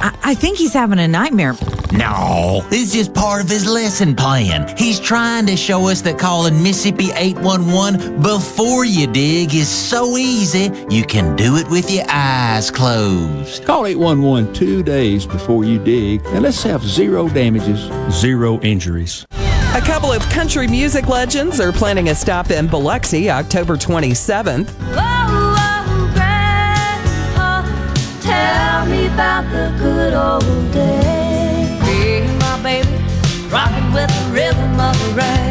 I, 0.05 0.19
I 0.23 0.35
think 0.35 0.59
he's 0.59 0.73
having 0.73 0.99
a 0.99 1.09
nightmare. 1.09 1.55
No, 1.93 2.65
this 2.71 2.85
is 2.85 2.93
just 2.93 3.13
part 3.13 3.43
of 3.43 3.51
his 3.51 3.67
lesson 3.67 4.17
plan. 4.17 4.75
He's 4.79 4.99
trying 4.99 5.45
to 5.45 5.57
show 5.59 5.89
us 5.89 6.01
that 6.03 6.19
calling 6.19 6.63
Mississippi 6.63 7.11
811 7.15 8.23
before 8.23 8.87
you 8.87 9.07
dig 9.07 9.55
is 9.55 9.69
so 9.69 10.17
easy, 10.17 10.71
you 10.89 11.05
can 11.05 11.37
do 11.37 11.57
it 11.57 11.69
with 11.69 11.91
your 11.91 12.05
eyes 12.09 12.71
closed. 12.71 13.67
Call 13.67 13.85
811 13.85 14.55
two 14.55 14.83
days 14.83 15.27
before 15.27 15.65
you 15.65 15.79
dig, 15.79 16.25
and 16.29 16.45
let's 16.45 16.63
have 16.63 16.83
zero 16.83 17.29
damages, 17.29 17.91
zero 18.11 18.59
injuries. 18.61 19.27
A 19.75 19.81
couple 19.85 20.13
of 20.13 20.23
country 20.31 20.67
music 20.67 21.09
legends 21.09 21.61
are 21.61 21.73
planning 21.73 22.09
a 22.09 22.15
stop 22.15 22.51
in 22.51 22.69
Biloxi 22.69 23.29
October 23.29 23.77
27th. 23.77 24.69
Tell 28.23 28.87
me 28.87 29.07
about 29.07 29.51
the 29.53 29.73
rhythm 34.33 34.81
of 34.81 34.99
the 34.99 35.15
rain. 35.15 35.42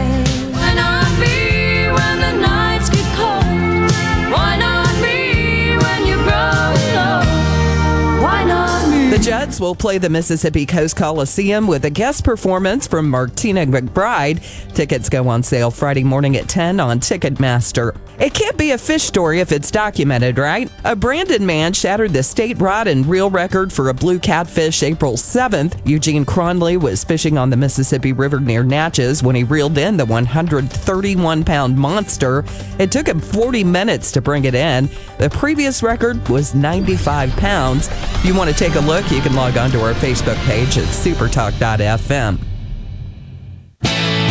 Judds 9.41 9.59
will 9.59 9.73
play 9.73 9.97
the 9.97 10.07
Mississippi 10.07 10.67
Coast 10.67 10.95
Coliseum 10.95 11.65
with 11.65 11.85
a 11.85 11.89
guest 11.89 12.23
performance 12.23 12.85
from 12.85 13.09
Martina 13.09 13.65
McBride. 13.65 14.39
Tickets 14.75 15.09
go 15.09 15.27
on 15.29 15.41
sale 15.41 15.71
Friday 15.71 16.03
morning 16.03 16.37
at 16.37 16.47
10 16.47 16.79
on 16.79 16.99
Ticketmaster. 16.99 17.97
It 18.19 18.35
can't 18.35 18.55
be 18.55 18.69
a 18.69 18.77
fish 18.77 19.01
story 19.01 19.39
if 19.39 19.51
it's 19.51 19.71
documented, 19.71 20.37
right? 20.37 20.71
A 20.83 20.95
Brandon 20.95 21.43
man 21.43 21.73
shattered 21.73 22.13
the 22.13 22.21
state 22.21 22.61
rod 22.61 22.87
and 22.87 23.03
reel 23.07 23.31
record 23.31 23.73
for 23.73 23.89
a 23.89 23.95
blue 23.95 24.19
catfish 24.19 24.83
April 24.83 25.13
7th. 25.13 25.81
Eugene 25.87 26.23
Cronley 26.23 26.79
was 26.79 27.03
fishing 27.03 27.39
on 27.39 27.49
the 27.49 27.57
Mississippi 27.57 28.13
River 28.13 28.39
near 28.39 28.63
Natchez 28.63 29.23
when 29.23 29.35
he 29.35 29.43
reeled 29.43 29.79
in 29.79 29.97
the 29.97 30.05
131 30.05 31.43
pound 31.43 31.75
monster. 31.75 32.45
It 32.77 32.91
took 32.91 33.07
him 33.07 33.19
40 33.19 33.63
minutes 33.63 34.11
to 34.11 34.21
bring 34.21 34.45
it 34.45 34.53
in. 34.53 34.87
The 35.17 35.31
previous 35.31 35.81
record 35.81 36.29
was 36.29 36.53
95 36.53 37.31
pounds. 37.37 37.87
If 37.87 38.25
you 38.25 38.35
want 38.35 38.51
to 38.51 38.55
take 38.55 38.75
a 38.75 38.81
look, 38.81 39.09
you 39.09 39.19
can 39.21 39.30
log 39.35 39.57
on 39.57 39.71
to 39.71 39.81
our 39.81 39.93
Facebook 39.93 40.37
page 40.45 40.77
at 40.77 40.85
supertalk.fm. 40.85 42.39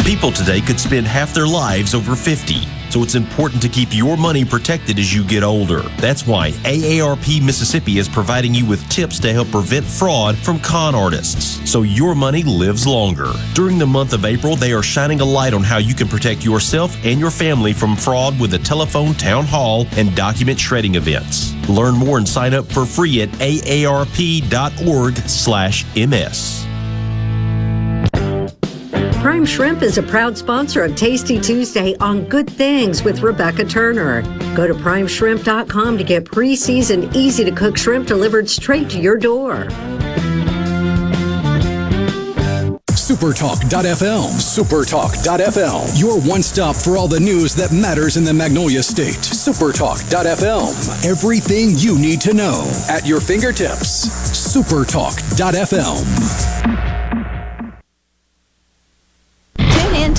People 0.04 0.32
today 0.32 0.60
could 0.60 0.80
spend 0.80 1.06
half 1.06 1.32
their 1.32 1.46
lives 1.46 1.94
over 1.94 2.16
50. 2.16 2.79
So 2.90 3.02
it's 3.04 3.14
important 3.14 3.62
to 3.62 3.68
keep 3.68 3.88
your 3.92 4.16
money 4.16 4.44
protected 4.44 4.98
as 4.98 5.14
you 5.14 5.22
get 5.24 5.44
older. 5.44 5.82
That's 5.98 6.26
why 6.26 6.50
AARP 6.64 7.40
Mississippi 7.40 7.98
is 7.98 8.08
providing 8.08 8.52
you 8.52 8.66
with 8.66 8.86
tips 8.88 9.20
to 9.20 9.32
help 9.32 9.50
prevent 9.52 9.86
fraud 9.86 10.36
from 10.36 10.58
con 10.58 10.96
artists 10.96 11.70
so 11.70 11.82
your 11.82 12.16
money 12.16 12.42
lives 12.42 12.86
longer. 12.86 13.32
During 13.54 13.78
the 13.78 13.86
month 13.86 14.12
of 14.12 14.24
April, 14.24 14.56
they 14.56 14.72
are 14.72 14.82
shining 14.82 15.20
a 15.20 15.24
light 15.24 15.54
on 15.54 15.62
how 15.62 15.78
you 15.78 15.94
can 15.94 16.08
protect 16.08 16.44
yourself 16.44 16.96
and 17.04 17.20
your 17.20 17.30
family 17.30 17.72
from 17.72 17.94
fraud 17.94 18.40
with 18.40 18.54
a 18.54 18.58
telephone 18.58 19.14
town 19.14 19.44
hall 19.44 19.86
and 19.92 20.16
document 20.16 20.58
shredding 20.58 20.96
events. 20.96 21.54
Learn 21.68 21.94
more 21.94 22.18
and 22.18 22.28
sign 22.28 22.54
up 22.54 22.66
for 22.66 22.84
free 22.84 23.22
at 23.22 23.28
aarp.org/ms. 23.38 24.30
Prime 29.20 29.44
Shrimp 29.44 29.82
is 29.82 29.98
a 29.98 30.02
proud 30.02 30.38
sponsor 30.38 30.82
of 30.82 30.96
Tasty 30.96 31.38
Tuesday 31.38 31.94
on 32.00 32.24
Good 32.24 32.48
Things 32.48 33.04
with 33.04 33.20
Rebecca 33.20 33.66
Turner. 33.66 34.22
Go 34.56 34.66
to 34.66 34.72
primeshrimp.com 34.72 35.98
to 35.98 36.04
get 36.04 36.24
pre 36.24 36.56
seasoned, 36.56 37.14
easy 37.14 37.44
to 37.44 37.50
cook 37.50 37.76
shrimp 37.76 38.06
delivered 38.06 38.48
straight 38.48 38.88
to 38.88 38.98
your 38.98 39.18
door. 39.18 39.66
Supertalk.fm. 42.96 44.30
Supertalk.fm. 44.40 46.00
Your 46.00 46.18
one 46.22 46.42
stop 46.42 46.74
for 46.74 46.96
all 46.96 47.08
the 47.08 47.20
news 47.20 47.54
that 47.56 47.72
matters 47.72 48.16
in 48.16 48.24
the 48.24 48.32
Magnolia 48.32 48.82
State. 48.82 49.16
Supertalk.fm. 49.16 51.04
Everything 51.04 51.72
you 51.76 51.98
need 51.98 52.22
to 52.22 52.32
know 52.32 52.72
at 52.88 53.04
your 53.06 53.20
fingertips. 53.20 54.08
Supertalk.fm. 54.56 56.39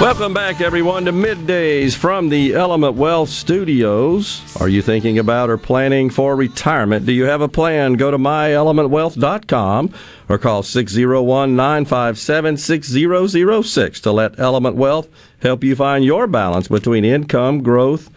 Welcome 0.00 0.34
back, 0.34 0.60
everyone, 0.60 1.04
to 1.04 1.12
Middays 1.12 1.94
from 1.94 2.28
the 2.28 2.54
Element 2.54 2.96
Wealth 2.96 3.30
Studios. 3.30 4.42
Are 4.60 4.68
you 4.68 4.82
thinking 4.82 5.18
about 5.18 5.48
or 5.48 5.56
planning 5.56 6.10
for 6.10 6.34
retirement? 6.34 7.06
Do 7.06 7.12
you 7.12 7.24
have 7.24 7.40
a 7.40 7.48
plan? 7.48 7.94
Go 7.94 8.10
to 8.10 8.18
myelementwealth.com 8.18 9.94
or 10.28 10.38
call 10.38 10.62
601 10.64 11.56
957 11.56 12.56
6006 12.56 14.00
to 14.00 14.12
let 14.12 14.38
Element 14.38 14.76
Wealth 14.76 15.08
help 15.40 15.62
you 15.62 15.76
find 15.76 16.04
your 16.04 16.26
balance 16.26 16.68
between 16.68 17.04
income, 17.04 17.62
growth, 17.62 18.10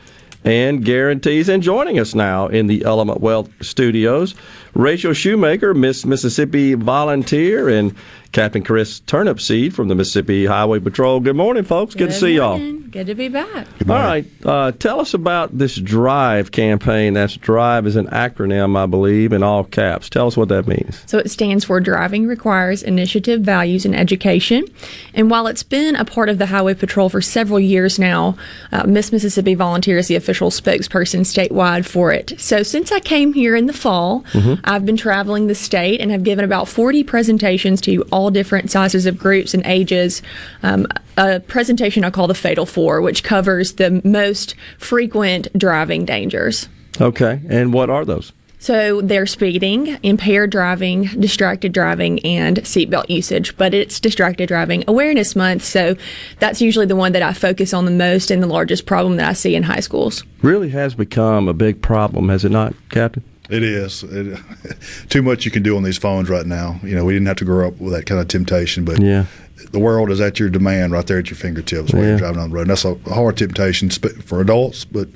and 0.44 0.84
guarantees. 0.84 1.48
And 1.48 1.62
joining 1.62 2.00
us 2.00 2.16
now 2.16 2.48
in 2.48 2.68
the 2.68 2.84
Element 2.86 3.22
Wealth 3.22 3.50
Studios, 3.62 4.34
Rachel 4.74 5.12
Shumaker, 5.12 5.76
Miss 5.76 6.06
Mississippi 6.06 6.74
volunteer, 6.74 7.70
and 7.70 7.96
Captain 8.32 8.64
Criss 8.64 9.00
Turnipseed 9.02 9.74
from 9.74 9.88
the 9.88 9.96
Mississippi 9.96 10.46
Highway 10.46 10.80
Patrol. 10.80 11.20
Good 11.20 11.36
morning, 11.36 11.64
folks. 11.64 11.96
Good, 11.96 12.10
to 12.10 12.16
see 12.16 12.36
y'all. 12.36 12.58
Good 12.92 13.08
to 13.08 13.16
be 13.16 13.28
back. 13.28 13.68
All 13.88 13.96
right. 13.96 14.26
Uh, 14.46 14.72
tell 14.72 15.00
us 15.00 15.14
about 15.14 15.58
this 15.58 15.76
DRIVE 15.76 16.52
campaign. 16.52 17.14
That's 17.14 17.36
DRIVE 17.38 17.86
is 17.86 17.96
an 17.96 18.08
acronym, 18.08 18.78
I 18.78 18.86
believe, 18.86 19.34
in 19.34 19.44
all 19.44 19.64
caps. 19.64 20.10
Tell 20.10 20.28
us 20.28 20.38
what 20.38 20.50
that 20.50 20.68
means. 20.68 21.04
So 21.06 21.18
it 21.18 21.30
stands 21.30 21.64
for 21.66 21.80
Driving 21.80 22.28
Requires 22.28 22.84
Initiative, 22.84 23.42
Values, 23.42 23.86
and 23.86 23.96
Education. 23.96 24.66
And 25.14 25.30
while 25.30 25.48
it's 25.48 25.64
been 25.64 25.96
a 25.96 26.06
part 26.06 26.30
of 26.30 26.38
the 26.38 26.48
Highway 26.48 26.74
Patrol 26.74 27.10
for 27.10 27.22
several 27.22 27.60
years 27.60 28.00
now, 28.00 28.38
uh, 28.72 28.84
Miss 28.88 29.12
Mississippi 29.12 29.54
Volunteer 29.54 29.98
is 29.98 30.08
the 30.08 30.16
official 30.16 30.50
spokesperson 30.50 31.22
statewide 31.22 31.86
for 31.86 32.12
it. 32.12 32.34
So 32.38 32.64
since 32.64 32.92
I 32.92 33.00
came 33.00 33.34
here 33.34 33.56
in 33.56 33.66
the 33.68 33.74
fall, 33.74 34.24
Mhm. 34.34 34.60
I've 34.64 34.86
been 34.86 34.98
traveling 34.98 35.48
the 35.48 35.56
state 35.56 36.00
and 36.02 36.10
have 36.12 36.24
given 36.24 36.44
about 36.46 36.68
40 36.68 37.04
presentations 37.04 37.82
to 37.82 38.02
all 38.12 38.17
different 38.32 38.72
sizes 38.72 39.06
of 39.06 39.18
groups 39.18 39.54
and 39.54 39.66
ages. 39.66 40.22
Um, 40.64 40.88
a 41.18 41.40
presentation 41.40 42.04
I 42.04 42.10
call 42.10 42.28
the 42.28 42.34
Fatal 42.36 42.66
Four, 42.66 43.02
which 43.02 43.24
covers 43.24 43.74
the 43.74 44.02
most 44.04 44.56
frequent 44.78 45.48
driving 45.58 46.06
dangers. 46.06 46.68
Okay. 47.00 47.40
And 47.50 47.74
what 47.74 47.90
are 47.90 48.06
those? 48.06 48.32
So 48.60 49.02
they're 49.02 49.28
speeding, 49.28 50.00
impaired 50.02 50.50
driving, 50.50 51.04
distracted 51.20 51.72
driving, 51.74 52.20
and 52.26 52.58
seatbelt 52.58 53.10
usage. 53.10 53.56
But 53.56 53.74
it's 53.74 54.00
distracted 54.00 54.48
driving 54.48 54.84
awareness 54.88 55.36
month, 55.36 55.64
so 55.64 55.96
that's 56.40 56.60
usually 56.60 56.88
the 56.88 56.96
one 56.96 57.12
that 57.12 57.22
I 57.22 57.34
focus 57.34 57.74
on 57.74 57.86
the 57.86 57.92
most 57.92 58.32
and 58.32 58.42
the 58.42 58.48
largest 58.48 58.88
problem 58.88 59.18
that 59.18 59.30
I 59.30 59.34
see 59.34 59.56
in 59.56 59.64
high 59.64 59.80
schools. 59.80 60.24
Really 60.42 60.70
has 60.70 60.96
become 60.96 61.48
a 61.48 61.54
big 61.54 61.82
problem, 61.82 62.30
has 62.30 62.44
it 62.44 62.52
not, 62.52 62.74
Captain? 62.90 63.24
It 63.50 63.64
is. 63.64 64.04
It, 64.04 64.40
too 65.10 65.22
much 65.22 65.46
you 65.46 65.52
can 65.52 65.64
do 65.64 65.78
on 65.78 65.84
these 65.84 65.98
phones 65.98 66.30
right 66.30 66.46
now. 66.46 66.80
You 66.84 66.96
know, 66.96 67.06
we 67.06 67.14
didn't 67.14 67.28
have 67.28 67.38
to 67.38 67.46
grow 67.46 67.68
up 67.68 67.78
with 67.80 67.94
that 67.94 68.06
kind 68.06 68.20
of 68.20 68.28
temptation, 68.28 68.84
but 68.86 69.02
Yeah. 69.02 69.26
the 69.72 69.80
world 69.80 70.12
is 70.12 70.20
at 70.22 70.40
your 70.40 70.50
demand 70.50 70.92
right 70.92 71.06
there 71.08 71.20
at 71.20 71.30
your 71.30 71.38
fingertips 71.38 71.94
while 71.94 72.02
Yeah. 72.04 72.10
you're 72.10 72.18
driving 72.20 72.40
on 72.42 72.50
the 72.50 72.56
road. 72.56 72.62
And 72.64 72.72
that's 72.72 72.86
a 72.86 72.96
hard 73.14 73.38
temptation 73.38 73.90
for 73.90 74.42
adults, 74.42 74.86
but 74.86 75.08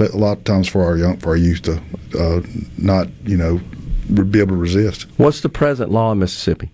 a 0.00 0.16
lot 0.16 0.38
of 0.38 0.44
times 0.44 0.68
for 0.68 0.82
our 0.84 0.96
young, 0.96 1.16
for 1.18 1.30
our 1.30 1.36
youth 1.36 1.62
to 1.62 1.80
uh, 2.18 2.40
not, 2.76 3.08
you 3.24 3.36
know, 3.36 3.60
be 4.24 4.38
able 4.40 4.52
to 4.52 4.56
resist. 4.60 5.06
What's 5.16 5.40
the 5.40 5.48
present 5.48 5.90
law 5.90 6.12
in 6.12 6.18
Mississippi? 6.18 6.70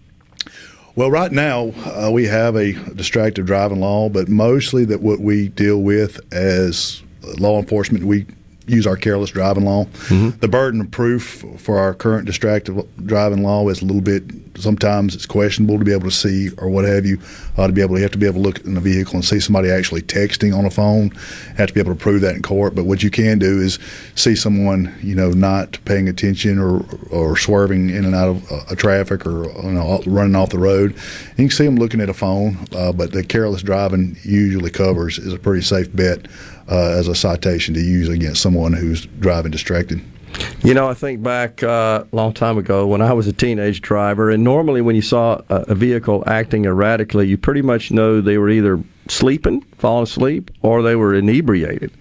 Well, 0.96 1.10
right 1.10 1.32
now 1.32 1.72
uh, 1.86 2.10
we 2.12 2.26
have 2.26 2.54
a 2.54 2.72
distracted 2.94 3.46
driving 3.46 3.80
law, 3.80 4.08
but 4.08 4.28
mostly 4.28 4.84
that 4.86 5.00
what 5.02 5.20
we 5.20 5.48
deal 5.48 5.78
with 5.82 6.20
as 6.32 7.02
law 7.38 7.58
enforcement, 7.58 8.04
we 8.04 8.26
use 8.66 8.86
our 8.86 8.96
careless 8.96 9.30
driving 9.30 9.64
law. 9.64 9.84
Mm-hmm. 9.84 10.38
The 10.38 10.48
burden 10.48 10.80
of 10.80 10.90
proof 10.90 11.44
for 11.58 11.78
our 11.78 11.94
current 11.94 12.26
distracted 12.26 12.86
driving 13.04 13.42
law 13.42 13.68
is 13.68 13.82
a 13.82 13.84
little 13.84 14.02
bit. 14.02 14.24
Sometimes 14.58 15.14
it's 15.14 15.26
questionable 15.26 15.78
to 15.78 15.84
be 15.84 15.92
able 15.92 16.04
to 16.04 16.10
see 16.10 16.50
or 16.58 16.68
what 16.68 16.84
have 16.84 17.04
you. 17.04 17.18
Uh, 17.56 17.66
to 17.66 17.72
be 17.72 17.80
able, 17.80 17.96
to 17.96 18.02
have 18.02 18.10
to 18.12 18.18
be 18.18 18.26
able 18.26 18.36
to 18.36 18.40
look 18.40 18.60
in 18.64 18.74
the 18.74 18.80
vehicle 18.80 19.14
and 19.14 19.24
see 19.24 19.40
somebody 19.40 19.70
actually 19.70 20.02
texting 20.02 20.56
on 20.56 20.64
a 20.64 20.70
phone. 20.70 21.10
Have 21.56 21.68
to 21.68 21.74
be 21.74 21.80
able 21.80 21.94
to 21.94 21.98
prove 21.98 22.20
that 22.22 22.34
in 22.34 22.42
court. 22.42 22.74
But 22.74 22.84
what 22.84 23.02
you 23.02 23.10
can 23.10 23.38
do 23.38 23.60
is 23.60 23.78
see 24.14 24.34
someone, 24.34 24.94
you 25.02 25.14
know, 25.14 25.30
not 25.30 25.78
paying 25.84 26.08
attention 26.08 26.58
or 26.58 26.84
or 27.10 27.36
swerving 27.36 27.90
in 27.90 28.04
and 28.04 28.14
out 28.14 28.28
of 28.28 28.52
uh, 28.52 28.74
traffic 28.74 29.26
or 29.26 29.46
you 29.62 29.72
know 29.72 30.02
running 30.06 30.34
off 30.34 30.50
the 30.50 30.58
road. 30.58 30.94
You 31.36 31.48
can 31.48 31.50
see 31.50 31.64
them 31.64 31.76
looking 31.76 32.00
at 32.00 32.08
a 32.08 32.14
phone. 32.14 32.66
Uh, 32.72 32.92
but 32.92 33.12
the 33.12 33.22
careless 33.24 33.62
driving 33.62 34.16
usually 34.22 34.70
covers 34.70 35.18
is 35.18 35.32
a 35.32 35.38
pretty 35.38 35.62
safe 35.62 35.94
bet 35.94 36.26
uh, 36.70 36.90
as 36.90 37.08
a 37.08 37.14
citation 37.14 37.74
to 37.74 37.80
use 37.80 38.08
against 38.08 38.42
someone 38.42 38.72
who's 38.72 39.06
driving 39.06 39.50
distracted. 39.50 40.02
You 40.62 40.72
know, 40.72 40.88
I 40.88 40.94
think 40.94 41.22
back 41.22 41.62
uh, 41.62 42.04
a 42.10 42.16
long 42.16 42.32
time 42.32 42.56
ago 42.56 42.86
when 42.86 43.02
I 43.02 43.12
was 43.12 43.26
a 43.26 43.32
teenage 43.32 43.82
driver, 43.82 44.30
and 44.30 44.42
normally 44.42 44.80
when 44.80 44.96
you 44.96 45.02
saw 45.02 45.42
a, 45.50 45.56
a 45.68 45.74
vehicle 45.74 46.24
acting 46.26 46.64
erratically, 46.64 47.28
you 47.28 47.36
pretty 47.36 47.60
much 47.60 47.90
know 47.90 48.20
they 48.20 48.38
were 48.38 48.48
either 48.48 48.82
sleeping, 49.08 49.60
falling 49.78 50.04
asleep, 50.04 50.50
or 50.62 50.82
they 50.82 50.96
were 50.96 51.14
inebriated. 51.14 51.92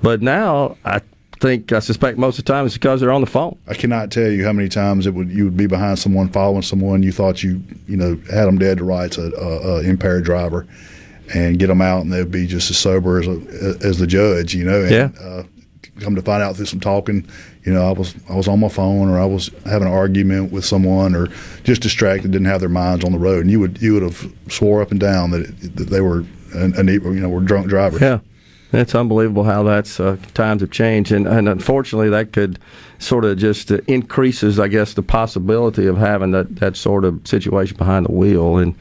But 0.00 0.22
now 0.22 0.78
I 0.84 1.02
think 1.40 1.72
I 1.72 1.80
suspect 1.80 2.16
most 2.16 2.38
of 2.38 2.44
the 2.46 2.52
time 2.52 2.64
it's 2.64 2.74
because 2.74 3.00
they're 3.00 3.12
on 3.12 3.20
the 3.20 3.26
phone. 3.26 3.58
I 3.66 3.74
cannot 3.74 4.10
tell 4.10 4.30
you 4.30 4.44
how 4.44 4.52
many 4.52 4.68
times 4.70 5.06
it 5.06 5.12
would 5.12 5.30
you 5.30 5.44
would 5.44 5.56
be 5.56 5.66
behind 5.66 5.98
someone 5.98 6.30
following 6.30 6.62
someone 6.62 7.02
you 7.02 7.12
thought 7.12 7.42
you 7.42 7.62
you 7.86 7.96
know 7.96 8.16
had 8.30 8.46
them 8.46 8.58
dead 8.58 8.78
to 8.78 8.84
rights 8.84 9.18
a, 9.18 9.30
a, 9.32 9.76
a 9.76 9.80
impaired 9.82 10.24
driver, 10.24 10.66
and 11.34 11.58
get 11.58 11.66
them 11.66 11.82
out 11.82 12.02
and 12.02 12.12
they'd 12.12 12.30
be 12.30 12.46
just 12.46 12.70
as 12.70 12.78
sober 12.78 13.20
as 13.20 13.26
a, 13.26 13.86
as 13.86 13.98
the 13.98 14.06
judge, 14.06 14.54
you 14.54 14.64
know. 14.64 14.82
And, 14.82 14.90
Yeah. 14.90 15.10
Uh, 15.20 15.42
come 16.00 16.14
to 16.14 16.22
find 16.22 16.42
out 16.42 16.56
through 16.56 16.66
some 16.66 16.80
talking, 16.80 17.26
you 17.66 17.74
know, 17.74 17.86
I 17.86 17.92
was 17.92 18.14
I 18.30 18.36
was 18.36 18.46
on 18.46 18.60
my 18.60 18.68
phone 18.68 19.10
or 19.10 19.20
I 19.20 19.26
was 19.26 19.50
having 19.64 19.88
an 19.88 19.92
argument 19.92 20.52
with 20.52 20.64
someone 20.64 21.16
or 21.16 21.28
just 21.64 21.82
distracted, 21.82 22.30
didn't 22.30 22.46
have 22.46 22.60
their 22.60 22.68
minds 22.68 23.04
on 23.04 23.10
the 23.10 23.18
road, 23.18 23.40
and 23.40 23.50
you 23.50 23.58
would 23.58 23.82
you 23.82 23.92
would 23.94 24.04
have 24.04 24.32
swore 24.48 24.80
up 24.80 24.92
and 24.92 25.00
down 25.00 25.32
that, 25.32 25.42
it, 25.42 25.76
that 25.76 25.88
they 25.90 26.00
were 26.00 26.24
an, 26.54 26.74
an, 26.76 26.86
you 26.86 27.00
know 27.20 27.28
were 27.28 27.40
drunk 27.40 27.66
drivers. 27.66 28.00
Yeah. 28.00 28.20
It's 28.72 28.94
unbelievable 28.94 29.44
how 29.44 29.62
that's 29.62 30.00
uh, 30.00 30.16
times 30.34 30.60
have 30.60 30.70
changed, 30.70 31.12
and, 31.12 31.26
and 31.26 31.48
unfortunately, 31.48 32.10
that 32.10 32.32
could 32.32 32.58
sort 32.98 33.24
of 33.24 33.38
just 33.38 33.70
uh, 33.70 33.78
increases, 33.86 34.58
I 34.58 34.68
guess, 34.68 34.94
the 34.94 35.02
possibility 35.02 35.86
of 35.86 35.96
having 35.96 36.32
that, 36.32 36.56
that 36.56 36.76
sort 36.76 37.04
of 37.04 37.26
situation 37.26 37.76
behind 37.76 38.06
the 38.06 38.12
wheel. 38.12 38.58
And 38.58 38.74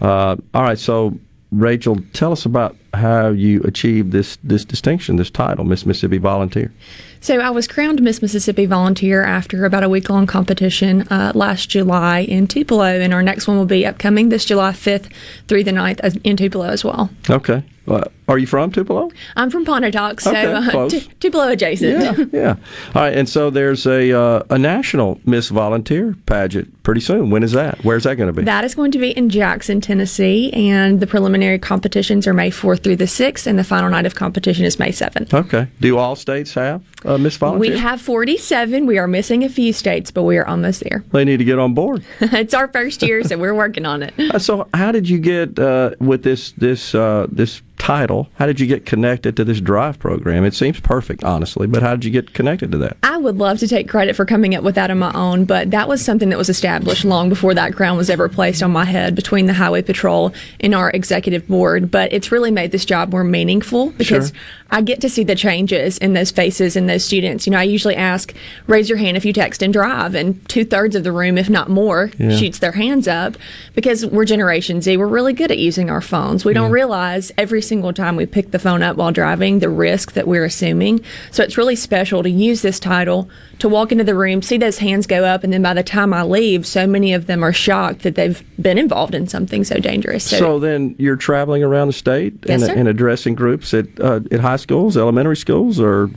uh, 0.00 0.36
all 0.54 0.62
right, 0.62 0.78
so 0.78 1.18
Rachel, 1.60 1.98
tell 2.12 2.32
us 2.32 2.44
about 2.44 2.76
how 2.92 3.28
you 3.28 3.62
achieved 3.62 4.12
this 4.12 4.38
this 4.42 4.64
distinction, 4.64 5.16
this 5.16 5.30
title, 5.30 5.64
Miss 5.64 5.86
Mississippi 5.86 6.18
Volunteer. 6.18 6.72
So 7.20 7.40
I 7.40 7.50
was 7.50 7.66
crowned 7.66 8.02
Miss 8.02 8.20
Mississippi 8.20 8.66
Volunteer 8.66 9.24
after 9.24 9.64
about 9.64 9.82
a 9.82 9.88
week 9.88 10.10
long 10.10 10.26
competition 10.26 11.02
uh, 11.08 11.32
last 11.34 11.70
July 11.70 12.20
in 12.20 12.46
Tupelo, 12.46 12.84
and 12.84 13.14
our 13.14 13.22
next 13.22 13.48
one 13.48 13.56
will 13.56 13.64
be 13.64 13.86
upcoming 13.86 14.28
this 14.28 14.44
July 14.44 14.72
5th 14.72 15.10
through 15.48 15.64
the 15.64 15.70
9th 15.70 16.20
in 16.24 16.36
Tupelo 16.36 16.66
as 16.66 16.84
well. 16.84 17.08
Okay, 17.30 17.62
uh, 17.88 18.04
are 18.28 18.38
you 18.38 18.46
from 18.46 18.70
Tupelo? 18.72 19.10
I'm 19.36 19.50
from 19.50 19.64
Pontotoc, 19.64 20.20
so 20.20 20.30
Okay, 20.30 20.44
uh. 20.52 20.88
Tu- 20.88 21.00
Tupelo 21.20 21.48
adjacent. 21.48 22.30
Yeah, 22.32 22.40
yeah. 22.40 22.56
All 22.94 23.02
right, 23.02 23.16
and 23.16 23.28
so 23.28 23.50
there's 23.50 23.86
a 23.86 24.12
uh, 24.18 24.42
a 24.50 24.58
national 24.58 25.20
Miss 25.24 25.48
Volunteer 25.48 26.14
pageant 26.26 26.82
pretty 26.82 27.00
soon. 27.00 27.30
When 27.30 27.42
is 27.42 27.52
that? 27.52 27.82
Where's 27.84 28.04
that 28.04 28.16
going 28.16 28.28
to 28.28 28.32
be? 28.32 28.44
That 28.44 28.64
is 28.64 28.74
going 28.74 28.90
to 28.92 28.98
be 28.98 29.10
in 29.10 29.30
Jackson, 29.30 29.80
Tennessee, 29.80 30.52
and 30.52 31.00
the 31.00 31.06
preliminary 31.06 31.58
competitions 31.58 32.26
are 32.26 32.34
May 32.34 32.50
4th 32.50 32.82
through 32.82 32.96
the 32.96 33.04
6th, 33.06 33.46
and 33.46 33.58
the 33.58 33.64
final 33.64 33.88
night 33.90 34.06
of 34.06 34.14
competition 34.14 34.64
is 34.64 34.78
May 34.78 34.90
7th. 34.90 35.32
Okay. 35.32 35.68
Do 35.80 35.98
all 35.98 36.16
states 36.16 36.54
have 36.54 36.82
uh, 37.04 37.16
Miss 37.18 37.36
Volunteer? 37.36 37.72
We 37.72 37.78
have 37.78 38.00
47. 38.00 38.86
We 38.86 38.98
are 38.98 39.06
missing 39.06 39.44
a 39.44 39.48
few 39.48 39.72
states, 39.72 40.10
but 40.10 40.22
we 40.24 40.36
are 40.38 40.46
almost 40.46 40.82
there. 40.82 41.04
They 41.12 41.24
need 41.24 41.38
to 41.38 41.44
get 41.44 41.58
on 41.58 41.74
board. 41.74 42.04
it's 42.20 42.54
our 42.54 42.68
first 42.68 43.02
year, 43.02 43.22
so 43.24 43.36
we're 43.38 43.54
working 43.54 43.86
on 43.86 44.02
it. 44.02 44.12
Uh, 44.34 44.38
So, 44.38 44.68
how 44.74 44.90
did 44.92 45.08
you 45.08 45.18
get 45.18 45.58
uh, 45.58 45.90
with 46.00 46.22
this 46.22 46.52
this 46.52 46.94
uh, 46.94 47.26
this 47.30 47.62
title? 47.78 48.13
How 48.34 48.46
did 48.46 48.60
you 48.60 48.66
get 48.66 48.86
connected 48.86 49.36
to 49.36 49.44
this 49.44 49.60
drive 49.60 49.98
program? 49.98 50.44
It 50.44 50.54
seems 50.54 50.80
perfect, 50.80 51.24
honestly, 51.24 51.66
but 51.66 51.82
how 51.82 51.90
did 51.92 52.04
you 52.04 52.10
get 52.10 52.32
connected 52.34 52.72
to 52.72 52.78
that? 52.78 52.96
I 53.02 53.16
would 53.16 53.36
love 53.36 53.58
to 53.60 53.68
take 53.68 53.88
credit 53.88 54.16
for 54.16 54.24
coming 54.24 54.54
up 54.54 54.62
with 54.64 54.74
that 54.76 54.90
on 54.90 54.98
my 54.98 55.12
own, 55.14 55.44
but 55.44 55.70
that 55.70 55.88
was 55.88 56.04
something 56.04 56.28
that 56.30 56.38
was 56.38 56.48
established 56.48 57.04
long 57.04 57.28
before 57.28 57.54
that 57.54 57.74
crown 57.74 57.96
was 57.96 58.10
ever 58.10 58.28
placed 58.28 58.62
on 58.62 58.70
my 58.70 58.84
head 58.84 59.14
between 59.14 59.46
the 59.46 59.52
Highway 59.54 59.82
Patrol 59.82 60.32
and 60.60 60.74
our 60.74 60.90
executive 60.90 61.46
board. 61.48 61.90
But 61.90 62.12
it's 62.12 62.30
really 62.32 62.50
made 62.50 62.70
this 62.70 62.84
job 62.84 63.10
more 63.12 63.24
meaningful 63.24 63.90
because 63.90 64.28
Sure. 64.28 64.36
I 64.70 64.80
get 64.80 65.00
to 65.02 65.08
see 65.08 65.22
the 65.24 65.36
changes 65.36 65.98
in 65.98 66.14
those 66.14 66.30
faces 66.32 66.74
and 66.74 66.88
those 66.88 67.04
students. 67.04 67.46
You 67.46 67.52
know, 67.52 67.58
I 67.58 67.62
usually 67.62 67.94
ask, 67.94 68.34
raise 68.66 68.88
your 68.88 68.98
hand 68.98 69.16
if 69.16 69.24
you 69.24 69.32
text 69.32 69.62
and 69.62 69.72
drive, 69.72 70.14
and 70.16 70.46
two 70.48 70.64
thirds 70.64 70.96
of 70.96 71.04
the 71.04 71.12
room, 71.12 71.38
if 71.38 71.48
not 71.48 71.68
more, 71.70 72.10
Yeah. 72.18 72.30
shoots 72.36 72.58
their 72.58 72.72
hands 72.72 73.06
up 73.06 73.36
because 73.74 74.04
we're 74.04 74.24
Generation 74.24 74.82
Z. 74.82 74.96
We're 74.96 75.06
really 75.06 75.32
good 75.32 75.50
at 75.52 75.58
using 75.58 75.90
our 75.90 76.00
phones. 76.00 76.44
We 76.44 76.52
don't 76.54 76.72
realize 76.72 77.30
every 77.38 77.62
single 77.62 77.92
time 77.92 78.03
we 78.12 78.26
pick 78.26 78.50
the 78.50 78.58
phone 78.58 78.82
up 78.82 78.96
while 78.96 79.12
driving 79.12 79.58
the 79.58 79.68
risk 79.68 80.12
that 80.12 80.26
we're 80.26 80.44
assuming. 80.44 81.00
So 81.30 81.42
it's 81.42 81.56
really 81.56 81.76
special 81.76 82.22
to 82.22 82.30
use 82.30 82.62
this 82.62 82.78
title 82.78 83.28
to 83.58 83.68
walk 83.68 83.92
into 83.92 84.04
the 84.04 84.14
room, 84.14 84.42
see 84.42 84.58
those 84.58 84.78
hands 84.78 85.06
go 85.06 85.24
up, 85.24 85.44
and 85.44 85.52
then 85.52 85.62
by 85.62 85.74
the 85.74 85.82
time 85.82 86.12
I 86.12 86.22
leave, 86.22 86.66
so 86.66 86.86
many 86.86 87.14
of 87.14 87.26
them 87.26 87.42
are 87.42 87.52
shocked 87.52 88.02
that 88.02 88.14
they've 88.14 88.42
been 88.60 88.78
involved 88.78 89.14
in 89.14 89.26
something 89.26 89.64
so 89.64 89.78
dangerous. 89.78 90.24
So, 90.24 90.58
then 90.58 90.94
you're 90.98 91.16
traveling 91.16 91.62
around 91.62 91.88
the 91.88 91.92
state 91.92 92.34
Yes, 92.46 92.62
and, 92.62 92.80
and 92.80 92.88
addressing 92.88 93.34
groups 93.34 93.74
at 93.74 93.86
uh, 94.00 94.20
at 94.30 94.40
high 94.40 94.56
schools, 94.56 94.96
elementary 94.96 95.36
schools, 95.36 95.80
or 95.80 96.10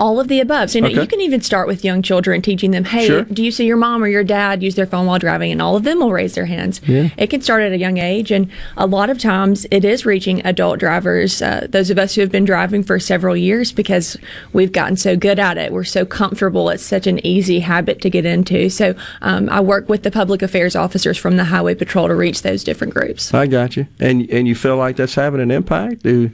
all 0.00 0.18
of 0.18 0.28
the 0.28 0.40
above. 0.40 0.70
So 0.70 0.78
you, 0.78 0.82
know, 0.82 0.88
Okay. 0.88 1.00
you 1.02 1.06
can 1.06 1.20
even 1.20 1.42
start 1.42 1.68
with 1.68 1.84
young 1.84 2.00
children, 2.00 2.40
teaching 2.40 2.70
them, 2.70 2.84
hey, 2.84 3.06
Sure. 3.06 3.22
do 3.24 3.44
you 3.44 3.50
see 3.50 3.66
your 3.66 3.76
mom 3.76 4.02
or 4.02 4.08
your 4.08 4.24
dad 4.24 4.62
use 4.62 4.74
their 4.74 4.86
phone 4.86 5.04
while 5.06 5.18
driving? 5.18 5.52
And 5.52 5.60
all 5.60 5.76
of 5.76 5.84
them 5.84 5.98
will 6.00 6.10
raise 6.10 6.34
their 6.34 6.46
hands. 6.46 6.80
Yeah. 6.86 7.10
It 7.18 7.28
can 7.28 7.42
start 7.42 7.62
at 7.62 7.72
a 7.72 7.76
young 7.78 7.98
age. 7.98 8.30
And 8.32 8.48
a 8.78 8.86
lot 8.86 9.10
of 9.10 9.18
times 9.18 9.66
it 9.70 9.84
is 9.84 10.06
reaching 10.06 10.40
adult 10.46 10.80
drivers, 10.80 11.42
uh, 11.42 11.66
those 11.68 11.90
of 11.90 11.98
us 11.98 12.14
who 12.14 12.22
have 12.22 12.32
been 12.32 12.46
driving 12.46 12.82
for 12.82 12.98
several 12.98 13.36
years 13.36 13.72
because 13.72 14.16
we've 14.54 14.72
gotten 14.72 14.96
so 14.96 15.16
good 15.16 15.38
at 15.38 15.58
it. 15.58 15.70
We're 15.70 15.84
so 15.84 16.06
comfortable. 16.06 16.70
It's 16.70 16.82
such 16.82 17.06
an 17.06 17.24
easy 17.24 17.60
habit 17.60 18.00
to 18.00 18.08
get 18.10 18.24
into. 18.24 18.70
So 18.70 18.94
um, 19.20 19.50
I 19.50 19.60
work 19.60 19.88
with 19.90 20.02
the 20.02 20.10
public 20.10 20.40
affairs 20.40 20.74
officers 20.74 21.18
from 21.18 21.36
the 21.36 21.44
Highway 21.44 21.74
Patrol 21.74 22.08
to 22.08 22.14
reach 22.14 22.40
those 22.40 22.64
different 22.64 22.94
groups. 22.94 23.34
I 23.34 23.46
got 23.46 23.76
you. 23.76 23.86
And 24.00 24.28
and 24.30 24.48
you 24.48 24.54
feel 24.54 24.76
like 24.78 24.96
that's 24.96 25.14
having 25.14 25.40
an 25.42 25.50
impact? 25.50 26.04
Do 26.04 26.30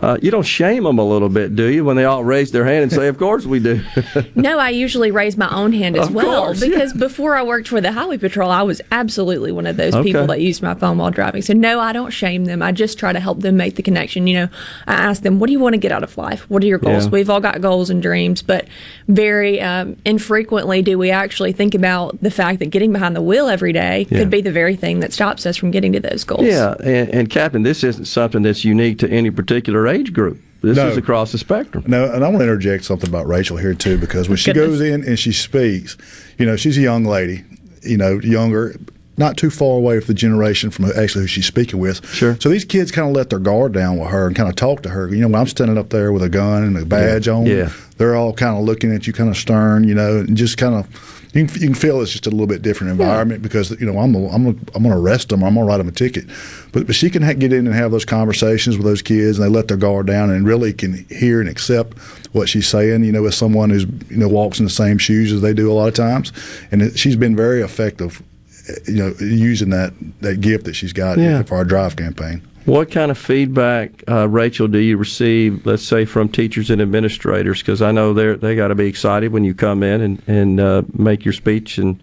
uh, 0.00 0.18
you 0.22 0.30
don't 0.30 0.44
shame 0.44 0.84
them 0.84 0.98
a 0.98 1.04
little 1.04 1.28
bit, 1.28 1.54
do 1.56 1.64
you, 1.66 1.84
when 1.84 1.96
they 1.96 2.04
all 2.04 2.22
raise 2.24 2.50
their 2.52 2.64
hand 2.64 2.84
and 2.84 2.92
say, 2.92 3.08
"Of 3.08 3.18
course 3.18 3.46
we 3.46 3.58
do"? 3.60 3.82
No, 4.34 4.58
I 4.58 4.70
usually 4.70 5.10
raise 5.10 5.36
my 5.36 5.52
own 5.54 5.72
hand 5.72 5.96
as 5.96 6.08
Of 6.08 6.14
well 6.14 6.44
course, 6.46 6.62
yeah. 6.62 6.68
because 6.68 6.92
before 6.94 7.34
I 7.36 7.42
worked 7.42 7.68
for 7.68 7.80
the 7.80 7.92
Highway 7.92 8.16
Patrol, 8.18 8.50
I 8.50 8.62
was 8.62 8.80
absolutely 8.90 9.52
one 9.52 9.66
of 9.66 9.76
those 9.76 9.94
people 10.02 10.26
that 10.28 10.40
used 10.40 10.62
my 10.62 10.74
phone 10.74 10.98
while 10.98 11.10
driving. 11.10 11.42
So, 11.42 11.52
no, 11.52 11.80
I 11.80 11.92
don't 11.92 12.10
shame 12.10 12.44
them. 12.46 12.62
I 12.62 12.72
just 12.72 12.98
try 12.98 13.12
to 13.12 13.20
help 13.20 13.40
them 13.40 13.56
make 13.56 13.74
the 13.76 13.82
connection. 13.82 14.26
You 14.26 14.34
know, 14.34 14.48
I 14.86 14.94
ask 14.94 15.22
them, 15.22 15.38
what 15.40 15.46
do 15.48 15.52
you 15.52 15.58
want 15.60 15.74
to 15.74 15.78
get 15.78 15.92
out 15.92 16.02
of 16.02 16.16
life? 16.16 16.48
What 16.48 16.62
are 16.62 16.66
your 16.66 16.78
goals? 16.78 17.04
Yeah. 17.04 17.10
We've 17.10 17.28
all 17.30 17.40
got 17.40 17.60
goals 17.60 17.90
and 17.90 18.00
dreams, 18.02 18.42
but 18.42 18.66
very 19.08 19.60
um, 19.60 19.96
infrequently 20.04 20.82
do 20.82 20.96
we 20.98 21.10
actually 21.10 21.52
think 21.52 21.74
about 21.74 22.20
the 22.22 22.30
fact 22.30 22.58
that 22.60 22.66
getting 22.66 22.92
behind 22.92 23.16
the 23.16 23.22
wheel 23.22 23.48
every 23.48 23.72
day 23.72 24.06
Yeah. 24.10 24.18
could 24.20 24.30
be 24.30 24.40
the 24.40 24.52
very 24.52 24.76
thing 24.76 25.00
that 25.00 25.12
stops 25.12 25.44
us 25.46 25.56
from 25.56 25.70
getting 25.70 25.92
to 25.92 26.00
those 26.00 26.24
goals. 26.24 26.44
Yeah, 26.44 26.74
and, 26.82 27.08
and 27.10 27.30
Captain, 27.30 27.62
this 27.62 27.82
isn't 27.84 28.04
something 28.06 28.42
that's 28.42 28.64
unique 28.64 28.98
to 29.00 29.10
any 29.10 29.30
particular 29.30 29.79
age 29.88 30.12
group. 30.12 30.38
This 30.62 30.76
No. 30.76 30.88
is 30.88 30.96
across 30.98 31.32
the 31.32 31.38
spectrum. 31.38 31.84
No, 31.86 32.04
and 32.12 32.22
I 32.22 32.28
want 32.28 32.38
to 32.40 32.44
interject 32.44 32.84
something 32.84 33.08
about 33.08 33.26
Rachel 33.26 33.56
here 33.56 33.72
too, 33.74 33.96
because 33.96 34.28
when 34.28 34.36
she 34.36 34.52
goes 34.52 34.80
in 34.80 35.02
and 35.04 35.18
she 35.18 35.32
speaks, 35.32 35.96
you 36.38 36.44
know, 36.44 36.56
she's 36.56 36.76
a 36.76 36.82
young 36.82 37.04
lady, 37.04 37.42
you 37.82 37.96
know, 37.96 38.20
younger, 38.22 38.76
not 39.16 39.38
too 39.38 39.48
far 39.48 39.76
away 39.78 40.00
from 40.00 40.08
the 40.08 40.14
generation 40.14 40.70
from 40.70 40.84
actually 40.96 41.22
who 41.22 41.26
she's 41.26 41.46
speaking 41.46 41.78
with. 41.80 42.06
Sure. 42.12 42.36
So 42.40 42.50
these 42.50 42.64
kids 42.66 42.90
kind 42.90 43.08
of 43.08 43.14
let 43.16 43.30
their 43.30 43.38
guard 43.38 43.72
down 43.72 43.98
with 43.98 44.10
her 44.10 44.26
and 44.26 44.36
kind 44.36 44.48
of 44.50 44.56
talk 44.56 44.82
to 44.82 44.90
her. 44.90 45.08
You 45.08 45.22
know, 45.22 45.28
when 45.28 45.40
I'm 45.40 45.46
standing 45.46 45.78
up 45.78 45.88
there 45.90 46.12
with 46.12 46.22
a 46.22 46.28
gun 46.28 46.62
and 46.62 46.76
a 46.76 46.84
badge 46.84 47.26
on, 47.26 47.46
Yeah. 47.46 47.70
they're 47.96 48.14
all 48.16 48.34
kind 48.34 48.58
of 48.58 48.64
looking 48.64 48.94
at 48.94 49.06
you, 49.06 49.12
kind 49.14 49.30
of 49.30 49.38
stern, 49.38 49.84
you 49.88 49.94
know, 49.94 50.18
and 50.18 50.36
just 50.36 50.58
kind 50.58 50.74
of. 50.74 50.86
You 51.32 51.46
can, 51.46 51.54
you 51.60 51.66
can 51.68 51.74
feel 51.74 52.00
it's 52.00 52.10
just 52.10 52.26
a 52.26 52.30
little 52.30 52.46
bit 52.48 52.60
different 52.62 52.90
environment 52.90 53.40
because 53.42 53.70
you 53.80 53.86
know 53.86 53.98
I'm 53.98 54.12
gonna- 54.12 54.28
I'm 54.28 54.44
gonna, 54.44 54.58
I'm 54.74 54.82
going 54.82 54.94
to 54.94 55.00
arrest 55.00 55.28
them 55.28 55.42
or 55.42 55.46
I'm 55.46 55.54
going 55.54 55.64
to 55.64 55.68
write 55.70 55.78
them 55.78 55.86
a 55.88 55.92
ticket, 55.92 56.24
but 56.72 56.86
but 56.86 56.96
she 56.96 57.08
can 57.08 57.22
ha- 57.22 57.34
get 57.34 57.52
in 57.52 57.66
and 57.66 57.74
have 57.74 57.92
those 57.92 58.04
conversations 58.04 58.76
with 58.76 58.84
those 58.84 59.00
kids 59.02 59.38
and 59.38 59.46
they 59.46 59.50
let 59.54 59.68
their 59.68 59.76
guard 59.76 60.06
down 60.06 60.30
and 60.30 60.44
really 60.46 60.72
can 60.72 61.04
hear 61.08 61.40
and 61.40 61.48
accept 61.48 61.96
what 62.32 62.48
she's 62.48 62.66
saying. 62.66 63.04
You 63.04 63.12
know, 63.12 63.24
as 63.26 63.36
someone 63.36 63.70
who's 63.70 63.84
you 64.10 64.16
know 64.16 64.28
walks 64.28 64.58
in 64.58 64.64
the 64.64 64.70
same 64.70 64.98
shoes 64.98 65.32
as 65.32 65.40
they 65.40 65.52
do 65.54 65.70
a 65.70 65.74
lot 65.74 65.86
of 65.88 65.94
times, 65.94 66.32
and 66.72 66.82
it, 66.82 66.98
she's 66.98 67.16
been 67.16 67.36
very 67.36 67.62
effective. 67.62 68.22
eh, 68.68 68.72
You 68.88 68.94
know, 68.96 69.14
using 69.20 69.70
that 69.70 69.92
that 70.20 70.40
gift 70.40 70.64
that 70.64 70.74
she's 70.74 70.92
got 70.92 71.18
Yeah. 71.18 71.42
for 71.44 71.54
our 71.56 71.64
drive 71.64 71.94
campaign. 71.94 72.42
What 72.70 72.92
kind 72.92 73.10
of 73.10 73.18
feedback, 73.18 74.04
uh, 74.08 74.28
Rachel, 74.28 74.68
do 74.68 74.78
you 74.78 74.96
receive, 74.96 75.66
let's 75.66 75.82
say, 75.82 76.04
from 76.04 76.28
teachers 76.28 76.70
and 76.70 76.80
administrators? 76.80 77.58
Because 77.58 77.82
I 77.82 77.90
know 77.90 78.14
they 78.14 78.34
they 78.34 78.54
got 78.54 78.68
to 78.68 78.76
be 78.76 78.86
excited 78.86 79.32
when 79.32 79.42
you 79.42 79.54
come 79.54 79.82
in 79.82 80.00
and 80.00 80.22
and 80.28 80.60
uh, 80.60 80.82
make 80.96 81.24
your 81.24 81.34
speech 81.34 81.78
and, 81.78 82.00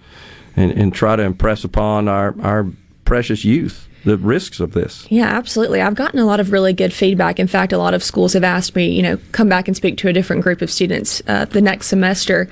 and 0.58 0.74
and 0.74 0.94
try 0.94 1.16
to 1.16 1.24
impress 1.24 1.64
upon 1.64 2.10
our 2.10 2.36
our 2.42 2.66
precious 3.06 3.46
youth 3.46 3.88
the 4.04 4.18
risks 4.18 4.60
of 4.60 4.74
this. 4.74 5.08
Yeah, 5.10 5.28
absolutely. 5.28 5.82
I've 5.82 5.96
gotten 5.96 6.20
a 6.20 6.26
lot 6.26 6.42
of 6.42 6.52
really 6.52 6.74
good 6.74 6.92
feedback. 6.92 7.40
In 7.40 7.48
fact, 7.48 7.72
a 7.72 7.78
lot 7.78 7.94
of 7.94 8.04
schools 8.04 8.34
have 8.34 8.44
asked 8.44 8.76
me, 8.76 8.90
you 8.90 9.02
know, 9.02 9.18
come 9.32 9.48
back 9.48 9.70
and 9.70 9.76
speak 9.76 9.98
to 10.00 10.10
a 10.10 10.14
different 10.14 10.44
group 10.44 10.62
of 10.62 10.70
students 10.70 11.22
uh, 11.28 11.46
the 11.46 11.62
next 11.62 11.88
semester. 11.88 12.50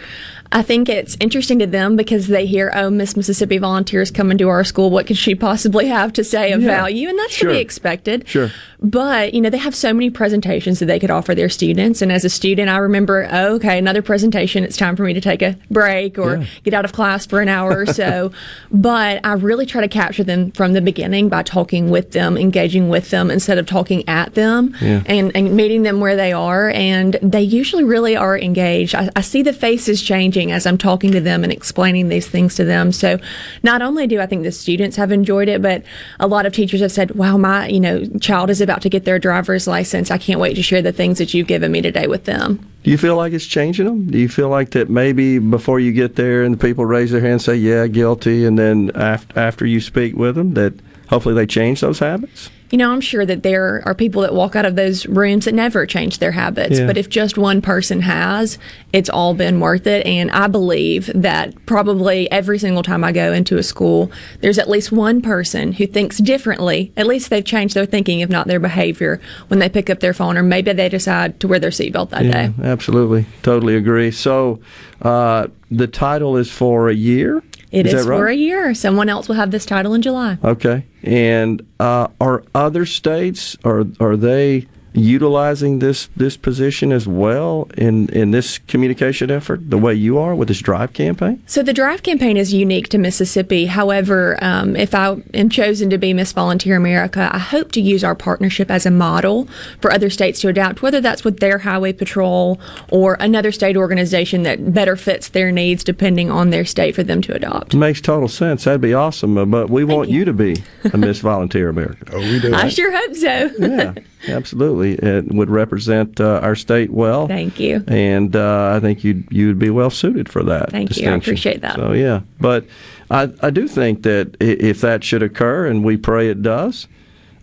I 0.52 0.62
think 0.62 0.88
it's 0.90 1.18
interesting 1.20 1.60
to 1.60 1.68
them 1.68 1.96
because 1.96 2.28
they 2.28 2.46
hear, 2.46 2.72
oh, 2.76 2.90
Miss 2.90 3.18
Mississippi 3.18 3.58
volunteers 3.58 4.12
coming 4.12 4.38
to 4.38 4.48
our 4.50 4.64
school. 4.64 4.90
What 4.90 5.08
could 5.08 5.18
she 5.18 5.36
possibly 5.36 5.88
have 5.88 6.14
to 6.14 6.24
say 6.24 6.52
of 6.54 6.62
Yeah. 6.62 6.68
value? 6.68 7.10
And 7.10 7.18
that's 7.20 7.34
Sure. 7.34 7.50
to 7.50 7.56
be 7.56 7.60
expected. 7.62 8.24
Sure. 8.28 8.52
But, 8.82 9.34
you 9.34 9.42
know, 9.42 9.50
they 9.50 9.58
have 9.58 9.74
so 9.74 9.94
many 9.94 10.10
presentations 10.12 10.80
that 10.80 10.86
they 10.86 11.00
could 11.00 11.10
offer 11.10 11.34
their 11.34 11.50
students. 11.50 12.02
And 12.02 12.12
as 12.12 12.24
a 12.24 12.30
student, 12.30 12.70
I 12.70 12.78
remember, 12.78 13.28
oh, 13.32 13.56
okay, 13.56 13.78
another 13.80 14.02
presentation. 14.04 14.64
It's 14.64 14.78
time 14.78 14.96
for 14.96 15.04
me 15.04 15.14
to 15.14 15.22
take 15.22 15.42
a 15.42 15.58
break 15.72 16.20
or 16.20 16.38
Yeah. 16.38 16.44
get 16.64 16.74
out 16.76 16.86
of 16.86 16.94
class 16.94 17.26
for 17.26 17.42
an 17.42 17.48
hour 17.50 17.80
or 17.80 17.86
so. 17.88 18.32
but 18.72 19.22
I 19.26 19.34
really 19.34 19.66
try 19.66 19.82
to 19.82 19.88
capture 19.88 20.24
them 20.24 20.52
from 20.52 20.74
the 20.74 20.82
beginning 20.82 21.30
by 21.30 21.42
talking 21.44 21.90
with 21.90 22.12
them, 22.12 22.38
engaging 22.38 22.88
with 22.90 23.10
them 23.10 23.32
instead 23.32 23.58
of 23.58 23.66
talking 23.66 24.08
at 24.08 24.36
them 24.36 24.76
Yeah. 24.82 25.02
and, 25.08 25.32
and 25.36 25.56
meeting 25.56 25.82
them 25.84 26.00
where 26.00 26.16
they 26.16 26.32
are. 26.32 26.70
And 26.70 27.18
they 27.24 27.42
usually 27.42 27.84
really 27.84 28.16
are 28.16 28.38
engaged. 28.38 28.94
I, 28.94 29.10
I 29.16 29.22
see 29.22 29.42
the 29.42 29.54
faces 29.54 30.02
changing 30.02 30.45
as 30.52 30.66
I'm 30.66 30.78
talking 30.78 31.12
to 31.12 31.22
them 31.22 31.44
and 31.44 31.52
explaining 31.52 32.10
these 32.10 32.28
things 32.28 32.56
to 32.56 32.66
them. 32.66 32.92
So 32.92 33.20
not 33.64 33.82
only 33.82 34.08
do 34.08 34.20
I 34.20 34.26
think 34.26 34.44
the 34.44 34.52
students 34.52 34.96
have 34.98 35.12
enjoyed 35.12 35.48
it, 35.48 35.62
but 35.62 35.84
a 36.20 36.28
lot 36.28 36.46
of 36.46 36.54
teachers 36.54 36.82
have 36.82 36.92
said, 36.92 37.12
wow, 37.12 37.38
my, 37.38 37.68
you 37.68 37.80
know, 37.80 38.06
child 38.20 38.50
is 38.50 38.62
about 38.62 38.82
to 38.84 38.90
get 38.90 39.06
their 39.06 39.20
driver's 39.20 39.68
license. 39.68 40.12
I 40.12 40.18
can't 40.18 40.40
wait 40.40 40.56
to 40.56 40.64
share 40.64 40.82
the 40.82 40.92
things 40.92 41.18
that 41.18 41.34
you've 41.34 41.48
given 41.48 41.72
me 41.72 41.82
today 41.82 42.08
with 42.08 42.26
them. 42.26 42.68
Do 42.84 42.92
you 42.92 42.98
feel 42.98 43.16
like 43.16 43.34
it's 43.34 43.46
changing 43.46 43.86
them? 43.86 44.12
Do 44.12 44.20
you 44.20 44.30
feel 44.30 44.50
like 44.50 44.72
that 44.72 44.90
maybe 44.90 45.40
before 45.40 45.80
you 45.80 45.92
get 45.92 46.16
there 46.16 46.44
and 46.44 46.54
the 46.54 46.60
people 46.60 46.86
raise 46.86 47.12
their 47.12 47.22
hand 47.22 47.34
and 47.34 47.42
say, 47.42 47.56
yeah, 47.56 47.88
guilty, 47.88 48.46
and 48.46 48.60
then 48.60 48.92
after 48.96 49.66
you 49.66 49.82
speak 49.82 50.16
with 50.16 50.36
them, 50.36 50.54
that 50.54 50.74
hopefully 51.10 51.34
they 51.34 51.48
change 51.48 51.82
those 51.82 52.00
habits? 52.00 52.52
You 52.72 52.78
know, 52.80 52.92
I'm 52.92 53.02
sure 53.02 53.26
that 53.26 53.44
there 53.44 53.84
are 53.86 53.94
people 53.94 54.22
that 54.24 54.34
walk 54.34 54.56
out 54.56 54.66
of 54.66 54.76
those 54.76 55.06
rooms 55.06 55.46
that 55.46 55.54
never 55.54 55.86
change 55.86 56.18
their 56.18 56.32
habits. 56.32 56.80
Yeah. 56.80 56.88
But 56.88 56.98
if 56.98 57.10
just 57.10 57.38
one 57.38 57.62
person 57.62 58.02
has, 58.02 58.58
it's 58.92 59.10
all 59.10 59.34
been 59.34 59.60
worth 59.60 59.86
it. 59.88 60.06
And 60.06 60.32
I 60.32 60.48
believe 60.48 61.12
that 61.14 61.54
probably 61.66 62.30
every 62.32 62.58
single 62.58 62.84
time 62.84 63.04
I 63.04 63.12
go 63.12 63.32
into 63.34 63.58
a 63.58 63.64
school, 63.64 64.12
there's 64.42 64.58
at 64.58 64.70
least 64.70 64.92
one 64.92 65.22
person 65.22 65.74
who 65.74 65.86
thinks 65.86 66.18
differently. 66.18 66.92
At 66.98 67.08
least 67.08 67.30
they've 67.30 67.46
changed 67.46 67.76
their 67.76 67.86
thinking, 67.86 68.22
if 68.22 68.30
not 68.30 68.48
their 68.48 68.60
behavior, 68.60 69.22
when 69.48 69.60
they 69.60 69.70
pick 69.70 69.90
up 69.90 70.00
their 70.00 70.14
phone 70.14 70.38
or 70.38 70.44
maybe 70.44 70.74
they 70.74 70.90
decide 70.90 71.40
to 71.42 71.48
wear 71.48 71.60
their 71.60 71.70
seatbelt 71.70 72.10
that 72.10 72.26
yeah, 72.26 72.48
day. 72.48 72.54
absolutely. 72.64 73.26
Totally 73.44 73.76
agree. 73.76 74.12
So 74.12 74.60
uh, 75.02 75.48
the 75.72 75.88
title 75.88 76.38
is 76.38 76.52
for 76.52 76.90
a 76.90 76.94
year? 76.94 77.44
It 77.72 77.88
is, 77.88 77.94
that 77.94 78.10
right? 78.10 78.18
for 78.18 78.28
a 78.28 78.36
year. 78.36 78.74
Someone 78.74 79.10
else 79.10 79.28
will 79.28 79.36
have 79.36 79.52
this 79.52 79.66
title 79.66 79.94
in 79.94 80.02
July. 80.02 80.38
Okay. 80.44 80.86
And 81.04 81.66
uh, 81.80 82.08
are 82.22 82.44
other 82.54 82.86
states 82.86 83.58
are 83.66 83.86
are 84.00 84.16
they 84.16 84.68
utilizing 84.96 85.80
this 85.80 86.08
this 86.16 86.38
position 86.38 86.92
as 86.92 87.08
well 87.08 87.68
in 87.78 88.08
in 88.10 88.32
this 88.32 88.58
communication 88.60 89.30
effort 89.30 89.70
the 89.70 89.78
way 89.78 89.94
you 89.94 90.18
are 90.18 90.34
with 90.36 90.48
this 90.48 90.60
drive 90.60 90.94
campaign? 90.94 91.42
So 91.46 91.62
the 91.62 91.74
drive 91.74 92.04
campaign 92.04 92.38
is 92.38 92.54
unique 92.54 92.90
to 92.90 92.98
Mississippi. 92.98 93.66
However, 93.66 94.38
um, 94.42 94.76
if 94.76 94.96
I 94.96 95.18
am 95.34 95.50
chosen 95.50 95.90
to 95.90 95.98
be 95.98 96.14
Miss 96.14 96.32
Volunteer 96.32 96.76
America, 96.76 97.30
I 97.34 97.40
hope 97.40 97.72
to 97.74 97.82
use 97.82 98.04
our 98.04 98.16
partnership 98.16 98.72
as 98.72 98.86
a 98.86 98.92
model 98.92 99.48
for 99.82 99.92
other 99.92 100.10
states 100.10 100.40
to 100.42 100.48
adopt, 100.48 100.82
whether 100.82 101.02
that's 101.02 101.24
with 101.24 101.40
their 101.40 101.60
highway 101.60 101.94
patrol 101.94 102.60
or 102.90 103.18
another 103.20 103.52
state 103.52 103.78
organization 103.78 104.44
that 104.44 104.74
better 104.74 104.96
fits 104.96 105.30
their 105.30 105.52
needs 105.52 105.84
depending 105.84 106.32
on 106.32 106.50
their 106.50 106.66
state 106.66 106.96
for 106.96 107.04
them 107.04 107.22
to 107.22 107.34
adopt. 107.36 107.74
It 107.74 107.78
Makes 107.78 108.02
total 108.02 108.28
sense. 108.30 108.64
That'd 108.64 108.82
be 108.82 108.94
awesome. 108.94 109.38
Uh, 109.38 109.46
But 109.46 109.70
we 109.70 109.84
want 109.84 110.10
you. 110.10 110.26
to 110.26 110.34
be 110.34 110.64
a 110.94 110.98
Miss 110.98 111.20
Volunteer 111.20 111.70
America. 111.70 112.06
Oh, 112.14 112.20
we 112.20 112.40
do. 112.40 112.54
I 112.54 112.68
sure 112.70 112.92
hope 112.92 113.16
so. 113.16 113.50
yeah, 113.60 113.94
absolutely. 114.28 114.85
It 114.94 115.34
would 115.34 115.50
represent 115.50 116.20
uh, 116.20 116.40
our 116.42 116.56
state 116.56 116.92
well. 116.92 117.28
Thank 117.28 117.60
you. 117.60 117.84
And 117.88 118.36
uh, 118.36 118.74
I 118.76 118.80
think 118.80 119.04
you'd 119.04 119.28
you'd 119.32 119.60
be 119.60 119.70
well 119.70 119.90
suited 119.90 120.30
for 120.30 120.44
that. 120.44 120.72
Thank 120.72 120.96
you. 120.98 121.10
I 121.10 121.16
appreciate 121.16 121.62
that. 121.62 121.76
So 121.76 121.92
yeah, 121.94 122.22
but 122.40 122.66
I 123.12 123.32
I 123.42 123.50
do 123.50 123.68
think 123.68 124.04
that 124.04 124.38
if 124.40 124.82
that 124.82 125.04
should 125.04 125.24
occur, 125.24 125.68
and 125.68 125.84
we 125.84 125.98
pray 125.98 126.30
it 126.30 126.42
does, 126.42 126.88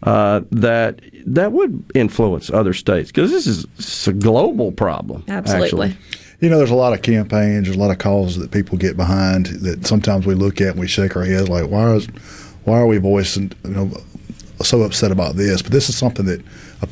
uh, 0.02 0.40
that 0.51 1.01
that 1.27 1.52
would 1.52 1.85
influence 1.94 2.51
other 2.51 2.73
states 2.73 3.10
because 3.10 3.31
this 3.31 3.47
is 3.47 3.66
it's 3.78 4.09
a 4.09 4.12
global 4.12 4.73
problem. 4.73 5.24
Actually. 5.28 5.97
You 6.40 6.51
know, 6.51 6.59
there's 6.59 6.70
a 6.73 6.74
lot 6.74 6.93
of 6.93 7.02
campaigns, 7.02 7.66
there's 7.66 7.77
a 7.77 7.78
lot 7.78 7.93
of 7.93 7.98
causes 7.98 8.39
that 8.39 8.51
people 8.51 8.77
get 8.77 8.97
behind 8.97 9.47
that 9.47 9.86
sometimes 9.86 10.27
we 10.27 10.35
look 10.35 10.60
at 10.60 10.70
and 10.70 10.81
we 10.81 10.89
shake 10.89 11.14
our 11.14 11.24
heads 11.24 11.48
like, 11.48 11.70
why 11.70 11.93
is, 11.93 12.06
why 12.64 12.81
are 12.81 12.86
we 12.89 12.98
voicing, 12.98 13.52
you 13.62 13.70
know, 13.70 13.93
so 14.64 14.82
upset 14.82 15.10
about 15.12 15.36
this? 15.36 15.62
But 15.62 15.72
this 15.72 15.89
is 15.89 15.97
something 15.97 16.26
that 16.26 16.40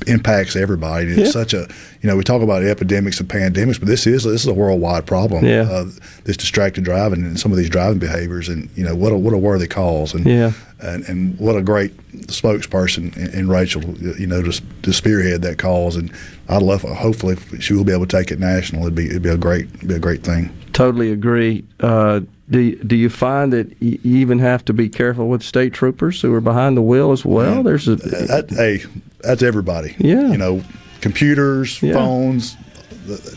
impacts 0.07 0.57
everybody. 0.57 1.09
It's 1.09 1.19
Yeah. 1.19 1.27
such 1.31 1.55
a, 1.55 1.67
you 2.03 2.09
know, 2.09 2.17
we 2.17 2.23
talk 2.23 2.43
about 2.43 2.63
epidemics 2.63 3.19
and 3.21 3.29
pandemics, 3.29 3.79
but 3.79 3.89
this 3.89 4.07
is 4.07 4.25
this 4.25 4.43
is 4.43 4.47
a 4.47 4.55
worldwide 4.55 5.07
problem. 5.07 5.45
Yeah. 5.45 5.63
Uh, 5.63 5.87
this 6.25 6.37
distracted 6.37 6.85
driving 6.85 7.25
and 7.25 7.39
some 7.39 7.51
of 7.53 7.59
these 7.59 7.69
driving 7.71 7.99
behaviors, 7.99 8.49
and 8.49 8.69
you 8.77 8.85
know, 8.85 8.95
what 8.95 9.13
a 9.13 9.17
what 9.17 9.35
a 9.35 9.39
worthy 9.39 9.67
cause. 9.67 10.15
And 10.15 10.27
Yeah. 10.27 10.53
and, 10.81 11.05
and 11.09 11.39
what 11.39 11.57
a 11.57 11.63
great 11.63 11.93
spokesperson 12.29 13.35
in, 13.35 13.49
Rachel, 13.49 13.83
you 14.19 14.27
know, 14.27 14.43
to, 14.43 14.63
to 14.83 14.93
spearhead 14.93 15.43
that 15.43 15.59
cause. 15.59 15.97
And 15.97 16.11
I'd 16.49 16.63
love, 16.63 16.83
hopefully, 16.83 17.35
if 17.35 17.63
she 17.63 17.75
will 17.75 17.85
be 17.85 17.93
able 17.93 18.07
to 18.07 18.17
take 18.17 18.31
it 18.31 18.41
national. 18.41 18.83
It'd 18.83 18.95
be 18.95 19.07
it'd 19.07 19.23
be 19.23 19.29
a 19.29 19.37
great 19.37 19.87
be 19.87 19.95
a 19.95 19.99
great 19.99 20.23
thing. 20.23 20.51
Totally 20.73 21.11
agree. 21.13 21.65
Uh, 21.81 22.21
do 22.51 22.75
do 22.77 22.97
you 22.97 23.09
find 23.09 23.53
that 23.53 23.71
you 23.81 23.99
even 24.03 24.39
have 24.41 24.65
to 24.67 24.73
be 24.73 24.89
careful 24.89 25.29
with 25.29 25.43
state 25.43 25.73
troopers 25.73 26.21
who 26.21 26.33
are 26.35 26.41
behind 26.41 26.77
the 26.77 26.83
wheel 26.83 27.13
as 27.13 27.25
well? 27.25 27.63
There's 27.63 27.87
a 27.89 27.97
That, 27.97 28.51
hey, 28.51 28.83
that's 29.21 29.43
everybody. 29.43 29.95
Yeah. 29.99 30.31
You 30.31 30.39
know, 30.39 30.63
computers, 31.01 31.81
Yeah. 31.83 31.95
phones. 31.95 32.57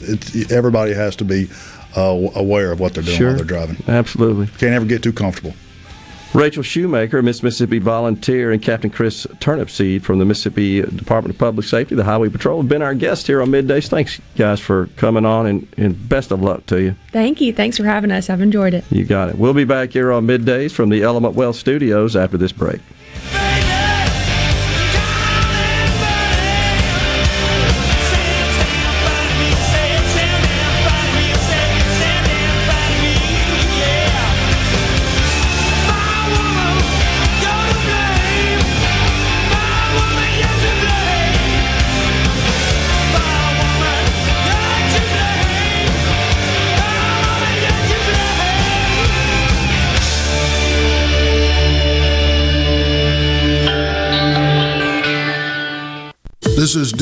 It's, 0.01 0.51
everybody 0.51 0.93
has 0.93 1.15
to 1.17 1.25
be 1.25 1.49
uh, 1.95 2.01
aware 2.35 2.71
of 2.71 2.79
what 2.79 2.93
they're 2.93 3.03
doing 3.03 3.17
Sure. 3.17 3.27
while 3.29 3.37
they're 3.37 3.45
driving. 3.45 3.77
Absolutely. 3.87 4.47
Can't 4.57 4.73
ever 4.73 4.85
get 4.85 5.03
too 5.03 5.13
comfortable. 5.13 5.53
Rachel 6.33 6.63
Shumaker, 6.63 7.23
Miss 7.23 7.43
Mississippi 7.43 7.77
Volunteer, 7.77 8.51
and 8.51 8.59
Captain 8.59 8.89
Criss 8.89 9.27
Turnipseed 9.39 10.01
from 10.01 10.17
the 10.17 10.25
Mississippi 10.25 10.81
Department 10.81 11.35
of 11.35 11.39
Public 11.39 11.67
Safety, 11.67 11.93
the 11.93 12.03
Highway 12.03 12.29
Patrol, 12.29 12.61
have 12.61 12.69
been 12.69 12.81
our 12.81 12.95
guests 12.95 13.27
here 13.27 13.39
on 13.39 13.49
Middays. 13.49 13.87
Thanks, 13.87 14.19
guys, 14.35 14.59
for 14.59 14.87
coming 14.97 15.25
on, 15.25 15.45
and, 15.45 15.67
and 15.77 16.09
best 16.09 16.31
of 16.31 16.41
luck 16.41 16.65
to 16.67 16.81
you. 16.81 16.95
Thank 17.11 17.39
you. 17.39 17.53
Thanks 17.53 17.77
for 17.77 17.83
having 17.83 18.11
us. 18.11 18.31
I've 18.31 18.41
enjoyed 18.41 18.73
it. 18.73 18.83
You 18.89 19.05
got 19.05 19.29
it. 19.29 19.37
We'll 19.37 19.53
be 19.53 19.63
back 19.63 19.91
here 19.91 20.11
on 20.11 20.25
Middays 20.25 20.71
from 20.71 20.89
the 20.89 21.03
Element 21.03 21.35
Wealth 21.35 21.55
Studios 21.55 22.15
after 22.15 22.37
this 22.37 22.51
break. 22.51 22.81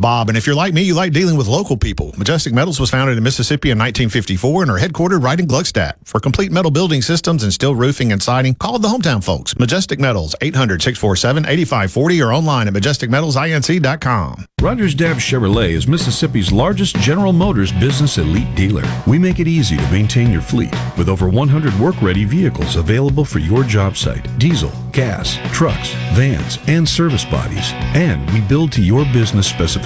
Bob, 0.00 0.28
and 0.28 0.38
if 0.38 0.46
you're 0.46 0.54
like 0.54 0.72
me, 0.74 0.82
you 0.82 0.94
like 0.94 1.12
dealing 1.12 1.36
with 1.36 1.48
local 1.48 1.76
people. 1.76 2.14
Majestic 2.16 2.52
Metals 2.52 2.78
was 2.78 2.90
founded 2.90 3.16
in 3.16 3.24
Mississippi 3.24 3.70
in 3.70 3.78
1954 3.78 4.62
and 4.62 4.70
are 4.70 4.78
headquartered 4.78 5.22
right 5.22 5.40
in 5.40 5.46
Gluckstadt. 5.46 5.94
For 6.04 6.20
complete 6.20 6.52
metal 6.52 6.70
building 6.70 7.02
systems 7.02 7.42
and 7.42 7.52
steel 7.52 7.74
roofing 7.74 8.12
and 8.12 8.22
siding, 8.22 8.54
call 8.54 8.78
the 8.78 8.88
hometown 8.88 9.22
folks. 9.24 9.58
Majestic 9.58 9.98
Metals, 9.98 10.36
800-647-8540 10.40 12.24
or 12.24 12.32
online 12.32 12.68
at 12.68 12.74
majesticmetalsinc.com. 12.74 14.46
Rogers 14.60 14.94
Dabbs 14.94 15.20
Chevrolet 15.20 15.70
is 15.70 15.88
Mississippi's 15.88 16.52
largest 16.52 16.96
General 16.96 17.32
Motors 17.32 17.72
business 17.72 18.18
elite 18.18 18.54
dealer. 18.54 18.84
We 19.06 19.18
make 19.18 19.38
it 19.38 19.48
easy 19.48 19.76
to 19.76 19.90
maintain 19.90 20.30
your 20.30 20.42
fleet 20.42 20.74
with 20.96 21.08
over 21.08 21.28
100 21.28 21.78
work-ready 21.78 22.24
vehicles 22.24 22.76
available 22.76 23.24
for 23.24 23.38
your 23.38 23.64
job 23.64 23.96
site. 23.96 24.26
Diesel, 24.38 24.72
gas, 24.92 25.38
trucks, 25.52 25.92
vans, 26.14 26.58
and 26.66 26.88
service 26.88 27.24
bodies. 27.24 27.72
And 27.94 28.28
we 28.32 28.40
build 28.42 28.72
to 28.72 28.82
your 28.82 29.04
business 29.06 29.46
specifications. 29.46 29.77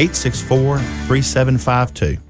864 0.00 0.78
3752. 1.08 2.29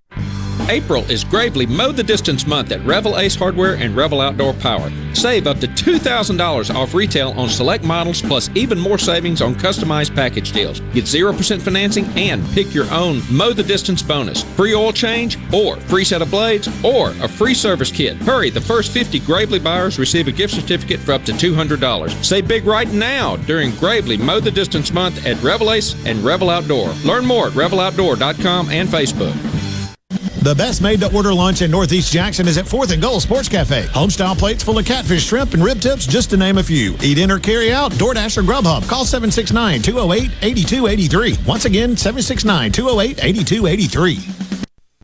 April 0.71 1.03
is 1.11 1.25
Gravely 1.25 1.65
Mow 1.65 1.91
the 1.91 2.01
Distance 2.01 2.47
month 2.47 2.71
at 2.71 2.79
Revel 2.85 3.19
Ace 3.19 3.35
Hardware 3.35 3.75
and 3.75 3.93
Revel 3.93 4.21
Outdoor 4.21 4.53
Power. 4.53 4.89
Save 5.13 5.45
up 5.45 5.59
to 5.59 5.67
$2,000 5.67 6.73
off 6.73 6.93
retail 6.93 7.31
on 7.31 7.49
select 7.49 7.83
models, 7.83 8.21
plus 8.21 8.49
even 8.55 8.79
more 8.79 8.97
savings 8.97 9.41
on 9.41 9.53
customized 9.53 10.15
package 10.15 10.53
deals. 10.53 10.79
Get 10.93 11.03
0% 11.03 11.61
financing 11.61 12.05
and 12.15 12.47
pick 12.51 12.73
your 12.73 12.89
own 12.89 13.21
Mow 13.29 13.51
the 13.51 13.63
Distance 13.63 14.01
bonus. 14.01 14.43
Free 14.55 14.73
oil 14.73 14.93
change, 14.93 15.37
or 15.53 15.75
free 15.75 16.05
set 16.05 16.21
of 16.21 16.31
blades, 16.31 16.69
or 16.85 17.09
a 17.21 17.27
free 17.27 17.53
service 17.53 17.91
kit. 17.91 18.15
Hurry, 18.15 18.49
the 18.49 18.61
first 18.61 18.93
50 18.93 19.19
Gravely 19.19 19.59
buyers 19.59 19.99
receive 19.99 20.29
a 20.29 20.31
gift 20.31 20.53
certificate 20.53 21.01
for 21.01 21.11
up 21.11 21.25
to 21.25 21.33
$200. 21.33 22.23
Say 22.23 22.39
big 22.39 22.63
right 22.63 22.89
now 22.93 23.35
during 23.35 23.71
Gravely 23.75 24.15
Mow 24.15 24.39
the 24.39 24.49
Distance 24.49 24.93
month 24.93 25.25
at 25.25 25.43
Revel 25.43 25.73
Ace 25.73 25.93
and 26.05 26.23
Revel 26.23 26.49
Outdoor. 26.49 26.93
Learn 27.03 27.25
more 27.25 27.47
at 27.47 27.53
reveloutdoor.com 27.53 28.69
and 28.69 28.87
Facebook. 28.87 29.60
The 30.41 30.55
best 30.55 30.81
made 30.81 30.99
to 31.01 31.15
order 31.15 31.31
lunch 31.31 31.61
in 31.61 31.69
Northeast 31.69 32.11
Jackson 32.11 32.47
is 32.47 32.57
at 32.57 32.65
4th 32.65 32.91
and 32.91 32.99
Goal 32.99 33.19
Sports 33.19 33.47
Cafe. 33.47 33.83
Homestyle 33.83 34.35
plates 34.35 34.63
full 34.63 34.79
of 34.79 34.85
catfish, 34.85 35.27
shrimp, 35.27 35.53
and 35.53 35.63
rib 35.63 35.79
tips, 35.79 36.07
just 36.07 36.31
to 36.31 36.37
name 36.37 36.57
a 36.57 36.63
few. 36.63 36.95
Eat 37.03 37.19
in 37.19 37.29
or 37.29 37.37
carry 37.37 37.71
out, 37.71 37.91
DoorDash 37.91 38.39
or 38.39 38.41
Grubhub. 38.41 38.89
Call 38.89 39.05
769 39.05 39.83
208 39.83 40.31
8283. 40.41 41.37
Once 41.45 41.65
again, 41.65 41.95
769 41.95 42.71
208 42.71 43.23
8283. 43.23 44.15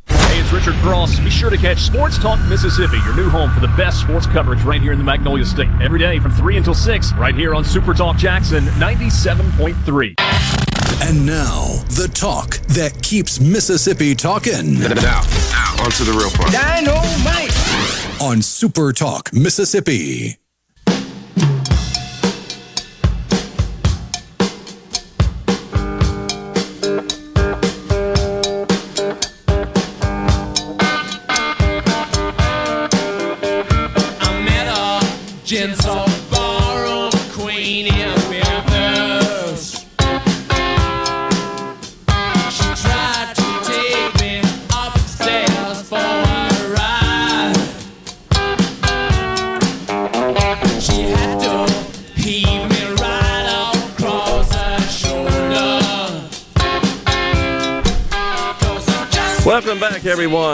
Hey, 0.08 0.40
it's 0.42 0.52
Richard 0.52 0.74
Cross. 0.82 1.20
Be 1.20 1.30
sure 1.30 1.52
to 1.52 1.58
catch 1.58 1.82
Sports 1.82 2.18
Talk 2.18 2.40
Mississippi, 2.50 2.98
your 3.06 3.16
new 3.16 3.30
home 3.30 3.52
for 3.52 3.60
the 3.60 3.72
best 3.78 4.02
sports 4.02 4.26
coverage 4.26 4.64
right 4.64 4.82
here 4.82 4.92
in 4.92 4.98
the 4.98 5.04
Magnolia 5.04 5.46
State. 5.46 5.70
Every 5.80 6.00
day 6.00 6.18
from 6.18 6.32
3 6.32 6.58
until 6.58 6.74
6, 6.74 7.14
right 7.14 7.36
here 7.36 7.54
on 7.54 7.64
Super 7.64 7.94
Talk 7.94 8.18
Jackson 8.18 8.64
97.3. 8.80 10.67
And 11.02 11.26
now, 11.26 11.84
the 11.90 12.10
talk 12.14 12.58
that 12.68 13.02
keeps 13.02 13.40
Mississippi 13.40 14.16
talking. 14.16 14.80
Now, 14.80 14.90
now 14.90 15.84
on 15.84 15.92
to 15.92 16.04
the 16.04 16.16
real 16.18 16.30
part. 16.32 16.52
Dynamite! 16.52 18.22
On 18.22 18.42
Super 18.42 18.94
Talk 18.94 19.32
Mississippi. 19.34 20.38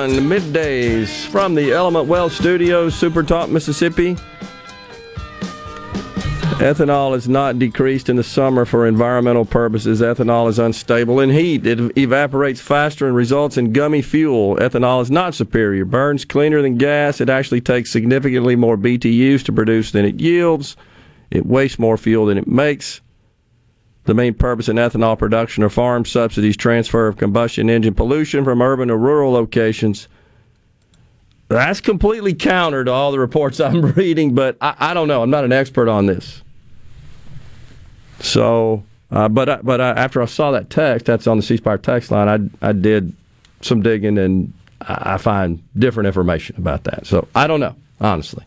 Everyone. 0.04 0.30
Middays 0.30 1.26
from 1.28 1.56
the 1.56 1.72
Element 1.72 2.08
Wealth 2.08 2.34
Studios, 2.34 2.94
Super 2.94 3.24
Talk, 3.24 3.50
Mississippi. 3.50 4.16
Ethanol 6.60 7.16
is 7.16 7.30
not 7.30 7.58
decreased 7.58 8.10
in 8.10 8.18
the 8.18 8.24
summer 8.24 8.66
for 8.66 8.86
environmental 8.86 9.46
purposes. 9.46 10.02
Ethanol 10.02 10.50
is 10.50 10.60
unstable 10.60 11.22
in 11.22 11.30
heat. 11.30 11.66
It 11.66 11.98
evaporates 11.98 12.60
faster 12.60 13.08
and 13.08 13.16
results 13.16 13.56
in 13.56 13.72
gummy 13.72 14.02
fuel. 14.02 14.58
Ethanol 14.58 15.02
is 15.02 15.10
not 15.10 15.36
superior. 15.36 15.86
Burns 15.86 16.26
cleaner 16.26 16.62
than 16.62 16.78
gas. 16.78 17.22
It 17.22 17.30
actually 17.30 17.62
takes 17.62 17.90
significantly 17.90 18.58
more 18.58 18.78
BTUs 18.78 19.44
to 19.46 19.54
produce 19.54 19.92
than 19.92 20.04
it 20.04 20.20
yields. 20.20 20.76
It 21.32 21.46
wastes 21.46 21.80
more 21.80 21.98
fuel 21.98 22.26
than 22.26 22.38
it 22.38 22.48
makes. 22.48 23.00
The 24.06 24.14
main 24.14 24.34
purpose 24.34 24.68
in 24.68 24.76
ethanol 24.76 25.18
production 25.18 25.64
are 25.64 25.70
farm 25.70 26.06
subsidies, 26.06 26.58
transfer 26.58 27.08
of 27.08 27.18
combustion 27.18 27.70
engine 27.70 27.94
pollution 27.94 28.44
from 28.44 28.62
urban 28.62 28.90
to 28.90 28.98
rural 28.98 29.32
locations. 29.32 30.08
That's 31.48 31.80
completely 31.80 32.34
counter 32.34 32.84
to 32.84 32.92
all 32.92 33.12
the 33.12 33.20
reports 33.20 33.60
I'm 33.62 33.82
reading, 33.94 34.36
but 34.36 34.58
I, 34.60 34.76
I 34.78 34.94
don't 34.94 35.08
know. 35.08 35.24
I'm 35.24 35.30
not 35.30 35.46
an 35.46 35.52
expert 35.52 35.88
on 35.88 36.06
this. 36.06 36.42
So, 38.20 38.84
uh, 39.12 39.30
but 39.30 39.50
I, 39.50 39.56
but 39.62 39.80
I, 39.80 39.90
after 39.92 40.22
I 40.22 40.26
saw 40.26 40.52
that 40.52 40.70
text, 40.70 41.06
that's 41.06 41.28
on 41.28 41.38
the 41.38 41.44
C 41.44 41.58
Spire 41.58 41.78
text 41.78 42.12
line. 42.12 42.52
I 42.62 42.70
I 42.70 42.72
did 42.72 43.14
some 43.62 43.82
digging 43.82 44.18
and 44.18 44.54
I 44.82 45.18
find 45.18 45.64
different 45.78 46.08
information 46.08 46.56
about 46.58 46.84
that. 46.86 47.06
So 47.08 47.28
I 47.36 47.48
don't 47.48 47.60
know, 47.60 47.76
honestly. 48.02 48.46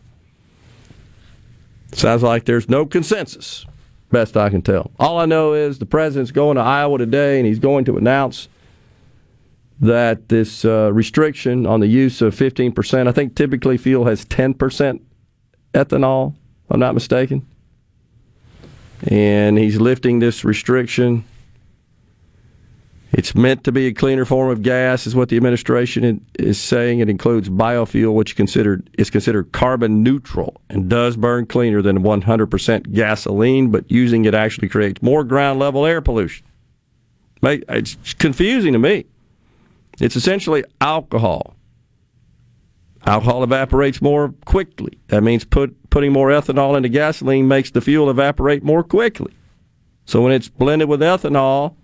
Sounds 1.93 2.21
like 2.21 2.45
there's 2.45 2.69
no 2.69 2.85
consensus, 2.85 3.65
best 4.11 4.37
I 4.37 4.49
can 4.49 4.61
tell. 4.61 4.91
All 4.99 5.19
I 5.19 5.25
know 5.25 5.53
is 5.53 5.79
the 5.79 5.85
president's 5.85 6.31
going 6.31 6.55
to 6.55 6.61
Iowa 6.61 6.97
today, 6.97 7.39
and 7.39 7.47
he's 7.47 7.59
going 7.59 7.85
to 7.85 7.97
announce 7.97 8.47
that 9.79 10.29
this 10.29 10.65
uh, 10.65 10.91
restriction 10.91 11.65
on 11.65 11.79
the 11.79 11.87
use 11.87 12.21
of 12.21 12.35
15%, 12.35 13.07
I 13.07 13.11
think 13.11 13.35
typically 13.35 13.77
fuel 13.77 14.05
has 14.05 14.25
10% 14.25 14.99
ethanol, 15.73 16.33
if 16.33 16.71
I'm 16.71 16.79
not 16.79 16.93
mistaken. 16.93 17.45
And 19.03 19.57
he's 19.57 19.79
lifting 19.79 20.19
this 20.19 20.43
restriction. 20.43 21.23
It's 23.13 23.33
meant 23.33 23.63
to 23.63 23.71
be 23.71 23.87
a 23.87 23.93
cleaner 23.93 24.25
form 24.25 24.49
of 24.51 24.61
gas, 24.61 25.07
is 25.07 25.15
what 25.15 25.29
the 25.29 25.37
administration 25.37 26.25
is 26.37 26.59
saying. 26.59 26.99
It 26.99 27.09
includes 27.09 27.47
biofuel, 27.47 28.13
which 28.13 28.35
considered 28.35 28.89
is 28.97 29.09
considered 29.09 29.53
carbon 29.53 30.03
neutral 30.03 30.61
and 30.69 30.89
does 30.89 31.15
burn 31.15 31.45
cleaner 31.45 31.81
than 31.81 32.03
100% 32.03 32.91
gasoline, 32.91 33.71
but 33.71 33.89
using 33.89 34.25
it 34.25 34.35
actually 34.35 34.67
creates 34.67 35.01
more 35.01 35.23
ground 35.23 35.57
level 35.57 35.85
air 35.85 36.01
pollution. 36.01 36.45
It's 37.41 38.13
confusing 38.15 38.73
to 38.73 38.79
me. 38.79 39.05
It's 39.99 40.15
essentially 40.15 40.65
alcohol. 40.81 41.55
Alcohol 43.05 43.41
evaporates 43.41 44.01
more 44.01 44.33
quickly. 44.43 44.99
That 45.07 45.23
means 45.23 45.45
put, 45.45 45.89
putting 45.89 46.11
more 46.11 46.27
ethanol 46.27 46.75
into 46.75 46.89
gasoline 46.89 47.47
makes 47.47 47.71
the 47.71 47.79
fuel 47.79 48.09
evaporate 48.09 48.63
more 48.63 48.83
quickly. 48.83 49.33
So 50.05 50.21
when 50.21 50.33
it's 50.33 50.49
blended 50.49 50.89
with 50.89 50.99
ethanol, 50.99 51.75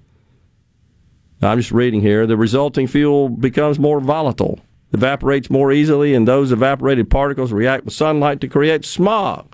I'm 1.44 1.60
just 1.60 1.72
reading 1.72 2.02
here, 2.02 2.26
the 2.26 2.38
resulting 2.38 2.88
fuel 2.88 3.30
becomes 3.30 3.80
more 3.80 4.00
volatile, 4.00 4.60
evaporates 4.94 5.50
more 5.50 5.72
easily, 5.72 6.14
and 6.14 6.28
those 6.28 6.52
evaporated 6.52 7.10
particles 7.10 7.52
react 7.52 7.86
with 7.86 7.94
sunlight 7.94 8.42
to 8.42 8.48
create 8.48 8.86
smog. 8.86 9.54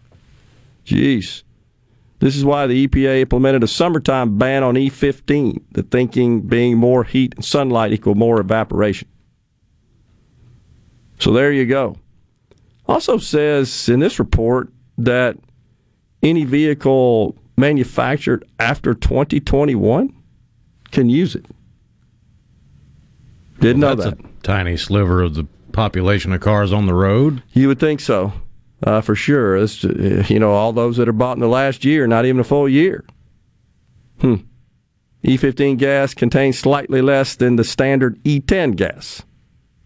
Jeez. 0.85 1.43
This 2.19 2.35
is 2.35 2.43
why 2.43 2.67
the 2.67 2.85
EPA 2.87 3.21
implemented 3.21 3.63
a 3.63 3.67
summertime 3.67 4.37
ban 4.37 4.61
on 4.61 4.75
E15, 4.75 5.61
the 5.71 5.83
thinking 5.83 6.41
being 6.41 6.77
more 6.77 7.05
heat 7.05 7.33
and 7.35 7.45
sunlight 7.45 7.93
equal 7.93 8.15
more 8.15 8.41
evaporation. 8.41 9.07
So 11.19 11.31
there 11.31 11.51
you 11.51 11.65
go. 11.65 11.95
Also 12.87 13.17
says 13.17 13.87
in 13.87 13.99
this 13.99 14.19
report 14.19 14.73
that 14.97 15.37
any 16.21 16.43
vehicle 16.43 17.37
manufactured 17.55 18.45
after 18.59 18.93
2021 18.93 20.13
can 20.91 21.09
use 21.09 21.35
it. 21.35 21.45
Didn't 23.59 23.79
know 23.81 23.95
That's 23.95 24.15
that. 24.15 24.25
a 24.25 24.41
tiny 24.43 24.77
sliver 24.77 25.21
of 25.21 25.35
the 25.35 25.45
population 25.71 26.31
of 26.33 26.41
cars 26.41 26.71
on 26.71 26.85
the 26.85 26.93
road. 26.93 27.43
You 27.53 27.67
would 27.67 27.79
think 27.79 27.99
so, 27.99 28.33
uh, 28.83 29.01
for 29.01 29.15
sure. 29.15 29.57
It's, 29.57 29.83
uh, 29.83 30.23
you 30.27 30.39
know, 30.39 30.51
all 30.51 30.73
those 30.73 30.97
that 30.97 31.09
are 31.09 31.13
bought 31.13 31.37
in 31.37 31.41
the 31.41 31.47
last 31.47 31.83
year, 31.85 32.07
not 32.07 32.25
even 32.25 32.39
a 32.39 32.43
full 32.43 32.67
year. 32.69 33.03
Hmm. 34.21 34.35
E15 35.23 35.77
gas 35.77 36.13
contains 36.13 36.57
slightly 36.57 37.01
less 37.01 37.35
than 37.35 37.57
the 37.57 37.63
standard 37.65 38.21
E10 38.23 38.75
gas, 38.77 39.23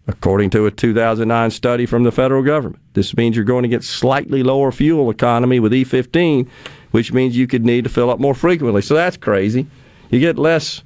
according 0.06 0.50
to 0.50 0.66
a 0.66 0.70
2009 0.70 1.50
study 1.50 1.86
from 1.86 2.04
the 2.04 2.12
federal 2.12 2.42
government. 2.44 2.80
This 2.92 3.16
means 3.16 3.34
you're 3.34 3.44
going 3.44 3.64
to 3.64 3.68
get 3.68 3.82
slightly 3.82 4.44
lower 4.44 4.70
fuel 4.70 5.10
economy 5.10 5.58
with 5.58 5.72
E15, 5.72 6.48
which 6.92 7.12
means 7.12 7.36
you 7.36 7.48
could 7.48 7.64
need 7.64 7.82
to 7.82 7.90
fill 7.90 8.10
up 8.10 8.20
more 8.20 8.34
frequently. 8.34 8.82
So 8.82 8.94
that's 8.94 9.16
crazy. 9.16 9.66
You 10.10 10.20
get 10.20 10.38
less 10.38 10.84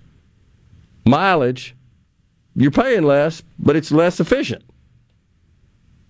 mileage, 1.04 1.74
you're 2.58 2.72
paying 2.72 3.04
less, 3.04 3.42
but 3.58 3.76
it's 3.76 3.92
less 3.92 4.18
efficient. 4.18 4.64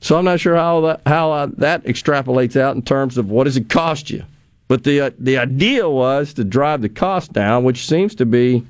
So 0.01 0.17
I'm 0.17 0.25
not 0.25 0.41
sure 0.41 0.57
how 0.57 0.81
that 0.83 1.03
how 1.07 1.31
uh, 1.31 1.49
that 1.59 1.85
extrapolates 1.85 2.59
out 2.59 2.75
in 2.75 2.83
terms 2.83 3.19
of 3.19 3.31
what 3.31 3.45
does 3.45 3.57
it 3.57 3.69
cost 3.69 4.11
you. 4.11 4.25
But 4.67 4.85
the 4.85 5.01
uh, 5.01 5.11
the 5.19 5.37
idea 5.37 5.89
was 5.91 6.33
to 6.35 6.45
drive 6.45 6.81
the 6.81 6.89
cost 6.89 7.35
down, 7.35 7.65
which 7.65 7.87
seems 7.87 8.15
to 8.15 8.25
be 8.25 8.65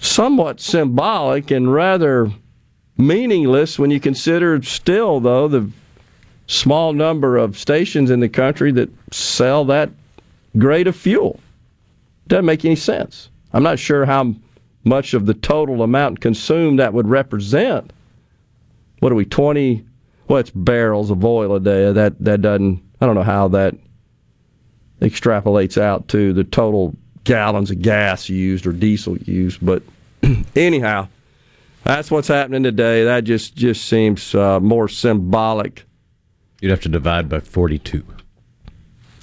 somewhat 0.00 0.60
symbolic 0.60 1.50
and 1.52 1.72
rather 1.72 2.32
meaningless 2.96 3.78
when 3.78 3.90
you 3.90 4.00
consider 4.00 4.60
still 4.62 5.20
though 5.20 5.46
the 5.46 5.70
small 6.46 6.92
number 6.92 7.36
of 7.36 7.56
stations 7.56 8.10
in 8.10 8.18
the 8.18 8.28
country 8.28 8.72
that 8.72 8.90
sell 9.12 9.64
that 9.66 9.90
grade 10.58 10.88
of 10.88 10.96
fuel. 10.96 11.38
Doesn't 12.26 12.46
make 12.46 12.64
any 12.64 12.76
sense. 12.76 13.28
I'm 13.52 13.62
not 13.62 13.78
sure 13.78 14.04
how 14.04 14.34
much 14.90 15.14
of 15.14 15.24
the 15.24 15.34
total 15.34 15.82
amount 15.82 16.20
consumed 16.20 16.80
that 16.80 16.92
would 16.92 17.06
represent. 17.06 17.92
What 18.98 19.12
are 19.12 19.14
we, 19.14 19.24
20? 19.24 19.86
Well, 20.26 20.40
it's 20.40 20.50
barrels 20.50 21.10
of 21.10 21.24
oil 21.24 21.54
a 21.54 21.60
day. 21.60 21.92
That, 21.92 22.18
that 22.22 22.42
doesn't, 22.42 22.82
I 23.00 23.06
don't 23.06 23.14
know 23.14 23.22
how 23.22 23.48
that 23.48 23.76
extrapolates 25.00 25.80
out 25.80 26.08
to 26.08 26.32
the 26.32 26.44
total 26.44 26.96
gallons 27.22 27.70
of 27.70 27.80
gas 27.80 28.28
used 28.28 28.66
or 28.66 28.72
diesel 28.72 29.16
used. 29.18 29.64
But 29.64 29.84
anyhow, 30.56 31.06
that's 31.84 32.10
what's 32.10 32.28
happening 32.28 32.64
today. 32.64 33.04
That 33.04 33.22
just, 33.22 33.54
just 33.54 33.86
seems 33.86 34.34
uh, 34.34 34.58
more 34.58 34.88
symbolic. 34.88 35.84
You'd 36.60 36.70
have 36.70 36.80
to 36.80 36.88
divide 36.88 37.28
by 37.28 37.38
42. 37.38 38.04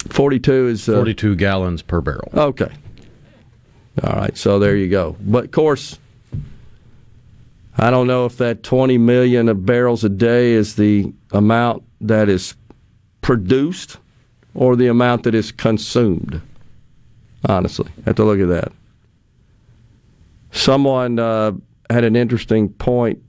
42 0.08 0.66
is. 0.68 0.88
Uh, 0.88 0.94
42 0.94 1.36
gallons 1.36 1.82
per 1.82 2.00
barrel. 2.00 2.30
Okay. 2.34 2.72
All 4.02 4.12
right, 4.14 4.36
so 4.36 4.58
there 4.58 4.76
you 4.76 4.88
go. 4.88 5.16
But 5.20 5.46
of 5.46 5.50
course, 5.50 5.98
I 7.76 7.90
don't 7.90 8.06
know 8.06 8.26
if 8.26 8.36
that 8.38 8.62
20 8.62 8.98
million 8.98 9.48
of 9.48 9.64
barrels 9.64 10.04
a 10.04 10.08
day 10.08 10.52
is 10.52 10.76
the 10.76 11.12
amount 11.32 11.84
that 12.00 12.28
is 12.28 12.54
produced 13.20 13.98
or 14.54 14.76
the 14.76 14.88
amount 14.88 15.24
that 15.24 15.34
is 15.34 15.52
consumed. 15.52 16.40
Honestly, 17.48 17.88
I 17.98 18.02
have 18.06 18.16
to 18.16 18.24
look 18.24 18.40
at 18.40 18.48
that. 18.48 18.72
Someone 20.50 21.18
uh, 21.18 21.52
had 21.90 22.04
an 22.04 22.16
interesting 22.16 22.68
point 22.68 23.22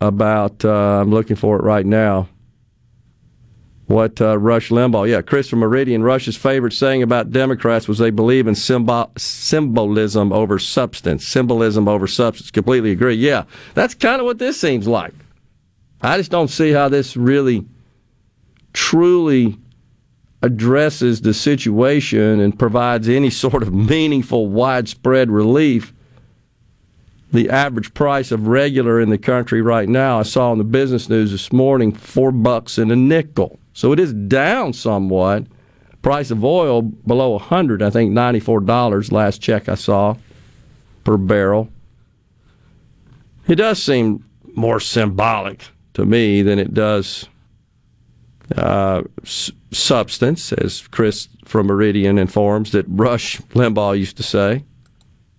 about. 0.00 0.64
Uh, 0.64 1.00
I'm 1.00 1.10
looking 1.10 1.36
for 1.36 1.56
it 1.56 1.62
right 1.62 1.86
now 1.86 2.28
what 3.92 4.20
uh, 4.20 4.38
Rush 4.38 4.70
Limbaugh, 4.70 5.08
yeah, 5.08 5.22
Chris 5.22 5.48
from 5.48 5.60
Meridian, 5.60 6.02
Rush's 6.02 6.36
favorite 6.36 6.72
saying 6.72 7.02
about 7.02 7.30
Democrats 7.30 7.86
was 7.86 7.98
they 7.98 8.10
believe 8.10 8.46
in 8.46 8.54
symbol, 8.54 9.12
symbolism 9.16 10.32
over 10.32 10.58
substance. 10.58 11.26
Symbolism 11.26 11.86
over 11.86 12.06
substance. 12.06 12.50
Completely 12.50 12.90
agree. 12.90 13.14
Yeah, 13.14 13.44
that's 13.74 13.94
kind 13.94 14.20
of 14.20 14.26
what 14.26 14.38
this 14.38 14.60
seems 14.60 14.88
like. 14.88 15.14
I 16.00 16.16
just 16.16 16.30
don't 16.30 16.48
see 16.48 16.72
how 16.72 16.88
this 16.88 17.16
really, 17.16 17.64
truly 18.72 19.56
addresses 20.42 21.20
the 21.20 21.32
situation 21.32 22.40
and 22.40 22.58
provides 22.58 23.08
any 23.08 23.30
sort 23.44 23.62
of 23.62 23.72
meaningful, 23.72 24.48
widespread 24.48 25.30
relief. 25.30 25.92
The 27.32 27.48
average 27.48 27.94
price 27.94 28.30
of 28.30 28.46
regular 28.46 29.00
in 29.00 29.08
the 29.08 29.18
country 29.18 29.62
right 29.62 29.88
now, 29.88 30.20
I 30.20 30.22
saw 30.22 30.52
in 30.52 30.58
the 30.58 30.64
business 30.64 31.08
news 31.08 31.32
this 31.32 31.50
morning, 31.50 31.92
four 31.92 32.30
bucks 32.30 32.76
and 32.76 32.92
a 32.92 32.96
nickel. 32.96 33.58
So 33.72 33.90
it 33.92 33.98
is 33.98 34.12
down 34.12 34.74
somewhat. 34.74 35.46
Price 36.02 36.30
of 36.30 36.44
oil 36.44 36.82
below 36.82 37.30
100, 37.30 37.80
I 37.82 37.88
think 37.88 38.12
$94 38.12 39.12
last 39.12 39.40
check 39.40 39.68
I 39.68 39.76
saw 39.76 40.16
per 41.04 41.16
barrel. 41.16 41.70
It 43.48 43.56
does 43.56 43.82
seem 43.82 44.24
more 44.54 44.80
symbolic 44.80 45.64
to 45.94 46.04
me 46.04 46.42
than 46.42 46.58
it 46.58 46.74
does 46.74 47.28
uh, 48.56 49.02
s- 49.22 49.50
substance, 49.70 50.52
as 50.52 50.86
Chris 50.88 51.28
from 51.44 51.66
Meridian 51.68 52.18
informs 52.18 52.72
that 52.72 52.84
Rush 52.88 53.40
Limbaugh 53.54 53.98
used 53.98 54.16
to 54.18 54.22
say. 54.22 54.64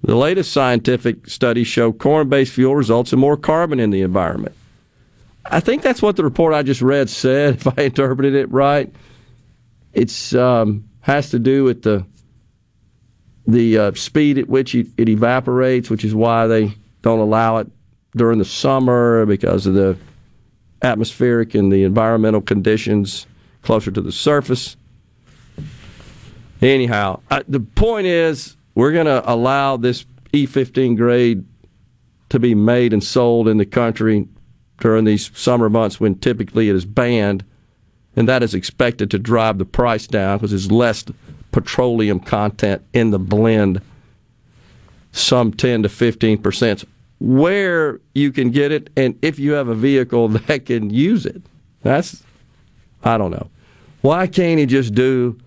The 0.03 0.15
latest 0.15 0.51
scientific 0.51 1.29
studies 1.29 1.67
show 1.67 1.93
corn 1.93 2.27
based 2.27 2.53
fuel 2.53 2.75
results 2.75 3.13
in 3.13 3.19
more 3.19 3.37
carbon 3.37 3.79
in 3.79 3.89
the 3.89 4.01
environment. 4.01 4.53
I 5.45 5.61
think 5.61 5.81
that's 5.81 6.01
what 6.01 6.17
the 6.17 6.23
report 6.23 6.53
I 6.53 6.61
just 6.61 6.81
read 6.81 7.09
said, 7.09 7.55
if 7.65 7.79
I 7.79 7.83
interpreted 7.83 8.35
it 8.35 8.51
right. 8.51 8.93
It's 9.93 10.35
um, 10.35 10.89
has 11.01 11.29
to 11.29 11.39
do 11.39 11.63
with 11.63 11.83
the 11.83 12.05
the 13.45 13.77
uh, 13.77 13.93
speed 13.93 14.37
at 14.37 14.47
which 14.47 14.73
it, 14.73 14.87
it 14.97 15.09
evaporates, 15.09 15.89
which 15.89 16.05
is 16.05 16.15
why 16.15 16.47
they 16.47 16.73
don't 17.01 17.19
allow 17.19 17.57
it 17.57 17.67
during 18.15 18.39
the 18.39 18.45
summer 18.45 19.25
because 19.25 19.65
of 19.65 19.73
the 19.73 19.97
atmospheric 20.81 21.53
and 21.53 21.71
the 21.71 21.83
environmental 21.83 22.41
conditions 22.41 23.27
closer 23.61 23.91
to 23.91 24.01
the 24.01 24.11
surface. 24.11 24.75
Anyhow, 26.61 27.19
I, 27.29 27.43
the 27.47 27.59
point 27.59 28.07
is 28.07 28.55
we're 28.75 28.91
going 28.91 29.05
to 29.05 29.23
allow 29.31 29.77
this 29.77 30.05
E15 30.33 30.97
grade 30.97 31.45
to 32.29 32.39
be 32.39 32.55
made 32.55 32.93
and 32.93 33.03
sold 33.03 33.47
in 33.47 33.57
the 33.57 33.65
country 33.65 34.27
during 34.79 35.05
these 35.05 35.31
summer 35.37 35.69
months 35.69 35.99
when 35.99 36.15
typically 36.15 36.69
it 36.69 36.75
is 36.75 36.85
banned, 36.85 37.45
and 38.15 38.27
that 38.27 38.43
is 38.43 38.53
expected 38.53 39.11
to 39.11 39.19
drive 39.19 39.57
the 39.57 39.65
price 39.65 40.07
down 40.07 40.37
because 40.37 40.49
there's 40.51 40.71
less 40.71 41.05
petroleum 41.51 42.19
content 42.19 42.81
in 42.91 43.11
the 43.11 43.19
blend, 43.19 43.81
some 45.11 45.53
10 45.53 45.83
to 45.83 45.89
15 45.89 46.41
percent. 46.41 46.83
Where 47.19 48.01
you 48.13 48.31
can 48.31 48.51
get 48.51 48.71
it, 48.71 48.89
and 48.97 49.17
if 49.21 49.39
you 49.39 49.53
have 49.53 49.67
a 49.67 49.75
vehicle 49.75 50.27
that 50.29 50.65
can 50.65 50.89
use 50.89 51.25
it, 51.25 51.41
that's 51.81 52.23
I 53.03 53.17
don't 53.17 53.31
know. 53.31 53.49
Why 54.01 54.27
can't 54.27 54.59
he 54.59 54.65
just 54.65 54.93
do 54.93 55.39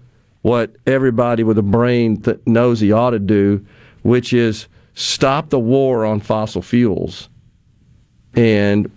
what 0.47 0.77
everybody 0.87 1.43
with 1.43 1.59
a 1.59 1.63
brain 1.63 2.21
that 2.21 2.47
knows 2.47 2.79
he 2.79 2.93
ought 2.93 3.11
to 3.11 3.19
do, 3.19 3.67
which 4.03 4.33
is 4.33 4.69
stop 4.95 5.51
the 5.51 5.59
war 5.59 6.05
on 6.05 6.21
fossil 6.21 6.63
fuels 6.63 7.29
and 8.37 8.89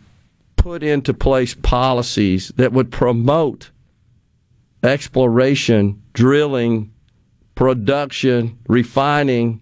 put 0.58 0.84
into 0.84 1.12
place 1.12 1.56
policies 1.56 2.50
that 2.58 2.72
would 2.72 2.92
promote 2.92 3.72
exploration, 4.84 6.00
drilling, 6.14 6.94
production, 7.56 8.56
refining, 8.68 9.60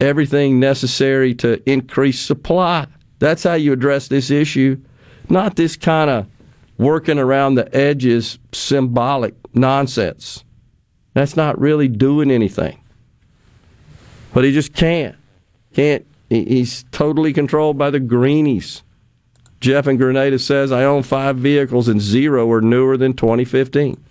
everything 0.00 0.58
necessary 0.58 1.32
to 1.36 1.62
increase 1.70 2.18
supply. 2.18 2.84
That's 3.20 3.44
how 3.44 3.54
you 3.54 3.72
address 3.72 4.08
this 4.08 4.28
issue, 4.28 4.76
not 5.28 5.54
this 5.54 5.76
kind 5.76 6.10
of 6.10 6.26
working 6.78 7.20
around 7.20 7.54
the 7.54 7.72
edges 7.76 8.40
symbolic 8.50 9.36
nonsense. 9.54 10.42
That's 11.14 11.36
not 11.36 11.60
really 11.60 11.88
doing 11.88 12.30
anything. 12.30 12.80
But 14.32 14.44
he 14.44 14.52
just 14.52 14.74
can't. 14.74 15.16
Can't. 15.74 16.06
He's 16.28 16.84
totally 16.92 17.32
controlled 17.32 17.76
by 17.76 17.90
the 17.90 17.98
greenies. 17.98 18.82
Jeff 19.60 19.86
in 19.86 19.96
Grenada 19.96 20.38
says, 20.38 20.72
I 20.72 20.84
own 20.84 21.02
five 21.02 21.36
vehicles 21.36 21.88
and 21.88 22.00
zero 22.00 22.50
are 22.50 22.60
newer 22.60 22.96
than 22.96 23.12
2015. 23.12 24.02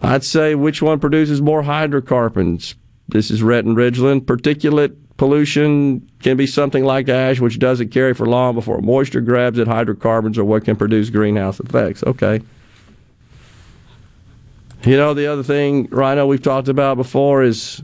I'd 0.00 0.24
say 0.24 0.54
which 0.54 0.80
one 0.80 0.98
produces 0.98 1.42
more 1.42 1.62
hydrocarbons? 1.62 2.74
This 3.08 3.30
is 3.30 3.42
Rhett 3.42 3.64
and 3.64 3.76
Ridgeland. 3.76 4.22
Particulate 4.22 4.96
pollution 5.16 6.08
can 6.20 6.36
be 6.36 6.46
something 6.46 6.84
like 6.84 7.08
ash, 7.08 7.40
which 7.40 7.58
doesn't 7.58 7.90
carry 7.90 8.14
for 8.14 8.26
long 8.26 8.54
before 8.54 8.80
moisture 8.80 9.20
grabs 9.20 9.58
it. 9.58 9.68
Hydrocarbons 9.68 10.38
are 10.38 10.44
what 10.44 10.64
can 10.64 10.76
produce 10.76 11.10
greenhouse 11.10 11.60
effects. 11.60 12.02
Okay. 12.04 12.40
You 14.84 14.96
know, 14.96 15.14
the 15.14 15.26
other 15.26 15.42
thing, 15.42 15.88
Rhino, 15.90 16.26
we've 16.26 16.42
talked 16.42 16.68
about 16.68 16.96
before 16.96 17.42
is 17.42 17.82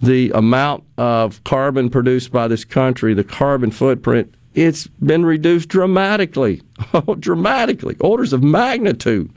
the 0.00 0.32
amount 0.34 0.84
of 0.98 1.42
carbon 1.44 1.88
produced 1.88 2.32
by 2.32 2.48
this 2.48 2.64
country, 2.64 3.14
the 3.14 3.24
carbon 3.24 3.70
footprint 3.70 4.34
it's 4.54 4.86
been 4.86 5.24
reduced 5.24 5.68
dramatically, 5.68 6.62
oh, 6.94 7.14
dramatically, 7.14 7.96
orders 8.00 8.32
of 8.32 8.42
magnitude 8.42 9.30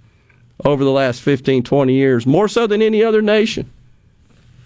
over 0.63 0.83
the 0.83 0.91
last 0.91 1.21
15, 1.21 1.63
20 1.63 1.93
years, 1.93 2.25
more 2.25 2.47
so 2.47 2.67
than 2.67 2.81
any 2.81 3.03
other 3.03 3.21
nation. 3.21 3.71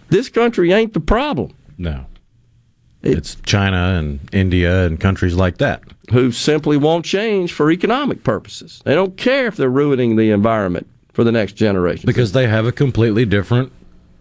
This 0.10 0.30
country 0.30 0.72
ain't 0.72 0.94
the 0.94 0.99
problem. 0.99 1.53
No. 1.77 2.06
It's 3.02 3.36
China 3.36 3.98
and 3.98 4.19
India 4.34 4.86
and 4.86 4.99
countries 4.99 5.36
like 5.36 5.57
that. 5.60 5.84
Who 6.11 6.31
simply 6.31 6.77
won't 6.77 7.06
change 7.06 7.53
for 7.53 7.72
economic 7.72 8.23
purposes. 8.23 8.81
They 8.84 8.95
don't 8.95 9.15
care 9.15 9.48
if 9.48 9.56
they're 9.56 9.69
ruining 9.69 10.15
the 10.15 10.31
environment 10.31 10.88
for 11.20 11.26
the 11.26 11.34
next 11.34 11.58
generation. 11.58 12.06
Because 12.06 12.32
they 12.32 12.48
have 12.48 12.66
a 12.66 12.72
completely 12.72 13.26
different 13.26 13.74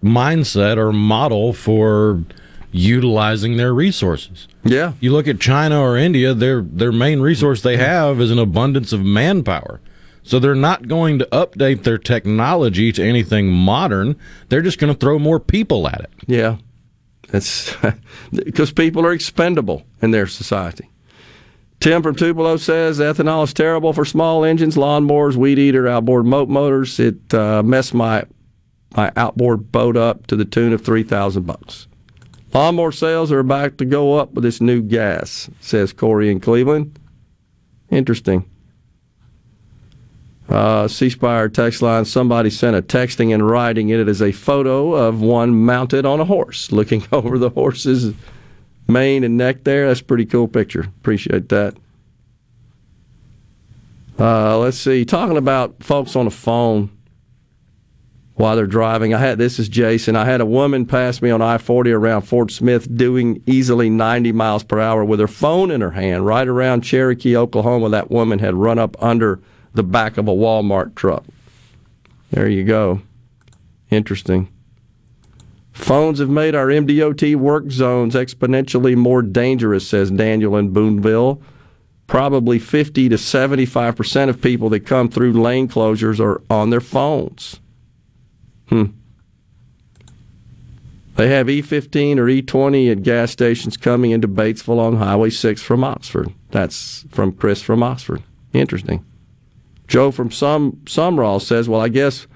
mindset 0.02 0.78
or 0.78 0.92
model 0.92 1.52
for 1.52 2.24
utilizing 2.72 3.56
their 3.56 3.72
resources. 3.72 4.48
Yeah. 4.64 4.94
You 4.98 5.12
look 5.12 5.28
at 5.28 5.38
China 5.38 5.80
or 5.80 5.96
India, 5.96 6.34
their 6.34 6.60
their 6.60 6.90
main 6.90 7.20
resource 7.20 7.62
they 7.62 7.76
have 7.76 8.20
is 8.20 8.32
an 8.32 8.40
abundance 8.40 8.92
of 8.92 9.04
manpower. 9.04 9.80
So 10.24 10.40
they're 10.40 10.56
not 10.56 10.88
going 10.88 11.20
to 11.20 11.26
update 11.26 11.84
their 11.84 11.98
technology 11.98 12.90
to 12.90 13.04
anything 13.04 13.48
modern. 13.48 14.16
They're 14.48 14.60
just 14.60 14.80
going 14.80 14.92
to 14.92 14.98
throw 14.98 15.20
more 15.20 15.38
people 15.38 15.86
at 15.86 16.00
it. 16.00 16.10
Yeah. 16.26 16.56
It's 17.32 17.76
because 18.32 18.72
people 18.82 19.06
are 19.06 19.12
expendable 19.12 19.84
in 20.02 20.10
their 20.10 20.26
society. 20.26 20.90
Tim 21.80 22.02
from 22.02 22.16
Tupelo 22.16 22.56
says 22.56 22.98
ethanol 22.98 23.44
is 23.44 23.54
terrible 23.54 23.92
for 23.92 24.04
small 24.04 24.44
engines, 24.44 24.76
lawnmowers, 24.76 25.36
weed 25.36 25.58
eater, 25.58 25.86
outboard 25.86 26.26
moat 26.26 26.48
motors. 26.48 26.98
It 26.98 27.32
uh, 27.32 27.62
messed 27.62 27.94
my 27.94 28.24
my 28.96 29.12
outboard 29.16 29.70
boat 29.70 29.96
up 29.96 30.26
to 30.28 30.36
the 30.36 30.44
tune 30.44 30.72
of 30.72 30.84
three 30.84 31.04
thousand 31.04 31.46
bucks. 31.46 31.86
Lawnmower 32.52 32.92
sales 32.92 33.30
are 33.30 33.38
about 33.38 33.78
to 33.78 33.84
go 33.84 34.14
up 34.14 34.32
with 34.32 34.42
this 34.42 34.60
new 34.60 34.82
gas, 34.82 35.50
says 35.60 35.92
Corey 35.92 36.30
in 36.30 36.40
Cleveland. 36.40 36.98
Interesting. 37.90 38.48
Uh, 40.48 40.88
C 40.88 41.10
Spire 41.10 41.48
text 41.50 41.82
line 41.82 42.06
somebody 42.06 42.48
sent 42.48 42.74
a 42.74 42.80
texting 42.80 43.34
and 43.34 43.46
writing 43.46 43.90
it 43.90 44.08
as 44.08 44.22
a 44.22 44.32
photo 44.32 44.94
of 44.94 45.20
one 45.20 45.54
mounted 45.54 46.06
on 46.06 46.20
a 46.20 46.24
horse, 46.24 46.72
looking 46.72 47.06
over 47.12 47.38
the 47.38 47.50
horse's 47.50 48.14
mane 48.88 49.22
and 49.22 49.36
neck 49.36 49.64
there. 49.64 49.86
That's 49.86 50.00
a 50.00 50.04
pretty 50.04 50.26
cool 50.26 50.48
picture. 50.48 50.80
Appreciate 50.80 51.48
that. 51.50 51.76
Uh, 54.18 54.58
let's 54.58 54.78
see. 54.78 55.04
Talking 55.04 55.36
about 55.36 55.82
folks 55.84 56.16
on 56.16 56.24
the 56.24 56.30
phone 56.32 56.90
while 58.34 58.56
they're 58.56 58.66
driving. 58.66 59.14
I 59.14 59.18
had 59.18 59.38
this 59.38 59.58
is 59.58 59.68
Jason. 59.68 60.16
I 60.16 60.24
had 60.24 60.40
a 60.40 60.46
woman 60.46 60.86
pass 60.86 61.20
me 61.20 61.30
on 61.30 61.42
I 61.42 61.58
forty 61.58 61.92
around 61.92 62.22
Fort 62.22 62.50
Smith 62.50 62.96
doing 62.96 63.42
easily 63.46 63.90
ninety 63.90 64.32
miles 64.32 64.64
per 64.64 64.80
hour 64.80 65.04
with 65.04 65.20
her 65.20 65.28
phone 65.28 65.70
in 65.70 65.80
her 65.80 65.92
hand, 65.92 66.26
right 66.26 66.48
around 66.48 66.80
Cherokee, 66.80 67.36
Oklahoma. 67.36 67.90
That 67.90 68.10
woman 68.10 68.38
had 68.38 68.54
run 68.54 68.78
up 68.78 69.00
under 69.02 69.40
the 69.74 69.82
back 69.84 70.16
of 70.18 70.26
a 70.26 70.32
Walmart 70.32 70.94
truck. 70.94 71.24
There 72.30 72.48
you 72.48 72.64
go. 72.64 73.02
Interesting. 73.90 74.48
Phones 75.78 76.18
have 76.18 76.28
made 76.28 76.56
our 76.56 76.66
MDOT 76.66 77.36
work 77.36 77.70
zones 77.70 78.14
exponentially 78.14 78.96
more 78.96 79.22
dangerous, 79.22 79.86
says 79.86 80.10
Daniel 80.10 80.56
in 80.56 80.70
Boonville. 80.70 81.40
Probably 82.08 82.58
50 82.58 83.08
to 83.08 83.14
75% 83.14 84.28
of 84.28 84.42
people 84.42 84.68
that 84.70 84.80
come 84.80 85.08
through 85.08 85.40
lane 85.40 85.68
closures 85.68 86.18
are 86.18 86.42
on 86.50 86.70
their 86.70 86.80
phones. 86.80 87.60
Hmm. 88.68 88.86
They 91.14 91.28
have 91.28 91.46
E15 91.46 92.18
or 92.18 92.26
E20 92.26 92.90
at 92.90 93.02
gas 93.04 93.30
stations 93.30 93.76
coming 93.76 94.10
into 94.10 94.26
Batesville 94.26 94.80
on 94.80 94.96
Highway 94.96 95.30
6 95.30 95.62
from 95.62 95.84
Oxford. 95.84 96.34
That's 96.50 97.04
from 97.10 97.32
Chris 97.32 97.62
from 97.62 97.84
Oxford. 97.84 98.22
Interesting. 98.52 99.04
Joe 99.86 100.10
from 100.10 100.32
some 100.32 100.72
Sumrall 100.84 101.40
says, 101.40 101.68
"Well, 101.68 101.80
I 101.80 101.88
guess 101.88 102.26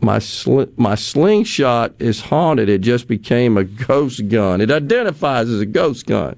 my 0.00 0.18
sl- 0.18 0.64
my 0.76 0.94
slingshot 0.94 1.94
is 1.98 2.20
haunted. 2.20 2.68
It 2.68 2.80
just 2.80 3.08
became 3.08 3.56
a 3.56 3.64
ghost 3.64 4.28
gun. 4.28 4.60
It 4.60 4.70
identifies 4.70 5.48
as 5.48 5.60
a 5.60 5.66
ghost 5.66 6.06
gun." 6.06 6.36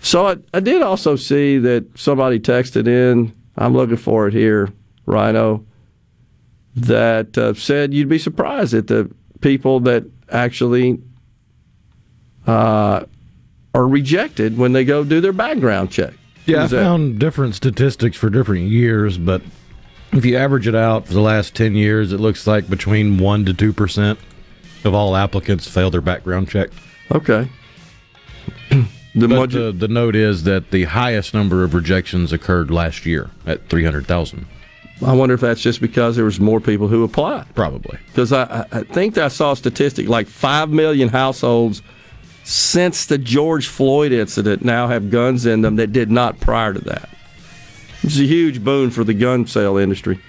So 0.00 0.26
I, 0.26 0.36
I 0.54 0.60
did 0.60 0.82
also 0.82 1.16
see 1.16 1.58
that 1.58 1.98
somebody 1.98 2.38
texted 2.38 2.86
in. 2.86 3.34
I'm 3.56 3.74
looking 3.74 3.96
for 3.96 4.28
it 4.28 4.34
here, 4.34 4.72
Rhino. 5.04 5.64
That 6.74 7.36
uh, 7.38 7.54
said 7.54 7.94
you'd 7.94 8.08
be 8.08 8.18
surprised 8.18 8.74
at 8.74 8.86
the 8.86 9.10
people 9.40 9.80
that 9.80 10.04
actually 10.30 11.00
uh, 12.46 13.04
are 13.74 13.88
rejected 13.88 14.58
when 14.58 14.72
they 14.72 14.84
go 14.84 15.04
do 15.04 15.20
their 15.20 15.32
background 15.32 15.90
check. 15.90 16.12
Yeah, 16.44 16.64
I 16.64 16.68
found 16.68 17.18
different 17.18 17.54
statistics 17.56 18.16
for 18.16 18.30
different 18.30 18.68
years, 18.68 19.18
but 19.18 19.42
if 20.12 20.24
you 20.24 20.36
average 20.36 20.66
it 20.66 20.74
out 20.74 21.06
for 21.06 21.14
the 21.14 21.20
last 21.20 21.54
10 21.54 21.74
years, 21.74 22.12
it 22.12 22.18
looks 22.20 22.46
like 22.46 22.68
between 22.68 23.18
1% 23.18 23.56
to 23.56 23.72
2% 23.72 24.18
of 24.84 24.94
all 24.94 25.16
applicants 25.16 25.68
fail 25.68 25.90
their 25.90 26.00
background 26.00 26.48
check. 26.48 26.70
Okay. 27.12 27.48
the, 29.14 29.28
but 29.28 29.50
the, 29.50 29.72
the 29.72 29.88
note 29.88 30.16
is 30.16 30.44
that 30.44 30.70
the 30.70 30.84
highest 30.84 31.34
number 31.34 31.64
of 31.64 31.74
rejections 31.74 32.32
occurred 32.32 32.70
last 32.70 33.06
year 33.06 33.30
at 33.46 33.68
300,000. 33.68 34.46
I 35.04 35.12
wonder 35.12 35.34
if 35.34 35.40
that's 35.40 35.60
just 35.60 35.80
because 35.80 36.16
there 36.16 36.24
was 36.24 36.40
more 36.40 36.60
people 36.60 36.88
who 36.88 37.04
applied. 37.04 37.54
Probably. 37.54 37.98
Because 38.06 38.32
I, 38.32 38.66
I- 38.72 38.82
think 38.84 39.14
that 39.14 39.24
I 39.24 39.28
saw 39.28 39.52
a 39.52 39.56
statistic 39.56 40.08
like 40.08 40.26
5 40.26 40.70
million 40.70 41.08
households 41.08 41.82
since 42.44 43.06
the 43.06 43.18
George 43.18 43.66
Floyd 43.66 44.12
incident 44.12 44.64
now 44.64 44.88
have 44.88 45.10
guns 45.10 45.44
in 45.44 45.62
them 45.62 45.76
that 45.76 45.92
did 45.92 46.10
not 46.10 46.40
prior 46.40 46.72
to 46.72 46.80
that. 46.80 47.10
It's 48.06 48.18
a 48.18 48.24
huge 48.24 48.62
boon 48.62 48.90
for 48.90 49.02
the 49.04 49.12
gun 49.14 49.46
sale 49.46 49.76
industry. 49.76 50.20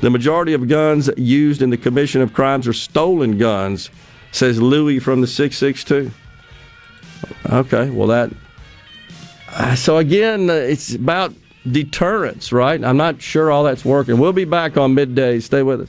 The 0.00 0.10
majority 0.10 0.52
of 0.54 0.68
guns 0.68 1.10
used 1.16 1.62
in 1.62 1.70
the 1.70 1.76
commission 1.76 2.20
of 2.22 2.32
crimes 2.32 2.66
are 2.66 2.72
stolen 2.72 3.38
guns, 3.38 3.90
says 4.32 4.60
Louis 4.60 4.98
from 4.98 5.20
the 5.20 5.26
662. 5.26 6.10
Okay, 7.50 7.90
well, 7.90 8.08
that. 8.08 8.30
uh, 9.50 9.74
So 9.74 9.98
again, 9.98 10.50
uh, 10.50 10.54
it's 10.54 10.94
about 10.94 11.34
deterrence, 11.70 12.52
right? 12.52 12.82
I'm 12.82 12.96
not 12.96 13.20
sure 13.22 13.50
all 13.50 13.64
that's 13.64 13.84
working. 13.84 14.18
We'll 14.18 14.32
be 14.32 14.44
back 14.44 14.76
on 14.76 14.94
midday. 14.94 15.40
Stay 15.40 15.62
with 15.62 15.82
us. 15.82 15.88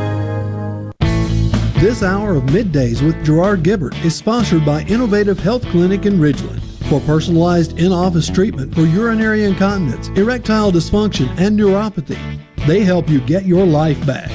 This 1.81 2.03
hour 2.03 2.35
of 2.35 2.43
Middays 2.43 3.03
with 3.03 3.25
Gerard 3.25 3.63
Gibert 3.63 3.95
is 4.05 4.15
sponsored 4.15 4.63
by 4.63 4.83
Innovative 4.83 5.39
Health 5.39 5.63
Clinic 5.69 6.05
in 6.05 6.19
Ridgeland. 6.19 6.61
For 6.89 6.99
personalized 6.99 7.79
in 7.79 7.91
office 7.91 8.29
treatment 8.29 8.75
for 8.75 8.81
urinary 8.81 9.45
incontinence, 9.45 10.09
erectile 10.09 10.71
dysfunction, 10.71 11.27
and 11.39 11.59
neuropathy, 11.59 12.39
they 12.67 12.81
help 12.81 13.09
you 13.09 13.19
get 13.21 13.45
your 13.45 13.65
life 13.65 13.97
back. 14.05 14.29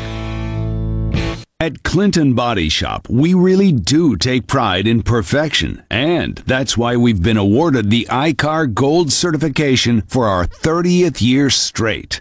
At 1.61 1.85
Clinton 1.85 2.35
Body 2.35 2.69
Shop, 2.69 3.09
we 3.09 3.33
really 3.33 3.71
do 3.71 4.17
take 4.17 4.49
pride 4.49 4.89
in 4.89 5.05
perfection, 5.05 5.85
and 5.89 6.37
that's 6.47 6.77
why 6.77 6.97
we've 6.97 7.23
been 7.23 7.37
awarded 7.37 7.91
the 7.91 8.07
ICAR 8.11 8.75
Gold 8.75 9.13
certification 9.13 10.03
for 10.03 10.27
our 10.27 10.47
30th 10.47 11.23
year 11.23 11.49
straight. 11.49 12.21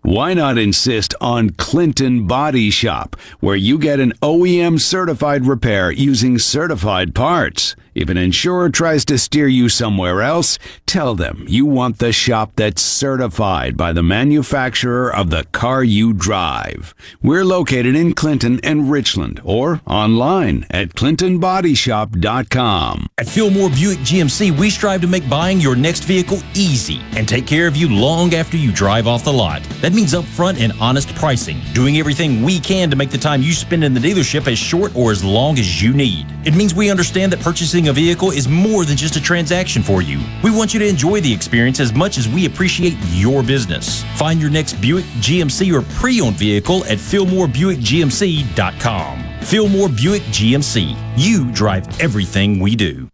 Why 0.03 0.33
not 0.33 0.57
insist 0.57 1.13
on 1.21 1.51
Clinton 1.51 2.25
Body 2.25 2.71
Shop, 2.71 3.15
where 3.39 3.55
you 3.55 3.77
get 3.77 3.99
an 3.99 4.13
OEM 4.23 4.79
certified 4.79 5.45
repair 5.45 5.91
using 5.91 6.39
certified 6.39 7.13
parts? 7.13 7.75
If 7.93 8.07
an 8.07 8.15
insurer 8.15 8.69
tries 8.69 9.03
to 9.05 9.17
steer 9.17 9.49
you 9.49 9.67
somewhere 9.67 10.21
else, 10.21 10.57
tell 10.85 11.13
them 11.13 11.43
you 11.49 11.65
want 11.65 11.97
the 11.97 12.13
shop 12.13 12.53
that's 12.55 12.81
certified 12.81 13.75
by 13.75 13.91
the 13.91 14.01
manufacturer 14.01 15.13
of 15.13 15.29
the 15.29 15.43
car 15.51 15.83
you 15.83 16.13
drive. 16.13 16.95
We're 17.21 17.43
located 17.43 17.97
in 17.97 18.13
Clinton 18.13 18.61
and 18.63 18.89
Richland 18.89 19.41
or 19.43 19.81
online 19.85 20.65
at 20.69 20.93
clintonbodyshop.com. 20.93 23.07
At 23.17 23.27
Fillmore 23.27 23.69
Buick 23.69 23.99
GMC, 23.99 24.57
we 24.57 24.69
strive 24.69 25.01
to 25.01 25.07
make 25.07 25.29
buying 25.29 25.59
your 25.59 25.75
next 25.75 26.05
vehicle 26.05 26.39
easy 26.53 27.01
and 27.17 27.27
take 27.27 27.45
care 27.45 27.67
of 27.67 27.75
you 27.75 27.93
long 27.93 28.33
after 28.33 28.55
you 28.55 28.71
drive 28.71 29.05
off 29.05 29.25
the 29.25 29.33
lot. 29.33 29.61
That 29.81 29.91
means 29.91 30.13
upfront 30.13 30.61
and 30.61 30.71
honest 30.79 31.13
pricing, 31.15 31.59
doing 31.73 31.97
everything 31.97 32.41
we 32.41 32.57
can 32.57 32.89
to 32.89 32.95
make 32.95 33.09
the 33.09 33.17
time 33.17 33.41
you 33.41 33.51
spend 33.51 33.83
in 33.83 33.93
the 33.93 33.99
dealership 33.99 34.49
as 34.49 34.57
short 34.57 34.95
or 34.95 35.11
as 35.11 35.25
long 35.25 35.59
as 35.59 35.81
you 35.81 35.93
need. 35.93 36.25
It 36.45 36.55
means 36.55 36.73
we 36.73 36.89
understand 36.89 37.33
that 37.33 37.41
purchasing 37.41 37.80
a 37.87 37.93
vehicle 37.93 38.31
is 38.31 38.47
more 38.47 38.85
than 38.85 38.97
just 38.97 39.15
a 39.15 39.21
transaction 39.21 39.83
for 39.83 40.01
you. 40.01 40.19
We 40.43 40.49
want 40.51 40.73
you 40.73 40.79
to 40.79 40.87
enjoy 40.87 41.21
the 41.21 41.31
experience 41.33 41.79
as 41.79 41.93
much 41.93 42.17
as 42.17 42.27
we 42.27 42.45
appreciate 42.45 42.97
your 43.09 43.43
business. 43.43 44.03
Find 44.17 44.41
your 44.41 44.49
next 44.49 44.81
Buick, 44.81 45.05
GMC, 45.19 45.71
or 45.73 45.83
pre-owned 45.95 46.37
vehicle 46.37 46.83
at 46.85 46.97
FillmoreBuickGMC.com. 46.97 49.23
Fillmore 49.41 49.89
Buick 49.89 50.21
GMC. 50.23 50.95
You 51.17 51.51
drive 51.51 51.99
everything 51.99 52.59
we 52.59 52.75
do. 52.75 53.09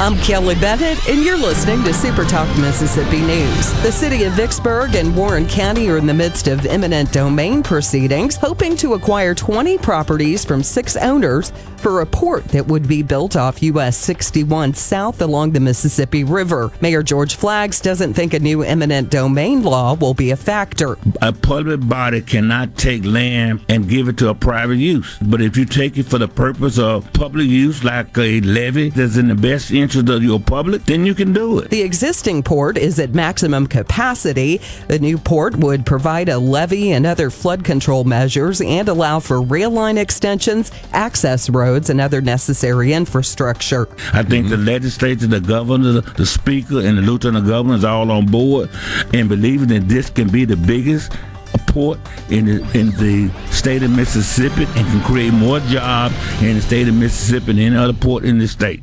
I'm 0.00 0.16
Kelly 0.18 0.56
Bennett, 0.56 1.08
and 1.08 1.24
you're 1.24 1.38
listening 1.38 1.84
to 1.84 1.94
Super 1.94 2.24
Talk 2.24 2.48
Mississippi 2.58 3.20
News. 3.20 3.72
The 3.82 3.92
city 3.92 4.24
of 4.24 4.32
Vicksburg 4.32 4.96
and 4.96 5.16
Warren 5.16 5.46
County 5.46 5.88
are 5.88 5.96
in 5.96 6.06
the 6.06 6.14
midst 6.14 6.48
of 6.48 6.66
eminent 6.66 7.12
domain 7.12 7.62
proceedings, 7.62 8.34
hoping 8.34 8.76
to 8.78 8.94
acquire 8.94 9.32
20 9.32 9.78
properties 9.78 10.44
from 10.44 10.64
six 10.64 10.96
owners 10.96 11.52
for 11.80 12.00
a 12.02 12.06
port 12.06 12.44
that 12.48 12.66
would 12.66 12.86
be 12.86 13.02
built 13.02 13.36
off 13.36 13.62
US 13.62 13.96
61 13.96 14.74
south 14.74 15.22
along 15.22 15.52
the 15.52 15.60
Mississippi 15.60 16.24
River. 16.24 16.70
Mayor 16.80 17.02
George 17.02 17.36
Flaggs 17.36 17.82
doesn't 17.82 18.14
think 18.14 18.34
a 18.34 18.38
new 18.38 18.62
eminent 18.62 19.10
domain 19.10 19.62
law 19.62 19.94
will 19.94 20.12
be 20.12 20.30
a 20.30 20.36
factor. 20.36 20.98
A 21.22 21.32
public 21.32 21.80
body 21.88 22.20
cannot 22.20 22.76
take 22.76 23.04
land 23.04 23.64
and 23.68 23.88
give 23.88 24.08
it 24.08 24.18
to 24.18 24.28
a 24.28 24.34
private 24.34 24.76
use. 24.76 25.16
But 25.22 25.40
if 25.40 25.56
you 25.56 25.64
take 25.64 25.96
it 25.96 26.04
for 26.04 26.18
the 26.18 26.28
purpose 26.28 26.78
of 26.78 27.10
public 27.14 27.46
use, 27.46 27.82
like 27.82 28.16
a 28.18 28.40
levee 28.42 28.90
that's 28.90 29.16
in 29.16 29.28
the 29.28 29.34
best 29.34 29.70
interest 29.70 30.08
of 30.08 30.22
your 30.22 30.40
public, 30.40 30.84
then 30.84 31.06
you 31.06 31.14
can 31.14 31.32
do 31.32 31.60
it. 31.60 31.70
The 31.70 31.82
existing 31.82 32.42
port 32.42 32.76
is 32.76 32.98
at 32.98 33.14
maximum 33.14 33.66
capacity. 33.66 34.60
The 34.88 34.98
new 34.98 35.16
port 35.16 35.56
would 35.56 35.86
provide 35.86 36.28
a 36.28 36.38
levee 36.38 36.92
and 36.92 37.06
other 37.06 37.30
flood 37.30 37.64
control 37.64 38.04
measures 38.04 38.60
and 38.60 38.86
allow 38.88 39.20
for 39.20 39.40
rail 39.40 39.70
line 39.70 39.96
extensions, 39.96 40.70
access 40.92 41.48
roads, 41.48 41.69
and 41.76 42.00
other 42.00 42.20
necessary 42.20 42.92
infrastructure. 42.92 43.88
I 44.12 44.22
think 44.22 44.46
mm-hmm. 44.46 44.50
the 44.50 44.56
legislature, 44.56 45.26
the 45.26 45.40
governor, 45.40 46.00
the 46.00 46.26
speaker, 46.26 46.80
and 46.80 46.98
the 46.98 47.02
lieutenant 47.02 47.46
governor 47.46 47.76
is 47.76 47.84
all 47.84 48.10
on 48.10 48.26
board 48.26 48.70
and 49.14 49.28
believing 49.28 49.68
that 49.68 49.88
this 49.88 50.10
can 50.10 50.28
be 50.28 50.44
the 50.44 50.56
biggest 50.56 51.12
port 51.66 51.98
in 52.30 52.46
the, 52.46 52.78
in 52.78 52.90
the 52.92 53.30
state 53.50 53.82
of 53.82 53.90
Mississippi 53.90 54.64
and 54.64 54.86
can 54.86 55.00
create 55.02 55.32
more 55.32 55.60
jobs 55.60 56.14
in 56.42 56.56
the 56.56 56.62
state 56.62 56.88
of 56.88 56.94
Mississippi 56.94 57.46
than 57.46 57.58
any 57.58 57.76
other 57.76 57.92
port 57.92 58.24
in 58.24 58.38
the 58.38 58.48
state. 58.48 58.82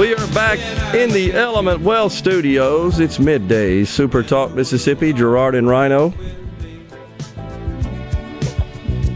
We 0.00 0.14
are 0.14 0.28
back 0.28 0.58
in 0.94 1.10
the 1.10 1.34
Element 1.34 1.82
Wealth 1.82 2.14
studios. 2.14 3.00
It's 3.00 3.18
midday. 3.18 3.84
Super 3.84 4.22
Talk 4.22 4.54
Mississippi. 4.54 5.12
Gerard 5.12 5.54
and 5.54 5.68
Rhino 5.68 6.14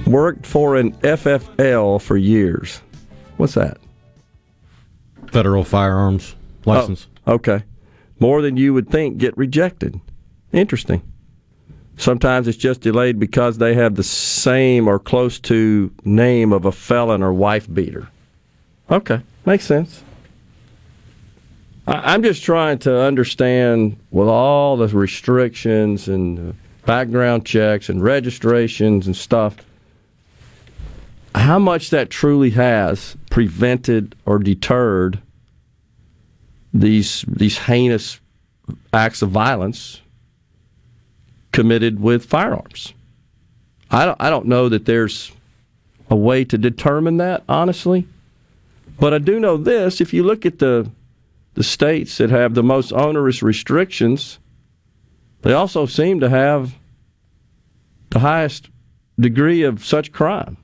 worked 0.07 0.45
for 0.45 0.77
an 0.77 0.93
FFL 0.97 2.03
for 2.03 2.19
years. 2.19 2.83
What's 3.39 3.55
that? 3.55 3.79
Federal 5.29 5.65
firearms 5.65 6.37
license. 6.67 7.07
Oh, 7.27 7.37
okay. 7.37 7.65
More 8.21 8.43
than 8.43 8.59
you 8.59 8.75
would 8.75 8.91
think 8.91 9.17
get 9.17 9.35
rejected. 9.39 9.99
Interesting. 10.53 11.01
Sometimes 11.97 12.47
it's 12.47 12.59
just 12.59 12.83
delayed 12.83 13.19
because 13.19 13.57
they 13.57 13.73
have 13.73 13.95
the 13.95 14.03
same 14.03 14.87
or 14.87 14.99
close 14.99 15.41
to 15.41 15.91
name 16.05 16.53
of 16.53 16.67
a 16.67 16.73
felon 16.73 17.23
or 17.23 17.33
wife 17.33 17.73
beater. 17.73 18.09
Okay, 18.91 19.23
makes 19.47 19.65
sense. 19.65 20.03
I- 21.87 22.15
I'm 22.15 22.23
just 22.23 22.43
trying 22.43 22.79
to 22.81 23.01
understand 23.01 23.97
with 24.11 24.29
all 24.29 24.77
the 24.77 24.89
restrictions 24.89 26.09
and 26.09 26.55
background 26.87 27.45
checks 27.45 27.89
and 27.89 28.03
registrations 28.03 29.07
and 29.07 29.17
stuff, 29.17 29.57
how 31.35 31.59
much 31.59 31.91
that 31.91 32.11
truly 32.11 32.51
has 32.51 33.17
prevented 33.31 34.15
or 34.25 34.39
deterred 34.39 35.19
these 36.73 37.25
these 37.29 37.59
heinous 37.59 38.21
acts 38.93 39.23
of 39.23 39.31
violence 39.31 40.01
committed 41.53 42.01
with 42.01 42.25
firearms. 42.25 42.93
I 43.91 44.05
don't, 44.07 44.21
I 44.21 44.31
don't 44.31 44.47
know 44.47 44.69
that 44.69 44.87
there's 44.87 45.31
a 46.11 46.17
way 46.17 46.45
to 46.45 46.59
determine 46.59 47.19
that, 47.19 47.45
honestly. 47.49 48.09
But 48.99 49.15
I 49.15 49.19
do 49.19 49.39
know 49.39 49.57
this 49.57 50.01
if 50.01 50.13
you 50.13 50.25
look 50.25 50.45
at 50.45 50.59
the, 50.59 50.91
the 51.55 51.65
states 51.65 52.19
that 52.19 52.31
have 52.31 52.55
the 52.55 52.63
most 52.63 52.93
onerous 52.93 53.43
restrictions, 53.43 54.39
they 55.43 55.53
also 55.53 55.87
seem 55.87 56.21
to 56.21 56.29
have 56.29 56.75
the 58.11 58.19
highest 58.19 58.71
degree 59.19 59.63
of 59.63 59.85
such 59.85 60.13
crime. 60.13 60.57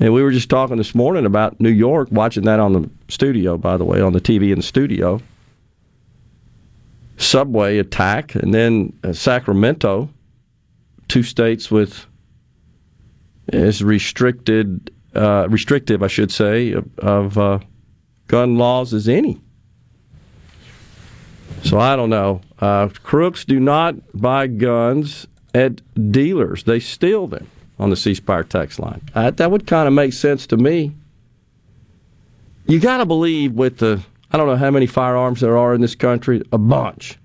And 0.00 0.14
we 0.14 0.22
were 0.22 0.30
just 0.30 0.48
talking 0.48 0.76
this 0.76 0.94
morning 0.94 1.26
about 1.26 1.60
New 1.60 1.70
York, 1.70 2.08
watching 2.10 2.44
that 2.44 2.60
on 2.60 2.72
the 2.72 2.90
studio, 3.08 3.58
by 3.58 3.76
the 3.76 3.84
way, 3.84 4.00
on 4.00 4.12
the 4.12 4.20
TV 4.20 4.52
in 4.52 4.58
the 4.58 4.62
studio. 4.62 5.20
Subway 7.16 7.78
attack, 7.78 8.36
and 8.36 8.54
then 8.54 8.96
uh, 9.02 9.12
Sacramento, 9.12 10.08
two 11.08 11.24
states 11.24 11.70
with 11.70 12.06
as 13.52 13.82
restricted, 13.82 14.92
uh, 15.16 15.48
restrictive, 15.50 16.02
I 16.02 16.06
should 16.06 16.30
say, 16.30 16.72
of, 16.72 16.98
of 16.98 17.38
uh, 17.38 17.58
gun 18.28 18.56
laws 18.56 18.94
as 18.94 19.08
any. 19.08 19.40
So 21.64 21.78
I 21.78 21.96
don't 21.96 22.10
know. 22.10 22.40
Uh, 22.60 22.88
crooks 23.02 23.44
do 23.44 23.58
not 23.58 23.96
buy 24.14 24.46
guns 24.46 25.26
at 25.52 25.80
dealers; 26.12 26.64
they 26.64 26.78
steal 26.78 27.26
them 27.26 27.50
on 27.78 27.90
the 27.90 27.96
C 27.96 28.14
Spire 28.14 28.44
text 28.44 28.78
line. 28.78 29.02
That 29.14 29.50
would 29.50 29.66
kind 29.66 29.88
of 29.88 29.94
make 29.94 30.12
sense 30.12 30.46
to 30.48 30.56
me. 30.56 30.94
You 32.66 32.78
got 32.78 32.98
to 32.98 33.06
believe 33.06 33.52
with 33.54 33.78
the 33.78 34.04
I 34.30 34.36
don't 34.36 34.46
know 34.46 34.56
how 34.56 34.70
many 34.70 34.86
firearms 34.86 35.40
there 35.40 35.56
are 35.56 35.74
in 35.74 35.80
this 35.80 35.94
country, 35.94 36.42
a 36.52 36.58
bunch, 36.58 37.18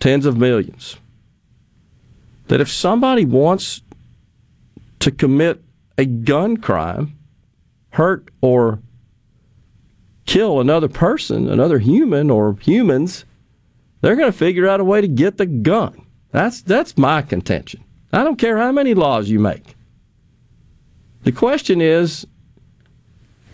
tens 0.00 0.26
of 0.26 0.36
millions. 0.36 0.96
That 2.48 2.60
if 2.60 2.70
somebody 2.70 3.24
wants 3.24 3.80
to 5.00 5.10
commit 5.10 5.62
a 5.96 6.04
gun 6.04 6.58
crime, 6.58 7.18
hurt 7.90 8.28
or 8.42 8.80
kill 10.26 10.60
another 10.60 10.88
person, 10.88 11.48
another 11.48 11.78
human 11.78 12.30
or 12.30 12.56
humans, 12.60 13.24
they're 14.00 14.16
going 14.16 14.30
to 14.30 14.36
figure 14.36 14.68
out 14.68 14.80
a 14.80 14.84
way 14.84 15.00
to 15.00 15.08
get 15.08 15.38
the 15.38 15.46
gun. 15.46 16.06
That's 16.30 16.62
that's 16.62 16.96
my 16.96 17.22
contention. 17.22 17.84
I 18.12 18.24
don't 18.24 18.38
care 18.38 18.58
how 18.58 18.72
many 18.72 18.94
laws 18.94 19.28
you 19.28 19.38
make. 19.38 19.76
The 21.24 21.32
question 21.32 21.80
is 21.80 22.26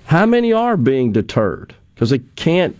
how 0.07 0.27
many 0.27 0.53
are 0.53 0.77
being 0.77 1.13
deterred? 1.13 1.75
Because 1.95 2.11
they 2.11 2.21
can't. 2.37 2.79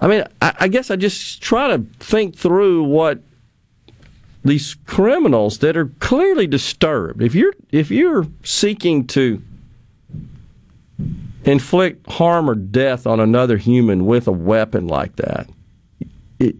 I 0.00 0.08
mean, 0.08 0.24
I, 0.42 0.54
I 0.60 0.68
guess 0.68 0.90
I 0.90 0.96
just 0.96 1.40
try 1.40 1.68
to 1.68 1.84
think 2.00 2.36
through 2.36 2.84
what 2.84 3.22
these 4.44 4.76
criminals 4.86 5.58
that 5.58 5.76
are 5.76 5.86
clearly 6.00 6.46
disturbed. 6.46 7.22
If 7.22 7.34
you're 7.34 7.54
if 7.70 7.90
you're 7.90 8.26
seeking 8.42 9.06
to 9.08 9.42
inflict 11.44 12.10
harm 12.10 12.48
or 12.48 12.54
death 12.54 13.06
on 13.06 13.20
another 13.20 13.56
human 13.56 14.06
with 14.06 14.26
a 14.28 14.32
weapon 14.32 14.86
like 14.86 15.16
that, 15.16 15.48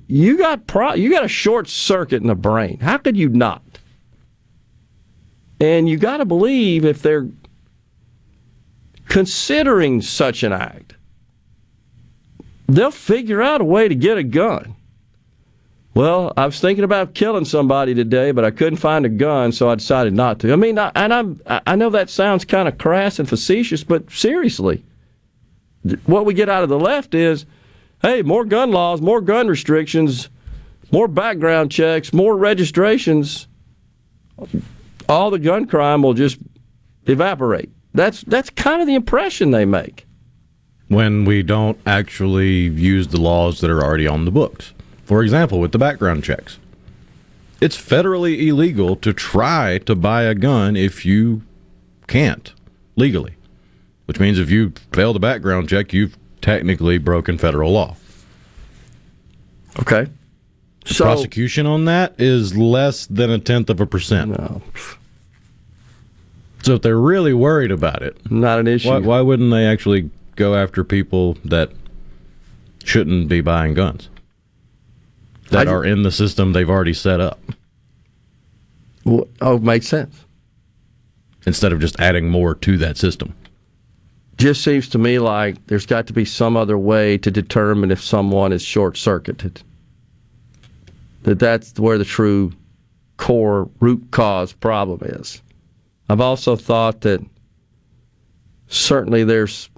you 0.07 0.39
got 0.39 0.67
pro, 0.67 0.95
you 0.95 1.11
got 1.11 1.25
a 1.25 1.29
short 1.29 1.69
circuit 1.69 2.23
in 2.23 2.29
the 2.29 2.35
brain. 2.35 2.79
How 2.81 2.99
could 2.99 3.17
you 3.17 3.29
not? 3.29 3.63
And 5.61 5.89
you 5.89 5.97
got 5.97 6.19
to 6.19 6.25
believe 6.25 6.85
if 6.85 7.03
they're 7.03 7.29
considering 9.09 10.03
such 10.03 10.43
an 10.43 10.53
act, 10.53 10.97
they'll 12.67 12.91
figure 12.91 13.43
out 13.43 13.61
a 13.61 13.65
way 13.65 13.89
to 13.89 13.95
get 13.95 14.19
a 14.19 14.23
gun. 14.23 14.75
Well, 15.95 16.33
I 16.39 16.47
was 16.47 16.59
thinking 16.59 16.85
about 16.85 17.13
killing 17.13 17.45
somebody 17.45 17.95
today, 17.95 18.31
but 18.31 18.45
I 18.45 18.51
couldn't 18.51 18.79
find 18.79 19.05
a 19.05 19.11
gun, 19.11 19.53
so 19.53 19.69
I 19.69 19.75
decided 19.75 20.15
not 20.15 20.39
to. 20.41 20.53
I 20.53 20.57
mean, 20.57 20.79
I, 20.79 20.91
and 20.95 21.13
I'm, 21.13 21.41
I 21.47 21.77
know 21.77 21.91
that 21.91 22.09
sounds 22.09 22.47
kind 22.47 22.67
of 22.67 22.79
crass 22.79 23.19
and 23.19 23.29
facetious, 23.29 23.85
but 23.85 24.11
seriously, 24.11 24.83
what 26.07 26.25
we 26.25 26.33
get 26.33 26.49
out 26.49 26.63
of 26.63 26.71
the 26.71 26.79
left 26.79 27.15
is, 27.15 27.45
hey, 28.01 28.23
more 28.23 28.47
gun 28.47 28.71
laws, 28.71 29.03
more 29.03 29.21
gun 29.21 29.49
restrictions, 29.49 30.31
more 30.91 31.09
background 31.09 31.71
checks, 31.71 32.13
more 32.13 32.37
registrations. 32.37 33.49
All 35.11 35.31
the 35.31 35.39
gun 35.39 35.67
crime 35.67 36.03
will 36.03 36.15
just 36.15 36.39
evaporate. 37.07 37.71
That's 37.93 38.23
that's 38.23 38.49
kind 38.49 38.81
of 38.81 38.87
the 38.87 38.95
impression 38.95 39.51
they 39.51 39.67
make. 39.67 40.07
When 40.89 41.27
we 41.27 41.43
don't 41.43 41.79
actually 41.85 42.69
use 42.69 43.09
the 43.09 43.21
laws 43.21 43.61
that 43.61 43.71
are 43.71 43.83
already 43.83 44.07
on 44.07 44.25
the 44.25 44.31
books. 44.31 44.73
For 45.13 45.23
example, 45.23 45.61
with 45.61 45.73
the 45.73 45.79
background 45.79 46.25
checks, 46.25 46.57
it's 47.61 47.77
federally 47.77 48.47
illegal 48.47 48.97
to 48.97 49.13
try 49.13 49.77
to 49.85 49.95
buy 49.95 50.23
a 50.23 50.35
gun 50.35 50.75
if 50.75 51.05
you 51.05 51.43
can't 52.07 52.51
legally, 52.97 53.35
which 54.07 54.19
means 54.19 54.39
if 54.39 54.49
you 54.49 54.73
fail 54.91 55.13
the 55.13 55.19
background 55.21 55.69
check, 55.69 55.93
you've 55.93 56.17
technically 56.41 56.97
broken 56.97 57.37
federal 57.37 57.73
law. 57.73 57.95
Okay. 59.81 60.07
The 60.87 60.95
So- 60.95 61.05
prosecution 61.05 61.67
on 61.67 61.85
that 61.85 62.15
is 62.17 62.57
less 62.57 63.05
than 63.05 63.29
a 63.29 63.39
tenth 63.39 63.69
of 63.69 63.83
a 63.83 63.87
percent. 63.87 64.31
No. 64.31 64.63
So 66.63 66.77
if 66.77 66.81
they're 66.81 66.99
really 66.99 67.35
worried 67.35 67.71
about 67.71 68.01
it, 68.01 68.17
not 68.31 68.59
an 68.61 68.67
issue. 68.67 68.89
Why, 68.89 69.01
why 69.01 69.21
wouldn't 69.21 69.51
they 69.51 69.67
actually 69.67 70.09
go 70.37 70.55
after 70.55 70.83
people 70.83 71.37
that 71.45 71.71
shouldn't 72.83 73.29
be 73.29 73.43
buying 73.43 73.75
guns? 73.75 74.09
That 75.53 75.69
I- 75.69 75.73
are 75.73 75.85
in 75.85 76.03
the 76.03 76.11
system 76.11 76.53
they've 76.53 76.69
already 76.69 76.95
set 76.95 77.21
up. 77.21 77.39
Well, 79.05 79.29
oh, 79.41 79.59
makes 79.59 79.87
sense. 79.87 80.25
Instead 81.47 81.73
of 81.73 81.81
just 81.81 81.99
adding 82.01 82.29
more 82.29 82.55
to 82.55 82.79
that 82.79 82.97
system. 82.97 83.35
Just 84.39 84.63
seems 84.63 84.89
to 84.91 84.99
me 84.99 85.19
like 85.19 85.67
there's 85.67 85.87
got 85.87 86.07
to 86.07 86.13
be 86.13 86.25
some 86.25 86.57
other 86.57 86.79
way 86.79 87.19
to 87.19 87.31
determine 87.31 87.91
if 87.91 88.03
someone 88.03 88.53
is 88.53 88.63
short 88.63 88.97
circuited. 88.97 89.63
That 91.25 91.39
that's 91.39 91.79
where 91.79 91.99
the 91.99 92.05
true 92.05 92.53
core 93.17 93.69
root 93.81 94.09
cause 94.11 94.53
problem 94.53 95.01
is. 95.03 95.43
I've 96.09 96.21
also 96.21 96.57
thought 96.57 97.03
that 97.03 97.25
certainly 98.69 99.23
there's 99.25 99.69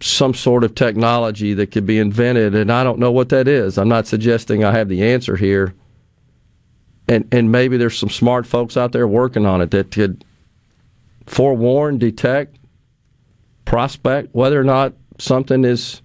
some 0.00 0.34
sort 0.34 0.62
of 0.64 0.74
technology 0.74 1.54
that 1.54 1.70
could 1.70 1.86
be 1.86 1.98
invented, 1.98 2.54
and 2.54 2.70
I 2.70 2.84
don't 2.84 2.98
know 2.98 3.12
what 3.12 3.30
that 3.30 3.48
is. 3.48 3.78
I'm 3.78 3.88
not 3.88 4.06
suggesting 4.06 4.62
I 4.62 4.72
have 4.72 4.88
the 4.88 5.02
answer 5.02 5.36
here. 5.36 5.74
And 7.08 7.26
and 7.32 7.52
maybe 7.52 7.76
there's 7.76 7.98
some 7.98 8.10
smart 8.10 8.46
folks 8.46 8.76
out 8.76 8.92
there 8.92 9.06
working 9.06 9.46
on 9.46 9.60
it 9.60 9.70
that 9.70 9.92
could 9.92 10.24
forewarn, 11.24 11.98
detect, 11.98 12.56
prospect 13.64 14.34
whether 14.34 14.60
or 14.60 14.64
not 14.64 14.92
something 15.18 15.64
is 15.64 16.02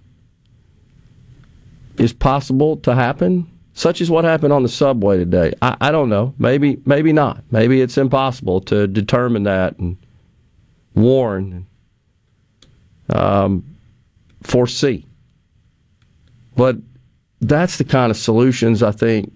is 1.98 2.12
possible 2.12 2.76
to 2.78 2.94
happen, 2.94 3.50
such 3.74 4.00
as 4.00 4.10
what 4.10 4.24
happened 4.24 4.52
on 4.52 4.62
the 4.62 4.68
subway 4.68 5.18
today. 5.18 5.52
I, 5.60 5.76
I 5.80 5.90
don't 5.90 6.08
know. 6.08 6.34
Maybe 6.38 6.80
maybe 6.86 7.12
not. 7.12 7.42
Maybe 7.50 7.80
it's 7.80 7.98
impossible 7.98 8.60
to 8.62 8.86
determine 8.86 9.42
that 9.42 9.78
and 9.78 9.96
warn, 10.94 11.66
um, 13.08 13.71
foresee. 14.42 15.06
But 16.56 16.76
that's 17.40 17.78
the 17.78 17.84
kind 17.84 18.10
of 18.10 18.16
solutions 18.16 18.82
I 18.82 18.92
think 18.92 19.32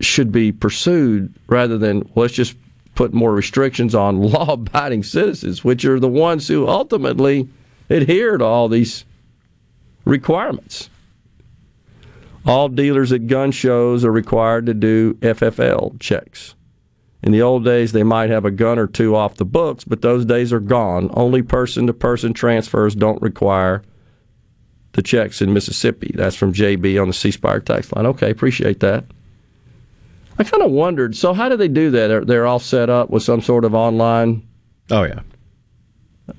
should 0.00 0.32
be 0.32 0.52
pursued 0.52 1.34
rather 1.46 1.78
than 1.78 2.10
let's 2.14 2.34
just 2.34 2.56
put 2.94 3.12
more 3.12 3.32
restrictions 3.32 3.94
on 3.94 4.20
law-abiding 4.32 5.02
citizens, 5.02 5.64
which 5.64 5.84
are 5.84 6.00
the 6.00 6.08
ones 6.08 6.48
who 6.48 6.68
ultimately 6.68 7.48
adhere 7.90 8.38
to 8.38 8.44
all 8.44 8.68
these 8.68 9.04
requirements. 10.04 10.90
All 12.46 12.68
dealers 12.68 13.12
at 13.12 13.26
gun 13.26 13.52
shows 13.52 14.04
are 14.04 14.12
required 14.12 14.66
to 14.66 14.74
do 14.74 15.14
FFL 15.14 15.98
checks. 15.98 16.54
In 17.22 17.32
the 17.32 17.40
old 17.40 17.64
days, 17.64 17.92
they 17.92 18.02
might 18.02 18.28
have 18.28 18.44
a 18.44 18.50
gun 18.50 18.78
or 18.78 18.86
two 18.86 19.16
off 19.16 19.36
the 19.36 19.46
books, 19.46 19.82
but 19.82 20.02
those 20.02 20.26
days 20.26 20.52
are 20.52 20.60
gone. 20.60 21.10
Only 21.14 21.40
person 21.40 21.86
to 21.86 21.94
person 21.94 22.34
transfers 22.34 22.94
don't 22.94 23.22
require 23.22 23.82
the 24.94 25.02
checks 25.02 25.42
in 25.42 25.52
Mississippi. 25.52 26.12
That's 26.14 26.36
from 26.36 26.52
JB 26.52 27.00
on 27.00 27.08
the 27.08 27.14
C 27.14 27.30
Spire 27.30 27.60
text 27.60 27.94
line. 27.94 28.06
Okay, 28.06 28.30
appreciate 28.30 28.80
that. 28.80 29.04
I 30.38 30.44
kind 30.44 30.62
of 30.62 30.70
wondered. 30.70 31.14
So, 31.14 31.34
how 31.34 31.48
do 31.48 31.56
they 31.56 31.68
do 31.68 31.90
that? 31.90 32.10
Are 32.10 32.24
they're 32.24 32.46
all 32.46 32.58
set 32.58 32.88
up 32.90 33.10
with 33.10 33.22
some 33.22 33.40
sort 33.40 33.64
of 33.64 33.74
online? 33.74 34.46
Oh 34.90 35.02
yeah, 35.02 35.20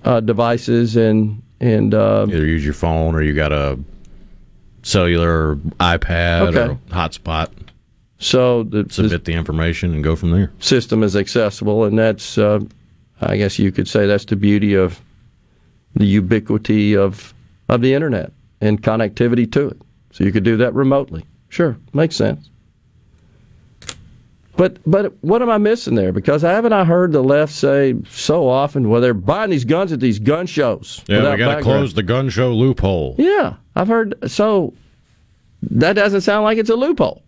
uh, 0.03 0.21
devices 0.21 0.95
and 0.95 1.41
and 1.59 1.93
uh, 1.93 2.25
either 2.27 2.45
use 2.45 2.63
your 2.65 2.73
phone 2.73 3.13
or 3.13 3.21
you 3.21 3.33
got 3.33 3.51
a 3.51 3.79
cellular 4.83 5.55
iPad 5.79 6.55
or 6.55 6.75
hotspot. 6.93 7.51
So 8.17 8.63
the, 8.63 8.87
submit 8.89 9.25
the 9.25 9.33
information 9.33 9.93
and 9.93 10.03
go 10.03 10.15
from 10.15 10.31
there. 10.31 10.51
system 10.59 11.03
is 11.03 11.17
accessible, 11.17 11.83
and 11.83 11.99
that's, 11.99 12.37
uh, 12.37 12.61
I 13.19 13.35
guess 13.35 13.59
you 13.59 13.73
could 13.73 13.89
say, 13.89 14.07
that's 14.07 14.23
the 14.23 14.37
beauty 14.37 14.73
of 14.73 15.01
the 15.95 16.05
ubiquity 16.05 16.95
of 16.95 17.33
of 17.67 17.81
the 17.81 17.93
internet 17.93 18.31
and 18.65 18.81
connectivity 18.81 19.49
to 19.53 19.69
it. 19.69 19.81
So 20.11 20.23
you 20.23 20.31
could 20.31 20.43
do 20.43 20.57
that 20.57 20.73
remotely. 20.73 21.25
Sure, 21.49 21.77
makes 21.93 22.15
sense. 22.15 22.49
But 24.57 24.79
but 24.89 25.13
what 25.21 25.41
am 25.41 25.49
I 25.49 25.57
missing 25.57 25.95
there? 25.95 26.13
Because 26.13 26.41
haven't 26.41 26.71
I 26.73 26.85
heard 26.85 27.11
the 27.11 27.21
left 27.21 27.53
say 27.53 27.95
so 28.09 28.47
often, 28.47 28.89
well, 28.89 29.01
they're 29.01 29.13
buying 29.13 29.49
these 29.49 29.65
guns 29.65 29.91
at 29.91 29.99
these 29.99 30.17
gun 30.17 30.47
shows. 30.47 31.03
Yeah, 31.07 31.31
we 31.31 31.37
got 31.37 31.57
to 31.57 31.61
close 31.61 31.93
the 31.93 32.03
gun 32.03 32.29
show 32.29 32.53
loophole. 32.53 33.15
Yeah, 33.17 33.55
I've 33.75 33.89
heard. 33.89 34.15
So 34.31 34.73
that 35.61 35.93
doesn't 35.93 36.21
sound 36.21 36.45
like 36.45 36.57
it's 36.57 36.69
a 36.69 36.75
loophole. 36.75 37.23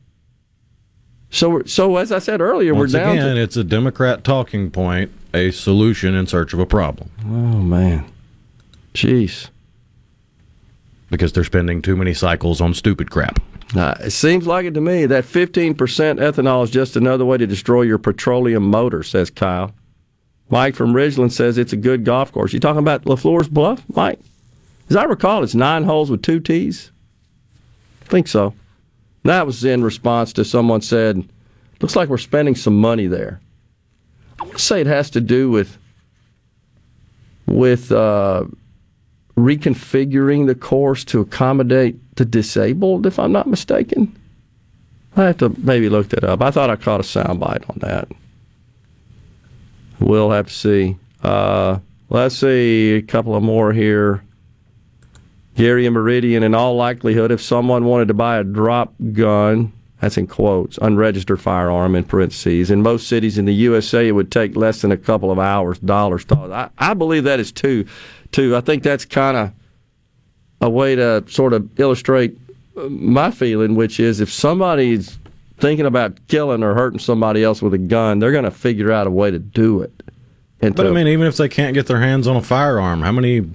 So 1.30 1.64
so 1.66 1.98
as 1.98 2.14
I 2.14 2.20
said 2.20 2.40
earlier, 2.40 2.74
Once 2.74 2.94
we're 2.94 3.00
down 3.00 3.18
again, 3.18 3.36
to 3.36 3.42
it's 3.42 3.58
a 3.58 3.64
Democrat 3.66 4.24
talking 4.24 4.72
point, 4.72 5.12
a 5.34 5.52
solution 5.52 6.16
in 6.16 6.28
search 6.28 6.54
of 6.54 6.60
a 6.60 6.66
problem. 6.66 7.10
Oh 7.26 7.60
man, 7.60 8.10
jeez. 8.94 9.50
Because 11.10 11.32
they're 11.34 11.44
spending 11.44 11.82
too 11.82 11.96
many 11.96 12.14
cycles 12.14 12.60
on 12.60 12.74
stupid 12.74 13.10
crap. 13.10 13.40
Nah, 13.74 13.96
it 14.00 14.12
seems 14.12 14.48
like 14.48 14.66
it 14.66 14.74
to 14.74 14.82
me 14.82 15.06
that 15.06 15.26
15% 15.26 15.76
ethanol 15.76 16.64
is 16.64 16.70
just 16.70 16.96
another 16.96 17.26
way 17.26 17.38
to 17.38 17.48
destroy 17.48 17.82
your 17.82 17.98
petroleum 17.98 18.70
motor, 18.70 19.04
says 19.04 19.30
Kyle. 19.30 19.74
Mike 20.50 20.76
from 20.76 20.94
Ridgeland 20.94 21.32
says 21.32 21.58
it's 21.58 21.74
a 21.74 21.78
good 21.78 22.06
golf 22.06 22.32
course. 22.32 22.54
You 22.54 22.60
talking 22.60 22.80
about 22.80 23.04
LaFleur's 23.04 23.50
Bluff, 23.50 23.84
Mike? 23.94 24.20
As 24.90 24.96
I 24.96 25.04
recall, 25.04 25.44
it's 25.44 25.56
nine 25.56 25.84
holes 25.84 26.10
with 26.10 26.22
two 26.22 26.40
tees. 26.40 26.92
I 28.04 28.06
think 28.06 28.28
so. 28.28 28.54
That 29.24 29.46
was 29.46 29.66
in 29.66 29.84
response 29.84 30.32
to 30.34 30.46
someone 30.46 30.82
said, 30.82 31.28
looks 31.82 31.98
like 31.98 32.08
we're 32.08 32.18
spending 32.18 32.56
some 32.56 32.80
money 32.80 33.08
there. 33.08 33.42
I 34.40 34.44
want 34.44 34.58
to 34.58 34.64
say 34.64 34.80
it 34.80 34.88
has 34.88 35.10
to 35.12 35.22
do 35.22 35.50
with 35.50 35.78
with 37.46 37.92
uh, 37.92 38.46
reconfiguring 39.38 40.48
the 40.48 40.56
course 40.56 41.06
to 41.06 41.22
accommodate 41.22 42.16
the 42.16 42.26
disabled, 42.26 43.06
if 43.06 43.20
I'm 43.20 43.32
not 43.32 43.48
mistaken. 43.48 44.18
I 45.16 45.26
have 45.26 45.38
to 45.38 45.50
maybe 45.60 45.90
look 45.90 46.10
that 46.10 46.24
up. 46.24 46.42
I 46.42 46.52
thought 46.52 46.70
I 46.70 46.76
caught 46.76 47.00
a 47.00 47.04
soundbite 47.04 47.70
on 47.70 47.78
that. 47.80 48.10
We'll 50.00 50.32
have 50.32 50.48
to 50.48 50.54
see. 50.54 50.98
Uh, 51.24 51.80
let's 52.10 52.36
see 52.36 52.96
a 52.96 53.02
couple 53.02 53.36
of 53.36 53.44
more 53.44 53.74
here. 53.74 54.24
Gary 55.56 55.88
and 55.88 55.96
Meridian, 55.96 56.44
in 56.44 56.54
all 56.54 56.76
likelihood, 56.76 57.32
if 57.32 57.42
someone 57.42 57.86
wanted 57.86 58.10
to 58.10 58.14
buy 58.14 58.38
a 58.38 58.44
drop 58.44 58.94
gun, 59.14 59.74
that's 60.00 60.18
in 60.18 60.28
quotes, 60.28 60.78
unregistered 60.78 61.42
firearm 61.42 61.96
in 61.96 62.04
parentheses, 62.04 62.70
in 62.70 62.84
most 62.84 63.08
cities 63.08 63.40
in 63.40 63.46
the 63.46 63.54
USA, 63.54 64.08
it 64.08 64.12
would 64.12 64.32
take 64.32 64.56
less 64.56 64.82
than 64.82 64.92
a 64.92 64.98
couple 64.98 65.32
of 65.32 65.40
hours, 65.40 65.80
dollars. 65.80 66.26
I, 66.32 66.70
I 66.78 66.94
believe 66.94 67.24
that 67.24 67.40
is 67.40 67.52
too, 67.52 67.88
too. 68.32 68.56
I 68.56 68.62
think 68.62 68.84
that's 68.84 69.06
kind 69.06 69.38
of 69.38 69.52
a 70.62 70.70
way 70.70 70.96
to 70.96 71.24
sort 71.28 71.54
of 71.54 71.68
illustrate 71.80 72.38
uh, 72.78 72.84
my 72.90 73.32
feeling, 73.32 73.76
which 73.76 74.00
is 74.00 74.20
if 74.20 74.32
somebody's 74.32 75.18
thinking 75.60 75.86
about 75.86 76.18
killing 76.28 76.64
or 76.64 76.74
hurting 76.76 77.00
somebody 77.00 77.44
else 77.44 77.62
with 77.62 77.74
a 77.74 77.78
gun, 77.80 78.20
they're 78.20 78.32
going 78.32 78.44
to 78.44 78.52
figure 78.52 78.92
out 78.92 79.08
a 79.08 79.12
way 79.12 79.32
to 79.32 79.40
do 79.40 79.82
it. 79.82 79.92
And 80.62 80.76
But 80.76 80.84
to- 80.84 80.90
I 80.90 80.92
mean, 80.92 81.08
even 81.08 81.28
if 81.28 81.38
they 81.38 81.50
can't 81.50 81.74
get 81.74 81.88
their 81.88 82.00
hands 82.02 82.28
on 82.28 82.36
a 82.36 82.42
firearm, 82.42 83.02
how 83.02 83.12
many 83.12 83.48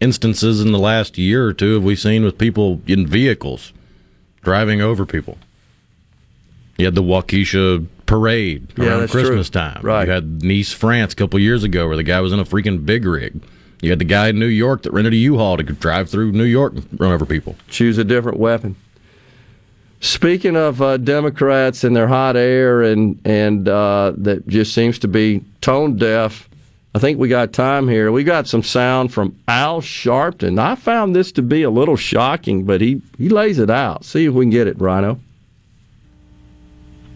instances 0.00 0.60
in 0.60 0.72
the 0.72 0.78
last 0.78 1.18
year 1.18 1.44
or 1.46 1.52
two 1.52 1.74
have 1.74 1.82
we 1.84 1.96
seen 1.96 2.24
with 2.24 2.38
people 2.38 2.80
in 2.86 3.06
vehicles 3.06 3.72
driving 4.42 4.80
over 4.80 5.04
people? 5.06 5.36
You 6.78 6.86
had 6.86 6.94
the 6.94 7.02
Waukesha 7.02 7.86
parade 8.06 8.68
Yeah, 8.78 8.84
around 8.98 9.10
Christmas 9.10 9.50
true. 9.50 9.60
time. 9.60 9.80
Right. 9.82 10.06
You 10.06 10.12
had 10.14 10.42
Nice, 10.42 10.72
France, 10.72 11.12
a 11.12 11.16
couple 11.16 11.38
years 11.38 11.62
ago, 11.62 11.86
where 11.86 11.96
the 11.96 12.02
guy 12.02 12.20
was 12.20 12.32
in 12.32 12.38
a 12.40 12.44
freaking 12.44 12.86
big 12.86 13.04
rig. 13.04 13.40
You 13.80 13.90
had 13.90 13.98
the 13.98 14.04
guy 14.04 14.28
in 14.28 14.38
New 14.38 14.46
York 14.46 14.82
that 14.82 14.92
rented 14.92 15.14
a 15.14 15.16
U-Haul 15.16 15.56
to 15.56 15.62
drive 15.62 16.10
through 16.10 16.32
New 16.32 16.44
York 16.44 16.74
and 16.74 17.00
run 17.00 17.12
over 17.12 17.24
people. 17.24 17.56
choose 17.68 17.98
a 17.98 18.04
different 18.04 18.38
weapon. 18.38 18.76
Speaking 20.00 20.56
of 20.56 20.80
uh, 20.80 20.96
Democrats 20.96 21.84
and 21.84 21.94
their 21.94 22.08
hot 22.08 22.34
air 22.34 22.82
and 22.82 23.20
and 23.24 23.68
uh, 23.68 24.12
that 24.16 24.48
just 24.48 24.74
seems 24.74 24.98
to 25.00 25.08
be 25.08 25.44
tone 25.60 25.96
deaf, 25.96 26.48
I 26.94 26.98
think 26.98 27.18
we 27.18 27.28
got 27.28 27.52
time 27.52 27.86
here. 27.86 28.10
We 28.10 28.24
got 28.24 28.48
some 28.48 28.62
sound 28.62 29.12
from 29.12 29.36
Al 29.46 29.82
Sharpton. 29.82 30.58
I 30.58 30.74
found 30.74 31.14
this 31.14 31.30
to 31.32 31.42
be 31.42 31.62
a 31.62 31.70
little 31.70 31.96
shocking, 31.96 32.64
but 32.64 32.80
he 32.80 33.02
he 33.18 33.28
lays 33.28 33.58
it 33.58 33.68
out. 33.68 34.04
See 34.06 34.24
if 34.24 34.32
we 34.32 34.46
can 34.46 34.50
get 34.50 34.66
it, 34.66 34.80
Rhino. 34.80 35.20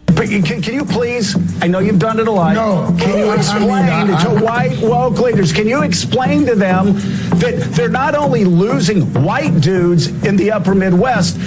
But 0.05 0.29
can, 0.29 0.61
can 0.61 0.73
you 0.73 0.85
please? 0.85 1.35
I 1.61 1.67
know 1.67 1.79
you've 1.79 1.99
done 1.99 2.19
it 2.19 2.27
a 2.27 2.31
lot. 2.31 2.53
No. 2.55 2.95
Can 2.97 3.17
you 3.17 3.25
I- 3.25 3.33
I 3.33 3.35
explain 3.35 3.67
mean, 3.85 4.15
I- 4.15 4.23
to 4.23 4.43
white 4.43 4.79
woke 4.81 5.19
leaders? 5.19 5.51
Can 5.51 5.67
you 5.67 5.81
explain 5.83 6.45
to 6.45 6.55
them 6.55 6.93
that 7.39 7.55
they're 7.73 7.89
not 7.89 8.15
only 8.15 8.45
losing 8.45 9.01
white 9.23 9.59
dudes 9.61 10.07
in 10.23 10.37
the 10.37 10.51
Upper 10.51 10.73
Midwest, 10.75 11.37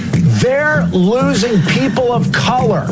they're 0.42 0.86
losing 0.92 1.62
people 1.62 2.12
of 2.12 2.30
color. 2.32 2.86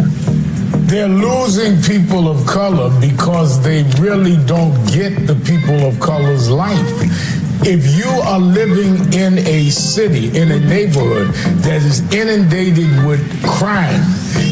They're 0.89 1.09
losing 1.09 1.83
people 1.83 2.29
of 2.29 2.47
color 2.47 2.91
because 3.01 3.61
they 3.63 3.83
really 3.99 4.37
don't 4.47 4.73
get 4.93 5.27
the 5.27 5.35
people 5.35 5.85
of 5.87 5.99
color's 6.01 6.49
life. 6.49 7.36
If 7.63 7.97
you 7.97 8.09
are 8.23 8.39
living 8.39 9.13
in 9.13 9.39
a 9.39 9.71
city, 9.71 10.37
in 10.37 10.51
a 10.53 10.61
neighborhood 10.61 11.29
that 11.63 11.83
is 11.83 12.01
inundated 12.13 13.05
with 13.07 13.21
crime, 13.45 14.03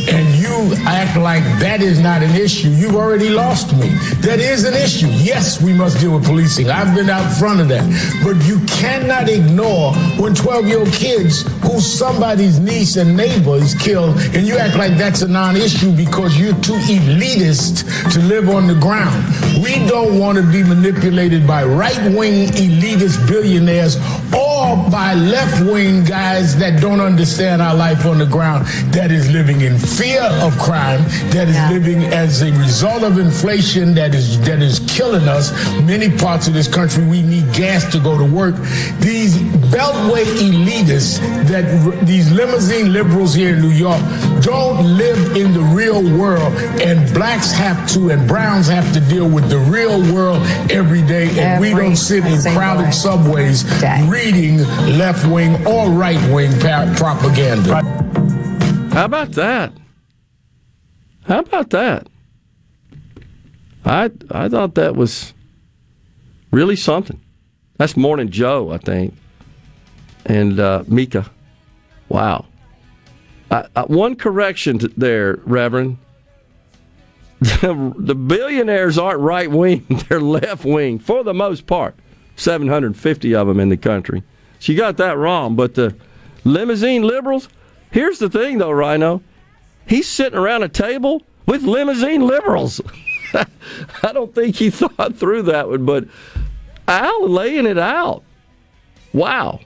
and 0.09 0.35
you 0.35 0.75
act 0.87 1.17
like 1.17 1.43
that 1.61 1.81
is 1.81 2.01
not 2.01 2.23
an 2.23 2.35
issue, 2.35 2.69
you've 2.69 2.97
already 2.97 3.31
lost 3.31 3.73
me. 3.77 3.89
That 4.21 4.39
is 4.41 4.65
an 4.65 4.75
issue. 4.75 5.09
Yes, 5.09 5.61
we 5.63 5.73
must 5.73 6.01
deal 6.01 6.15
with 6.15 6.25
policing. 6.25 6.71
I've 6.71 6.95
been 6.95 7.09
out 7.09 7.31
front 7.39 7.61
of 7.61 7.69
that. 7.69 7.85
But 8.23 8.45
you 8.47 8.61
cannot 8.67 9.29
ignore 9.29 9.95
when 10.21 10.35
12 10.35 10.67
year 10.67 10.79
old 10.81 10.93
kids 10.93 11.43
who 11.63 11.81
somebody's 11.81 12.59
niece 12.61 12.97
and 12.97 13.17
neighbor 13.17 13.57
is 13.57 13.75
killed, 13.75 14.17
and 14.35 14.47
you 14.47 14.57
act 14.57 14.77
like 14.77 14.97
that's 14.97 15.23
a 15.23 15.29
non 15.29 15.57
issue 15.57 15.95
because 15.97 16.39
you're 16.39 16.59
too 16.61 16.79
elitist 16.91 18.13
to 18.13 18.21
live 18.21 18.49
on 18.49 18.67
the 18.67 18.75
ground. 18.75 19.25
We 19.63 19.87
don't 19.87 20.19
want 20.19 20.37
to 20.39 20.45
be 20.45 20.63
manipulated 20.63 21.47
by 21.47 21.65
right 21.65 21.99
wing 22.15 22.49
elitist 22.95 23.27
billionaires 23.29 23.97
or 24.35 24.77
by 24.91 25.15
left 25.15 25.65
wing 25.65 26.05
guys 26.05 26.57
that 26.57 26.81
don't 26.81 27.01
understand 27.01 27.61
our 27.61 27.75
life 27.75 28.07
on 28.07 28.19
the 28.19 28.27
ground, 28.27 28.67
that 28.93 29.11
is 29.11 29.31
living 29.31 29.63
in 29.63 29.79
fear 29.79 30.23
of 30.23 30.57
crime, 30.59 31.01
that 31.31 31.49
is 31.49 31.73
living 31.73 32.05
as 32.13 32.43
a 32.43 32.53
result 32.53 33.03
of 33.03 33.19
inflation 33.19 33.95
that 33.95 34.15
is 34.15 34.41
that 34.45 34.63
is 34.63 34.81
killing 34.89 35.29
us. 35.29 35.53
Many 35.83 36.11
parts 36.17 36.47
of 36.47 36.55
this 36.55 36.69
country, 36.69 37.05
we 37.05 37.23
need 37.23 37.44
gas 37.55 37.91
to 37.93 37.99
go 37.99 38.19
to 38.19 38.25
work. 38.25 38.57
These 39.01 39.37
beltway 39.71 40.25
elitists, 40.25 41.19
that 41.49 42.07
these 42.07 42.31
limousine 42.31 42.93
liberals 42.93 43.35
here 43.35 43.55
in 43.55 43.63
New 43.63 43.71
York, 43.71 44.01
don't 44.43 44.97
live 44.97 45.37
in 45.37 45.53
the 45.53 45.61
real 45.61 46.03
world, 46.19 46.53
and 46.83 47.13
blacks 47.15 47.53
have 47.53 47.89
to, 47.91 48.11
and 48.11 48.27
browns 48.29 48.67
have 48.69 48.93
to 48.93 49.01
deal 49.01 49.29
with 49.29 49.49
the 49.49 49.59
real 49.59 50.01
world 50.13 50.43
every 50.71 51.03
day, 51.03 51.29
and 51.39 51.61
we 51.61 51.71
don't 51.71 51.97
sit 51.97 52.25
in 52.25 52.39
single 52.41 52.61
crowded 52.61 52.93
subways 52.93 53.65
reading 54.09 54.59
left 54.99 55.27
wing 55.27 55.55
or 55.67 55.91
right 55.91 56.21
wing 56.33 56.53
propaganda. 56.61 57.83
How 58.93 59.07
about 59.07 59.33
that? 59.33 59.73
How 61.25 61.41
about 61.41 61.71
that? 61.71 62.09
I 63.85 64.11
I 64.31 64.49
thought 64.49 64.75
that 64.77 64.97
was 64.97 65.35
really 66.51 66.77
something. 66.77 67.21
That's 67.77 67.97
Morning 67.97 68.31
Joe, 68.31 68.71
I 68.71 68.79
think, 68.79 69.15
and 70.27 70.61
uh, 70.61 70.85
Mika. 70.87 71.31
Wow. 72.09 72.47
One 73.87 74.17
correction 74.17 74.79
to 74.81 74.89
there, 74.89 75.39
Reverend. 75.45 75.99
The, 77.41 77.95
the 77.99 78.15
billionaires 78.15 78.99
aren't 78.99 79.21
right 79.21 79.51
wing; 79.51 79.87
they're 80.09 80.21
left 80.21 80.65
wing 80.65 80.99
for 80.99 81.23
the 81.23 81.35
most 81.35 81.67
part. 81.67 81.95
Seven 82.37 82.69
hundred 82.69 82.97
fifty 82.97 83.35
of 83.35 83.47
them 83.47 83.61
in 83.61 83.69
the 83.69 83.77
country. 83.77 84.23
She 84.59 84.75
got 84.75 84.97
that 84.97 85.17
wrong. 85.17 85.57
But 85.57 85.75
the 85.75 85.95
limousine 86.45 87.03
liberals. 87.03 87.49
Here's 87.91 88.19
the 88.19 88.29
thing, 88.31 88.59
though, 88.59 88.73
Rhino. 88.73 89.23
He's 89.87 90.09
sitting 90.09 90.39
around 90.39 90.63
a 90.63 90.69
table 90.69 91.23
with 91.47 91.63
limousine 91.63 92.27
liberals. 92.27 92.81
I 93.35 94.13
don't 94.13 94.35
think 94.35 94.57
he 94.57 94.71
thought 94.71 95.15
through 95.17 95.43
that 95.43 95.69
one, 95.69 95.85
but 95.85 96.05
Al 96.87 97.29
laying 97.29 97.67
it 97.67 97.79
out. 97.79 98.23
Wow. 99.13 99.61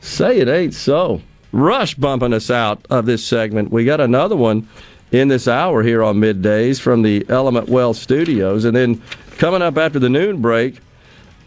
Say 0.00 0.38
it 0.40 0.48
ain't 0.48 0.74
so. 0.74 1.20
Rush 1.52 1.94
bumping 1.94 2.32
us 2.32 2.50
out 2.50 2.84
of 2.90 3.06
this 3.06 3.24
segment. 3.24 3.70
We 3.70 3.84
got 3.84 4.00
another 4.00 4.36
one 4.36 4.68
in 5.10 5.28
this 5.28 5.46
hour 5.46 5.82
here 5.82 6.02
on 6.02 6.16
middays 6.16 6.80
from 6.80 7.02
the 7.02 7.26
Element 7.28 7.68
Wealth 7.68 7.98
studios. 7.98 8.64
And 8.64 8.74
then 8.74 9.02
coming 9.38 9.62
up 9.62 9.76
after 9.76 9.98
the 9.98 10.08
noon 10.08 10.40
break, 10.40 10.78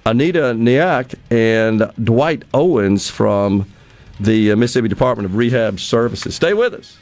Anita 0.06 0.54
Naik 0.54 1.16
and 1.32 1.92
Dwight 2.04 2.44
Owens 2.54 3.10
from 3.10 3.66
the 4.20 4.52
uh, 4.52 4.56
Mississippi 4.56 4.88
Department 4.88 5.26
of 5.26 5.36
Rehab 5.36 5.80
Services. 5.80 6.36
Stay 6.36 6.54
with 6.54 6.76
us. 6.76 6.98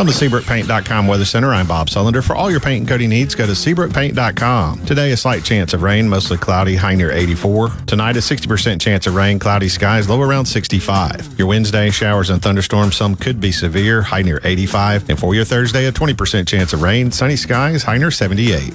From 0.00 0.06
the 0.06 0.14
SeabrookPaint.com 0.14 1.06
Weather 1.06 1.26
Center, 1.26 1.52
I'm 1.52 1.66
Bob 1.66 1.88
Sullender. 1.88 2.26
For 2.26 2.34
all 2.34 2.50
your 2.50 2.58
paint 2.58 2.78
and 2.78 2.88
coating 2.88 3.10
needs, 3.10 3.34
go 3.34 3.44
to 3.44 3.52
SeabrookPaint.com. 3.52 4.86
Today, 4.86 5.12
a 5.12 5.16
slight 5.18 5.44
chance 5.44 5.74
of 5.74 5.82
rain, 5.82 6.08
mostly 6.08 6.38
cloudy, 6.38 6.74
high 6.74 6.94
near 6.94 7.10
84. 7.10 7.68
Tonight, 7.86 8.16
a 8.16 8.20
60% 8.20 8.80
chance 8.80 9.06
of 9.06 9.14
rain, 9.14 9.38
cloudy 9.38 9.68
skies, 9.68 10.08
low 10.08 10.22
around 10.22 10.46
65. 10.46 11.38
Your 11.38 11.48
Wednesday, 11.48 11.90
showers 11.90 12.30
and 12.30 12.40
thunderstorms, 12.40 12.96
some 12.96 13.14
could 13.14 13.42
be 13.42 13.52
severe, 13.52 14.00
high 14.00 14.22
near 14.22 14.40
85. 14.42 15.10
And 15.10 15.18
for 15.18 15.34
your 15.34 15.44
Thursday, 15.44 15.84
a 15.84 15.92
20% 15.92 16.48
chance 16.48 16.72
of 16.72 16.80
rain, 16.80 17.12
sunny 17.12 17.36
skies, 17.36 17.82
high 17.82 17.98
near 17.98 18.10
78. 18.10 18.72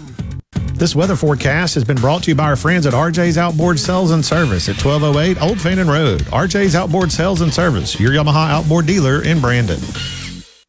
This 0.76 0.96
weather 0.96 1.16
forecast 1.16 1.74
has 1.74 1.84
been 1.84 1.98
brought 1.98 2.22
to 2.26 2.30
you 2.30 2.36
by 2.36 2.44
our 2.44 2.56
friends 2.56 2.86
at 2.86 2.94
RJ's 2.94 3.40
Outboard 3.40 3.80
Sales 3.80 4.12
and 4.12 4.24
Service 4.24 4.70
at 4.70 4.76
1208 4.76 5.42
Old 5.42 5.60
Fannin 5.60 5.88
Road. 5.88 6.22
RJ's 6.26 6.76
Outboard 6.76 7.12
Sales 7.12 7.42
and 7.42 7.52
Service, 7.52 8.00
your 8.00 8.12
Yamaha 8.12 8.52
outboard 8.52 8.86
dealer 8.86 9.24
in 9.24 9.42
Brandon. 9.42 9.80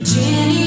Jenny 0.00 0.61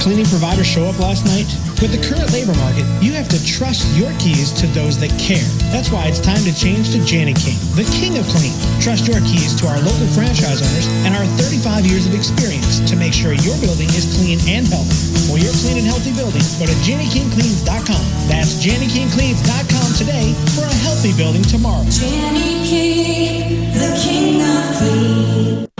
cleaning 0.00 0.26
provider 0.26 0.64
show 0.64 0.84
up 0.86 0.98
last 0.98 1.24
night? 1.26 1.46
With 1.80 1.92
the 1.92 2.00
current 2.00 2.32
labor 2.32 2.56
market, 2.56 2.88
you 3.04 3.12
have 3.12 3.28
to 3.28 3.38
trust 3.44 3.84
your 3.92 4.08
keys 4.16 4.52
to 4.60 4.66
those 4.72 4.96
that 5.00 5.12
care. 5.20 5.44
That's 5.68 5.92
why 5.92 6.08
it's 6.08 6.20
time 6.20 6.40
to 6.48 6.52
change 6.56 6.92
to 6.96 6.98
Jani-King, 7.04 7.60
the 7.76 7.84
king 7.92 8.16
of 8.16 8.24
clean. 8.32 8.56
Trust 8.80 9.04
your 9.04 9.20
keys 9.28 9.52
to 9.60 9.68
our 9.68 9.76
local 9.84 10.08
franchise 10.16 10.64
owners 10.64 10.88
and 11.04 11.12
our 11.12 11.26
35 11.36 11.84
years 11.84 12.08
of 12.08 12.14
experience 12.16 12.80
to 12.88 12.96
make 12.96 13.12
sure 13.12 13.36
your 13.44 13.56
building 13.60 13.88
is 13.92 14.08
clean 14.16 14.40
and 14.48 14.64
healthy. 14.64 14.96
For 15.28 15.36
your 15.36 15.52
clean 15.60 15.78
and 15.78 15.86
healthy 15.86 16.16
building, 16.16 16.44
go 16.56 16.64
to 16.64 16.76
JannyKingCleans.com. 16.86 18.04
That's 18.32 18.56
JannyKingCleans.com 18.62 19.88
today 20.00 20.32
for 20.56 20.64
a 20.64 20.76
healthy 20.86 21.12
building 21.14 21.44
tomorrow. 21.44 21.84
Jenny 21.92 22.64
King, 22.64 23.72
the 23.76 23.90
king 24.00 24.40
of 24.40 24.64
clean. 24.80 25.65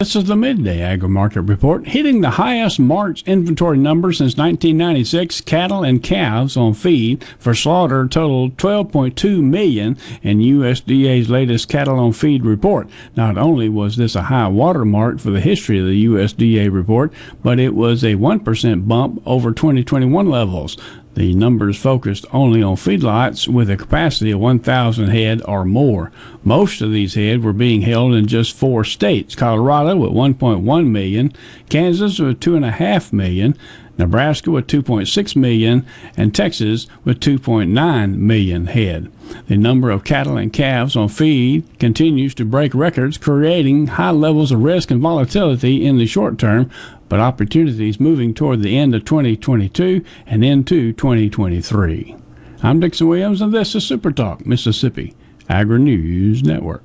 This 0.00 0.16
is 0.16 0.24
the 0.24 0.34
midday 0.34 0.80
agri 0.80 1.10
market 1.10 1.42
report. 1.42 1.88
Hitting 1.88 2.22
the 2.22 2.30
highest 2.30 2.80
March 2.80 3.22
inventory 3.24 3.76
number 3.76 4.14
since 4.14 4.34
1996, 4.34 5.42
cattle 5.42 5.84
and 5.84 6.02
calves 6.02 6.56
on 6.56 6.72
feed 6.72 7.22
for 7.38 7.54
slaughter 7.54 8.08
totaled 8.08 8.56
12.2 8.56 9.42
million 9.42 9.98
in 10.22 10.38
USDA's 10.38 11.28
latest 11.28 11.68
cattle 11.68 11.98
on 11.98 12.14
feed 12.14 12.46
report. 12.46 12.88
Not 13.14 13.36
only 13.36 13.68
was 13.68 13.96
this 13.96 14.14
a 14.14 14.22
high 14.22 14.48
watermark 14.48 15.18
for 15.18 15.32
the 15.32 15.40
history 15.42 15.78
of 15.78 15.86
the 15.86 16.06
USDA 16.06 16.72
report, 16.72 17.12
but 17.42 17.60
it 17.60 17.74
was 17.74 18.02
a 18.02 18.14
1% 18.14 18.88
bump 18.88 19.22
over 19.26 19.52
2021 19.52 20.30
levels. 20.30 20.78
The 21.14 21.34
numbers 21.34 21.76
focused 21.76 22.24
only 22.32 22.62
on 22.62 22.76
feedlots 22.76 23.48
with 23.48 23.68
a 23.68 23.76
capacity 23.76 24.30
of 24.30 24.40
1,000 24.40 25.08
head 25.08 25.42
or 25.44 25.64
more. 25.64 26.12
Most 26.44 26.80
of 26.80 26.92
these 26.92 27.14
head 27.14 27.42
were 27.42 27.52
being 27.52 27.82
held 27.82 28.14
in 28.14 28.26
just 28.26 28.56
four 28.56 28.84
states 28.84 29.34
Colorado 29.34 29.96
with 29.96 30.12
1.1 30.12 30.86
million, 30.86 31.32
Kansas 31.68 32.18
with 32.18 32.38
2.5 32.40 33.12
million, 33.12 33.56
Nebraska 33.98 34.50
with 34.50 34.66
2.6 34.66 35.36
million, 35.36 35.84
and 36.16 36.34
Texas 36.34 36.86
with 37.04 37.20
2.9 37.20 38.16
million 38.16 38.66
head. 38.66 39.10
The 39.46 39.56
number 39.56 39.90
of 39.90 40.04
cattle 40.04 40.36
and 40.36 40.52
calves 40.52 40.96
on 40.96 41.08
feed 41.08 41.78
continues 41.78 42.34
to 42.36 42.44
break 42.44 42.74
records, 42.74 43.18
creating 43.18 43.88
high 43.88 44.10
levels 44.10 44.52
of 44.52 44.62
risk 44.62 44.90
and 44.90 45.00
volatility 45.00 45.84
in 45.84 45.98
the 45.98 46.06
short 46.06 46.38
term, 46.38 46.70
but 47.10 47.20
opportunities 47.20 48.00
moving 48.00 48.32
toward 48.32 48.62
the 48.62 48.78
end 48.78 48.94
of 48.94 49.04
2022 49.04 50.02
and 50.26 50.42
into 50.42 50.94
2023. 50.94 52.16
I'm 52.62 52.80
Dixon 52.80 53.08
Williams, 53.08 53.42
and 53.42 53.52
this 53.52 53.74
is 53.74 53.84
Super 53.84 54.12
Talk 54.12 54.46
Mississippi 54.46 55.14
Agri 55.48 55.80
News 55.80 56.42
Network. 56.44 56.84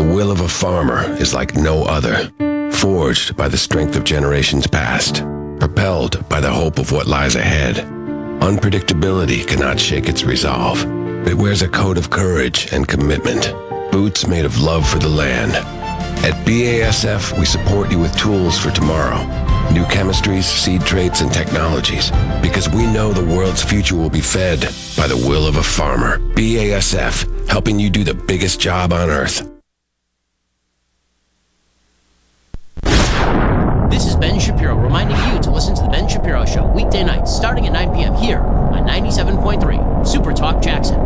The 0.00 0.14
will 0.16 0.30
of 0.30 0.40
a 0.40 0.48
farmer 0.48 1.02
is 1.20 1.34
like 1.34 1.56
no 1.56 1.84
other, 1.84 2.32
forged 2.72 3.36
by 3.36 3.48
the 3.48 3.58
strength 3.58 3.96
of 3.96 4.04
generations 4.04 4.66
past, 4.66 5.22
propelled 5.60 6.26
by 6.28 6.40
the 6.40 6.50
hope 6.50 6.78
of 6.78 6.90
what 6.90 7.06
lies 7.06 7.36
ahead. 7.36 7.76
Unpredictability 8.40 9.46
cannot 9.46 9.78
shake 9.78 10.08
its 10.08 10.24
resolve. 10.24 10.82
It 11.28 11.34
wears 11.34 11.60
a 11.60 11.68
coat 11.68 11.98
of 11.98 12.08
courage 12.08 12.72
and 12.72 12.88
commitment, 12.88 13.52
boots 13.92 14.26
made 14.26 14.46
of 14.46 14.60
love 14.60 14.88
for 14.88 14.98
the 14.98 15.08
land. 15.08 15.52
At 16.24 16.46
BASF, 16.46 17.38
we 17.38 17.44
support 17.44 17.92
you 17.92 17.98
with 17.98 18.16
tools 18.16 18.58
for 18.58 18.70
tomorrow, 18.70 19.22
new 19.70 19.84
chemistries, 19.84 20.44
seed 20.44 20.80
traits, 20.80 21.20
and 21.20 21.30
technologies, 21.30 22.10
because 22.40 22.70
we 22.70 22.86
know 22.86 23.12
the 23.12 23.36
world's 23.36 23.62
future 23.62 23.96
will 23.96 24.10
be 24.10 24.22
fed 24.22 24.60
by 24.96 25.06
the 25.06 25.22
will 25.28 25.46
of 25.46 25.56
a 25.56 25.62
farmer. 25.62 26.18
BASF, 26.34 27.48
helping 27.50 27.78
you 27.78 27.90
do 27.90 28.02
the 28.02 28.14
biggest 28.14 28.58
job 28.58 28.94
on 28.94 29.10
earth. 29.10 29.49
This 34.00 34.12
is 34.12 34.16
Ben 34.16 34.40
Shapiro 34.40 34.76
reminding 34.76 35.18
you 35.30 35.38
to 35.42 35.50
listen 35.50 35.74
to 35.74 35.82
The 35.82 35.88
Ben 35.90 36.08
Shapiro 36.08 36.46
Show 36.46 36.66
weekday 36.68 37.04
nights 37.04 37.36
starting 37.36 37.66
at 37.66 37.72
9 37.74 37.94
p.m. 37.94 38.14
here 38.14 38.38
on 38.38 38.88
97.3 38.88 40.06
Super 40.06 40.32
Talk 40.32 40.62
Jackson. 40.62 40.96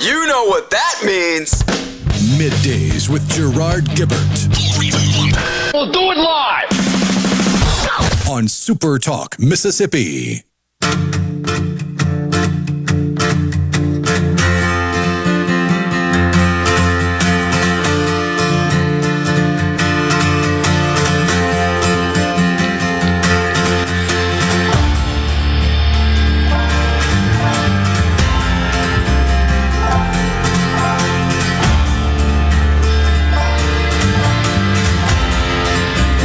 You 0.00 0.26
know 0.28 0.46
what 0.46 0.70
that 0.70 1.02
means. 1.04 1.62
Middays 2.38 3.10
with 3.10 3.28
Gerard 3.28 3.84
Gibert. 3.90 4.48
We'll 5.74 5.92
do 5.92 6.10
it 6.10 6.16
live. 6.16 6.70
On 8.30 8.48
Super 8.48 8.98
Talk, 8.98 9.38
Mississippi. 9.38 10.44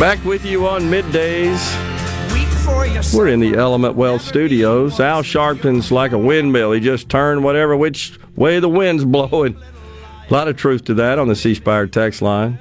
Back 0.02 0.26
with 0.26 0.44
you 0.44 0.68
on 0.68 0.82
middays. 0.86 1.62
We're 3.14 3.28
in 3.28 3.40
the 3.40 3.54
Element 3.54 3.94
Wealth 3.94 4.24
studios. 4.24 5.00
Al 5.00 5.22
Sharpton's 5.22 5.92
like 5.92 6.12
a 6.12 6.18
windmill. 6.18 6.72
He 6.72 6.80
just 6.80 7.08
turned 7.08 7.44
whatever 7.44 7.78
which 7.78 8.18
way 8.36 8.60
the 8.60 8.68
wind's 8.68 9.06
blowing. 9.06 9.62
A 10.28 10.34
lot 10.34 10.48
of 10.48 10.58
truth 10.58 10.86
to 10.86 10.96
that 10.96 11.20
on 11.20 11.28
the 11.28 11.36
C 11.36 11.54
Spire 11.54 11.86
text 11.86 12.24
line. 12.24 12.58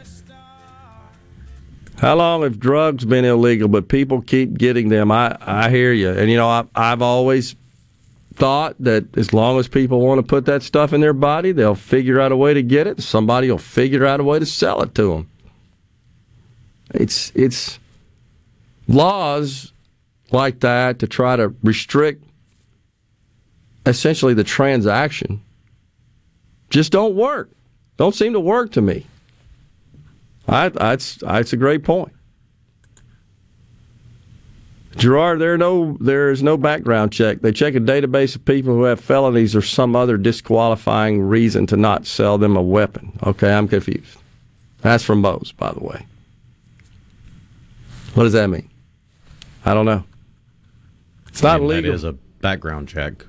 How 1.98 2.14
long 2.16 2.42
have 2.42 2.60
drugs 2.60 3.06
been 3.06 3.24
illegal, 3.24 3.68
but 3.68 3.88
people 3.88 4.20
keep 4.20 4.58
getting 4.58 4.90
them? 4.90 5.10
I, 5.10 5.34
I 5.40 5.70
hear 5.70 5.94
you. 5.94 6.10
And, 6.10 6.30
you 6.30 6.36
know, 6.36 6.46
I, 6.46 6.66
I've 6.74 7.00
always 7.00 7.56
thought 8.34 8.76
that 8.80 9.16
as 9.16 9.32
long 9.32 9.58
as 9.58 9.66
people 9.66 10.02
want 10.02 10.18
to 10.18 10.22
put 10.22 10.44
that 10.44 10.62
stuff 10.62 10.92
in 10.92 11.00
their 11.00 11.14
body, 11.14 11.52
they'll 11.52 11.74
figure 11.74 12.20
out 12.20 12.32
a 12.32 12.36
way 12.36 12.52
to 12.52 12.62
get 12.62 12.86
it. 12.86 13.00
Somebody 13.00 13.50
will 13.50 13.56
figure 13.56 14.04
out 14.04 14.20
a 14.20 14.24
way 14.24 14.38
to 14.38 14.44
sell 14.44 14.82
it 14.82 14.94
to 14.96 15.14
them. 15.14 15.29
It's, 16.94 17.32
it's 17.34 17.78
laws 18.88 19.72
like 20.32 20.60
that 20.60 20.98
to 21.00 21.06
try 21.06 21.36
to 21.36 21.54
restrict 21.62 22.24
essentially 23.86 24.34
the 24.34 24.44
transaction 24.44 25.42
just 26.70 26.92
don't 26.92 27.16
work. 27.16 27.50
Don't 27.96 28.14
seem 28.14 28.32
to 28.32 28.40
work 28.40 28.72
to 28.72 28.80
me. 28.80 29.06
I, 30.48 30.70
that's 30.70 31.16
that's 31.16 31.52
a 31.52 31.56
great 31.56 31.84
point. 31.84 32.12
Gerard, 34.96 35.40
there 35.40 35.58
no 35.58 35.96
there 36.00 36.30
is 36.30 36.42
no 36.42 36.56
background 36.56 37.12
check. 37.12 37.40
They 37.40 37.52
check 37.52 37.74
a 37.74 37.80
database 37.80 38.34
of 38.34 38.44
people 38.44 38.74
who 38.74 38.84
have 38.84 39.00
felonies 39.00 39.54
or 39.54 39.62
some 39.62 39.94
other 39.94 40.16
disqualifying 40.16 41.22
reason 41.22 41.66
to 41.66 41.76
not 41.76 42.06
sell 42.06 42.38
them 42.38 42.56
a 42.56 42.62
weapon. 42.62 43.12
Okay, 43.24 43.52
I'm 43.52 43.68
confused. 43.68 44.18
That's 44.80 45.04
from 45.04 45.22
Bose, 45.22 45.52
by 45.52 45.72
the 45.72 45.80
way. 45.80 46.06
What 48.14 48.24
does 48.24 48.32
that 48.32 48.48
mean? 48.48 48.68
I 49.64 49.74
don't 49.74 49.86
know. 49.86 50.04
It's 51.28 51.42
not 51.42 51.56
I 51.56 51.58
mean, 51.58 51.68
legal. 51.68 51.90
That 51.90 51.96
is 51.96 52.04
a 52.04 52.12
background 52.12 52.88
check. 52.88 53.24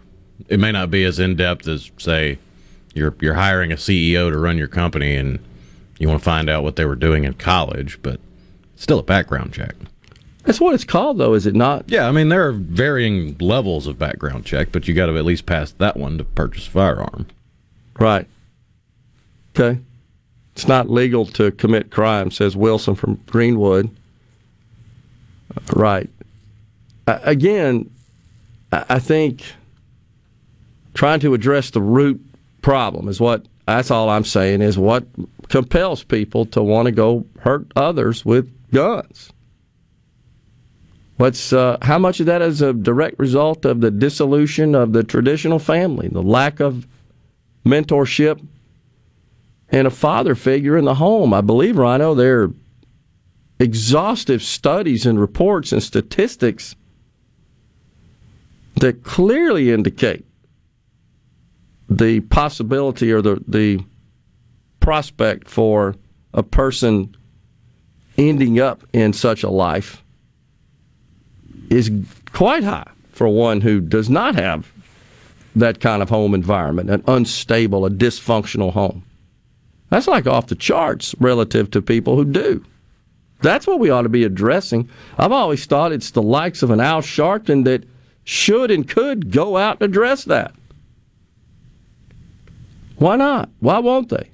It 0.47 0.59
may 0.59 0.71
not 0.71 0.89
be 0.89 1.03
as 1.03 1.19
in 1.19 1.35
depth 1.35 1.67
as 1.67 1.91
say 1.97 2.39
you're 2.93 3.15
you're 3.19 3.35
hiring 3.35 3.71
a 3.71 3.75
CEO 3.75 4.31
to 4.31 4.37
run 4.37 4.57
your 4.57 4.67
company 4.67 5.15
and 5.15 5.39
you 5.99 6.07
want 6.07 6.19
to 6.19 6.23
find 6.23 6.49
out 6.49 6.63
what 6.63 6.75
they 6.77 6.85
were 6.85 6.95
doing 6.95 7.25
in 7.25 7.33
college, 7.35 8.01
but 8.01 8.19
still 8.75 8.99
a 8.99 9.03
background 9.03 9.53
check. 9.53 9.75
That's 10.43 10.59
what 10.59 10.73
it's 10.73 10.83
called, 10.83 11.19
though, 11.19 11.35
is 11.35 11.45
it 11.45 11.53
not? 11.53 11.85
Yeah, 11.87 12.07
I 12.07 12.11
mean 12.11 12.29
there 12.29 12.47
are 12.47 12.53
varying 12.53 13.37
levels 13.39 13.85
of 13.85 13.99
background 13.99 14.45
check, 14.45 14.71
but 14.71 14.87
you 14.87 14.93
got 14.95 15.05
to 15.05 15.17
at 15.17 15.25
least 15.25 15.45
pass 15.45 15.71
that 15.73 15.95
one 15.95 16.17
to 16.17 16.23
purchase 16.23 16.67
a 16.67 16.71
firearm. 16.71 17.27
Right. 17.99 18.27
Okay. 19.55 19.79
It's 20.55 20.67
not 20.67 20.89
legal 20.89 21.25
to 21.27 21.51
commit 21.51 21.91
crime, 21.91 22.31
says 22.31 22.55
Wilson 22.55 22.95
from 22.95 23.15
Greenwood. 23.27 23.89
Right. 25.73 26.09
Again, 27.07 27.89
I 28.71 28.85
I 28.89 28.99
think 28.99 29.43
trying 30.93 31.19
to 31.21 31.33
address 31.33 31.69
the 31.71 31.81
root 31.81 32.21
problem 32.61 33.07
is 33.07 33.19
what 33.19 33.45
that's 33.65 33.91
all 33.91 34.09
I'm 34.09 34.25
saying 34.25 34.61
is 34.61 34.77
what 34.77 35.05
compels 35.49 36.03
people 36.03 36.45
to 36.47 36.61
want 36.61 36.87
to 36.87 36.91
go 36.91 37.25
hurt 37.39 37.71
others 37.75 38.25
with 38.25 38.49
guns. 38.71 39.31
What's 41.17 41.53
uh, 41.53 41.77
how 41.81 41.99
much 41.99 42.19
of 42.19 42.25
that 42.25 42.41
is 42.41 42.61
a 42.61 42.73
direct 42.73 43.19
result 43.19 43.63
of 43.65 43.81
the 43.81 43.91
dissolution 43.91 44.73
of 44.73 44.93
the 44.93 45.03
traditional 45.03 45.59
family, 45.59 46.07
the 46.07 46.23
lack 46.23 46.59
of 46.59 46.87
mentorship 47.65 48.43
and 49.69 49.85
a 49.85 49.91
father 49.91 50.33
figure 50.33 50.77
in 50.77 50.85
the 50.85 50.95
home? 50.95 51.33
I 51.33 51.41
believe, 51.41 51.77
Rhino, 51.77 52.15
there 52.15 52.41
are 52.41 52.53
exhaustive 53.61 54.41
studies 54.41 55.05
and 55.05 55.19
reports 55.19 55.71
and 55.71 55.83
statistics 55.83 56.75
that 58.75 59.03
clearly 59.03 59.71
indicate 59.71 60.25
the 61.87 62.21
possibility 62.21 63.11
or 63.11 63.21
the 63.21 63.43
the 63.47 63.79
prospect 64.79 65.47
for 65.47 65.95
a 66.33 66.41
person 66.41 67.15
ending 68.17 68.59
up 68.59 68.83
in 68.93 69.13
such 69.13 69.43
a 69.43 69.49
life 69.49 70.03
is 71.69 71.91
quite 72.31 72.63
high 72.63 72.89
for 73.11 73.27
one 73.27 73.61
who 73.61 73.79
does 73.79 74.09
not 74.09 74.33
have 74.33 74.71
that 75.55 75.79
kind 75.79 76.01
of 76.01 76.09
home 76.09 76.33
environment, 76.33 76.89
an 76.89 77.03
unstable, 77.07 77.85
a 77.85 77.91
dysfunctional 77.91 78.73
home. 78.73 79.03
That's 79.89 80.07
like 80.07 80.25
off 80.25 80.47
the 80.47 80.55
charts 80.55 81.13
relative 81.19 81.69
to 81.71 81.81
people 81.81 82.15
who 82.15 82.25
do. 82.25 82.65
That's 83.41 83.65
what 83.65 83.79
we 83.79 83.89
ought 83.89 84.03
to 84.03 84.09
be 84.09 84.23
addressing. 84.23 84.89
I've 85.17 85.31
always 85.31 85.65
thought 85.65 85.91
it's 85.91 86.11
the 86.11 86.21
likes 86.21 86.61
of 86.61 86.69
an 86.69 86.79
Al 86.79 87.01
Sharpton 87.01 87.65
that 87.65 87.83
should 88.23 88.71
and 88.71 88.87
could 88.87 89.31
go 89.31 89.57
out 89.57 89.81
and 89.81 89.89
address 89.89 90.25
that. 90.25 90.53
Why 92.97 93.15
not? 93.15 93.49
Why 93.59 93.79
won't 93.79 94.09
they? 94.09 94.29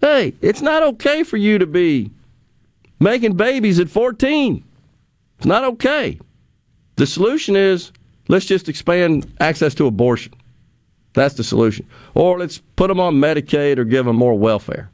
Hey, 0.00 0.34
it's 0.42 0.60
not 0.60 0.82
okay 0.82 1.22
for 1.22 1.38
you 1.38 1.58
to 1.58 1.66
be 1.66 2.10
making 3.00 3.36
babies 3.36 3.80
at 3.80 3.88
14. 3.88 4.62
It's 5.38 5.46
not 5.46 5.64
okay. 5.64 6.20
The 6.96 7.06
solution 7.06 7.56
is 7.56 7.92
let's 8.28 8.44
just 8.44 8.68
expand 8.68 9.32
access 9.40 9.74
to 9.76 9.86
abortion. 9.86 10.34
That's 11.14 11.34
the 11.34 11.44
solution. 11.44 11.86
Or 12.14 12.38
let's 12.38 12.58
put 12.76 12.88
them 12.88 13.00
on 13.00 13.14
Medicaid 13.14 13.78
or 13.78 13.84
give 13.84 14.04
them 14.04 14.16
more 14.16 14.34
welfare. 14.34 14.90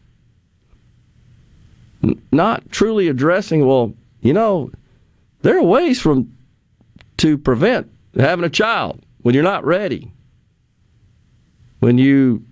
Not 2.33 2.71
truly 2.71 3.09
addressing, 3.09 3.67
well, 3.67 3.95
you 4.21 4.33
know, 4.33 4.71
there 5.43 5.59
are 5.59 5.63
ways 5.63 6.01
from 6.01 6.37
to 7.19 7.37
prevent 7.37 7.91
having 8.17 8.45
a 8.45 8.51
child 8.51 9.03
when 9.23 9.35
you're 9.35 9.45
not 9.45 9.65
ready. 9.65 10.11
When 11.81 11.99
you 11.99 12.45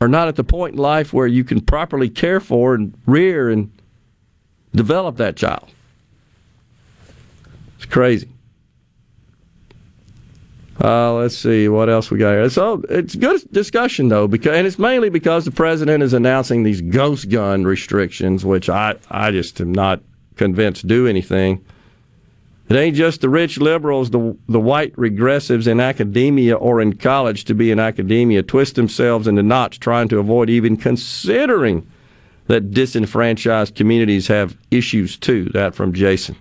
are 0.00 0.08
not 0.08 0.28
at 0.28 0.36
the 0.36 0.44
point 0.44 0.74
in 0.74 0.80
life 0.80 1.12
where 1.12 1.26
you 1.26 1.44
can 1.44 1.60
properly 1.60 2.08
care 2.08 2.40
for 2.40 2.74
and 2.74 2.94
rear 3.06 3.50
and 3.50 3.70
develop 4.74 5.16
that 5.16 5.36
child. 5.36 5.68
It's 7.76 7.86
crazy. 7.86 8.28
Uh, 10.82 11.14
let's 11.14 11.36
see 11.36 11.68
what 11.68 11.88
else 11.88 12.10
we 12.10 12.18
got 12.18 12.32
here. 12.32 12.50
So 12.50 12.82
it's 12.90 13.14
good 13.14 13.40
discussion 13.50 14.08
though, 14.08 14.28
because 14.28 14.56
and 14.56 14.66
it's 14.66 14.78
mainly 14.78 15.08
because 15.08 15.44
the 15.44 15.50
president 15.50 16.02
is 16.02 16.12
announcing 16.12 16.62
these 16.62 16.82
ghost 16.82 17.30
gun 17.30 17.64
restrictions, 17.64 18.44
which 18.44 18.68
I 18.68 18.96
I 19.10 19.30
just 19.30 19.60
am 19.60 19.72
not 19.72 20.02
convinced 20.36 20.86
do 20.86 21.06
anything. 21.06 21.64
It 22.68 22.76
ain't 22.76 22.96
just 22.96 23.20
the 23.20 23.28
rich 23.28 23.58
liberals, 23.58 24.10
the 24.10 24.36
the 24.48 24.60
white 24.60 24.94
regressives 24.96 25.66
in 25.66 25.80
academia 25.80 26.56
or 26.56 26.82
in 26.82 26.96
college 26.96 27.44
to 27.44 27.54
be 27.54 27.70
in 27.70 27.80
academia 27.80 28.42
twist 28.42 28.74
themselves 28.74 29.26
into 29.26 29.42
knots 29.42 29.78
trying 29.78 30.08
to 30.08 30.18
avoid 30.18 30.50
even 30.50 30.76
considering 30.76 31.86
that 32.48 32.70
disenfranchised 32.70 33.74
communities 33.74 34.28
have 34.28 34.56
issues 34.70 35.16
too. 35.16 35.44
That 35.54 35.74
from 35.74 35.94
Jason. 35.94 36.36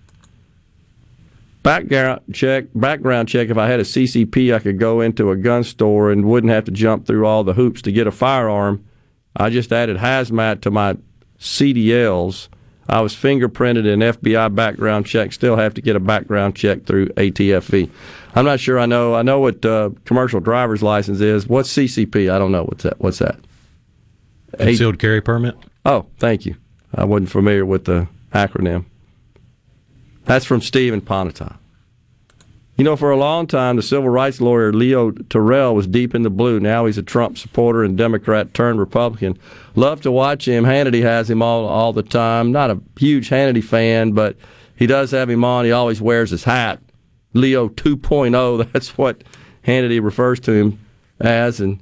Background 1.66 2.22
check. 2.32 2.66
Background 2.76 3.28
check. 3.28 3.50
If 3.50 3.58
I 3.58 3.68
had 3.68 3.80
a 3.80 3.84
CCP, 3.84 4.54
I 4.54 4.60
could 4.60 4.80
go 4.80 5.02
into 5.02 5.32
a 5.32 5.36
gun 5.36 5.64
store 5.64 6.12
and 6.12 6.26
wouldn't 6.26 6.54
have 6.54 6.66
to 6.66 6.72
jump 6.72 7.08
through 7.08 7.26
all 7.26 7.44
the 7.44 7.54
hoops 7.54 7.82
to 7.82 7.92
get 7.92 8.06
a 8.06 8.12
firearm. 8.12 8.86
I 9.36 9.50
just 9.50 9.74
added 9.74 9.98
hazmat 9.98 10.62
to 10.62 10.70
my 10.70 10.96
CDLs. 11.40 12.50
I 12.88 13.02
was 13.02 13.16
fingerprinted 13.16 13.88
in 13.88 14.00
FBI 14.00 14.54
background 14.54 15.08
check. 15.08 15.34
Still 15.34 15.56
have 15.56 15.74
to 15.74 15.82
get 15.82 15.96
a 15.96 16.00
background 16.00 16.56
check 16.56 16.86
through 16.86 17.08
ATFE. 17.10 17.90
I'm 18.36 18.46
not 18.46 18.60
sure. 18.60 18.78
I 18.78 18.86
know. 18.86 19.16
I 19.16 19.24
know 19.24 19.40
what 19.40 19.66
uh, 19.66 19.90
commercial 20.06 20.40
driver's 20.40 20.84
license 20.84 21.20
is. 21.20 21.48
What's 21.48 21.74
CCP? 21.74 22.32
I 22.32 22.38
don't 22.38 22.52
know. 22.52 22.66
What's 22.66 22.84
that? 22.84 23.00
What's 23.00 23.18
that? 23.18 23.40
Concealed 24.56 25.00
carry 25.00 25.20
permit. 25.20 25.56
Oh, 25.84 26.06
thank 26.20 26.46
you. 26.46 26.58
I 26.94 27.06
wasn't 27.06 27.32
familiar 27.32 27.66
with 27.66 27.86
the 27.86 28.08
acronym. 28.34 28.86
That's 30.26 30.46
from 30.46 30.62
Stephen 30.62 31.02
Ponata. 31.02 31.58
You 32.78 32.84
know, 32.84 32.98
for 32.98 33.10
a 33.10 33.18
long 33.18 33.48
time, 33.48 33.78
the 33.78 33.82
civil 33.82 34.10
rights 34.10 34.42
lawyer 34.42 34.74
Leo 34.74 35.12
Terrell 35.12 35.74
was 35.74 35.88
deep 35.88 36.14
in 36.14 36.24
the 36.24 36.30
blue. 36.30 36.60
Now 36.60 36.86
he's 36.86 36.98
a 36.98 37.04
Trump 37.04 37.38
supporter 37.38 37.86
and 37.86 37.98
Democrat 37.98 38.54
turned 38.54 38.80
Republican. 38.80 39.40
Love 39.76 40.02
to 40.02 40.12
watch 40.12 40.46
him. 40.46 40.66
Hannity 40.66 41.02
has 41.02 41.30
him 41.30 41.42
all 41.42 41.66
all 41.66 41.94
the 41.94 42.04
time. 42.04 42.52
Not 42.52 42.72
a 42.72 42.82
huge 43.00 43.30
Hannity 43.30 43.64
fan, 43.64 44.12
but 44.12 44.36
he 44.76 44.88
does 44.88 45.12
have 45.12 45.30
him 45.30 45.46
on. 45.46 45.64
He 45.64 45.72
always 45.72 46.02
wears 46.02 46.32
his 46.32 46.44
hat. 46.44 46.82
Leo 47.34 47.70
2.0, 47.70 48.72
that's 48.74 48.98
what 48.98 49.24
Hannity 49.66 50.04
refers 50.04 50.42
to 50.42 50.52
him 50.52 50.80
as. 51.22 51.62
And 51.62 51.80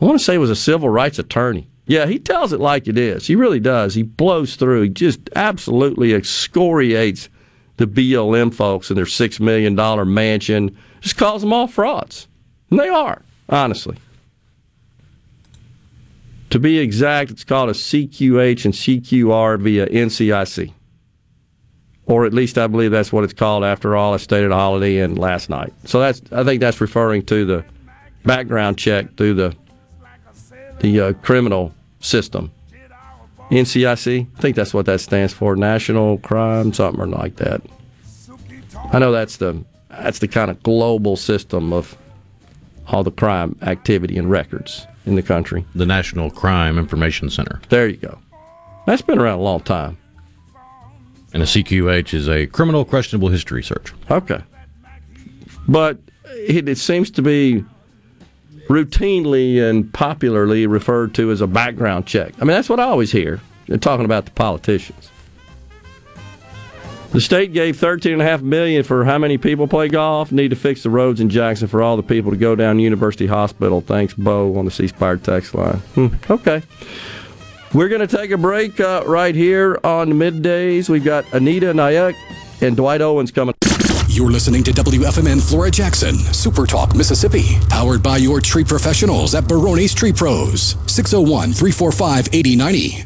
I 0.00 0.04
want 0.06 0.18
to 0.18 0.24
say 0.24 0.34
he 0.34 0.38
was 0.38 0.50
a 0.50 0.56
civil 0.56 0.88
rights 0.88 1.18
attorney. 1.18 1.68
Yeah, 1.86 2.06
he 2.06 2.18
tells 2.18 2.54
it 2.54 2.60
like 2.60 2.88
it 2.88 2.96
is. 2.96 3.26
He 3.26 3.36
really 3.36 3.60
does. 3.60 3.94
He 3.94 4.02
blows 4.02 4.56
through. 4.56 4.82
He 4.82 4.88
just 4.88 5.28
absolutely 5.36 6.14
excoriates 6.14 7.28
the 7.76 7.86
BLM 7.86 8.52
folks 8.52 8.90
and 8.90 8.96
their 8.96 9.04
$6 9.04 9.40
million 9.40 9.74
mansion. 10.12 10.76
Just 11.00 11.16
calls 11.16 11.42
them 11.42 11.52
all 11.52 11.66
frauds. 11.66 12.26
And 12.70 12.80
they 12.80 12.88
are, 12.88 13.22
honestly. 13.48 13.96
To 16.50 16.58
be 16.58 16.78
exact, 16.78 17.30
it's 17.30 17.44
called 17.44 17.70
a 17.70 17.72
CQH 17.72 18.64
and 18.64 18.74
CQR 18.74 19.60
via 19.60 19.86
NCIC. 19.88 20.72
Or 22.06 22.24
at 22.24 22.32
least 22.32 22.56
I 22.56 22.68
believe 22.68 22.92
that's 22.92 23.12
what 23.12 23.24
it's 23.24 23.32
called 23.32 23.64
after 23.64 23.96
all. 23.96 24.14
I 24.14 24.18
stayed 24.18 24.44
at 24.44 24.52
Holiday 24.52 24.98
Inn 24.98 25.16
last 25.16 25.50
night. 25.50 25.72
So 25.84 25.98
that's 25.98 26.22
I 26.30 26.44
think 26.44 26.60
that's 26.60 26.80
referring 26.80 27.26
to 27.26 27.44
the 27.44 27.64
background 28.24 28.78
check 28.78 29.16
through 29.16 29.34
the 29.34 29.56
the 30.78 31.00
uh, 31.00 31.12
criminal 31.14 31.74
system. 31.98 32.52
NCIC, 33.50 34.26
I 34.36 34.40
think 34.40 34.56
that's 34.56 34.74
what 34.74 34.86
that 34.86 35.00
stands 35.00 35.32
for, 35.32 35.56
National 35.56 36.18
Crime 36.18 36.72
something 36.72 37.00
or 37.00 37.06
like 37.06 37.36
that. 37.36 37.62
I 38.92 38.98
know 38.98 39.12
that's 39.12 39.36
the 39.38 39.64
that's 39.90 40.18
the 40.18 40.28
kind 40.28 40.50
of 40.50 40.62
global 40.62 41.16
system 41.16 41.72
of 41.72 41.96
all 42.88 43.02
the 43.02 43.10
crime 43.10 43.56
activity 43.62 44.18
and 44.18 44.30
records 44.30 44.86
in 45.06 45.14
the 45.14 45.22
country. 45.22 45.64
The 45.74 45.86
National 45.86 46.30
Crime 46.30 46.78
Information 46.78 47.30
Center. 47.30 47.60
There 47.68 47.88
you 47.88 47.96
go. 47.96 48.18
That's 48.86 49.02
been 49.02 49.18
around 49.18 49.38
a 49.38 49.42
long 49.42 49.60
time. 49.60 49.96
And 51.32 51.42
a 51.42 51.46
CQH 51.46 52.14
is 52.14 52.28
a 52.28 52.46
criminal 52.46 52.84
questionable 52.84 53.28
history 53.28 53.62
search. 53.62 53.92
Okay. 54.10 54.40
But 55.68 55.98
it, 56.26 56.68
it 56.68 56.78
seems 56.78 57.10
to 57.12 57.22
be 57.22 57.64
routinely 58.68 59.62
and 59.62 59.92
popularly 59.92 60.66
referred 60.66 61.14
to 61.14 61.30
as 61.30 61.40
a 61.40 61.46
background 61.46 62.06
check. 62.06 62.34
I 62.36 62.40
mean, 62.40 62.48
that's 62.48 62.68
what 62.68 62.80
I 62.80 62.84
always 62.84 63.12
hear. 63.12 63.40
They're 63.66 63.78
talking 63.78 64.04
about 64.04 64.24
the 64.24 64.30
politicians. 64.32 65.10
The 67.12 67.20
state 67.20 67.52
gave 67.52 67.78
thirteen 67.78 68.14
and 68.14 68.22
a 68.22 68.24
half 68.24 68.42
million 68.42 68.82
for 68.82 69.04
how 69.04 69.16
many 69.16 69.38
people 69.38 69.66
play 69.66 69.88
golf. 69.88 70.32
Need 70.32 70.48
to 70.48 70.56
fix 70.56 70.82
the 70.82 70.90
roads 70.90 71.20
in 71.20 71.30
Jackson 71.30 71.66
for 71.66 71.80
all 71.80 71.96
the 71.96 72.02
people 72.02 72.30
to 72.30 72.36
go 72.36 72.54
down 72.54 72.78
University 72.78 73.26
Hospital. 73.26 73.80
Thanks, 73.80 74.12
Bo, 74.12 74.58
on 74.58 74.66
the 74.66 74.70
C 74.70 74.88
Spire 74.88 75.16
text 75.16 75.54
line. 75.54 75.78
Hmm, 75.94 76.08
okay. 76.28 76.62
We're 77.72 77.88
going 77.88 78.06
to 78.06 78.16
take 78.16 78.30
a 78.32 78.38
break 78.38 78.80
uh, 78.80 79.02
right 79.06 79.34
here 79.34 79.78
on 79.82 80.12
middays. 80.12 80.88
We've 80.88 81.04
got 81.04 81.32
Anita 81.32 81.72
Naik 81.72 82.16
and 82.60 82.76
Dwight 82.76 83.00
Owens 83.00 83.30
coming. 83.30 83.54
You're 84.16 84.30
listening 84.30 84.64
to 84.64 84.70
WFMN 84.70 85.46
Flora 85.46 85.70
Jackson, 85.70 86.14
Super 86.16 86.64
Talk, 86.64 86.96
Mississippi, 86.96 87.58
powered 87.68 88.02
by 88.02 88.16
your 88.16 88.40
tree 88.40 88.64
professionals 88.64 89.34
at 89.34 89.46
Barone's 89.46 89.92
Tree 89.92 90.10
Pros, 90.10 90.74
601 90.86 91.52
345 91.52 92.28
8090. 92.32 93.04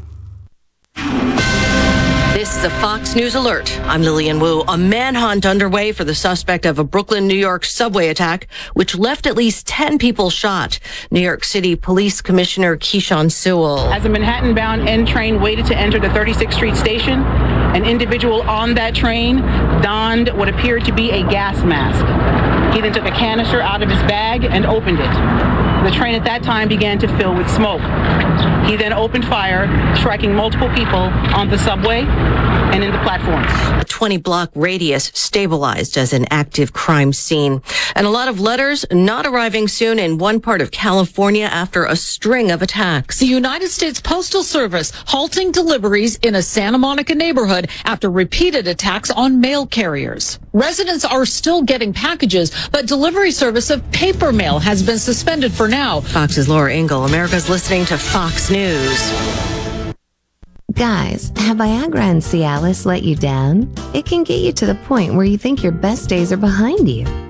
This 2.33 2.57
is 2.57 2.63
a 2.63 2.71
Fox 2.81 3.17
News 3.17 3.35
alert. 3.35 3.77
I'm 3.81 4.03
Lillian 4.03 4.39
Wu. 4.39 4.63
A 4.69 4.79
manhunt 4.79 5.45
underway 5.47 5.91
for 5.91 6.05
the 6.05 6.15
suspect 6.15 6.65
of 6.65 6.79
a 6.79 6.85
Brooklyn, 6.85 7.27
New 7.27 7.35
York 7.35 7.65
subway 7.65 8.07
attack, 8.07 8.47
which 8.75 8.97
left 8.97 9.27
at 9.27 9.37
least 9.37 9.67
10 9.67 9.99
people 9.99 10.31
shot. 10.31 10.79
New 11.11 11.21
York 11.21 11.43
City 11.43 11.75
Police 11.75 12.21
Commissioner 12.21 12.77
Keechant 12.77 13.33
Sewell. 13.33 13.93
As 13.93 14.05
a 14.05 14.09
Manhattan 14.09 14.55
bound 14.55 14.89
N 14.89 15.05
train 15.07 15.41
waited 15.41 15.67
to 15.67 15.77
enter 15.77 15.99
the 15.99 16.07
36th 16.07 16.55
Street 16.55 16.77
station, 16.77 17.25
an 17.75 17.85
individual 17.85 18.43
on 18.43 18.75
that 18.75 18.95
train 18.95 19.39
donned 19.83 20.29
what 20.31 20.49
appeared 20.49 20.85
to 20.85 20.93
be 20.93 21.11
a 21.11 21.23
gas 21.23 21.63
mask. 21.65 22.05
He 22.75 22.81
then 22.81 22.93
took 22.93 23.05
a 23.05 23.11
canister 23.11 23.61
out 23.61 23.83
of 23.83 23.89
his 23.89 24.01
bag 24.03 24.45
and 24.45 24.67
opened 24.67 24.99
it. 25.01 25.70
The 25.85 25.91
train 25.91 26.15
at 26.15 26.25
that 26.25 26.43
time 26.43 26.69
began 26.69 26.99
to 26.99 27.09
fill 27.17 27.35
with 27.35 27.49
smoke. 27.49 27.81
He 28.69 28.77
then 28.77 28.93
opened 28.93 29.25
fire, 29.25 29.67
striking 29.97 30.35
multiple 30.35 30.69
people 30.75 30.99
on 31.35 31.49
the 31.49 31.59
subway 31.59 32.05
and 32.73 32.85
in 32.85 32.93
the 32.93 32.99
platforms. 32.99 33.51
A 33.81 33.85
20 33.85 34.19
block 34.19 34.51
radius 34.55 35.11
stabilized 35.15 35.97
as 35.97 36.13
an 36.13 36.27
active 36.31 36.73
crime 36.73 37.13
scene. 37.13 37.63
And 37.95 38.07
a 38.07 38.11
lot 38.11 38.29
of 38.29 38.41
letters 38.41 38.85
not 38.93 39.27
arriving 39.27 39.69
soon 39.69 39.99
in 39.99 40.19
one 40.19 40.41
part 40.41 40.61
of 40.61 40.71
California 40.71 41.47
after 41.47 41.85
a 41.85 41.97
string 41.97 42.51
of 42.51 42.63
attacks. 42.63 43.19
The 43.19 43.27
United 43.27 43.71
States 43.71 44.01
Postal 44.01 44.43
Service 44.43 44.93
halting 45.07 45.53
deliveries 45.53 46.17
in 46.17 46.35
a 46.35 46.43
Santa 46.43 46.79
Monica 46.79 47.15
neighborhood 47.15 47.69
after 47.85 48.11
repeated 48.11 48.69
attacks 48.69 49.11
on 49.11 49.41
mail 49.41 49.67
carriers. 49.67 50.39
Residents 50.53 51.05
are 51.05 51.25
still 51.25 51.63
getting 51.63 51.93
packages, 51.93 52.51
but 52.73 52.87
delivery 52.87 53.31
service 53.31 53.71
of 53.71 53.89
paper 53.93 54.33
mail 54.33 54.59
has 54.59 54.83
been 54.83 54.99
suspended 54.99 55.53
for 55.53 55.69
now. 55.69 56.01
Fox's 56.01 56.49
Laura 56.49 56.73
Engel. 56.75 57.05
America's 57.05 57.49
listening 57.49 57.85
to 57.87 57.97
Fox 57.97 58.51
News. 58.51 59.13
Guys, 60.73 61.33
have 61.37 61.59
Viagra 61.59 62.01
and 62.01 62.23
Cialis 62.23 62.85
let 62.85 63.03
you 63.03 63.15
down? 63.15 63.73
It 63.95 64.07
can 64.07 64.25
get 64.25 64.41
you 64.41 64.53
to 64.55 64.67
the 64.67 64.75
point 64.87 65.15
where 65.15 65.25
you 65.25 65.39
think 65.39 65.63
your 65.63 65.73
best 65.73 66.09
days 66.09 66.33
are 66.33 66.37
behind 66.37 66.89
you. 66.89 67.30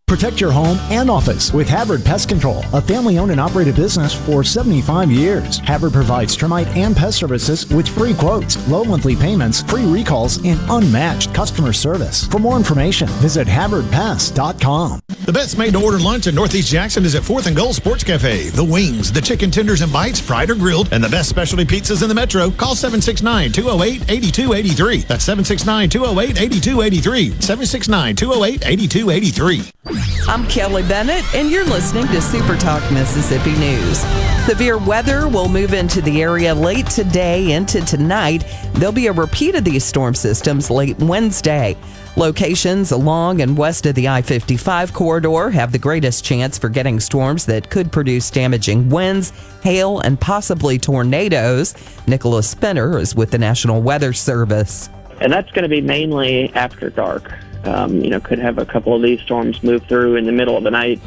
Protect 0.11 0.41
your 0.41 0.51
home 0.51 0.77
and 0.89 1.09
office 1.09 1.53
with 1.53 1.69
Havard 1.69 2.03
Pest 2.03 2.27
Control, 2.27 2.65
a 2.73 2.81
family 2.81 3.17
owned 3.17 3.31
and 3.31 3.39
operated 3.39 3.77
business 3.77 4.13
for 4.13 4.43
75 4.43 5.09
years. 5.09 5.59
Havard 5.59 5.93
provides 5.93 6.35
termite 6.35 6.67
and 6.75 6.93
pest 6.93 7.17
services 7.17 7.65
with 7.73 7.87
free 7.87 8.13
quotes, 8.13 8.57
low 8.67 8.83
monthly 8.83 9.15
payments, 9.15 9.61
free 9.61 9.85
recalls, 9.85 10.43
and 10.43 10.59
unmatched 10.69 11.33
customer 11.33 11.71
service. 11.71 12.27
For 12.27 12.39
more 12.39 12.57
information, 12.57 13.07
visit 13.21 13.47
HavardPest.com. 13.47 14.99
The 15.23 15.31
best 15.31 15.57
made 15.57 15.71
to 15.73 15.81
order 15.81 15.97
lunch 15.97 16.27
in 16.27 16.35
Northeast 16.35 16.69
Jackson 16.69 17.05
is 17.05 17.15
at 17.15 17.23
4th 17.23 17.47
and 17.47 17.55
Gold 17.55 17.75
Sports 17.75 18.03
Cafe. 18.03 18.49
The 18.49 18.65
wings, 18.65 19.13
the 19.13 19.21
chicken 19.21 19.49
tenders 19.49 19.81
and 19.81 19.93
bites, 19.93 20.19
fried 20.19 20.49
or 20.49 20.55
grilled, 20.55 20.91
and 20.91 21.01
the 21.01 21.07
best 21.07 21.29
specialty 21.29 21.63
pizzas 21.63 22.03
in 22.03 22.09
the 22.09 22.15
metro. 22.15 22.51
Call 22.51 22.75
769 22.75 23.53
208 23.53 24.11
8283. 24.11 24.97
That's 25.07 25.23
769 25.23 25.89
208 25.89 26.41
8283. 26.41 27.29
769 27.39 28.15
208 28.17 28.65
8283. 28.65 30.00
I'm 30.27 30.47
Kelly 30.47 30.83
Bennett, 30.83 31.23
and 31.35 31.49
you're 31.49 31.65
listening 31.65 32.07
to 32.07 32.21
Super 32.21 32.55
Talk 32.57 32.89
Mississippi 32.91 33.51
News. 33.57 33.99
Severe 34.45 34.77
weather 34.77 35.27
will 35.27 35.47
move 35.47 35.73
into 35.73 36.01
the 36.01 36.21
area 36.21 36.53
late 36.55 36.87
today 36.87 37.51
into 37.51 37.81
tonight. 37.81 38.43
There'll 38.73 38.93
be 38.93 39.07
a 39.07 39.11
repeat 39.11 39.55
of 39.55 39.63
these 39.63 39.83
storm 39.83 40.15
systems 40.15 40.69
late 40.69 40.97
Wednesday. 40.99 41.77
Locations 42.17 42.91
along 42.91 43.41
and 43.41 43.57
west 43.57 43.85
of 43.85 43.95
the 43.95 44.07
I 44.09 44.21
55 44.21 44.93
corridor 44.93 45.49
have 45.49 45.71
the 45.71 45.79
greatest 45.79 46.25
chance 46.25 46.57
for 46.57 46.69
getting 46.69 46.99
storms 46.99 47.45
that 47.45 47.69
could 47.69 47.91
produce 47.91 48.29
damaging 48.29 48.89
winds, 48.89 49.31
hail, 49.63 49.99
and 49.99 50.19
possibly 50.19 50.77
tornadoes. 50.77 51.73
Nicholas 52.07 52.53
Fenner 52.53 52.97
is 52.99 53.15
with 53.15 53.31
the 53.31 53.37
National 53.37 53.81
Weather 53.81 54.13
Service. 54.13 54.89
and 55.19 55.31
that's 55.31 55.51
going 55.51 55.63
to 55.63 55.69
be 55.69 55.81
mainly 55.81 56.51
after 56.55 56.89
dark. 56.89 57.31
Um, 57.63 58.01
you 58.01 58.09
know, 58.09 58.19
could 58.19 58.39
have 58.39 58.57
a 58.57 58.65
couple 58.65 58.95
of 58.95 59.01
these 59.01 59.21
storms 59.21 59.61
move 59.63 59.83
through 59.85 60.15
in 60.15 60.25
the 60.25 60.31
middle 60.31 60.57
of 60.57 60.63
the 60.63 60.71
night, 60.71 60.99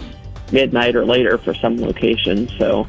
midnight 0.52 0.94
or 0.94 1.04
later 1.04 1.36
for 1.38 1.52
some 1.54 1.78
locations. 1.78 2.56
So, 2.58 2.86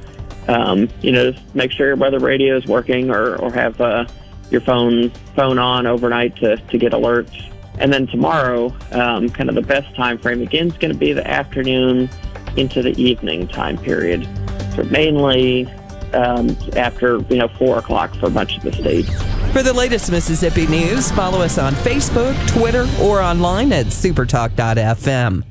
um, 0.47 0.87
you 1.01 1.11
know, 1.11 1.31
just 1.31 1.55
make 1.55 1.71
sure 1.71 1.87
your 1.87 1.95
weather 1.95 2.19
radio 2.19 2.57
is 2.57 2.67
working 2.67 3.09
or, 3.09 3.35
or 3.37 3.51
have 3.51 3.81
uh, 3.81 4.05
your 4.51 4.61
phone 4.61 5.09
phone 5.35 5.57
on 5.57 5.87
overnight 5.87 6.35
to, 6.37 6.57
to 6.57 6.77
get 6.77 6.91
alerts. 6.91 7.51
And 7.79 7.91
then 7.91 8.07
tomorrow, 8.07 8.73
um, 8.91 9.29
kind 9.29 9.49
of 9.49 9.55
the 9.55 9.61
best 9.61 9.93
time 9.95 10.17
frame 10.17 10.41
again 10.41 10.67
is 10.67 10.77
going 10.77 10.93
to 10.93 10.97
be 10.97 11.11
the 11.13 11.27
afternoon 11.27 12.09
into 12.55 12.81
the 12.81 12.91
evening 13.01 13.47
time 13.47 13.77
period. 13.77 14.27
So 14.75 14.83
mainly 14.83 15.69
um, 16.15 16.55
after 16.75 17.19
you 17.29 17.37
know 17.37 17.47
four 17.47 17.77
o'clock 17.79 18.15
for 18.15 18.29
much 18.29 18.57
of 18.57 18.63
the 18.63 18.71
state. 18.73 19.05
For 19.53 19.63
the 19.63 19.73
latest 19.73 20.11
Mississippi 20.11 20.67
news, 20.67 21.11
follow 21.11 21.41
us 21.41 21.57
on 21.57 21.73
Facebook, 21.73 22.35
Twitter, 22.47 22.87
or 23.01 23.21
online 23.21 23.71
at 23.71 23.87
supertalk.fm. 23.87 25.43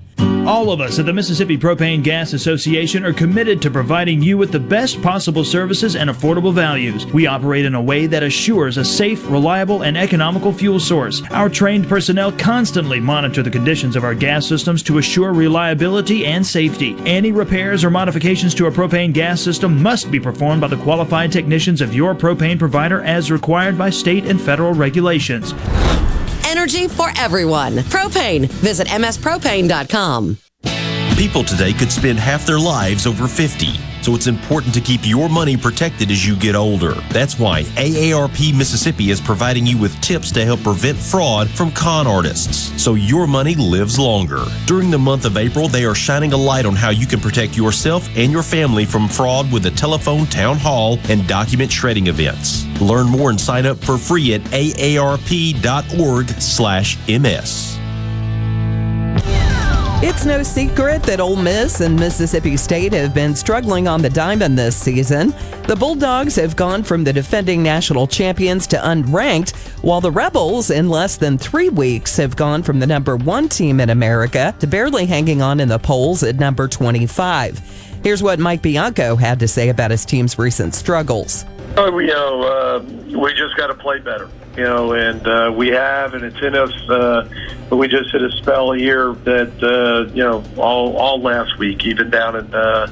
All 0.47 0.71
of 0.71 0.83
us 0.83 0.99
at 0.99 1.07
the 1.07 1.13
Mississippi 1.13 1.57
Propane 1.57 2.03
Gas 2.03 2.35
Association 2.35 3.03
are 3.03 3.15
committed 3.15 3.63
to 3.63 3.71
providing 3.71 4.21
you 4.21 4.37
with 4.37 4.53
the 4.53 4.61
best 4.61 5.01
possible 5.01 5.43
services 5.43 5.97
and 5.97 6.11
affordable 6.11 6.53
values. 6.53 7.07
We 7.07 7.27
operate 7.27 7.65
in 7.65 7.75
a 7.75 7.81
way 7.81 8.07
that 8.07 8.23
assures 8.23 8.77
a 8.77 8.85
safe, 8.85 9.27
reliable, 9.31 9.85
and 9.85 9.97
economical 9.97 10.53
fuel 10.53 10.79
source. 10.79 11.23
Our 11.31 11.49
trained 11.49 11.89
personnel 11.89 12.31
constantly 12.31 13.01
monitor 13.01 13.43
the 13.43 13.51
conditions 13.51 13.97
of 13.97 14.05
our 14.05 14.15
gas 14.15 14.47
systems 14.47 14.83
to 14.83 14.99
assure 14.99 15.33
reliability 15.33 16.27
and 16.27 16.47
safety. 16.47 16.95
Any 17.07 17.33
repairs 17.33 17.83
or 17.83 17.89
modifications 17.89 18.55
to 18.57 18.67
a 18.67 18.71
propane 18.71 19.15
gas 19.15 19.41
system 19.41 19.83
must 19.83 20.11
be 20.11 20.21
performed 20.21 20.61
by 20.61 20.69
the 20.69 20.77
qualified 20.77 21.33
technicians 21.33 21.81
of 21.81 21.95
your 21.95 22.15
propane 22.15 22.59
provider 22.59 23.01
as 23.01 23.31
required 23.31 23.79
by 23.79 23.89
state 23.89 24.27
and 24.27 24.39
federal 24.39 24.75
regulations. 24.75 25.55
Energy 26.57 26.87
for 26.87 27.09
everyone. 27.17 27.79
Propane. 27.91 28.47
Visit 28.63 28.87
mspropane.com. 28.87 30.39
People 31.17 31.43
today 31.43 31.73
could 31.73 31.91
spend 31.91 32.21
half 32.21 32.47
their 32.47 32.61
lives 32.61 33.09
over 33.09 33.27
50. 33.27 33.94
So 34.05 34.15
it's 34.15 34.27
important 34.27 34.75
to 34.75 34.83
keep 34.83 35.01
your 35.03 35.31
money 35.31 35.57
protected 35.57 36.11
as 36.11 36.27
you 36.27 36.37
get 36.37 36.55
older. 36.55 36.93
That's 37.09 37.39
why 37.39 37.63
AARP 37.63 38.55
Mississippi 38.55 39.11
is 39.11 39.19
providing 39.19 39.67
you 39.67 39.79
with 39.79 39.99
tips 40.03 40.31
to 40.33 40.45
help 40.45 40.63
prevent 40.63 40.99
fraud 40.99 41.49
from 41.49 41.71
con 41.71 42.07
artists 42.07 42.71
so 42.83 42.97
your 42.97 43.27
money 43.27 43.55
lives 43.55 43.99
longer. 43.99 44.45
During 44.67 44.91
the 44.91 44.99
month 44.99 45.25
of 45.25 45.39
April, 45.39 45.69
they 45.69 45.87
are 45.87 45.95
shining 45.95 46.35
a 46.35 46.37
light 46.37 46.67
on 46.67 46.77
how 46.77 46.91
you 46.91 47.07
can 47.07 47.19
protect 47.19 47.57
yourself 47.57 48.07
and 48.15 48.31
your 48.31 48.43
family 48.43 48.85
from 48.85 49.09
fraud 49.09 49.51
with 49.51 49.65
a 49.65 49.71
telephone 49.71 50.27
town 50.27 50.59
hall 50.59 50.99
and 51.09 51.27
document 51.27 51.73
shredding 51.73 52.09
events. 52.09 52.67
Learn 52.83 53.07
more 53.07 53.31
and 53.31 53.41
sign 53.41 53.65
up 53.65 53.79
for 53.79 53.97
free 53.97 54.35
at 54.35 54.43
aarp.org/ms. 54.43 55.45
It's 60.07 60.27
no 60.27 60.43
secret 60.43 61.03
that 61.05 61.19
Ole 61.19 61.35
Miss 61.35 61.81
and 61.81 61.99
Mississippi 61.99 62.59
State 62.59 62.93
have 62.93 63.15
been 63.15 63.35
struggling 63.35 63.89
on 63.89 64.03
the 64.03 64.11
diamond 64.11 64.59
this 64.59 64.77
season. 64.77 65.31
The 65.67 65.77
Bulldogs 65.77 66.37
have 66.37 66.57
gone 66.57 66.83
from 66.83 67.05
the 67.05 67.13
defending 67.15 67.63
national 67.63 68.07
champions 68.07 68.67
to 68.67 68.77
unranked, 68.77 69.57
while 69.83 70.03
the 70.03 70.11
Rebels, 70.11 70.71
in 70.71 70.91
less 70.91 71.17
than 71.17 71.39
three 71.39 71.71
weeks, 71.71 72.19
have 72.19 72.37
gone 72.37 72.63
from 72.63 72.81
the 72.81 72.87
number 72.87 73.17
one 73.17 73.49
team 73.49 73.81
in 73.81 73.89
America 73.89 74.55
to 74.61 74.67
barely 74.67 75.07
hanging 75.07 75.41
on 75.41 75.59
in 75.59 75.71
the 75.71 75.79
polls 75.79 76.23
at 76.23 76.37
number 76.37 76.69
25. 76.69 78.01
Here's 78.03 78.23
what 78.23 78.39
Mike 78.39 78.61
Bianco 78.61 79.17
had 79.17 79.41
to 79.41 79.49
say 79.49 79.71
about 79.71 79.91
his 79.91 80.05
team's 80.05 80.39
recent 80.39 80.75
struggles. 80.75 81.47
Oh, 81.77 81.99
you 81.99 82.07
know, 82.07 82.43
uh, 82.43 82.85
we 83.19 83.35
just 83.35 83.57
got 83.57 83.67
to 83.67 83.75
play 83.75 83.99
better, 83.99 84.31
you 84.57 84.63
know, 84.63 84.93
and 84.93 85.27
uh, 85.27 85.53
we 85.55 85.69
have, 85.69 86.15
and 86.15 86.25
it's 86.25 86.41
in 86.41 86.55
us. 86.55 86.73
Uh, 86.89 87.29
but 87.69 87.79
we 87.79 87.89
just 87.89 88.13
hit 88.13 88.23
a 88.23 88.31
spell 88.31 88.71
here 88.71 89.15
that, 89.25 89.53
uh, 89.61 90.13
you 90.15 90.23
know, 90.23 90.45
all 90.57 90.97
all 90.97 91.21
last 91.21 91.59
week, 91.59 91.85
even 91.85 92.11
down 92.11 92.37
in 92.37 92.55
uh, 92.55 92.87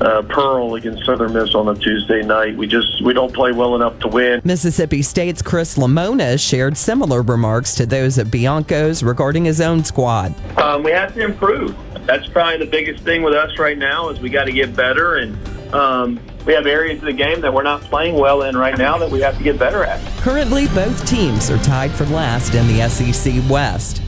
uh, 0.00 0.22
Pearl 0.22 0.76
against 0.76 1.04
Southern 1.04 1.32
Miss 1.32 1.52
on 1.56 1.68
a 1.68 1.74
Tuesday 1.74 2.22
night, 2.22 2.56
we 2.56 2.68
just 2.68 3.02
we 3.02 3.12
don't 3.12 3.34
play 3.34 3.50
well 3.50 3.74
enough 3.74 3.98
to 4.00 4.08
win. 4.08 4.40
Mississippi 4.44 5.02
State's 5.02 5.42
Chris 5.42 5.76
Lemonis 5.76 6.38
shared 6.46 6.76
similar 6.76 7.22
remarks 7.22 7.74
to 7.74 7.86
those 7.86 8.18
at 8.18 8.28
Bianco's 8.28 9.02
regarding 9.02 9.46
his 9.46 9.60
own 9.60 9.82
squad. 9.82 10.32
Um, 10.58 10.84
we 10.84 10.92
have 10.92 11.12
to 11.14 11.24
improve. 11.24 11.76
That's 12.06 12.28
probably 12.28 12.64
the 12.64 12.70
biggest 12.70 13.02
thing 13.02 13.22
with 13.22 13.34
us 13.34 13.58
right 13.58 13.76
now 13.76 14.10
is 14.10 14.20
we 14.20 14.30
got 14.30 14.44
to 14.44 14.52
get 14.52 14.76
better 14.76 15.16
and. 15.16 15.36
Um, 15.72 16.20
we 16.46 16.54
have 16.54 16.66
areas 16.66 16.98
of 17.00 17.04
the 17.04 17.12
game 17.12 17.40
that 17.42 17.52
we're 17.52 17.62
not 17.62 17.82
playing 17.82 18.14
well 18.14 18.42
in 18.42 18.56
right 18.56 18.78
now 18.78 18.96
that 18.98 19.10
we 19.10 19.20
have 19.20 19.36
to 19.36 19.44
get 19.44 19.58
better 19.58 19.84
at. 19.84 20.00
Currently, 20.22 20.66
both 20.68 21.06
teams 21.06 21.50
are 21.50 21.58
tied 21.58 21.90
for 21.90 22.06
last 22.06 22.54
in 22.54 22.66
the 22.68 22.88
SEC 22.88 23.34
West. 23.50 24.02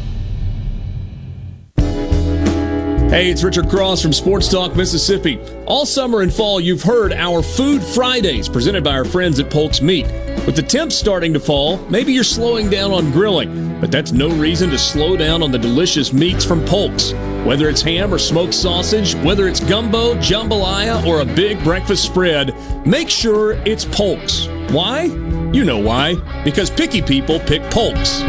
Hey, 3.11 3.29
it's 3.29 3.43
Richard 3.43 3.69
Cross 3.69 4.03
from 4.03 4.13
Sports 4.13 4.49
Talk 4.49 4.77
Mississippi. 4.77 5.41
All 5.67 5.85
summer 5.85 6.21
and 6.21 6.33
fall, 6.33 6.61
you've 6.61 6.85
heard 6.85 7.13
our 7.13 7.43
Food 7.43 7.83
Fridays 7.83 8.49
presented 8.49 8.85
by 8.85 8.93
our 8.93 9.05
friends 9.05 9.41
at 9.41 9.51
Polk's 9.51 9.83
Meat. 9.83 10.07
With 10.47 10.57
the 10.57 10.63
temps 10.63 10.97
starting 10.97 11.33
to 11.35 11.41
fall, 11.41 11.77
maybe 11.91 12.13
you're 12.13 12.25
slowing 12.25 12.71
down 12.71 12.93
on 12.93 13.11
grilling, 13.13 13.79
but 13.81 13.93
that's 13.93 14.11
no 14.11 14.29
reason 14.31 14.71
to 14.71 14.79
slow 14.79 15.17
down 15.17 15.43
on 15.43 15.53
the 15.53 15.59
delicious 15.59 16.13
meats 16.13 16.45
from 16.45 16.65
Polk's. 16.65 17.13
Whether 17.45 17.69
it's 17.69 17.83
ham 17.83 18.13
or 18.13 18.19
smoked 18.19 18.55
sausage, 18.55 19.15
whether 19.17 19.49
it's 19.49 19.61
gumbo, 19.61 20.15
jambalaya, 20.15 21.07
or 21.07 21.21
a 21.21 21.25
big 21.25 21.63
breakfast 21.63 22.05
spread, 22.05 22.55
make 22.87 23.09
sure 23.11 23.53
it's 23.67 23.85
Polk's. 23.85 24.47
Why? 24.73 25.05
You 25.53 25.65
know 25.65 25.79
why. 25.79 26.15
Because 26.43 26.71
picky 26.71 27.03
people 27.03 27.39
pick 27.41 27.63
Polk's. 27.71 28.23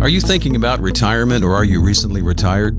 Are 0.00 0.08
you 0.08 0.20
thinking 0.20 0.56
about 0.56 0.80
retirement 0.80 1.44
or 1.44 1.54
are 1.54 1.64
you 1.64 1.82
recently 1.82 2.22
retired? 2.22 2.78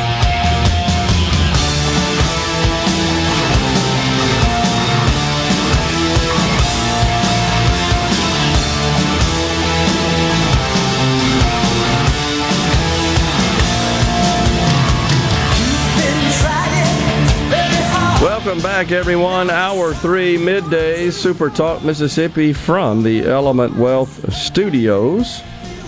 Back, 18.63 18.91
everyone. 18.91 19.49
Hour 19.49 19.91
three, 19.91 20.37
midday, 20.37 21.09
Super 21.09 21.49
Talk 21.49 21.83
Mississippi 21.83 22.53
from 22.53 23.01
the 23.01 23.25
Element 23.25 23.75
Wealth 23.75 24.31
Studios. 24.31 25.41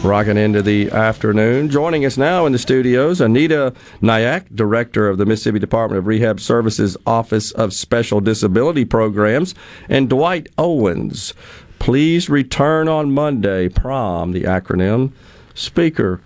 Rocking 0.03 0.37
into 0.37 0.63
the 0.63 0.89
afternoon. 0.89 1.69
Joining 1.69 2.03
us 2.03 2.17
now 2.17 2.47
in 2.47 2.51
the 2.51 2.57
studios, 2.57 3.21
Anita 3.21 3.75
Naik, 4.01 4.53
Director 4.55 5.07
of 5.07 5.19
the 5.19 5.25
Mississippi 5.25 5.59
Department 5.59 5.99
of 5.99 6.07
Rehab 6.07 6.39
Services 6.39 6.97
Office 7.05 7.51
of 7.51 7.73
Special 7.73 8.19
Disability 8.19 8.85
Programs, 8.85 9.53
and 9.87 10.09
Dwight 10.09 10.47
Owens. 10.57 11.35
Please 11.77 12.27
return 12.27 12.87
on 12.87 13.11
Monday, 13.11 13.69
PROM, 13.69 14.31
the 14.31 14.43
acronym, 14.43 15.11
speaker. 15.53 16.21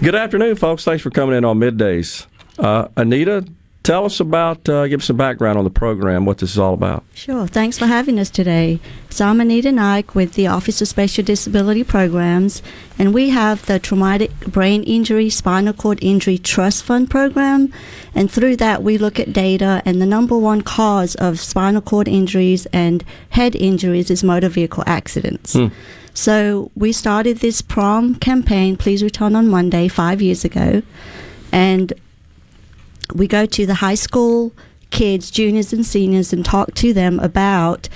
Good 0.00 0.16
afternoon, 0.16 0.56
folks. 0.56 0.82
Thanks 0.82 1.02
for 1.02 1.10
coming 1.10 1.36
in 1.36 1.44
on 1.44 1.58
middays. 1.60 2.26
Uh, 2.58 2.88
Anita, 2.96 3.46
tell 3.90 4.04
us 4.04 4.20
about, 4.20 4.68
uh, 4.68 4.86
give 4.86 5.00
us 5.00 5.06
some 5.06 5.16
background 5.16 5.58
on 5.58 5.64
the 5.64 5.70
program, 5.70 6.24
what 6.24 6.38
this 6.38 6.52
is 6.52 6.58
all 6.60 6.74
about. 6.74 7.02
Sure. 7.12 7.48
Thanks 7.48 7.76
for 7.76 7.86
having 7.86 8.20
us 8.20 8.30
today. 8.30 8.78
So 9.08 9.26
I'm 9.26 9.40
Anita 9.40 9.72
Naik 9.72 10.14
with 10.14 10.34
the 10.34 10.46
Office 10.46 10.80
of 10.80 10.86
Special 10.86 11.24
Disability 11.24 11.82
Programs, 11.82 12.62
and 13.00 13.12
we 13.12 13.30
have 13.30 13.66
the 13.66 13.80
Traumatic 13.80 14.30
Brain 14.46 14.84
Injury 14.84 15.28
Spinal 15.28 15.72
Cord 15.72 15.98
Injury 16.02 16.38
Trust 16.38 16.84
Fund 16.84 17.10
program. 17.10 17.72
And 18.14 18.30
through 18.30 18.56
that, 18.58 18.84
we 18.84 18.96
look 18.96 19.18
at 19.18 19.32
data, 19.32 19.82
and 19.84 20.00
the 20.00 20.06
number 20.06 20.38
one 20.38 20.60
cause 20.60 21.16
of 21.16 21.40
spinal 21.40 21.80
cord 21.80 22.06
injuries 22.06 22.66
and 22.66 23.04
head 23.30 23.56
injuries 23.56 24.08
is 24.08 24.22
motor 24.22 24.48
vehicle 24.48 24.84
accidents. 24.86 25.54
Hmm. 25.54 25.66
So 26.14 26.70
we 26.76 26.92
started 26.92 27.38
this 27.38 27.60
prom 27.60 28.14
campaign, 28.14 28.76
Please 28.76 29.02
Return 29.02 29.34
on 29.34 29.48
Monday, 29.48 29.88
five 29.88 30.22
years 30.22 30.44
ago. 30.44 30.82
And 31.50 31.92
we 33.14 33.26
go 33.26 33.46
to 33.46 33.66
the 33.66 33.74
high 33.74 33.94
school 33.94 34.52
kids, 34.90 35.30
juniors 35.30 35.72
and 35.72 35.86
seniors, 35.86 36.32
and 36.32 36.44
talk 36.44 36.74
to 36.74 36.92
them 36.92 37.20
about 37.20 37.88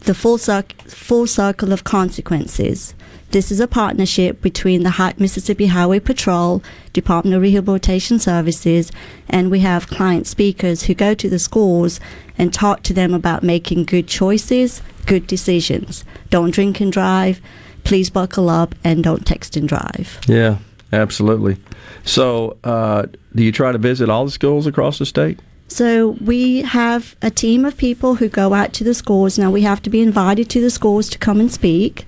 the 0.00 0.14
full, 0.14 0.38
circ- 0.38 0.72
full 0.82 1.26
circle 1.26 1.72
of 1.72 1.84
consequences. 1.84 2.94
This 3.30 3.52
is 3.52 3.60
a 3.60 3.68
partnership 3.68 4.40
between 4.40 4.82
the 4.82 5.14
Mississippi 5.16 5.66
Highway 5.66 6.00
Patrol, 6.00 6.64
Department 6.92 7.36
of 7.36 7.42
Rehabilitation 7.42 8.18
Services, 8.18 8.90
and 9.28 9.52
we 9.52 9.60
have 9.60 9.86
client 9.86 10.26
speakers 10.26 10.84
who 10.84 10.94
go 10.94 11.14
to 11.14 11.30
the 11.30 11.38
schools 11.38 12.00
and 12.36 12.52
talk 12.52 12.82
to 12.82 12.92
them 12.92 13.14
about 13.14 13.44
making 13.44 13.84
good 13.84 14.08
choices, 14.08 14.82
good 15.06 15.28
decisions. 15.28 16.04
Don't 16.28 16.50
drink 16.50 16.80
and 16.80 16.92
drive. 16.92 17.40
Please 17.84 18.10
buckle 18.10 18.50
up 18.50 18.74
and 18.82 19.04
don't 19.04 19.24
text 19.24 19.56
and 19.56 19.68
drive. 19.68 20.18
Yeah, 20.26 20.58
absolutely. 20.92 21.56
So, 22.04 22.56
uh, 22.64 23.06
do 23.34 23.42
you 23.44 23.52
try 23.52 23.72
to 23.72 23.78
visit 23.78 24.08
all 24.08 24.24
the 24.24 24.30
schools 24.30 24.66
across 24.66 24.98
the 24.98 25.06
state? 25.06 25.38
So 25.68 26.16
we 26.20 26.62
have 26.62 27.14
a 27.22 27.30
team 27.30 27.64
of 27.64 27.76
people 27.76 28.16
who 28.16 28.28
go 28.28 28.54
out 28.54 28.72
to 28.74 28.84
the 28.84 28.94
schools. 28.94 29.38
Now 29.38 29.50
we 29.52 29.62
have 29.62 29.80
to 29.82 29.90
be 29.90 30.00
invited 30.00 30.50
to 30.50 30.60
the 30.60 30.70
schools 30.70 31.08
to 31.10 31.18
come 31.18 31.38
and 31.38 31.50
speak. 31.50 32.06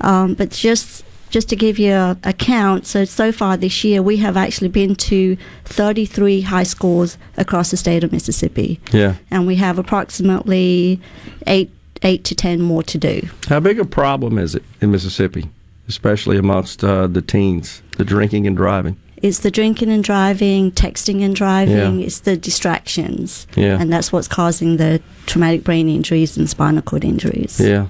Um, 0.00 0.32
but 0.34 0.50
just 0.50 1.04
just 1.28 1.48
to 1.48 1.56
give 1.56 1.78
you 1.78 1.92
a, 1.92 2.16
a 2.24 2.32
count, 2.32 2.86
so 2.86 3.04
so 3.04 3.30
far 3.32 3.56
this 3.58 3.84
year 3.84 4.00
we 4.02 4.16
have 4.18 4.36
actually 4.38 4.68
been 4.68 4.94
to 4.96 5.36
33 5.64 6.40
high 6.42 6.62
schools 6.62 7.18
across 7.36 7.70
the 7.70 7.76
state 7.76 8.02
of 8.04 8.12
Mississippi, 8.12 8.80
Yeah. 8.92 9.14
and 9.30 9.46
we 9.46 9.56
have 9.56 9.78
approximately 9.78 11.00
eight 11.46 11.70
eight 12.02 12.24
to 12.24 12.34
ten 12.34 12.60
more 12.62 12.82
to 12.82 12.98
do. 12.98 13.28
How 13.48 13.60
big 13.60 13.78
a 13.78 13.84
problem 13.84 14.38
is 14.38 14.54
it 14.54 14.62
in 14.80 14.90
Mississippi, 14.90 15.48
especially 15.88 16.36
amongst 16.38 16.82
uh, 16.82 17.06
the 17.06 17.22
teens, 17.22 17.82
the 17.96 18.04
drinking 18.04 18.46
and 18.46 18.56
driving? 18.56 18.96
It's 19.18 19.38
the 19.40 19.50
drinking 19.52 19.90
and 19.90 20.02
driving, 20.02 20.72
texting 20.72 21.22
and 21.24 21.34
driving. 21.34 22.00
Yeah. 22.00 22.06
It's 22.06 22.20
the 22.20 22.36
distractions, 22.36 23.46
Yeah. 23.54 23.80
and 23.80 23.92
that's 23.92 24.10
what's 24.12 24.26
causing 24.26 24.78
the 24.78 25.00
traumatic 25.26 25.62
brain 25.62 25.88
injuries 25.88 26.36
and 26.36 26.50
spinal 26.50 26.82
cord 26.82 27.04
injuries. 27.04 27.60
Yeah. 27.60 27.86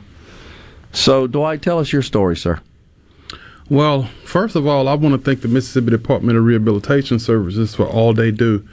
So, 0.92 1.26
Dwight, 1.26 1.62
tell 1.62 1.78
us 1.78 1.90
your 1.92 2.02
story, 2.02 2.36
sir. 2.36 2.60
Well, 3.70 4.10
first 4.24 4.56
of 4.56 4.66
all, 4.66 4.88
I 4.88 4.94
want 4.94 5.14
to 5.14 5.18
thank 5.18 5.40
the 5.40 5.48
Mississippi 5.48 5.88
Department 5.90 6.36
of 6.36 6.44
Rehabilitation 6.44 7.18
Services 7.18 7.74
for 7.74 7.86
all 7.86 8.12
they 8.12 8.30
do 8.30 8.68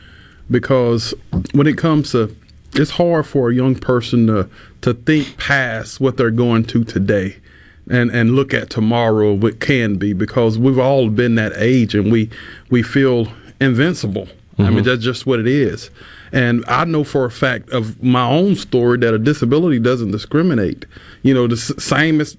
because 0.52 1.14
when 1.54 1.68
it 1.68 1.78
comes 1.78 2.12
to 2.12 2.36
it's 2.74 2.92
hard 2.92 3.26
for 3.26 3.50
a 3.50 3.54
young 3.56 3.76
person 3.76 4.28
to 4.28 4.50
to 4.82 4.94
think 4.94 5.38
past 5.38 6.00
what 6.02 6.18
they're 6.18 6.30
going 6.32 6.64
to 6.66 6.84
today 6.84 7.38
and 7.90 8.12
and 8.12 8.36
look 8.36 8.54
at 8.54 8.70
tomorrow 8.70 9.34
what 9.34 9.60
can 9.60 9.96
be 9.96 10.14
because 10.14 10.58
we've 10.58 10.80
all 10.80 11.10
been 11.10 11.36
that 11.36 11.54
age 11.56 11.96
and 11.96 12.12
we 12.12 12.30
we 12.70 12.82
feel 12.84 13.28
invincible. 13.60 14.28
I 14.58 14.70
mean 14.70 14.82
Mhm. 14.82 14.86
that's 14.86 15.04
just 15.04 15.26
what 15.26 15.40
it 15.40 15.48
is. 15.48 15.90
And 16.32 16.64
I 16.68 16.86
know 16.86 17.04
for 17.04 17.26
a 17.26 17.32
fact 17.32 17.70
of 17.72 18.02
my 18.04 18.28
own 18.28 18.56
story 18.56 18.98
that 19.00 19.14
a 19.14 19.18
disability 19.18 19.80
doesn't 19.80 20.12
discriminate. 20.12 20.86
You 21.24 21.34
know, 21.34 21.48
the 21.48 21.56
s- 21.56 21.72
same 21.84 22.22
as 22.22 22.38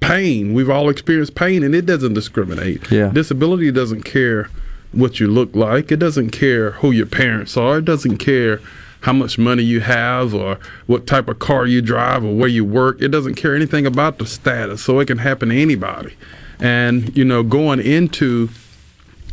pain. 0.00 0.54
We've 0.54 0.70
all 0.70 0.88
experienced 0.88 1.34
pain 1.34 1.62
and 1.62 1.74
it 1.74 1.84
doesn't 1.86 2.14
discriminate. 2.14 2.90
Yeah. 2.90 3.10
Disability 3.12 3.70
doesn't 3.72 4.02
care 4.04 4.48
what 4.92 5.20
you 5.20 5.26
look 5.26 5.54
like. 5.54 5.92
It 5.92 5.98
doesn't 5.98 6.30
care 6.30 6.70
who 6.72 6.90
your 6.92 7.06
parents 7.06 7.56
are. 7.56 7.78
It 7.78 7.84
doesn't 7.84 8.16
care 8.18 8.60
how 9.06 9.12
much 9.12 9.38
money 9.38 9.62
you 9.62 9.78
have 9.78 10.34
or 10.34 10.58
what 10.88 11.06
type 11.06 11.28
of 11.28 11.38
car 11.38 11.64
you 11.64 11.80
drive 11.80 12.24
or 12.24 12.34
where 12.34 12.48
you 12.48 12.64
work. 12.64 13.00
It 13.00 13.08
doesn't 13.08 13.36
care 13.36 13.54
anything 13.54 13.86
about 13.86 14.18
the 14.18 14.26
status. 14.26 14.82
So 14.82 14.98
it 14.98 15.06
can 15.06 15.18
happen 15.18 15.50
to 15.50 15.56
anybody. 15.56 16.16
And, 16.58 17.16
you 17.16 17.24
know, 17.24 17.44
going 17.44 17.78
into 17.78 18.48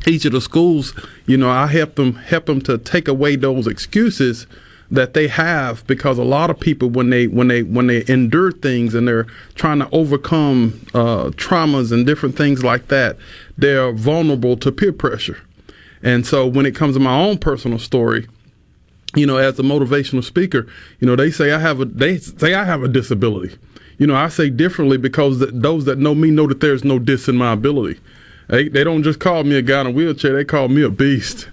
each 0.05 0.25
of 0.25 0.31
the 0.31 0.41
schools, 0.41 0.93
you 1.25 1.37
know, 1.37 1.49
I 1.49 1.65
help 1.65 1.95
them 1.95 2.13
help 2.13 2.45
them 2.45 2.61
to 2.61 2.77
take 2.77 3.07
away 3.07 3.35
those 3.35 3.65
excuses 3.65 4.45
that 4.91 5.15
they 5.15 5.27
have 5.27 5.87
because 5.87 6.19
a 6.19 6.23
lot 6.23 6.51
of 6.51 6.59
people 6.59 6.91
when 6.91 7.09
they 7.09 7.25
when 7.25 7.47
they 7.47 7.63
when 7.63 7.87
they 7.87 8.03
endure 8.07 8.51
things 8.51 8.93
and 8.93 9.07
they're 9.07 9.25
trying 9.55 9.79
to 9.79 9.89
overcome 9.91 10.85
uh, 10.93 11.31
traumas 11.31 11.91
and 11.91 12.05
different 12.05 12.37
things 12.37 12.63
like 12.63 12.89
that, 12.89 13.17
they're 13.57 13.91
vulnerable 13.91 14.55
to 14.55 14.71
peer 14.71 14.93
pressure. 14.93 15.41
And 16.03 16.27
so 16.27 16.45
when 16.45 16.67
it 16.67 16.75
comes 16.75 16.95
to 16.95 16.99
my 16.99 17.17
own 17.19 17.39
personal 17.39 17.79
story, 17.79 18.27
you 19.15 19.25
know, 19.25 19.37
as 19.37 19.59
a 19.59 19.63
motivational 19.63 20.23
speaker, 20.23 20.67
you 20.99 21.07
know, 21.07 21.15
they 21.15 21.31
say 21.31 21.51
I 21.51 21.59
have 21.59 21.79
a 21.79 21.85
they 21.85 22.17
say 22.17 22.53
I 22.53 22.63
have 22.63 22.83
a 22.83 22.87
disability. 22.87 23.55
You 23.97 24.07
know, 24.07 24.15
I 24.15 24.29
say 24.29 24.49
differently 24.49 24.97
because 24.97 25.39
th- 25.39 25.51
those 25.53 25.85
that 25.85 25.99
know 25.99 26.15
me 26.15 26.31
know 26.31 26.47
that 26.47 26.59
there's 26.61 26.83
no 26.83 26.99
dis 26.99 27.27
in 27.27 27.37
my 27.37 27.53
ability. 27.53 27.99
They 28.47 28.67
they 28.67 28.83
don't 28.83 29.03
just 29.03 29.19
call 29.19 29.43
me 29.43 29.55
a 29.55 29.61
guy 29.61 29.81
in 29.81 29.87
a 29.87 29.91
wheelchair; 29.91 30.33
they 30.33 30.45
call 30.45 30.67
me 30.67 30.81
a 30.81 30.89
beast. 30.89 31.49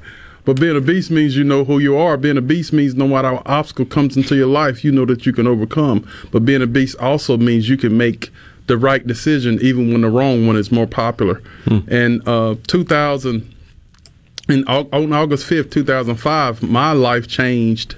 But 0.47 0.59
being 0.59 0.77
a 0.77 0.81
beast 0.81 1.11
means 1.11 1.37
you 1.37 1.45
know 1.45 1.65
who 1.65 1.79
you 1.79 1.97
are. 1.99 2.17
Being 2.17 2.39
a 2.39 2.43
beast 2.43 2.73
means 2.73 2.95
no 2.95 3.07
matter 3.07 3.35
what 3.35 3.47
obstacle 3.47 3.85
comes 3.85 4.17
into 4.17 4.35
your 4.35 4.47
life, 4.47 4.83
you 4.83 4.91
know 4.91 5.05
that 5.05 5.27
you 5.27 5.33
can 5.35 5.47
overcome. 5.47 6.09
But 6.33 6.47
being 6.47 6.63
a 6.63 6.67
beast 6.67 6.97
also 6.99 7.37
means 7.37 7.69
you 7.69 7.77
can 7.77 7.97
make 7.97 8.31
the 8.67 8.79
right 8.79 9.07
decision 9.07 9.59
even 9.61 9.93
when 9.93 10.01
the 10.01 10.09
wrong 10.09 10.47
one 10.47 10.57
is 10.57 10.73
more 10.73 10.87
popular. 10.87 11.43
And 11.89 12.27
uh, 12.27 12.55
2000 12.67 13.55
in, 14.51 14.65
on 14.65 15.13
August 15.13 15.49
5th, 15.49 15.71
2005, 15.71 16.63
my 16.63 16.93
life 16.93 17.27
changed 17.29 17.97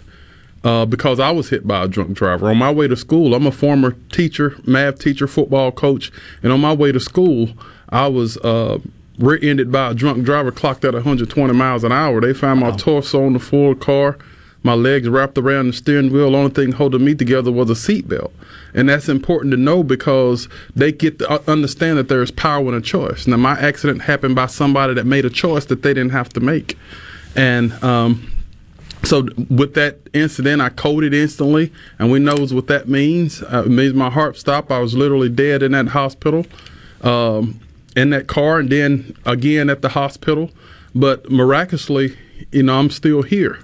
uh, 0.64 0.86
because 0.86 1.18
I 1.18 1.30
was 1.30 1.50
hit 1.50 1.66
by 1.66 1.84
a 1.84 1.88
drunk 1.88 2.12
driver. 2.12 2.48
On 2.48 2.56
my 2.56 2.70
way 2.70 2.88
to 2.88 2.96
school, 2.96 3.34
I'm 3.34 3.46
a 3.46 3.52
former 3.52 3.92
teacher, 4.10 4.56
math 4.64 4.98
teacher, 4.98 5.26
football 5.26 5.72
coach, 5.72 6.12
and 6.42 6.52
on 6.52 6.60
my 6.60 6.72
way 6.72 6.92
to 6.92 7.00
school, 7.00 7.50
I 7.88 8.06
was 8.06 8.36
uh, 8.38 8.78
rear-ended 9.18 9.72
by 9.72 9.90
a 9.90 9.94
drunk 9.94 10.24
driver 10.24 10.52
clocked 10.52 10.84
at 10.84 10.94
120 10.94 11.52
miles 11.52 11.84
an 11.84 11.92
hour. 11.92 12.20
They 12.20 12.32
found 12.32 12.60
my 12.60 12.70
torso 12.72 13.24
on 13.24 13.32
the 13.32 13.38
floor 13.38 13.72
of 13.72 13.80
the 13.80 13.84
car, 13.84 14.18
my 14.62 14.74
legs 14.74 15.08
wrapped 15.08 15.38
around 15.38 15.68
the 15.68 15.72
steering 15.72 16.12
wheel. 16.12 16.30
The 16.30 16.38
only 16.38 16.50
thing 16.50 16.72
holding 16.72 17.04
me 17.04 17.14
together 17.14 17.50
was 17.50 17.70
a 17.70 17.74
seatbelt. 17.74 18.30
And 18.74 18.88
that's 18.88 19.08
important 19.08 19.50
to 19.52 19.56
know 19.56 19.82
because 19.82 20.48
they 20.74 20.92
get 20.92 21.18
to 21.18 21.50
understand 21.50 21.98
that 21.98 22.08
there 22.08 22.22
is 22.22 22.30
power 22.30 22.68
in 22.68 22.74
a 22.74 22.80
choice. 22.80 23.26
Now, 23.26 23.36
my 23.36 23.58
accident 23.58 24.02
happened 24.02 24.34
by 24.34 24.46
somebody 24.46 24.94
that 24.94 25.04
made 25.04 25.24
a 25.24 25.30
choice 25.30 25.66
that 25.66 25.82
they 25.82 25.92
didn't 25.92 26.12
have 26.12 26.28
to 26.30 26.40
make. 26.40 26.78
And 27.34 27.72
um, 27.82 28.30
so 29.04 29.26
with 29.50 29.74
that 29.74 29.98
incident, 30.12 30.62
I 30.62 30.68
coded 30.68 31.12
instantly, 31.12 31.72
and 31.98 32.12
we 32.12 32.18
knows 32.20 32.54
what 32.54 32.68
that 32.68 32.88
means. 32.88 33.42
Uh, 33.42 33.64
it 33.66 33.70
means 33.70 33.94
my 33.94 34.10
heart 34.10 34.36
stopped. 34.36 34.70
I 34.70 34.78
was 34.78 34.94
literally 34.94 35.28
dead 35.28 35.62
in 35.62 35.72
that 35.72 35.88
hospital, 35.88 36.46
um, 37.02 37.60
in 37.96 38.10
that 38.10 38.28
car, 38.28 38.60
and 38.60 38.70
then 38.70 39.16
again 39.26 39.70
at 39.70 39.82
the 39.82 39.90
hospital. 39.90 40.50
But 40.94 41.30
miraculously, 41.30 42.16
you 42.52 42.62
know, 42.62 42.78
I'm 42.78 42.90
still 42.90 43.22
here, 43.22 43.58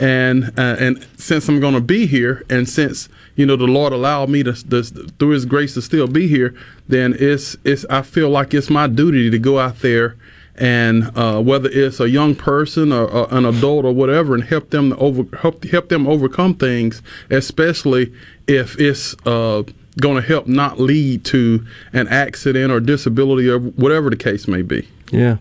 and 0.00 0.52
uh, 0.58 0.76
and 0.78 1.06
since 1.16 1.48
I'm 1.48 1.60
going 1.60 1.74
to 1.74 1.80
be 1.80 2.06
here, 2.06 2.44
and 2.48 2.68
since 2.68 3.08
you 3.36 3.46
know 3.46 3.56
the 3.56 3.66
Lord 3.66 3.92
allowed 3.92 4.28
me 4.30 4.42
to, 4.42 4.52
to 4.52 4.82
through 4.82 5.30
His 5.30 5.44
grace 5.44 5.74
to 5.74 5.82
still 5.82 6.06
be 6.06 6.28
here, 6.28 6.54
then 6.88 7.14
it's 7.18 7.56
it's 7.64 7.84
I 7.90 8.02
feel 8.02 8.30
like 8.30 8.54
it's 8.54 8.70
my 8.70 8.86
duty 8.86 9.30
to 9.30 9.38
go 9.38 9.58
out 9.58 9.80
there 9.80 10.16
and 10.56 11.10
uh, 11.16 11.40
whether 11.40 11.68
it's 11.70 11.98
a 11.98 12.08
young 12.08 12.34
person 12.34 12.92
or, 12.92 13.08
or 13.08 13.34
an 13.34 13.44
adult 13.44 13.84
or 13.84 13.92
whatever, 13.92 14.34
and 14.34 14.44
help 14.44 14.70
them 14.70 14.94
over 14.98 15.24
help 15.38 15.64
help 15.64 15.88
them 15.88 16.06
overcome 16.06 16.54
things, 16.54 17.02
especially 17.30 18.12
if 18.46 18.78
it's 18.78 19.14
uh, 19.26 19.62
going 20.00 20.16
to 20.16 20.22
help 20.22 20.46
not 20.46 20.78
lead 20.78 21.24
to 21.26 21.66
an 21.92 22.08
accident 22.08 22.70
or 22.70 22.80
disability 22.80 23.48
or 23.48 23.58
whatever 23.58 24.10
the 24.10 24.16
case 24.16 24.46
may 24.46 24.62
be. 24.62 24.88
Yeah. 25.10 25.38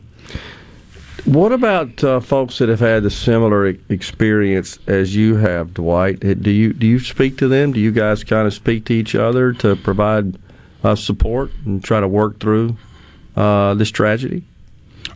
What 1.26 1.52
about 1.52 2.03
uh, 2.03 2.19
folks 2.19 2.57
that 2.57 2.69
have 2.69 2.80
had 2.80 3.03
the 3.03 3.11
similar 3.11 3.68
experience 3.89 4.80
as 4.88 5.15
you 5.15 5.35
have, 5.35 5.76
Dwight? 5.76 6.19
Do 6.19 6.49
you 6.49 6.73
do 6.73 6.88
you 6.88 6.99
speak 6.99 7.38
to 7.38 7.48
them? 7.48 7.73
Do 7.73 7.80
you 7.80 7.91
guys 7.91 8.23
kind 8.23 8.48
of 8.48 8.53
speak 8.53 8.85
to 8.85 8.93
each 8.93 9.14
other 9.14 9.53
to 9.53 9.76
provide 9.76 10.39
uh, 10.84 10.95
support 10.95 11.52
and 11.64 11.84
try 11.84 11.99
to 11.99 12.07
work 12.07 12.39
through 12.39 12.76
uh, 13.35 13.76
this 13.76 13.91
tragedy? 13.91 14.43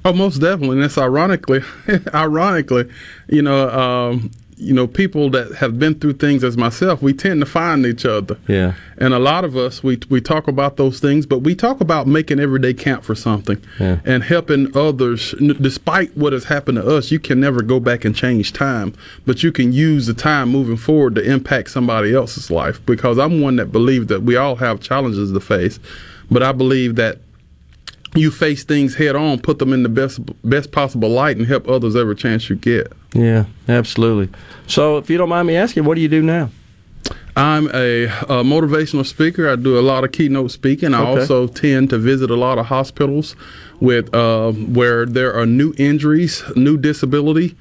Oh, 0.05 0.13
most 0.13 0.37
definitely. 0.37 0.77
And 0.77 0.85
it's 0.85 0.99
ironically, 0.99 1.61
ironically, 2.13 2.87
you 3.27 3.41
know, 3.41 3.69
um, 3.69 4.29
you 4.57 4.73
know, 4.73 4.87
people 4.87 5.29
that 5.31 5.53
have 5.55 5.77
been 5.77 5.95
through 5.95 6.13
things 6.13 6.41
as 6.43 6.55
myself, 6.55 7.01
we 7.01 7.11
tend 7.11 7.41
to 7.41 7.45
find 7.45 7.85
each 7.85 8.05
other. 8.05 8.37
Yeah. 8.47 8.73
And 8.97 9.13
a 9.13 9.19
lot 9.19 9.43
of 9.43 9.57
us, 9.57 9.83
we 9.83 9.99
we 10.09 10.21
talk 10.21 10.47
about 10.47 10.77
those 10.77 10.99
things, 11.01 11.25
but 11.25 11.39
we 11.39 11.55
talk 11.55 11.81
about 11.81 12.07
making 12.07 12.39
every 12.39 12.59
day 12.59 12.73
count 12.73 13.03
for 13.03 13.15
something 13.15 13.61
Yeah. 13.79 13.99
and 14.05 14.23
helping 14.23 14.75
others. 14.75 15.35
N- 15.41 15.57
Despite 15.59 16.15
what 16.15 16.31
has 16.31 16.45
happened 16.45 16.77
to 16.77 16.87
us, 16.87 17.11
you 17.11 17.19
can 17.19 17.39
never 17.39 17.61
go 17.61 17.79
back 17.81 18.05
and 18.05 18.15
change 18.15 18.53
time, 18.53 18.93
but 19.25 19.43
you 19.43 19.51
can 19.51 19.73
use 19.73 20.05
the 20.07 20.13
time 20.13 20.49
moving 20.49 20.77
forward 20.77 21.15
to 21.15 21.21
impact 21.21 21.71
somebody 21.71 22.13
else's 22.13 22.49
life. 22.49 22.79
Because 22.85 23.17
I'm 23.17 23.41
one 23.41 23.57
that 23.57 23.73
believes 23.73 24.07
that 24.07 24.23
we 24.23 24.37
all 24.37 24.55
have 24.55 24.79
challenges 24.79 25.33
to 25.33 25.39
face, 25.41 25.79
but 26.31 26.41
I 26.43 26.53
believe 26.53 26.95
that 26.95 27.17
you 28.15 28.31
face 28.31 28.63
things 28.63 28.95
head 28.95 29.17
on, 29.17 29.39
put 29.39 29.59
them 29.59 29.73
in 29.73 29.83
the 29.83 29.89
best 29.89 30.19
best 30.45 30.71
possible 30.71 31.09
light, 31.09 31.35
and 31.35 31.45
help 31.45 31.67
others 31.67 31.97
every 31.97 32.15
chance 32.15 32.49
you 32.49 32.55
get. 32.55 32.93
Yeah, 33.15 33.45
absolutely. 33.69 34.29
So, 34.67 34.97
if 34.97 35.09
you 35.09 35.17
don't 35.17 35.29
mind 35.29 35.47
me 35.47 35.55
asking, 35.55 35.85
what 35.85 35.95
do 35.95 36.01
you 36.01 36.09
do 36.09 36.21
now? 36.21 36.49
I'm 37.37 37.67
a, 37.73 38.05
a 38.05 38.43
motivational 38.43 39.05
speaker. 39.05 39.49
I 39.49 39.55
do 39.55 39.77
a 39.77 39.81
lot 39.81 40.03
of 40.03 40.11
keynote 40.11 40.51
speaking. 40.51 40.93
I 40.93 41.01
Okay. 41.01 41.21
also 41.21 41.47
tend 41.47 41.89
to 41.91 41.97
visit 41.97 42.29
a 42.29 42.35
lot 42.35 42.57
of 42.57 42.67
hospitals 42.67 43.35
with 43.79 44.13
uh, 44.13 44.51
where 44.51 45.05
there 45.05 45.33
are 45.33 45.45
new 45.45 45.73
injuries, 45.77 46.43
new 46.55 46.77
disability. 46.77 47.55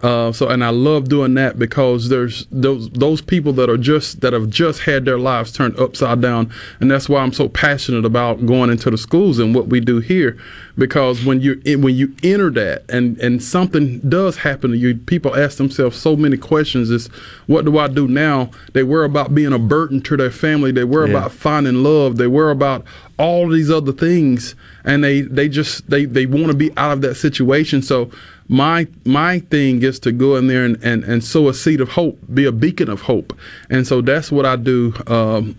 Uh, 0.00 0.30
so, 0.30 0.48
and 0.48 0.62
I 0.62 0.70
love 0.70 1.08
doing 1.08 1.34
that 1.34 1.58
because 1.58 2.08
there's 2.08 2.46
those 2.52 2.88
those 2.90 3.20
people 3.20 3.52
that 3.54 3.68
are 3.68 3.76
just 3.76 4.20
that 4.20 4.32
have 4.32 4.48
just 4.48 4.82
had 4.82 5.04
their 5.04 5.18
lives 5.18 5.50
turned 5.50 5.76
upside 5.76 6.20
down, 6.20 6.52
and 6.78 6.88
that's 6.88 7.08
why 7.08 7.20
I'm 7.20 7.32
so 7.32 7.48
passionate 7.48 8.04
about 8.04 8.46
going 8.46 8.70
into 8.70 8.90
the 8.90 8.98
schools 8.98 9.40
and 9.40 9.56
what 9.56 9.66
we 9.66 9.80
do 9.80 9.98
here. 9.98 10.38
Because 10.76 11.24
when 11.24 11.40
you 11.40 11.60
when 11.80 11.96
you 11.96 12.14
enter 12.22 12.48
that 12.50 12.84
and 12.88 13.18
and 13.18 13.42
something 13.42 13.98
does 14.08 14.36
happen 14.36 14.70
to 14.70 14.76
you, 14.76 14.94
people 14.94 15.34
ask 15.34 15.58
themselves 15.58 15.96
so 15.98 16.14
many 16.14 16.36
questions: 16.36 16.90
Is 16.90 17.08
what 17.48 17.64
do 17.64 17.76
I 17.78 17.88
do 17.88 18.06
now? 18.06 18.50
They 18.74 18.84
worry 18.84 19.06
about 19.06 19.34
being 19.34 19.52
a 19.52 19.58
burden 19.58 20.00
to 20.02 20.16
their 20.16 20.30
family. 20.30 20.70
They 20.70 20.84
worry 20.84 21.10
Yeah. 21.10 21.16
about 21.18 21.32
finding 21.32 21.82
love. 21.82 22.18
They 22.18 22.28
worry 22.28 22.52
about 22.52 22.84
all 23.18 23.48
these 23.48 23.68
other 23.68 23.90
things, 23.90 24.54
and 24.84 25.02
they 25.02 25.22
they 25.22 25.48
just 25.48 25.90
they 25.90 26.04
they 26.04 26.26
want 26.26 26.46
to 26.46 26.54
be 26.56 26.70
out 26.76 26.92
of 26.92 27.00
that 27.00 27.16
situation. 27.16 27.82
So 27.82 28.12
my 28.48 28.86
my 29.04 29.40
thing 29.40 29.82
is 29.82 29.98
to 30.00 30.12
go 30.12 30.36
in 30.36 30.46
there 30.46 30.64
and, 30.64 30.82
and, 30.82 31.04
and 31.04 31.22
sow 31.22 31.48
a 31.48 31.54
seed 31.54 31.80
of 31.80 31.90
hope, 31.90 32.18
be 32.32 32.46
a 32.46 32.52
beacon 32.52 32.88
of 32.88 33.02
hope, 33.02 33.36
and 33.70 33.86
so 33.86 34.00
that's 34.00 34.32
what 34.32 34.46
I 34.46 34.56
do. 34.56 34.94
Um, 35.06 35.56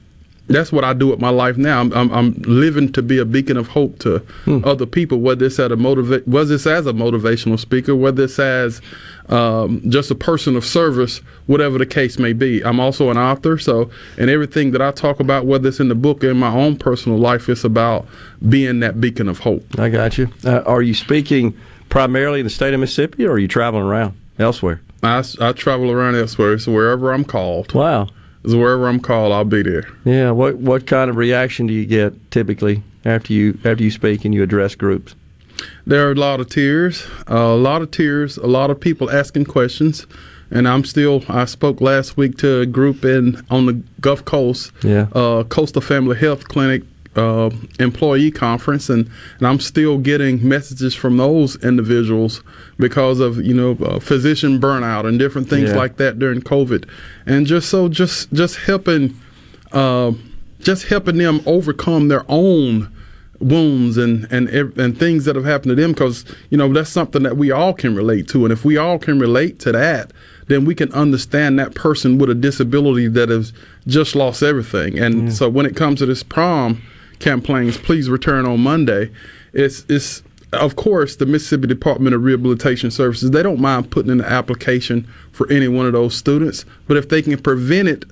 that's 0.47 0.71
what 0.71 0.83
I 0.83 0.93
do 0.93 1.09
with 1.09 1.19
my 1.19 1.29
life 1.29 1.57
now. 1.57 1.79
I'm, 1.79 1.93
I'm, 1.93 2.11
I'm 2.11 2.33
living 2.41 2.91
to 2.93 3.03
be 3.03 3.19
a 3.19 3.25
beacon 3.25 3.55
of 3.55 3.67
hope 3.67 3.99
to 3.99 4.25
other 4.65 4.87
people, 4.87 5.19
whether 5.19 5.45
it's 5.45 5.59
at 5.59 5.71
a 5.71 5.75
motivate, 5.75 6.27
whether 6.27 6.55
it's 6.55 6.65
as 6.65 6.87
a 6.87 6.91
motivational 6.91 7.59
speaker, 7.59 7.95
whether 7.95 8.23
it's 8.23 8.39
as 8.39 8.81
um, 9.27 9.79
just 9.91 10.09
a 10.09 10.15
person 10.15 10.55
of 10.55 10.65
service, 10.65 11.19
whatever 11.45 11.77
the 11.77 11.85
case 11.85 12.17
may 12.17 12.33
be. 12.33 12.65
I'm 12.65 12.79
also 12.79 13.11
an 13.11 13.17
author, 13.17 13.59
so 13.59 13.91
and 14.17 14.29
everything 14.31 14.71
that 14.71 14.81
I 14.81 14.89
talk 14.89 15.19
about, 15.19 15.45
whether 15.45 15.67
it's 15.67 15.79
in 15.79 15.87
the 15.87 15.95
book 15.95 16.23
or 16.23 16.31
in 16.31 16.37
my 16.37 16.51
own 16.51 16.77
personal 16.77 17.19
life, 17.19 17.47
it's 17.47 17.63
about 17.63 18.07
being 18.47 18.79
that 18.79 18.99
beacon 18.99 19.29
of 19.29 19.37
hope. 19.37 19.63
I 19.77 19.89
got 19.89 20.17
you. 20.17 20.29
Uh, 20.43 20.61
are 20.61 20.81
you 20.81 20.95
speaking 20.95 21.55
primarily 21.89 22.39
in 22.39 22.45
the 22.45 22.49
state 22.49 22.73
of 22.73 22.79
Mississippi, 22.79 23.25
or 23.25 23.33
are 23.33 23.39
you 23.39 23.47
traveling 23.47 23.83
around 23.83 24.13
elsewhere? 24.37 24.81
I, 25.03 25.23
I 25.39 25.51
travel 25.53 25.91
around 25.91 26.15
elsewhere, 26.15 26.57
so 26.59 26.71
wherever 26.71 27.11
I'm 27.13 27.23
called. 27.25 27.73
Wow. 27.73 28.07
So 28.45 28.57
wherever 28.57 28.87
I'm 28.87 28.99
called, 28.99 29.33
I'll 29.33 29.43
be 29.45 29.63
there. 29.63 29.87
Yeah. 30.05 30.31
What 30.31 30.57
what 30.57 30.87
kind 30.87 31.09
of 31.09 31.17
reaction 31.17 31.67
do 31.67 31.73
you 31.73 31.85
get 31.85 32.31
typically 32.31 32.83
after 33.05 33.33
you 33.33 33.57
after 33.65 33.83
you 33.83 33.91
speak 33.91 34.23
and 34.25 34.33
you 34.33 34.43
address 34.43 34.75
groups? 34.75 35.15
There 35.85 36.07
are 36.07 36.11
a 36.11 36.15
lot 36.15 36.39
of 36.39 36.47
tears, 36.49 37.05
uh, 37.29 37.35
a 37.35 37.55
lot 37.57 37.81
of 37.81 37.91
tears, 37.91 38.37
a 38.37 38.47
lot 38.47 38.69
of 38.69 38.79
people 38.79 39.09
asking 39.11 39.45
questions. 39.45 40.05
and 40.51 40.67
I'm 40.67 40.83
still. 40.85 41.23
I 41.29 41.45
spoke 41.45 41.79
last 41.81 42.17
week 42.17 42.37
to 42.39 42.61
a 42.61 42.65
group 42.65 43.03
in 43.05 43.45
on 43.51 43.65
the 43.67 43.73
Gulf 44.01 44.23
Coast, 44.25 44.71
Yeah. 44.83 45.07
uh, 45.13 45.43
Coastal 45.43 45.81
Family 45.81 46.17
Health 46.17 46.47
Clinic 46.47 46.83
uh, 47.15 47.49
employee 47.79 48.31
conference, 48.31 48.89
and, 48.89 49.09
and 49.39 49.47
I'm 49.47 49.59
still 49.59 49.97
getting 49.97 50.47
messages 50.47 50.93
from 50.93 51.17
those 51.17 51.55
individuals 51.63 52.43
because 52.77 53.19
of 53.19 53.37
you 53.37 53.53
know 53.53 53.71
uh, 53.83 53.99
physician 53.99 54.59
burnout 54.59 55.07
and 55.07 55.17
different 55.17 55.49
things 55.49 55.69
Yeah. 55.71 55.77
like 55.77 55.97
that 55.97 56.19
during 56.19 56.41
COVID, 56.41 56.87
and 57.25 57.45
just 57.47 57.69
so 57.69 57.89
just 57.89 58.31
just 58.31 58.57
helping, 58.57 59.19
uh, 59.71 60.13
just 60.59 60.87
helping 60.87 61.17
them 61.17 61.41
overcome 61.45 62.07
their 62.09 62.25
own 62.27 62.91
wounds 63.39 63.97
and 63.97 64.27
and 64.31 64.49
and 64.49 64.97
things 64.99 65.25
that 65.25 65.35
have 65.35 65.45
happened 65.45 65.69
to 65.69 65.75
them 65.81 65.93
because 65.93 66.25
you 66.49 66.57
know 66.57 66.71
that's 66.71 66.89
something 66.89 67.23
that 67.23 67.37
we 67.37 67.51
all 67.51 67.73
can 67.73 67.95
relate 67.95 68.27
to. 68.27 68.45
And 68.45 68.51
if 68.51 68.63
we 68.65 68.77
all 68.77 68.99
can 68.99 69.19
relate 69.19 69.59
to 69.59 69.71
that 69.71 70.11
then 70.47 70.65
we 70.65 70.73
can 70.73 70.91
understand 70.93 71.59
that 71.59 71.75
person 71.75 72.17
with 72.17 72.27
a 72.27 72.33
disability 72.33 73.07
that 73.07 73.29
has 73.29 73.53
just 73.85 74.15
lost 74.15 74.41
everything. 74.41 74.97
And 74.97 75.31
so 75.31 75.47
when 75.47 75.67
it 75.67 75.75
comes 75.75 75.99
to 75.99 76.07
this 76.07 76.23
prom 76.23 76.81
campaigns 77.19 77.77
please 77.77 78.09
return 78.09 78.45
on 78.45 78.59
monday 78.59 79.09
it's 79.53 79.85
it's 79.89 80.23
of 80.51 80.75
course 80.75 81.15
the 81.17 81.25
mississippi 81.25 81.67
department 81.67 82.15
of 82.15 82.23
rehabilitation 82.23 82.89
services 82.89 83.31
they 83.31 83.43
don't 83.43 83.59
mind 83.59 83.91
putting 83.91 84.11
in 84.11 84.19
an 84.19 84.25
application 84.25 85.07
for 85.31 85.49
any 85.51 85.67
one 85.67 85.85
of 85.85 85.93
those 85.93 86.15
students 86.15 86.65
but 86.87 86.97
if 86.97 87.09
they 87.09 87.21
can 87.21 87.37
prevent 87.37 87.87
it 87.87 88.05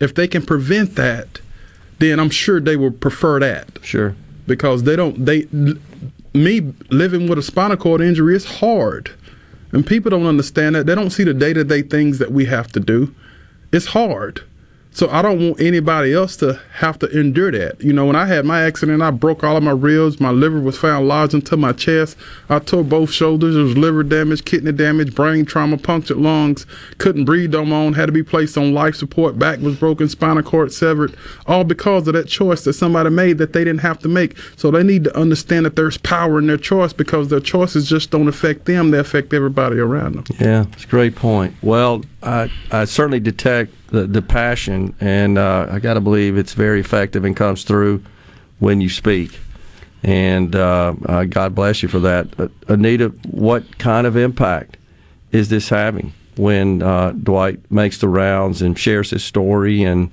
if 0.00 0.14
they 0.14 0.26
can 0.26 0.44
prevent 0.44 0.94
that 0.96 1.40
then 1.98 2.18
i'm 2.18 2.30
sure 2.30 2.60
they 2.60 2.76
will 2.76 2.90
prefer 2.90 3.38
that. 3.38 3.78
Sure. 3.82 4.16
because 4.46 4.84
they 4.84 4.96
don't 4.96 5.24
they 5.24 5.46
me 6.34 6.72
living 6.90 7.28
with 7.28 7.38
a 7.38 7.42
spinal 7.42 7.76
cord 7.76 8.00
injury 8.00 8.34
is 8.34 8.44
hard 8.44 9.10
and 9.72 9.86
people 9.86 10.10
don't 10.10 10.26
understand 10.26 10.74
that. 10.74 10.86
They 10.86 10.94
don't 10.94 11.10
see 11.10 11.24
the 11.24 11.34
day-to-day 11.34 11.82
things 11.82 12.18
that 12.18 12.30
we 12.30 12.44
have 12.44 12.70
to 12.72 12.80
do. 12.80 13.14
It's 13.72 13.86
hard 13.86 14.42
so 14.92 15.08
i 15.10 15.22
don't 15.22 15.40
want 15.40 15.60
anybody 15.60 16.12
else 16.12 16.36
to 16.36 16.60
have 16.74 16.98
to 16.98 17.06
endure 17.18 17.50
that. 17.50 17.80
You 17.80 17.92
know 17.92 18.06
when 18.06 18.16
i 18.16 18.26
had 18.26 18.44
my 18.44 18.62
accident 18.62 19.02
i 19.02 19.10
broke 19.10 19.44
all 19.44 19.56
of 19.56 19.62
my 19.62 19.72
ribs. 19.72 20.20
My 20.20 20.30
liver 20.30 20.60
was 20.60 20.78
found 20.78 21.08
lodged 21.08 21.34
into 21.34 21.56
my 21.56 21.72
chest. 21.72 22.16
I 22.48 22.58
tore 22.58 22.84
both 22.84 23.10
shoulders. 23.10 23.54
There 23.54 23.64
was 23.64 23.76
liver 23.76 24.02
damage 24.02 24.44
kidney 24.44 24.72
damage 24.72 25.14
brain 25.14 25.44
trauma 25.44 25.78
punctured 25.78 26.18
lungs. 26.18 26.66
Couldn't 26.98 27.24
breathe 27.24 27.54
on 27.54 27.68
my 27.68 27.76
own 27.76 27.94
had 27.94 28.06
to 28.06 28.12
be 28.12 28.22
placed 28.22 28.56
on 28.58 28.74
life 28.74 28.96
support. 28.96 29.38
Back 29.38 29.60
was 29.60 29.76
broken 29.76 30.08
spinal 30.08 30.42
cord 30.42 30.72
severed. 30.72 31.14
All 31.46 31.64
because 31.64 32.06
of 32.08 32.14
that 32.14 32.28
choice 32.28 32.64
that 32.64 32.72
somebody 32.74 33.10
made 33.10 33.38
that 33.38 33.52
they 33.52 33.64
didn't 33.64 33.80
have 33.80 33.98
to 34.00 34.08
make. 34.08 34.36
So 34.56 34.70
they 34.70 34.82
need 34.82 35.04
to 35.04 35.16
understand 35.16 35.66
that 35.66 35.76
there's 35.76 35.98
power 35.98 36.38
in 36.38 36.46
their 36.46 36.56
choice 36.56 36.92
because 36.92 37.28
their 37.28 37.40
choices 37.40 37.88
just 37.88 38.10
don't 38.10 38.28
affect 38.28 38.64
them. 38.64 38.90
They 38.90 38.98
affect 38.98 39.32
everybody 39.32 39.78
around 39.78 40.14
them. 40.14 40.24
Yeah, 40.38 40.66
it's 40.72 40.84
a 40.84 40.88
great 40.88 41.14
point. 41.14 41.54
Well, 41.62 42.02
I, 42.22 42.50
I 42.70 42.84
certainly 42.84 43.20
detect 43.20 43.74
the, 43.92 44.06
the 44.06 44.22
passion, 44.22 44.96
and 45.00 45.36
uh, 45.36 45.66
I 45.70 45.78
got 45.78 45.94
to 45.94 46.00
believe 46.00 46.38
it's 46.38 46.54
very 46.54 46.80
effective 46.80 47.24
and 47.24 47.36
comes 47.36 47.62
through 47.62 48.02
when 48.58 48.80
you 48.80 48.88
speak. 48.88 49.38
And 50.02 50.56
uh, 50.56 50.94
uh, 51.06 51.24
God 51.24 51.54
bless 51.54 51.82
you 51.82 51.88
for 51.88 52.00
that. 52.00 52.50
Anita, 52.68 53.10
what 53.30 53.78
kind 53.78 54.06
of 54.06 54.16
impact 54.16 54.78
is 55.30 55.50
this 55.50 55.68
having 55.68 56.14
when 56.36 56.82
uh, 56.82 57.12
Dwight 57.12 57.70
makes 57.70 57.98
the 57.98 58.08
rounds 58.08 58.62
and 58.62 58.76
shares 58.76 59.10
his 59.10 59.22
story? 59.22 59.84
And 59.84 60.10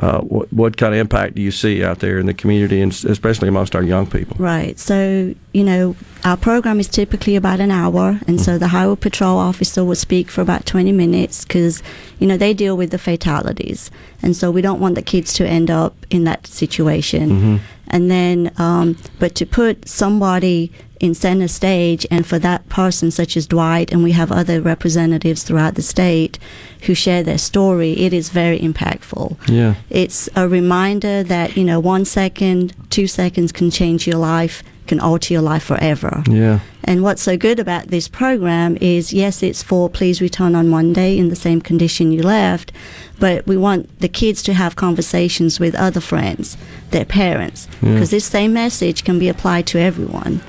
uh, 0.00 0.20
what, 0.20 0.52
what 0.52 0.76
kind 0.76 0.94
of 0.94 1.00
impact 1.00 1.34
do 1.34 1.42
you 1.42 1.50
see 1.50 1.82
out 1.82 1.98
there 1.98 2.18
in 2.18 2.26
the 2.26 2.34
community, 2.34 2.80
and 2.80 2.92
especially 2.92 3.48
amongst 3.48 3.74
our 3.74 3.82
young 3.82 4.06
people? 4.06 4.36
Right. 4.38 4.78
So, 4.78 5.34
you 5.52 5.64
know, 5.64 5.96
our 6.24 6.36
program 6.36 6.78
is 6.78 6.88
typically 6.88 7.36
about 7.36 7.58
an 7.60 7.70
hour, 7.70 8.20
and 8.26 8.40
so 8.40 8.58
the 8.58 8.68
highway 8.68 8.96
patrol 8.96 9.38
officer 9.38 9.84
will 9.84 9.96
speak 9.96 10.30
for 10.30 10.40
about 10.40 10.66
20 10.66 10.92
minutes 10.92 11.44
because, 11.44 11.82
you 12.18 12.26
know, 12.26 12.36
they 12.36 12.54
deal 12.54 12.76
with 12.76 12.90
the 12.90 12.98
fatalities. 12.98 13.90
And 14.22 14.36
so 14.36 14.50
we 14.50 14.62
don't 14.62 14.80
want 14.80 14.94
the 14.94 15.02
kids 15.02 15.32
to 15.34 15.46
end 15.46 15.70
up 15.70 15.94
in 16.10 16.24
that 16.24 16.46
situation. 16.46 17.30
Mhm. 17.30 17.60
And 17.88 18.10
then, 18.10 18.52
um, 18.58 18.96
but 19.18 19.34
to 19.36 19.46
put 19.46 19.88
somebody 19.88 20.70
in 21.00 21.14
center 21.14 21.48
stage 21.48 22.06
and 22.10 22.26
for 22.26 22.38
that 22.40 22.68
person, 22.68 23.10
such 23.10 23.36
as 23.36 23.46
Dwight, 23.46 23.92
and 23.92 24.02
we 24.02 24.12
have 24.12 24.32
other 24.32 24.60
representatives 24.60 25.42
throughout 25.42 25.74
the 25.74 25.82
state 25.82 26.38
who 26.82 26.94
share 26.94 27.22
their 27.22 27.38
story, 27.38 27.92
it 27.92 28.12
is 28.12 28.30
very 28.30 28.58
impactful. 28.58 29.36
Yeah. 29.48 29.74
It's 29.90 30.28
a 30.34 30.48
reminder 30.48 31.22
that, 31.22 31.56
you 31.56 31.64
know, 31.64 31.80
one 31.80 32.04
second, 32.04 32.74
two 32.90 33.06
seconds 33.06 33.52
can 33.52 33.70
change 33.70 34.06
your 34.06 34.18
life, 34.18 34.62
can 34.88 34.98
alter 35.00 35.32
your 35.34 35.42
life 35.42 35.62
forever. 35.62 36.22
Yeah. 36.28 36.60
And 36.84 37.02
what's 37.02 37.22
so 37.22 37.36
good 37.36 37.58
about 37.60 37.88
this 37.88 38.08
program 38.08 38.76
is 38.80 39.12
yes, 39.12 39.42
it's 39.42 39.62
for 39.62 39.88
please 39.88 40.20
return 40.20 40.54
on 40.54 40.68
Monday 40.68 41.18
in 41.18 41.28
the 41.28 41.36
same 41.36 41.60
condition 41.60 42.10
you 42.12 42.22
left, 42.22 42.72
but 43.20 43.46
we 43.46 43.56
want 43.56 44.00
the 44.00 44.08
kids 44.08 44.42
to 44.44 44.54
have 44.54 44.74
conversations 44.74 45.60
with 45.60 45.74
other 45.74 46.00
friends, 46.00 46.56
their 46.90 47.04
parents, 47.04 47.68
Yeah. 47.82 47.92
because 47.92 48.10
this 48.10 48.24
same 48.24 48.52
message 48.54 49.04
can 49.04 49.18
be 49.18 49.28
applied 49.28 49.66
to 49.68 49.78
everyone. 49.78 50.40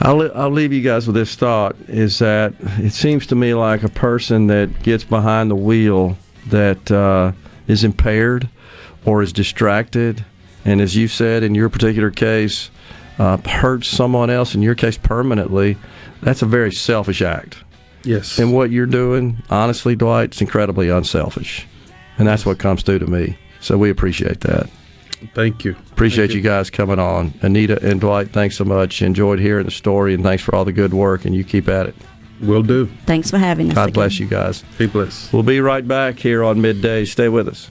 I'll, 0.00 0.30
I'll 0.36 0.50
leave 0.50 0.72
you 0.72 0.82
guys 0.82 1.06
with 1.06 1.14
this 1.14 1.34
thought 1.36 1.76
is 1.88 2.18
that 2.18 2.52
it 2.78 2.92
seems 2.92 3.26
to 3.28 3.34
me 3.34 3.54
like 3.54 3.82
a 3.84 3.88
person 3.88 4.48
that 4.48 4.82
gets 4.82 5.04
behind 5.04 5.50
the 5.50 5.54
wheel 5.56 6.16
that 6.48 6.90
uh, 6.90 7.32
is 7.68 7.84
impaired 7.84 8.48
or 9.04 9.22
is 9.22 9.32
distracted, 9.32 10.24
and 10.64 10.80
as 10.80 10.96
you 10.96 11.08
said 11.08 11.42
in 11.42 11.54
your 11.54 11.68
particular 11.68 12.10
case, 12.10 12.70
uh, 13.18 13.36
hurts 13.38 13.88
someone 13.88 14.30
else, 14.30 14.54
in 14.54 14.62
your 14.62 14.74
case 14.74 14.98
permanently, 14.98 15.76
that's 16.22 16.42
a 16.42 16.46
very 16.46 16.72
selfish 16.72 17.22
act. 17.22 17.58
Yes. 18.02 18.38
And 18.38 18.52
what 18.52 18.70
you're 18.70 18.86
doing, 18.86 19.42
honestly, 19.50 19.96
Dwight, 19.96 20.30
it's 20.30 20.40
incredibly 20.40 20.88
unselfish. 20.88 21.66
And 22.18 22.28
that's 22.28 22.44
what 22.44 22.58
comes 22.58 22.82
through 22.82 23.00
to 23.00 23.06
me. 23.06 23.38
So 23.60 23.78
we 23.78 23.90
appreciate 23.90 24.40
that. 24.40 24.68
Thank 25.34 25.64
you. 25.64 25.74
Appreciate 25.92 26.32
you. 26.32 26.42
guys 26.42 26.68
coming 26.68 26.98
on. 26.98 27.32
Anita 27.40 27.82
and 27.82 28.00
Dwight, 28.00 28.30
thanks 28.30 28.56
so 28.56 28.64
much. 28.64 29.00
Enjoyed 29.00 29.38
hearing 29.38 29.64
the 29.64 29.70
story, 29.70 30.12
and 30.12 30.22
thanks 30.22 30.42
for 30.42 30.54
all 30.54 30.64
the 30.66 30.72
good 30.72 30.92
work, 30.92 31.24
and 31.24 31.34
you 31.34 31.44
keep 31.44 31.68
at 31.68 31.86
it. 31.86 31.94
Will 32.40 32.62
do. 32.62 32.86
Thanks 33.06 33.30
for 33.30 33.38
having 33.38 33.70
us. 33.70 33.74
God 33.74 33.84
again. 33.84 33.94
bless 33.94 34.18
you 34.18 34.26
guys. 34.26 34.64
Be 34.76 34.86
blessed. 34.86 35.32
We'll 35.32 35.44
be 35.44 35.60
right 35.60 35.86
back 35.86 36.18
here 36.18 36.44
on 36.44 36.60
midday. 36.60 37.04
Stay 37.06 37.28
with 37.28 37.48
us. 37.48 37.70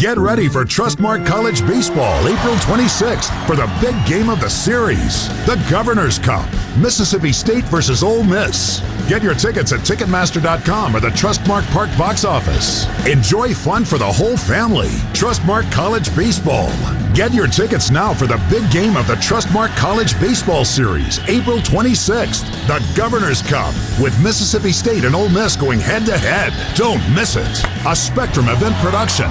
Get 0.00 0.16
ready 0.16 0.48
for 0.48 0.64
Trustmark 0.64 1.26
College 1.26 1.60
Baseball 1.66 2.26
April 2.26 2.54
26th 2.54 3.46
for 3.46 3.54
the 3.54 3.70
big 3.82 3.94
game 4.06 4.30
of 4.30 4.40
the 4.40 4.48
series, 4.48 5.28
the 5.44 5.62
Governor's 5.70 6.18
Cup, 6.18 6.50
Mississippi 6.78 7.32
State 7.32 7.64
versus 7.64 8.02
Ole 8.02 8.24
Miss. 8.24 8.80
Get 9.10 9.22
your 9.22 9.34
tickets 9.34 9.74
at 9.74 9.80
Ticketmaster.com 9.80 10.96
or 10.96 11.00
the 11.00 11.10
Trustmark 11.10 11.70
Park 11.70 11.90
box 11.98 12.24
office. 12.24 12.86
Enjoy 13.06 13.52
fun 13.52 13.84
for 13.84 13.98
the 13.98 14.10
whole 14.10 14.38
family. 14.38 14.88
Trustmark 15.12 15.70
College 15.70 16.16
Baseball. 16.16 16.72
Get 17.12 17.34
your 17.34 17.46
tickets 17.46 17.90
now 17.90 18.14
for 18.14 18.26
the 18.26 18.42
big 18.48 18.70
game 18.70 18.96
of 18.96 19.06
the 19.06 19.16
Trustmark 19.16 19.76
College 19.76 20.18
Baseball 20.18 20.64
Series, 20.64 21.18
April 21.28 21.58
26th, 21.58 22.46
the 22.66 22.82
Governor's 22.96 23.42
Cup, 23.42 23.74
with 24.00 24.18
Mississippi 24.22 24.72
State 24.72 25.04
and 25.04 25.14
Ole 25.14 25.28
Miss 25.28 25.56
going 25.56 25.78
head 25.78 26.06
to 26.06 26.16
head. 26.16 26.54
Don't 26.74 27.06
miss 27.14 27.36
it. 27.36 27.64
A 27.86 27.94
Spectrum 27.94 28.48
event 28.48 28.74
production. 28.76 29.30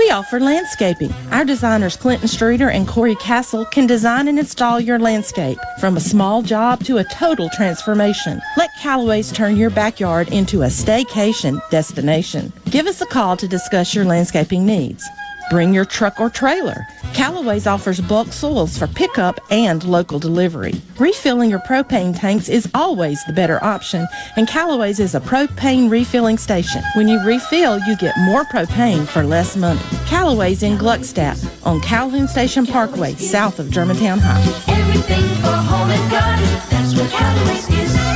We 0.00 0.10
offer 0.10 0.40
landscaping. 0.40 1.12
Our 1.30 1.44
designers 1.44 1.94
Clinton 1.94 2.26
Streeter 2.26 2.70
and 2.70 2.88
Corey 2.88 3.16
Castle 3.16 3.66
can 3.66 3.86
design 3.86 4.28
and 4.28 4.38
install 4.38 4.80
your 4.80 4.98
landscape 4.98 5.58
from 5.78 5.98
a 5.98 6.00
small 6.00 6.40
job 6.40 6.82
to 6.84 6.96
a 6.96 7.04
total 7.04 7.50
transformation. 7.50 8.40
Let 8.56 8.70
Callaway's 8.80 9.30
turn 9.30 9.58
your 9.58 9.68
backyard 9.68 10.32
into 10.32 10.62
a 10.62 10.68
staycation 10.68 11.60
destination. 11.68 12.50
Give 12.70 12.86
us 12.86 13.02
a 13.02 13.06
call 13.06 13.36
to 13.36 13.46
discuss 13.46 13.94
your 13.94 14.06
landscaping 14.06 14.64
needs. 14.64 15.06
Bring 15.50 15.74
your 15.74 15.84
truck 15.84 16.20
or 16.20 16.30
trailer. 16.30 16.86
Callaway's 17.12 17.66
offers 17.66 18.00
bulk 18.00 18.28
soils 18.32 18.78
for 18.78 18.86
pickup 18.86 19.40
and 19.50 19.82
local 19.82 20.20
delivery. 20.20 20.80
Refilling 21.00 21.50
your 21.50 21.58
propane 21.58 22.16
tanks 22.16 22.48
is 22.48 22.70
always 22.72 23.22
the 23.24 23.32
better 23.32 23.62
option, 23.64 24.06
and 24.36 24.46
Callaway's 24.46 25.00
is 25.00 25.16
a 25.16 25.20
propane 25.20 25.90
refilling 25.90 26.38
station. 26.38 26.82
When 26.94 27.08
you 27.08 27.20
refill, 27.24 27.80
you 27.80 27.96
get 27.96 28.16
more 28.18 28.44
propane 28.44 29.08
for 29.08 29.24
less 29.24 29.56
money. 29.56 29.80
Callaway's 30.06 30.62
in 30.62 30.78
Gluckstadt 30.78 31.44
on 31.66 31.80
Calhoun 31.80 32.28
Station 32.28 32.64
Parkway, 32.64 33.14
south 33.14 33.58
of 33.58 33.72
Germantown 33.72 34.20
High. 34.22 34.40
Everything 34.72 35.24
for 35.42 35.50
home 35.50 35.90
and 35.90 36.10
garden, 36.12 36.44
that's 36.70 36.94
what 36.94 37.10
Callaway's 37.10 37.68
is. 37.70 38.09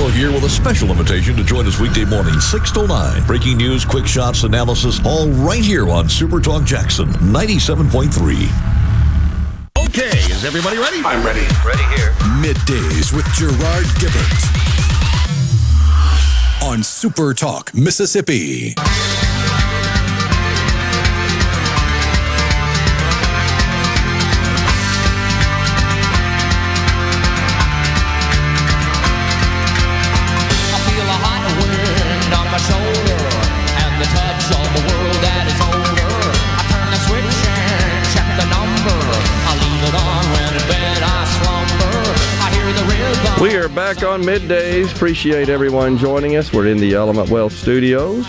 Gallo 0.00 0.12
here 0.12 0.32
with 0.32 0.44
a 0.44 0.48
special 0.48 0.88
invitation 0.90 1.36
to 1.36 1.44
join 1.44 1.66
us 1.66 1.78
weekday 1.78 2.06
morning, 2.06 2.40
6 2.40 2.70
to 2.72 2.86
9. 2.86 3.26
Breaking 3.26 3.58
news, 3.58 3.84
quick 3.84 4.06
shots, 4.06 4.44
analysis, 4.44 4.98
all 5.04 5.28
right 5.28 5.62
here 5.62 5.90
on 5.90 6.08
Super 6.08 6.40
Talk 6.40 6.64
Jackson 6.64 7.08
97.3. 7.08 8.48
Okay, 9.88 10.18
is 10.32 10.42
everybody 10.42 10.78
ready? 10.78 11.02
I'm 11.04 11.22
ready. 11.22 11.46
Ready 11.66 11.82
here. 11.94 12.12
Middays 12.40 13.12
with 13.14 13.26
Gerard 13.34 13.84
Gibert 14.00 14.40
on 16.62 16.82
Super 16.82 17.34
Talk, 17.34 17.74
Mississippi. 17.74 18.74
Back 43.74 44.02
on 44.02 44.22
middays. 44.22 44.92
Appreciate 44.94 45.48
everyone 45.48 45.96
joining 45.96 46.36
us. 46.36 46.52
We're 46.52 46.66
in 46.66 46.78
the 46.78 46.94
Element 46.94 47.30
Wealth 47.30 47.52
Studios. 47.52 48.26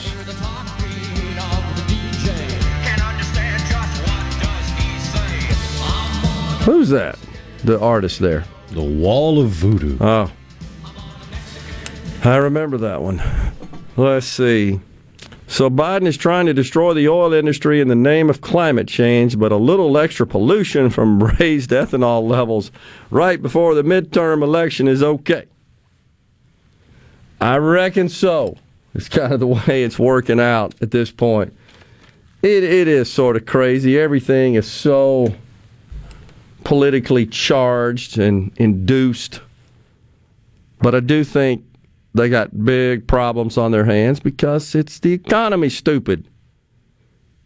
Who's 6.64 6.90
that? 6.90 7.18
The 7.64 7.80
artist 7.80 8.20
there. 8.20 8.46
The 8.70 8.84
Wall 8.84 9.42
of 9.42 9.50
Voodoo. 9.50 9.98
Oh. 10.00 10.32
I 12.24 12.36
remember 12.36 12.78
that 12.78 13.02
one. 13.02 13.22
Let's 13.98 14.28
see. 14.28 14.80
So 15.52 15.70
Biden 15.70 16.08
is 16.08 16.16
trying 16.16 16.46
to 16.46 16.54
destroy 16.54 16.94
the 16.94 17.10
oil 17.10 17.34
industry 17.34 17.82
in 17.82 17.90
the 17.90 17.96
name 17.96 18.30
of 18.30 18.40
climate 18.40 18.88
change, 18.88 19.38
but 19.38 19.52
a 19.52 19.58
little 19.58 19.98
extra 19.98 20.26
pollution 20.26 20.90
from 20.90 21.22
raised 21.40 21.72
ethanol 21.72 22.26
levels 22.26 22.72
right 23.10 23.40
before 23.42 23.76
the 23.76 23.84
midterm 23.84 24.44
election 24.44 24.88
is 24.88 25.04
okay. 25.04 25.48
I 27.42 27.58
reckon 27.58 28.08
so. 28.08 28.60
It's 28.94 29.10
kind 29.10 29.34
of 29.34 29.42
the 29.42 29.48
way 29.48 29.84
it's 29.84 30.00
working 30.00 30.40
out 30.40 30.74
at 30.82 30.92
this 30.92 31.12
point. 31.12 31.54
It 32.42 32.64
it 32.64 32.88
is 32.88 33.12
sort 33.12 33.36
of 33.36 33.46
crazy. 33.46 34.00
Everything 34.00 34.54
is 34.54 34.72
so 34.72 35.36
politically 36.64 37.26
charged 37.26 38.18
and 38.18 38.54
induced. 38.56 39.42
But 40.80 40.96
I 40.96 41.02
do 41.02 41.26
think 41.26 41.66
they 42.14 42.30
got 42.30 42.66
big 42.66 43.08
problems 43.08 43.58
on 43.58 43.72
their 43.72 43.86
hands 43.86 44.20
because 44.20 44.76
it's 44.76 45.00
the 45.00 45.14
economy, 45.14 45.70
stupid. 45.70 46.28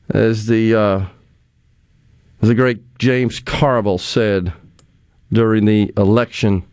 As 0.10 0.46
the 0.46 0.76
uh, 0.76 1.06
as 2.42 2.50
the 2.50 2.56
great 2.56 2.98
James 3.00 3.40
Carville 3.40 3.98
said 3.98 4.54
during 5.32 5.66
the 5.66 5.92
election 5.98 6.64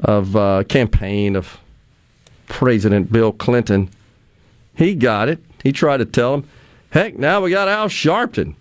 of 0.00 0.36
uh, 0.36 0.64
campaign 0.64 1.36
of 1.36 1.58
President 2.46 3.10
Bill 3.10 3.32
Clinton, 3.32 3.90
he 4.76 4.94
got 4.94 5.28
it. 5.28 5.40
He 5.62 5.72
tried 5.72 5.98
to 5.98 6.04
tell 6.04 6.34
him, 6.34 6.48
"Heck, 6.90 7.18
now 7.18 7.40
we 7.40 7.50
got 7.50 7.68
Al 7.68 7.88
Sharpton." 7.88 8.54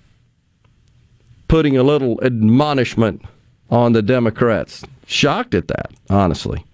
putting 1.54 1.78
a 1.78 1.84
little 1.84 2.20
admonishment 2.24 3.24
on 3.70 3.94
the 3.94 4.02
Democrats. 4.02 4.84
Shocked 5.06 5.54
at 5.54 5.68
that, 5.68 5.92
honestly. 6.10 6.66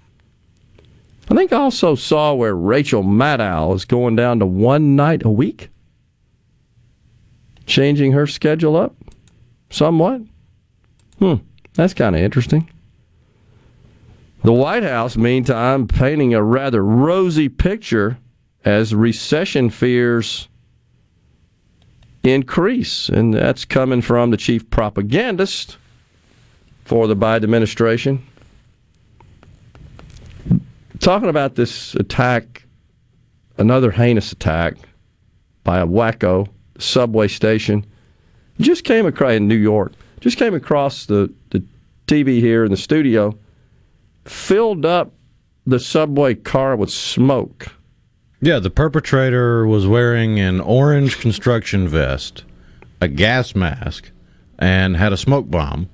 I 1.30 1.36
think 1.36 1.54
I 1.54 1.58
also 1.58 1.94
saw 1.96 2.34
where 2.34 2.56
Rachel 2.56 3.04
Maddow 3.04 3.76
is 3.76 3.86
going 3.86 4.16
down 4.16 4.40
to 4.40 4.46
one 4.48 4.96
night 4.96 5.24
a 5.24 5.30
week, 5.30 5.70
changing 7.68 8.14
her 8.14 8.26
schedule 8.26 8.76
up 8.76 8.96
somewhat. 9.70 10.22
Hmm, 11.20 11.36
that's 11.74 11.94
kind 11.94 12.16
of 12.16 12.22
interesting. 12.22 12.70
The 14.44 14.54
White 14.54 14.84
House, 14.84 15.18
meantime, 15.18 15.88
painting 15.88 16.34
a 16.34 16.42
rather 16.42 16.84
rosy 16.84 17.50
picture 17.50 18.18
as 18.66 18.96
recession 18.96 19.70
fears 19.70 20.48
increase, 22.24 23.10
and 23.10 23.34
that's 23.34 23.66
coming 23.66 24.02
from 24.02 24.32
the 24.32 24.38
chief 24.38 24.70
propagandist 24.70 25.78
for 26.86 27.06
the 27.08 27.16
Biden 27.16 27.44
administration. 27.44 28.26
Talking 31.00 31.30
about 31.30 31.56
this 31.56 31.96
attack, 31.96 32.66
another 33.58 33.92
heinous 33.92 34.34
attack 34.34 34.76
by 35.64 35.80
a 35.80 35.88
wacko 35.88 36.50
subway 36.78 37.30
station, 37.30 37.86
just 38.60 38.84
came 38.84 39.06
across 39.06 39.34
in 39.34 39.48
New 39.48 39.56
York. 39.56 39.94
Just 40.20 40.38
came 40.38 40.54
across 40.54 41.06
the, 41.06 41.34
the 41.52 41.64
TV 42.08 42.40
here 42.40 42.66
in 42.66 42.72
the 42.72 42.78
studio, 42.78 43.38
filled 44.26 44.86
up 44.86 45.14
the 45.66 45.80
subway 45.80 46.36
car 46.36 46.76
with 46.76 46.90
smoke. 46.90 47.68
Yeah, 48.42 48.60
the 48.60 48.70
perpetrator 48.70 49.66
was 49.66 49.88
wearing 49.88 50.40
an 50.40 50.60
orange 50.60 51.20
construction 51.20 51.88
vest, 51.88 52.44
a 53.00 53.08
gas 53.08 53.56
mask, 53.56 54.12
and 54.58 54.98
had 54.98 55.14
a 55.14 55.18
smoke 55.18 55.50
bomb. 55.50 55.88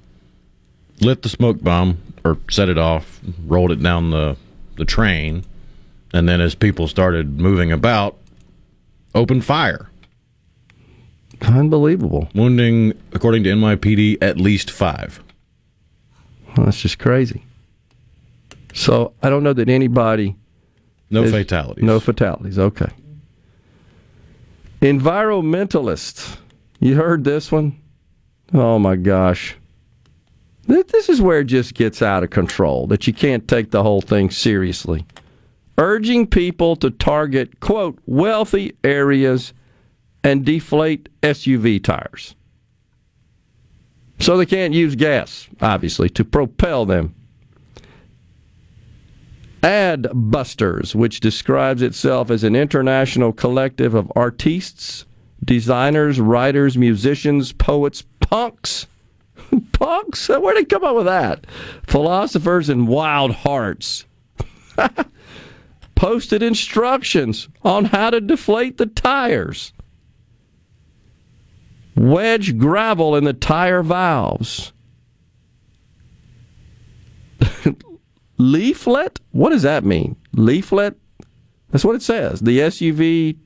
Lit 1.02 1.22
the 1.22 1.30
smoke 1.30 1.62
bomb, 1.62 2.00
or 2.24 2.38
set 2.50 2.70
it 2.70 2.80
off, 2.80 3.20
rolled 3.46 3.72
it 3.72 3.84
down 3.84 4.10
the 4.10 4.38
the 4.78 4.86
train, 4.86 5.44
and 6.14 6.28
then 6.28 6.42
as 6.42 6.56
people 6.56 6.88
started 6.88 7.40
moving 7.40 7.72
about, 7.72 8.18
opened 9.14 9.46
fire. 9.46 9.90
Unbelievable. 11.42 12.30
Wounding, 12.34 12.94
according 13.14 13.44
to 13.44 13.50
NYPD, 13.52 14.18
at 14.22 14.38
least 14.38 14.72
five. 14.72 15.22
Well, 16.56 16.66
that's 16.66 16.80
just 16.82 17.00
crazy. 17.00 17.44
So 18.74 19.14
I 19.22 19.30
don't 19.30 19.44
know 19.44 19.54
that 19.54 19.70
anybody. 19.70 20.36
No 21.10 21.24
is- 21.24 21.32
fatalities. 21.32 21.84
No 21.84 22.00
fatalities. 22.00 22.58
Okay. 22.58 22.90
Environmentalists. 24.82 26.38
You 26.80 26.96
heard 26.96 27.24
this 27.24 27.52
one? 27.52 27.80
Oh 28.54 28.78
my 28.80 28.96
gosh. 28.96 29.56
Th- 30.68 30.88
This 30.88 31.10
is 31.10 31.22
where 31.22 31.40
it 31.40 31.46
just 31.46 31.74
gets 31.74 32.02
out 32.02 32.24
of 32.24 32.30
control, 32.30 32.88
that 32.88 33.08
you 33.08 33.14
can't 33.14 33.48
take 33.48 33.72
the 33.72 33.84
whole 33.84 34.02
thing 34.02 34.30
seriously. 34.30 35.06
Urging 35.78 36.26
people 36.26 36.76
to 36.78 36.90
target, 36.90 37.60
quote, 37.60 38.00
wealthy 38.06 38.76
areas 38.84 39.54
and 40.24 40.46
deflate 40.46 41.10
SUV 41.22 41.84
tires. 41.84 42.36
So 44.20 44.38
they 44.38 44.46
can't 44.46 44.74
use 44.74 44.96
gas, 44.96 45.48
obviously, 45.62 46.10
to 46.12 46.24
propel 46.24 46.86
them. 46.86 47.14
Adbusters, 49.62 50.96
which 50.96 51.20
describes 51.20 51.82
itself 51.82 52.30
as 52.30 52.44
an 52.44 52.56
international 52.56 53.34
collective 53.34 53.94
of 53.94 54.12
artistes, 54.16 55.06
designers, 55.44 56.20
writers, 56.20 56.78
musicians, 56.78 57.52
poets, 57.52 58.04
punks. 58.20 58.88
Punks? 59.62 60.30
Where'd 60.30 60.58
they 60.58 60.66
come 60.66 60.84
up 60.84 60.96
with 60.96 61.06
that? 61.06 61.46
Philosophers 61.88 62.70
and 62.70 62.88
wild 62.88 63.32
hearts. 63.32 64.06
Posted 65.96 66.44
instructions 66.44 67.48
on 67.64 67.86
how 67.86 68.10
to 68.10 68.20
deflate 68.22 68.78
the 68.78 68.86
tires. 68.86 69.74
Wedge 71.96 72.58
gravel 72.58 73.16
in 73.16 73.24
the 73.24 73.34
tire 73.34 73.82
valves. 73.82 74.74
Leaflet? 78.38 79.20
What 79.32 79.52
does 79.52 79.62
that 79.62 79.86
mean? 79.86 80.18
Leaflet? 80.34 80.96
That's 81.70 81.86
what 81.86 81.96
it 81.96 82.02
says. 82.02 82.42
The 82.42 82.60
SUV 82.60 83.38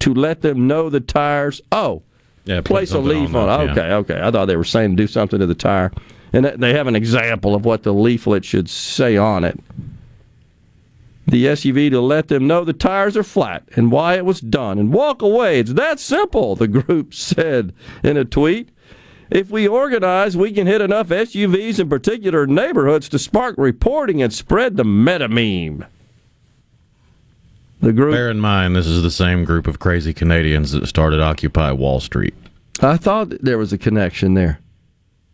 to 0.00 0.12
let 0.12 0.42
them 0.42 0.66
know 0.66 0.90
the 0.90 1.00
tires. 1.00 1.60
Oh, 1.72 2.02
Yeah, 2.44 2.60
place 2.60 2.92
a 2.92 2.98
leaf 2.98 3.34
on 3.34 3.48
on. 3.48 3.60
it. 3.60 3.64
yeah. 3.64 3.72
Okay, 3.72 3.92
okay. 4.14 4.20
I 4.22 4.30
thought 4.30 4.46
they 4.46 4.56
were 4.56 4.64
saying 4.64 4.96
do 4.96 5.06
something 5.06 5.38
to 5.38 5.46
the 5.46 5.54
tire, 5.54 5.92
and 6.32 6.44
they 6.44 6.74
have 6.74 6.86
an 6.86 6.96
example 6.96 7.54
of 7.54 7.64
what 7.64 7.82
the 7.82 7.92
leaflet 7.94 8.44
should 8.44 8.68
say 8.68 9.16
on 9.16 9.44
it. 9.44 9.58
The 11.26 11.46
SUV 11.46 11.90
to 11.90 12.00
let 12.02 12.28
them 12.28 12.46
know 12.46 12.64
the 12.64 12.74
tires 12.74 13.16
are 13.16 13.22
flat 13.22 13.66
and 13.76 13.90
why 13.90 14.16
it 14.16 14.26
was 14.26 14.40
done, 14.40 14.78
and 14.78 14.92
walk 14.92 15.22
away. 15.22 15.58
It's 15.58 15.72
that 15.72 15.98
simple. 15.98 16.54
The 16.54 16.68
group 16.68 17.14
said 17.14 17.72
in 18.02 18.16
a 18.16 18.24
tweet. 18.24 18.68
If 19.30 19.50
we 19.50 19.66
organize, 19.66 20.36
we 20.36 20.52
can 20.52 20.66
hit 20.66 20.82
enough 20.82 21.08
SUVs 21.08 21.80
in 21.80 21.88
particular 21.88 22.46
neighborhoods 22.46 23.08
to 23.08 23.18
spark 23.18 23.54
reporting 23.56 24.22
and 24.22 24.32
spread 24.32 24.76
the 24.76 24.84
meta 24.84 25.28
meme. 25.28 25.86
The 27.84 27.92
group. 27.92 28.12
Bear 28.14 28.30
in 28.30 28.40
mind, 28.40 28.74
this 28.74 28.86
is 28.86 29.02
the 29.02 29.10
same 29.10 29.44
group 29.44 29.66
of 29.66 29.78
crazy 29.78 30.14
Canadians 30.14 30.72
that 30.72 30.86
started 30.86 31.20
Occupy 31.20 31.72
Wall 31.72 32.00
Street. 32.00 32.34
I 32.80 32.96
thought 32.96 33.28
there 33.42 33.58
was 33.58 33.72
a 33.72 33.78
connection 33.78 34.34
there. 34.34 34.58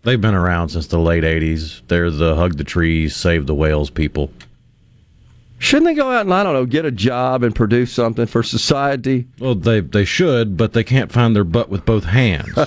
They've 0.02 0.20
been 0.20 0.34
around 0.34 0.70
since 0.70 0.88
the 0.88 0.98
late 0.98 1.22
80s. 1.22 1.82
They're 1.86 2.10
the 2.10 2.34
hug 2.34 2.56
the 2.56 2.64
trees, 2.64 3.14
save 3.14 3.46
the 3.46 3.54
whales 3.54 3.88
people. 3.88 4.32
Shouldn't 5.58 5.86
they 5.86 5.94
go 5.94 6.10
out 6.10 6.22
and 6.22 6.34
I 6.34 6.42
don't 6.42 6.54
know, 6.54 6.66
get 6.66 6.84
a 6.84 6.90
job 6.90 7.42
and 7.44 7.54
produce 7.54 7.92
something 7.92 8.26
for 8.26 8.42
society? 8.42 9.28
Well, 9.38 9.54
they 9.54 9.80
they 9.80 10.04
should, 10.04 10.56
but 10.56 10.72
they 10.72 10.82
can't 10.82 11.12
find 11.12 11.36
their 11.36 11.44
butt 11.44 11.68
with 11.68 11.84
both 11.84 12.04
hands. 12.04 12.48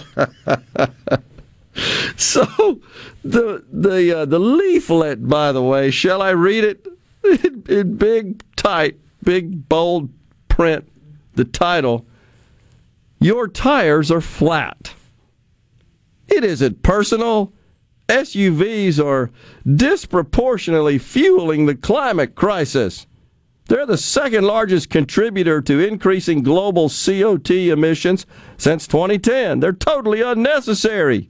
So 2.16 2.80
the 3.24 3.64
the 3.72 4.20
uh, 4.20 4.26
the 4.26 4.40
leaflet, 4.40 5.28
by 5.28 5.52
the 5.52 5.64
way, 5.64 5.90
shall 5.92 6.22
I 6.22 6.30
read 6.30 6.64
it 6.64 6.88
in, 7.24 7.64
in 7.68 7.98
big 7.98 8.44
type, 8.56 9.00
big 9.24 9.70
bold 9.70 10.10
print? 10.48 10.88
The 11.34 11.46
title: 11.46 12.06
Your 13.20 13.48
tires 13.48 14.12
are 14.12 14.22
flat. 14.22 14.94
It 16.28 16.44
isn't 16.44 16.84
personal. 16.84 17.54
SUVs 18.10 19.04
are 19.04 19.32
disproportionately 19.66 20.98
fueling 20.98 21.66
the 21.66 21.76
climate 21.76 22.36
crisis. 22.36 23.08
They're 23.68 23.86
the 23.86 23.98
second 23.98 24.44
largest 24.44 24.90
contributor 24.90 25.62
to 25.62 25.80
increasing 25.80 26.44
global 26.44 26.90
CO2 26.90 27.70
emissions 27.70 28.26
since 28.58 28.88
2010. 28.88 29.62
They're 29.62 29.72
totally 29.72 30.22
unnecessary. 30.22 31.30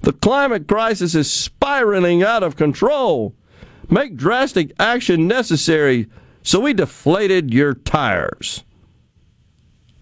The 0.00 0.12
climate 0.12 0.66
crisis 0.66 1.14
is 1.14 1.30
spiraling 1.30 2.22
out 2.22 2.42
of 2.42 2.56
control. 2.56 3.34
Make 3.88 4.16
drastic 4.16 4.72
action 4.78 5.28
necessary, 5.28 6.08
so 6.42 6.60
we 6.60 6.72
deflated 6.72 7.52
your 7.52 7.74
tires. 7.74 8.64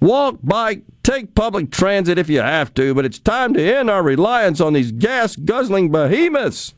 Walk, 0.01 0.39
bike, 0.43 0.83
take 1.03 1.35
public 1.35 1.71
transit 1.71 2.19
if 2.19 2.29
you 2.29 2.41
have 2.41 2.73
to, 2.75 2.95
but 2.95 3.05
it's 3.05 3.19
time 3.19 3.55
to 3.55 3.77
end 3.77 3.91
our 3.91 4.03
reliance 4.03 4.61
on 4.61 4.73
these 4.73 4.93
gas 4.93 5.35
guzzling 5.35 5.91
behemoths. 5.91 6.75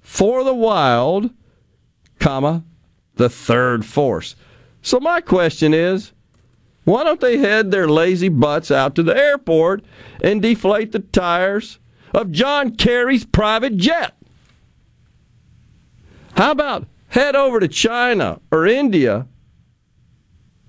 For 0.00 0.44
the 0.44 0.54
wild, 0.54 1.30
comma, 2.18 2.64
the 3.14 3.28
third 3.28 3.86
force. 3.86 4.34
So 4.82 4.98
my 5.00 5.20
question 5.20 5.72
is, 5.72 6.12
why 6.84 7.04
don't 7.04 7.20
they 7.20 7.38
head 7.38 7.70
their 7.70 7.88
lazy 7.88 8.28
butts 8.28 8.70
out 8.70 8.94
to 8.96 9.02
the 9.02 9.16
airport 9.16 9.84
and 10.20 10.42
deflate 10.42 10.92
the 10.92 10.98
tires 10.98 11.78
of 12.12 12.32
John 12.32 12.74
Kerry's 12.74 13.24
private 13.24 13.76
jet? 13.76 14.14
How 16.36 16.50
about 16.50 16.86
head 17.12 17.36
over 17.36 17.60
to 17.60 17.68
China 17.68 18.40
or 18.50 18.66
India 18.66 19.26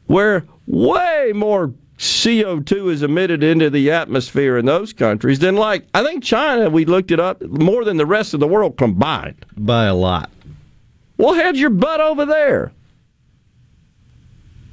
where 0.08 0.46
way 0.68 1.32
more 1.34 1.74
CO2 1.98 2.92
is 2.92 3.02
emitted 3.02 3.42
into 3.42 3.70
the 3.70 3.90
atmosphere 3.90 4.58
in 4.58 4.66
those 4.66 4.92
countries 4.92 5.40
than 5.40 5.56
like 5.56 5.88
I 5.94 6.04
think 6.04 6.22
China 6.22 6.70
we 6.70 6.84
looked 6.84 7.12
it 7.12 7.20
up 7.20 7.42
more 7.44 7.86
than 7.86 7.96
the 7.96 8.06
rest 8.06 8.34
of 8.34 8.42
the 8.42 8.48
world 8.48 8.78
combined. 8.78 9.46
By 9.56 9.86
a 9.86 9.96
lot. 9.96 10.30
Well, 11.18 11.34
head 11.34 11.56
your 11.56 11.70
butt 11.70 12.02
over 12.02 12.26
there. 12.26 12.74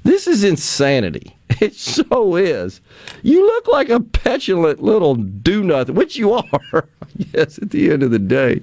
This 0.02 0.26
is 0.26 0.44
insanity. 0.44 1.36
It 1.60 1.74
so 1.74 2.36
is. 2.36 2.80
You 3.22 3.44
look 3.44 3.66
like 3.68 3.90
a 3.90 4.00
petulant 4.00 4.82
little 4.82 5.14
do 5.14 5.62
nothing, 5.62 5.94
which 5.94 6.16
you 6.16 6.32
are, 6.32 6.88
yes, 7.34 7.58
at 7.58 7.70
the 7.70 7.90
end 7.90 8.02
of 8.02 8.10
the 8.10 8.18
day. 8.18 8.62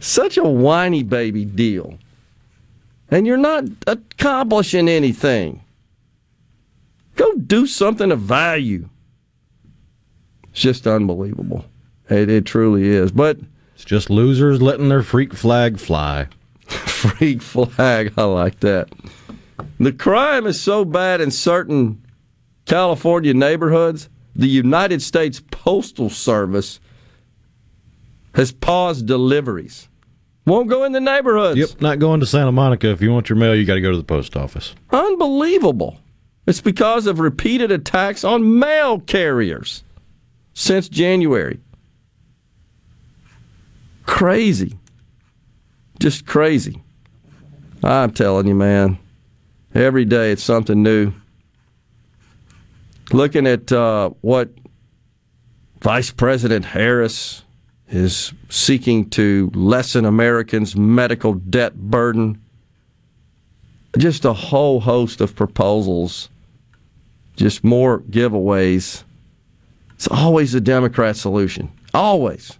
Such 0.00 0.36
a 0.36 0.44
whiny 0.44 1.02
baby 1.02 1.46
deal. 1.46 1.98
And 3.10 3.26
you're 3.26 3.36
not 3.36 3.64
accomplishing 3.86 4.88
anything. 4.88 5.62
Go 7.16 7.34
do 7.34 7.66
something 7.66 8.12
of 8.12 8.20
value. 8.20 8.88
It's 10.50 10.60
just 10.60 10.86
unbelievable. 10.86 11.64
It, 12.08 12.30
it 12.30 12.46
truly 12.46 12.88
is. 12.88 13.12
But 13.12 13.38
It's 13.74 13.84
just 13.84 14.10
losers 14.10 14.62
letting 14.62 14.88
their 14.88 15.02
freak 15.02 15.34
flag 15.34 15.78
fly. 15.78 16.28
freak 16.66 17.42
flag. 17.42 18.12
I 18.16 18.24
like 18.24 18.60
that. 18.60 18.90
The 19.78 19.92
crime 19.92 20.46
is 20.46 20.60
so 20.60 20.84
bad 20.84 21.20
in 21.20 21.30
certain 21.30 22.02
California 22.70 23.34
neighborhoods, 23.34 24.08
the 24.34 24.48
United 24.48 25.02
States 25.02 25.42
Postal 25.50 26.08
Service 26.08 26.78
has 28.34 28.52
paused 28.52 29.06
deliveries. 29.06 29.88
Won't 30.46 30.68
go 30.68 30.84
in 30.84 30.92
the 30.92 31.00
neighborhoods. 31.00 31.58
Yep, 31.58 31.80
not 31.80 31.98
going 31.98 32.20
to 32.20 32.26
Santa 32.26 32.52
Monica. 32.52 32.88
If 32.88 33.00
you 33.02 33.12
want 33.12 33.28
your 33.28 33.36
mail, 33.36 33.54
you 33.54 33.64
got 33.64 33.74
to 33.74 33.80
go 33.80 33.90
to 33.90 33.96
the 33.96 34.04
post 34.04 34.36
office. 34.36 34.74
Unbelievable. 34.90 35.98
It's 36.46 36.60
because 36.60 37.06
of 37.06 37.20
repeated 37.20 37.70
attacks 37.70 38.24
on 38.24 38.58
mail 38.58 38.98
carriers 39.00 39.84
since 40.54 40.88
January. 40.88 41.60
Crazy. 44.04 44.76
Just 46.00 46.26
crazy. 46.26 46.82
I'm 47.84 48.10
telling 48.10 48.46
you, 48.46 48.54
man. 48.54 48.98
Every 49.74 50.04
day 50.04 50.32
it's 50.32 50.42
something 50.42 50.82
new. 50.82 51.12
Looking 53.12 53.46
at 53.46 53.70
uh, 53.70 54.10
what 54.20 54.50
Vice 55.80 56.10
President 56.10 56.64
Harris 56.64 57.42
is 57.90 58.32
seeking 58.48 59.10
to 59.10 59.50
lessen 59.54 60.04
Americans' 60.04 60.74
medical 60.76 61.34
debt 61.34 61.76
burden 61.76 62.40
just 63.98 64.24
a 64.24 64.32
whole 64.32 64.80
host 64.80 65.20
of 65.20 65.34
proposals, 65.34 66.28
just 67.36 67.64
more 67.64 68.00
giveaways. 68.00 69.02
It's 69.94 70.08
always 70.08 70.54
a 70.54 70.60
Democrat 70.60 71.16
solution. 71.16 71.70
Always. 71.92 72.58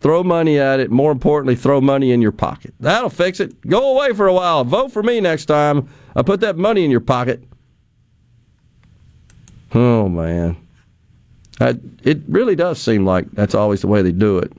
Throw 0.00 0.22
money 0.22 0.58
at 0.58 0.80
it. 0.80 0.90
More 0.90 1.12
importantly, 1.12 1.54
throw 1.54 1.80
money 1.80 2.10
in 2.10 2.22
your 2.22 2.32
pocket. 2.32 2.72
That'll 2.80 3.10
fix 3.10 3.38
it. 3.38 3.60
Go 3.66 3.94
away 3.94 4.14
for 4.14 4.26
a 4.26 4.32
while. 4.32 4.64
Vote 4.64 4.90
for 4.90 5.02
me 5.02 5.20
next 5.20 5.44
time. 5.44 5.88
I 6.16 6.22
put 6.22 6.40
that 6.40 6.56
money 6.56 6.84
in 6.84 6.90
your 6.90 7.00
pocket. 7.00 7.44
Oh 9.72 10.08
man, 10.08 10.56
I, 11.60 11.78
it 12.02 12.22
really 12.26 12.56
does 12.56 12.80
seem 12.80 13.04
like 13.04 13.30
that's 13.32 13.54
always 13.54 13.82
the 13.82 13.86
way 13.86 14.02
they 14.02 14.10
do 14.10 14.38
it. 14.38 14.52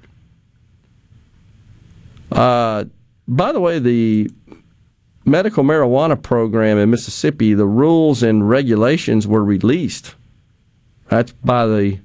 Uh, 2.32 2.86
by 3.28 3.52
the 3.52 3.60
way, 3.60 3.80
the 3.80 4.30
medical 5.26 5.64
marijuana 5.64 6.22
program 6.22 6.78
in 6.78 6.90
Mississippi, 6.90 7.54
the 7.54 7.66
rules 7.66 8.24
and 8.24 8.50
regulations 8.50 9.28
were 9.28 9.44
released. 9.44 10.16
That's 11.10 11.32
by 11.34 11.68
the 11.68 12.00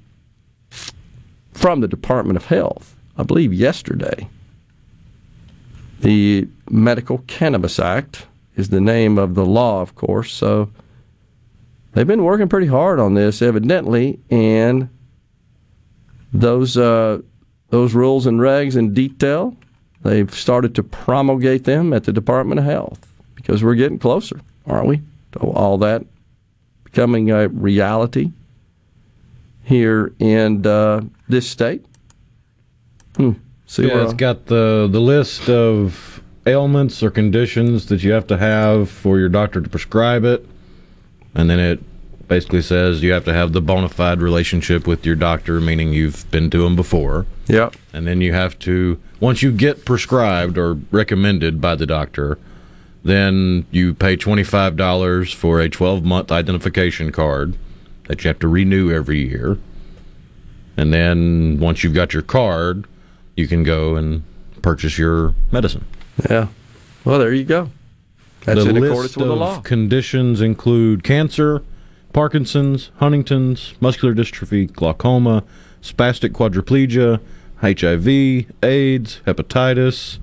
from 1.53 1.81
the 1.81 1.87
Department 1.87 2.37
of 2.37 2.45
Health, 2.45 2.95
I 3.17 3.23
believe 3.23 3.51
yesterday. 3.51 4.29
The 6.01 6.47
Medical 6.69 7.19
Cannabis 7.25 7.79
Act 7.79 8.27
is 8.55 8.69
the 8.69 8.81
name 8.81 9.17
of 9.17 9.33
the 9.33 9.45
law, 9.45 9.81
of 9.81 9.95
course. 9.95 10.31
So 10.31 10.69
they've 11.93 12.05
been 12.05 12.23
working 12.23 12.47
pretty 12.47 12.67
hard 12.67 12.99
on 12.99 13.15
this, 13.15 13.41
evidently, 13.41 14.19
and 14.29 14.89
those 16.31 16.77
uh, 16.77 17.21
those 17.69 17.93
rules 17.93 18.27
and 18.27 18.39
regs 18.39 18.75
in 18.75 18.93
detail. 18.93 19.57
They've 20.07 20.33
started 20.33 20.73
to 20.75 20.83
promulgate 20.83 21.65
them 21.65 21.91
at 21.91 22.05
the 22.05 22.13
Department 22.13 22.59
of 22.59 22.65
Health 22.65 23.05
because 23.35 23.61
we're 23.61 23.75
getting 23.75 23.99
closer, 23.99 24.39
aren't 24.65 24.87
we? 24.87 25.01
To 25.33 25.39
all 25.39 25.77
that 25.79 26.05
becoming 26.85 27.29
a 27.29 27.49
reality 27.49 28.31
here 29.63 30.13
in 30.17 30.65
uh, 30.65 31.01
this 31.27 31.49
state. 31.49 31.85
Hmm. 33.17 33.33
See 33.65 33.85
yeah, 33.85 33.95
where 33.95 34.03
it's 34.05 34.13
got 34.13 34.45
the 34.45 34.87
the 34.89 35.01
list 35.01 35.49
of 35.49 36.23
ailments 36.45 37.03
or 37.03 37.11
conditions 37.11 37.87
that 37.87 38.01
you 38.01 38.13
have 38.13 38.27
to 38.27 38.37
have 38.37 38.89
for 38.89 39.19
your 39.19 39.27
doctor 39.27 39.59
to 39.59 39.67
prescribe 39.67 40.23
it, 40.23 40.47
and 41.35 41.49
then 41.49 41.59
it 41.59 41.83
basically 42.27 42.61
says 42.61 43.01
you 43.01 43.11
have 43.11 43.25
to 43.25 43.33
have 43.33 43.53
the 43.53 43.61
bona 43.61 43.89
fide 43.89 44.21
relationship 44.21 44.85
with 44.87 45.05
your 45.05 45.15
doctor, 45.15 45.59
meaning 45.59 45.93
you've 45.93 46.29
been 46.31 46.49
to 46.49 46.65
him 46.65 46.75
before. 46.75 47.25
Yep. 47.47 47.75
And 47.93 48.07
then 48.07 48.21
you 48.21 48.33
have 48.33 48.59
to 48.59 48.99
once 49.19 49.41
you 49.41 49.51
get 49.51 49.85
prescribed 49.85 50.57
or 50.57 50.75
recommended 50.91 51.59
by 51.61 51.75
the 51.75 51.85
doctor, 51.85 52.37
then 53.03 53.65
you 53.71 53.93
pay 53.93 54.15
twenty 54.15 54.43
five 54.43 54.75
dollars 54.75 55.31
for 55.31 55.59
a 55.59 55.69
twelve 55.69 56.03
month 56.03 56.31
identification 56.31 57.11
card 57.11 57.57
that 58.07 58.23
you 58.23 58.27
have 58.27 58.39
to 58.39 58.47
renew 58.47 58.91
every 58.91 59.27
year. 59.29 59.57
And 60.75 60.93
then 60.93 61.59
once 61.59 61.83
you've 61.83 61.95
got 61.95 62.13
your 62.13 62.21
card, 62.23 62.85
you 63.35 63.47
can 63.47 63.63
go 63.63 63.95
and 63.95 64.23
purchase 64.61 64.97
your 64.97 65.33
medicine. 65.51 65.85
Yeah. 66.29 66.47
Well, 67.03 67.19
there 67.19 67.33
you 67.33 67.45
go. 67.45 67.69
That's 68.45 68.63
the 68.63 68.69
in 68.69 68.77
accordance 68.77 69.17
with 69.17 69.27
the 69.27 69.35
law. 69.35 69.59
Conditions 69.61 70.41
include 70.41 71.03
cancer, 71.03 71.63
Parkinson's, 72.17 72.89
Huntington's, 72.95 73.75
muscular 73.79 74.15
dystrophy, 74.15 74.73
glaucoma, 74.73 75.43
spastic 75.83 76.31
quadriplegia, 76.31 77.19
HIV, 77.61 78.51
AIDS, 78.63 79.21
hepatitis, 79.27 80.17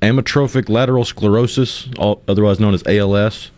amyotrophic 0.00 0.70
lateral 0.70 1.04
sclerosis, 1.04 1.90
otherwise 2.26 2.58
known 2.58 2.72
as 2.72 2.82
ALS, 2.86 3.50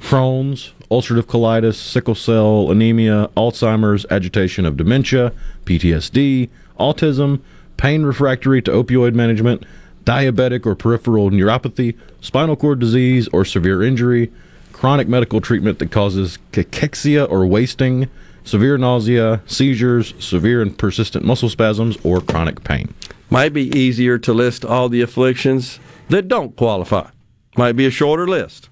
Crohn's, 0.00 0.72
ulcerative 0.88 1.24
colitis, 1.24 1.74
sickle 1.74 2.14
cell 2.14 2.70
anemia, 2.70 3.28
Alzheimer's, 3.36 4.06
agitation 4.08 4.64
of 4.64 4.76
dementia, 4.76 5.32
PTSD, 5.64 6.48
autism, 6.78 7.40
pain 7.76 8.04
refractory 8.04 8.62
to 8.62 8.70
opioid 8.70 9.14
management, 9.14 9.66
diabetic 10.04 10.64
or 10.64 10.76
peripheral 10.76 11.28
neuropathy, 11.30 11.96
spinal 12.20 12.54
cord 12.54 12.78
disease 12.78 13.26
or 13.32 13.44
severe 13.44 13.82
injury, 13.82 14.30
chronic 14.78 15.08
medical 15.08 15.40
treatment 15.40 15.80
that 15.80 15.90
causes 15.90 16.38
cachexia 16.52 17.28
or 17.28 17.44
wasting, 17.44 18.08
severe 18.44 18.78
nausea, 18.78 19.42
seizures, 19.44 20.14
severe 20.20 20.62
and 20.62 20.78
persistent 20.78 21.24
muscle 21.24 21.48
spasms, 21.48 21.98
or 22.04 22.20
chronic 22.20 22.62
pain. 22.62 22.94
Might 23.28 23.52
be 23.52 23.76
easier 23.76 24.18
to 24.18 24.32
list 24.32 24.64
all 24.64 24.88
the 24.88 25.02
afflictions 25.02 25.80
that 26.10 26.28
don't 26.28 26.54
qualify. 26.54 27.10
Might 27.56 27.72
be 27.72 27.86
a 27.86 27.90
shorter 27.90 28.28
list. 28.28 28.68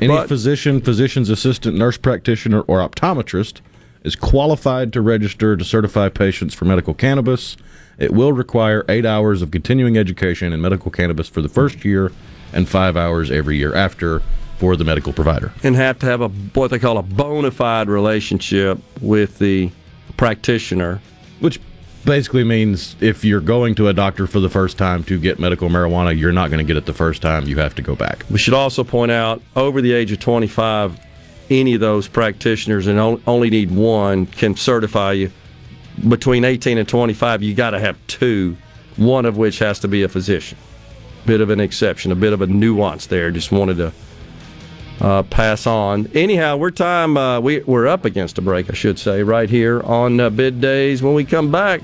Any 0.00 0.08
But- 0.08 0.26
physician, 0.26 0.80
physician's 0.80 1.28
assistant, 1.28 1.76
nurse 1.76 1.98
practitioner, 1.98 2.60
or 2.62 2.78
optometrist 2.78 3.60
is 4.04 4.16
qualified 4.16 4.92
to 4.94 5.02
register 5.02 5.54
to 5.54 5.64
certify 5.64 6.08
patients 6.08 6.54
for 6.54 6.64
medical 6.64 6.94
cannabis. 6.94 7.58
It 7.98 8.12
will 8.12 8.32
require 8.32 8.86
eight 8.88 9.04
hours 9.04 9.42
of 9.42 9.50
continuing 9.50 9.98
education 9.98 10.52
in 10.52 10.62
medical 10.62 10.90
cannabis 10.90 11.28
for 11.28 11.42
the 11.42 11.48
first 11.48 11.84
year 11.84 12.10
and 12.52 12.68
five 12.68 12.96
hours 12.96 13.30
every 13.30 13.56
year 13.56 13.74
after 13.74 14.22
for 14.58 14.76
the 14.76 14.84
medical 14.84 15.12
provider. 15.12 15.52
and 15.64 15.74
have 15.74 15.98
to 15.98 16.06
have 16.06 16.20
a 16.20 16.28
what 16.28 16.70
they 16.70 16.78
call 16.78 16.98
a 16.98 17.02
bona 17.02 17.50
fide 17.50 17.88
relationship 17.88 18.78
with 19.00 19.38
the 19.38 19.70
practitioner. 20.16 21.00
Which 21.40 21.58
basically 22.04 22.44
means 22.44 22.94
if 23.00 23.24
you're 23.24 23.40
going 23.40 23.74
to 23.76 23.88
a 23.88 23.92
doctor 23.92 24.26
for 24.26 24.40
the 24.40 24.48
first 24.48 24.78
time 24.78 25.02
to 25.04 25.18
get 25.18 25.38
medical 25.38 25.68
marijuana, 25.68 26.16
you're 26.16 26.32
not 26.32 26.50
going 26.50 26.58
to 26.58 26.64
get 26.64 26.76
it 26.76 26.86
the 26.86 26.92
first 26.92 27.22
time. 27.22 27.46
You 27.46 27.56
have 27.58 27.74
to 27.76 27.82
go 27.82 27.94
back. 27.96 28.24
We 28.30 28.38
should 28.38 28.54
also 28.54 28.84
point 28.84 29.10
out 29.10 29.42
over 29.56 29.80
the 29.80 29.92
age 29.92 30.12
of 30.12 30.20
25, 30.20 30.98
any 31.50 31.74
of 31.74 31.80
those 31.80 32.06
practitioners, 32.08 32.86
and 32.86 33.20
only 33.26 33.50
need 33.50 33.70
one, 33.70 34.26
can 34.26 34.56
certify 34.56 35.12
you. 35.12 35.32
Between 36.08 36.44
18 36.44 36.78
and 36.78 36.88
25, 36.88 37.42
you 37.42 37.54
got 37.54 37.70
to 37.70 37.80
have 37.80 37.98
two, 38.06 38.56
one 38.96 39.26
of 39.26 39.36
which 39.36 39.58
has 39.58 39.78
to 39.80 39.88
be 39.88 40.02
a 40.02 40.08
physician. 40.08 40.56
Bit 41.24 41.40
of 41.40 41.50
an 41.50 41.60
exception, 41.60 42.10
a 42.12 42.16
bit 42.16 42.32
of 42.32 42.42
a 42.42 42.46
nuance 42.46 43.06
there. 43.06 43.30
Just 43.30 43.52
wanted 43.52 43.76
to 43.76 43.92
uh, 45.00 45.22
pass 45.24 45.66
on. 45.66 46.08
Anyhow, 46.14 46.56
we're 46.56 46.70
time. 46.70 47.16
Uh, 47.16 47.40
we, 47.40 47.60
we're 47.60 47.86
up 47.86 48.04
against 48.04 48.38
a 48.38 48.42
break, 48.42 48.70
I 48.70 48.74
should 48.74 48.98
say, 48.98 49.22
right 49.22 49.48
here 49.48 49.80
on 49.82 50.20
uh, 50.20 50.30
middays. 50.30 51.02
When 51.02 51.14
we 51.14 51.24
come 51.24 51.50
back, 51.50 51.82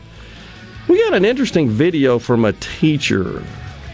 we 0.88 0.98
got 1.04 1.14
an 1.14 1.24
interesting 1.24 1.68
video 1.68 2.18
from 2.18 2.44
a 2.44 2.52
teacher 2.54 3.44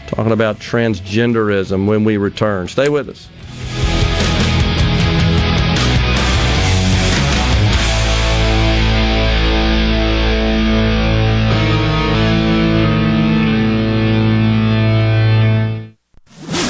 talking 0.07 0.31
about 0.31 0.57
transgenderism 0.57 1.87
when 1.87 2.03
we 2.03 2.17
return. 2.17 2.67
Stay 2.67 2.89
with 2.89 3.09
us. 3.09 3.27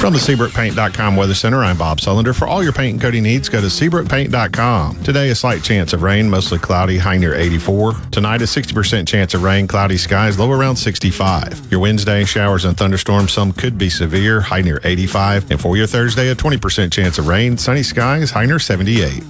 From 0.06 0.12
the 0.12 0.20
SeabrookPaint.com 0.20 1.16
Weather 1.16 1.34
Center, 1.34 1.64
I'm 1.64 1.76
Bob 1.76 1.98
Sullender. 1.98 2.32
For 2.32 2.46
all 2.46 2.62
your 2.62 2.72
paint 2.72 2.92
and 2.92 3.02
coating 3.02 3.24
needs, 3.24 3.48
go 3.48 3.60
to 3.60 3.66
SeabrookPaint.com. 3.66 5.02
Today, 5.02 5.30
a 5.30 5.34
slight 5.34 5.64
chance 5.64 5.92
of 5.92 6.04
rain, 6.04 6.30
mostly 6.30 6.60
cloudy, 6.60 6.96
high 6.96 7.16
near 7.16 7.34
84. 7.34 7.94
Tonight, 8.12 8.40
a 8.40 8.44
60% 8.44 9.08
chance 9.08 9.34
of 9.34 9.42
rain, 9.42 9.66
cloudy 9.66 9.96
skies, 9.96 10.38
low 10.38 10.52
around 10.52 10.76
65. 10.76 11.72
Your 11.72 11.80
Wednesday, 11.80 12.22
showers 12.24 12.64
and 12.64 12.76
thunderstorms, 12.76 13.32
some 13.32 13.50
could 13.50 13.76
be 13.76 13.90
severe, 13.90 14.40
high 14.40 14.60
near 14.60 14.80
85. 14.84 15.50
And 15.50 15.60
for 15.60 15.76
your 15.76 15.88
Thursday, 15.88 16.28
a 16.28 16.36
20% 16.36 16.92
chance 16.92 17.18
of 17.18 17.26
rain, 17.26 17.58
sunny 17.58 17.82
skies, 17.82 18.30
high 18.30 18.46
near 18.46 18.60
78. 18.60 19.24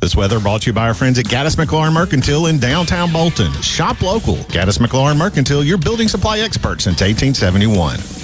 This 0.00 0.16
weather 0.16 0.40
brought 0.40 0.62
to 0.62 0.68
you 0.68 0.72
by 0.72 0.88
our 0.88 0.94
friends 0.94 1.18
at 1.18 1.26
Gaddis 1.26 1.62
McLaurin 1.62 1.92
Mercantile 1.92 2.46
in 2.46 2.58
downtown 2.58 3.12
Bolton. 3.12 3.52
Shop 3.60 4.00
local. 4.00 4.36
Gaddis 4.36 4.78
McLaurin 4.78 5.18
Mercantile, 5.18 5.62
your 5.62 5.76
building 5.76 6.08
supply 6.08 6.38
expert 6.38 6.80
since 6.80 7.02
1871. 7.02 8.23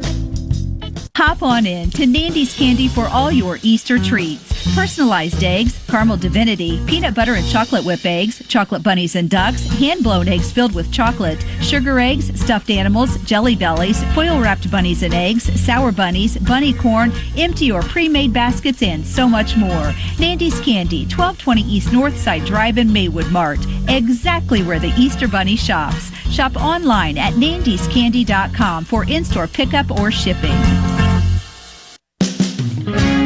Hop 1.17 1.43
on 1.43 1.65
in 1.65 1.89
to 1.91 2.05
Nandy's 2.05 2.55
Candy 2.55 2.87
for 2.87 3.05
all 3.07 3.31
your 3.31 3.59
Easter 3.63 3.99
treats. 3.99 4.73
Personalized 4.73 5.43
eggs, 5.43 5.77
caramel 5.87 6.15
divinity, 6.15 6.81
peanut 6.87 7.13
butter 7.13 7.33
and 7.33 7.45
chocolate 7.47 7.83
whip 7.83 8.05
eggs, 8.05 8.41
chocolate 8.47 8.81
bunnies 8.81 9.15
and 9.15 9.29
ducks, 9.29 9.65
hand 9.77 10.03
blown 10.03 10.29
eggs 10.29 10.51
filled 10.53 10.73
with 10.73 10.91
chocolate, 10.91 11.45
sugar 11.61 11.99
eggs, 11.99 12.39
stuffed 12.39 12.69
animals, 12.69 13.17
jelly 13.23 13.57
bellies, 13.57 14.01
foil 14.13 14.39
wrapped 14.39 14.71
bunnies 14.71 15.03
and 15.03 15.13
eggs, 15.13 15.43
sour 15.59 15.91
bunnies, 15.91 16.37
bunny 16.37 16.73
corn, 16.73 17.11
empty 17.37 17.71
or 17.73 17.81
pre 17.81 18.07
made 18.07 18.31
baskets, 18.31 18.81
and 18.81 19.05
so 19.05 19.27
much 19.27 19.57
more. 19.57 19.93
Nandy's 20.17 20.61
Candy, 20.61 21.01
1220 21.03 21.61
East 21.63 21.89
Northside 21.89 22.45
Drive 22.45 22.77
in 22.77 22.91
Maywood 22.91 23.29
Mart, 23.31 23.59
exactly 23.89 24.63
where 24.63 24.79
the 24.79 24.93
Easter 24.97 25.27
Bunny 25.27 25.57
shops. 25.57 26.09
Shop 26.31 26.55
online 26.55 27.17
at 27.17 27.33
nandyscandy.com 27.33 28.85
for 28.85 29.03
in 29.03 29.25
store 29.25 29.47
pickup 29.47 29.91
or 29.91 30.09
shipping. 30.09 31.00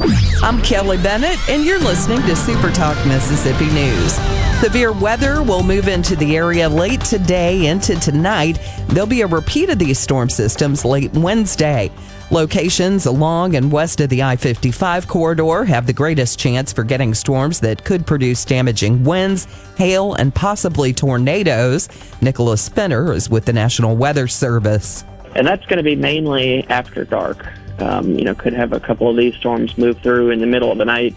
I'm 0.00 0.60
Kelly 0.62 0.98
Bennett, 0.98 1.38
and 1.48 1.64
you're 1.64 1.78
listening 1.78 2.20
to 2.22 2.34
Super 2.36 2.70
Talk 2.72 2.96
Mississippi 3.06 3.66
News. 3.66 4.14
Severe 4.60 4.92
weather 4.92 5.42
will 5.42 5.62
move 5.62 5.88
into 5.88 6.16
the 6.16 6.36
area 6.36 6.68
late 6.68 7.00
today 7.02 7.66
into 7.66 7.94
tonight. 8.00 8.58
There'll 8.88 9.06
be 9.08 9.20
a 9.22 9.26
repeat 9.26 9.70
of 9.70 9.78
these 9.78 9.98
storm 9.98 10.28
systems 10.28 10.84
late 10.84 11.12
Wednesday. 11.12 11.92
Locations 12.30 13.06
along 13.06 13.54
and 13.54 13.70
west 13.70 14.00
of 14.00 14.08
the 14.08 14.22
I 14.22 14.36
55 14.36 15.06
corridor 15.06 15.64
have 15.64 15.86
the 15.86 15.92
greatest 15.92 16.38
chance 16.38 16.72
for 16.72 16.82
getting 16.82 17.14
storms 17.14 17.60
that 17.60 17.84
could 17.84 18.06
produce 18.06 18.44
damaging 18.44 19.04
winds, 19.04 19.46
hail, 19.76 20.14
and 20.14 20.34
possibly 20.34 20.92
tornadoes. 20.92 21.88
Nicholas 22.20 22.68
Fenner 22.68 23.12
is 23.12 23.28
with 23.30 23.44
the 23.44 23.52
National 23.52 23.94
Weather 23.96 24.26
Service. 24.26 25.04
and 25.36 25.46
that's 25.46 25.64
going 25.66 25.76
to 25.78 25.82
be 25.82 25.96
mainly 25.96 26.64
after 26.68 27.04
dark. 27.04 27.46
Um, 27.78 28.16
you 28.16 28.24
know, 28.24 28.34
could 28.34 28.52
have 28.52 28.72
a 28.72 28.80
couple 28.80 29.08
of 29.08 29.16
these 29.16 29.34
storms 29.34 29.76
move 29.76 29.98
through 29.98 30.30
in 30.30 30.40
the 30.40 30.46
middle 30.46 30.70
of 30.70 30.78
the 30.78 30.84
night, 30.84 31.14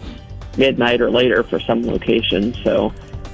midnight 0.56 1.00
or 1.00 1.10
later 1.10 1.42
for 1.42 1.60
some 1.60 1.86
locations. 1.86 2.60
So, 2.64 2.92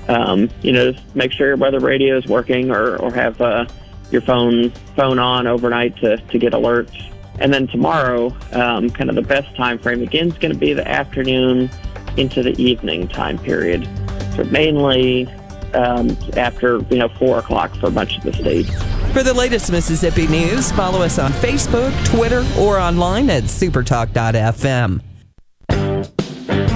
um, 0.08 0.50
you 0.62 0.72
know, 0.72 0.92
just 0.92 1.16
make 1.16 1.32
sure 1.32 1.48
your 1.48 1.56
weather 1.56 1.80
radio 1.80 2.18
is 2.18 2.26
working 2.26 2.70
or, 2.70 2.96
or 2.96 3.12
have 3.14 3.40
uh, 3.40 3.64
your 4.10 4.20
phone 4.20 4.70
phone 4.94 5.18
on 5.18 5.46
overnight 5.46 5.96
to, 5.98 6.18
to 6.18 6.38
get 6.38 6.52
alerts. 6.52 7.10
And 7.40 7.52
then 7.52 7.66
tomorrow, 7.66 8.26
um, 8.52 8.90
kind 8.90 9.10
of 9.10 9.16
the 9.16 9.22
best 9.22 9.54
time 9.56 9.78
frame 9.78 10.02
again 10.02 10.28
is 10.28 10.38
going 10.38 10.52
to 10.52 10.58
be 10.58 10.72
the 10.72 10.86
afternoon 10.86 11.70
into 12.16 12.42
the 12.42 12.54
evening 12.62 13.08
time 13.08 13.38
period. 13.38 13.88
So 14.36 14.44
mainly 14.44 15.28
um, 15.74 16.16
after 16.36 16.78
you 16.90 16.98
know 16.98 17.08
four 17.08 17.38
o'clock 17.38 17.74
for 17.76 17.90
much 17.90 18.18
of 18.18 18.24
the 18.24 18.32
state. 18.32 18.66
For 19.12 19.22
the 19.22 19.34
latest 19.34 19.70
Mississippi 19.70 20.26
news, 20.26 20.72
follow 20.72 21.02
us 21.02 21.18
on 21.18 21.30
Facebook, 21.32 21.92
Twitter, 22.06 22.44
or 22.58 22.78
online 22.78 23.30
at 23.30 23.44
supertalk.fm. 23.44 25.00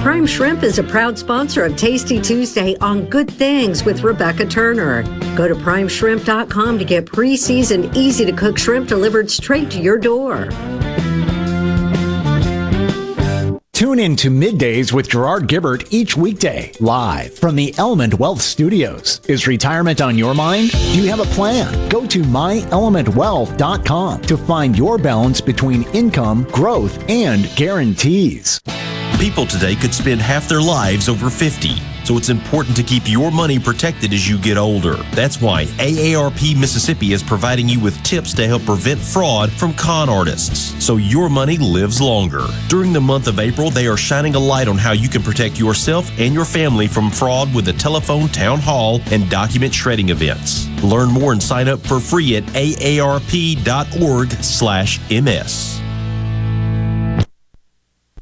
Prime 0.01 0.25
Shrimp 0.25 0.63
is 0.63 0.79
a 0.79 0.83
proud 0.83 1.19
sponsor 1.19 1.65
of 1.65 1.75
Tasty 1.75 2.21
Tuesday 2.21 2.75
on 2.77 3.05
Good 3.05 3.29
Things 3.29 3.83
with 3.83 4.01
Rebecca 4.01 4.45
Turner. 4.45 5.03
Go 5.35 5.47
to 5.49 5.55
primeshrimp.com 5.55 6.79
to 6.79 6.85
get 6.85 7.05
pre 7.05 7.35
seasoned, 7.35 7.95
easy 7.97 8.25
to 8.25 8.31
cook 8.31 8.57
shrimp 8.57 8.87
delivered 8.87 9.29
straight 9.29 9.69
to 9.71 9.81
your 9.81 9.97
door. 9.97 10.47
Tune 13.79 13.99
in 13.99 14.17
to 14.17 14.29
Middays 14.29 14.91
with 14.91 15.07
Gerard 15.07 15.47
Gibert 15.47 15.87
each 15.89 16.17
weekday, 16.17 16.73
live 16.81 17.33
from 17.35 17.55
the 17.55 17.73
Element 17.77 18.19
Wealth 18.19 18.41
Studios. 18.41 19.21
Is 19.29 19.47
retirement 19.47 20.01
on 20.01 20.17
your 20.17 20.33
mind? 20.33 20.71
Do 20.71 21.01
you 21.01 21.09
have 21.09 21.21
a 21.21 21.33
plan? 21.33 21.87
Go 21.87 22.05
to 22.07 22.19
myelementwealth.com 22.23 24.21
to 24.23 24.37
find 24.37 24.77
your 24.77 24.97
balance 24.97 25.39
between 25.39 25.83
income, 25.93 26.43
growth, 26.51 27.01
and 27.09 27.49
guarantees. 27.55 28.59
People 29.17 29.45
today 29.45 29.77
could 29.77 29.93
spend 29.93 30.19
half 30.19 30.49
their 30.49 30.61
lives 30.61 31.07
over 31.07 31.29
50, 31.29 31.69
so 32.09 32.17
it's 32.17 32.29
important 32.29 32.75
to 32.75 32.81
keep 32.81 33.03
your 33.05 33.29
money 33.29 33.59
protected 33.59 34.11
as 34.13 34.27
you 34.27 34.39
get 34.39 34.57
older. 34.57 34.95
That's 35.13 35.39
why 35.39 35.65
AARP 35.77 36.59
Mississippi 36.59 37.13
is 37.13 37.21
providing 37.21 37.69
you 37.69 37.79
with 37.79 38.01
tips 38.01 38.33
to 38.33 38.47
help 38.47 38.65
prevent 38.65 38.99
fraud 38.99 39.51
from 39.51 39.75
con 39.75 40.09
artists, 40.09 40.83
so 40.83 40.97
your 40.97 41.29
money 41.29 41.59
lives 41.59 42.01
longer. 42.01 42.47
During 42.67 42.93
the 42.93 42.99
month 42.99 43.27
of 43.27 43.37
April, 43.37 43.69
they 43.69 43.85
are 43.85 43.95
shining 43.95 44.33
a 44.33 44.39
light 44.39 44.67
on 44.67 44.75
how 44.75 44.91
you 44.91 45.07
can 45.07 45.21
protect 45.21 45.59
yourself 45.59 46.09
and 46.19 46.33
your 46.33 46.45
family 46.45 46.87
from 46.87 47.11
fraud 47.11 47.53
with 47.53 47.67
a 47.67 47.73
telephone 47.73 48.27
town 48.29 48.57
hall 48.57 49.01
and 49.11 49.29
document 49.29 49.71
shredding 49.71 50.09
events. 50.09 50.67
Learn 50.81 51.09
more 51.09 51.31
and 51.31 51.43
sign 51.43 51.67
up 51.67 51.79
for 51.79 51.99
free 51.99 52.37
at 52.37 52.43
aarp.org/ms. 52.45 53.49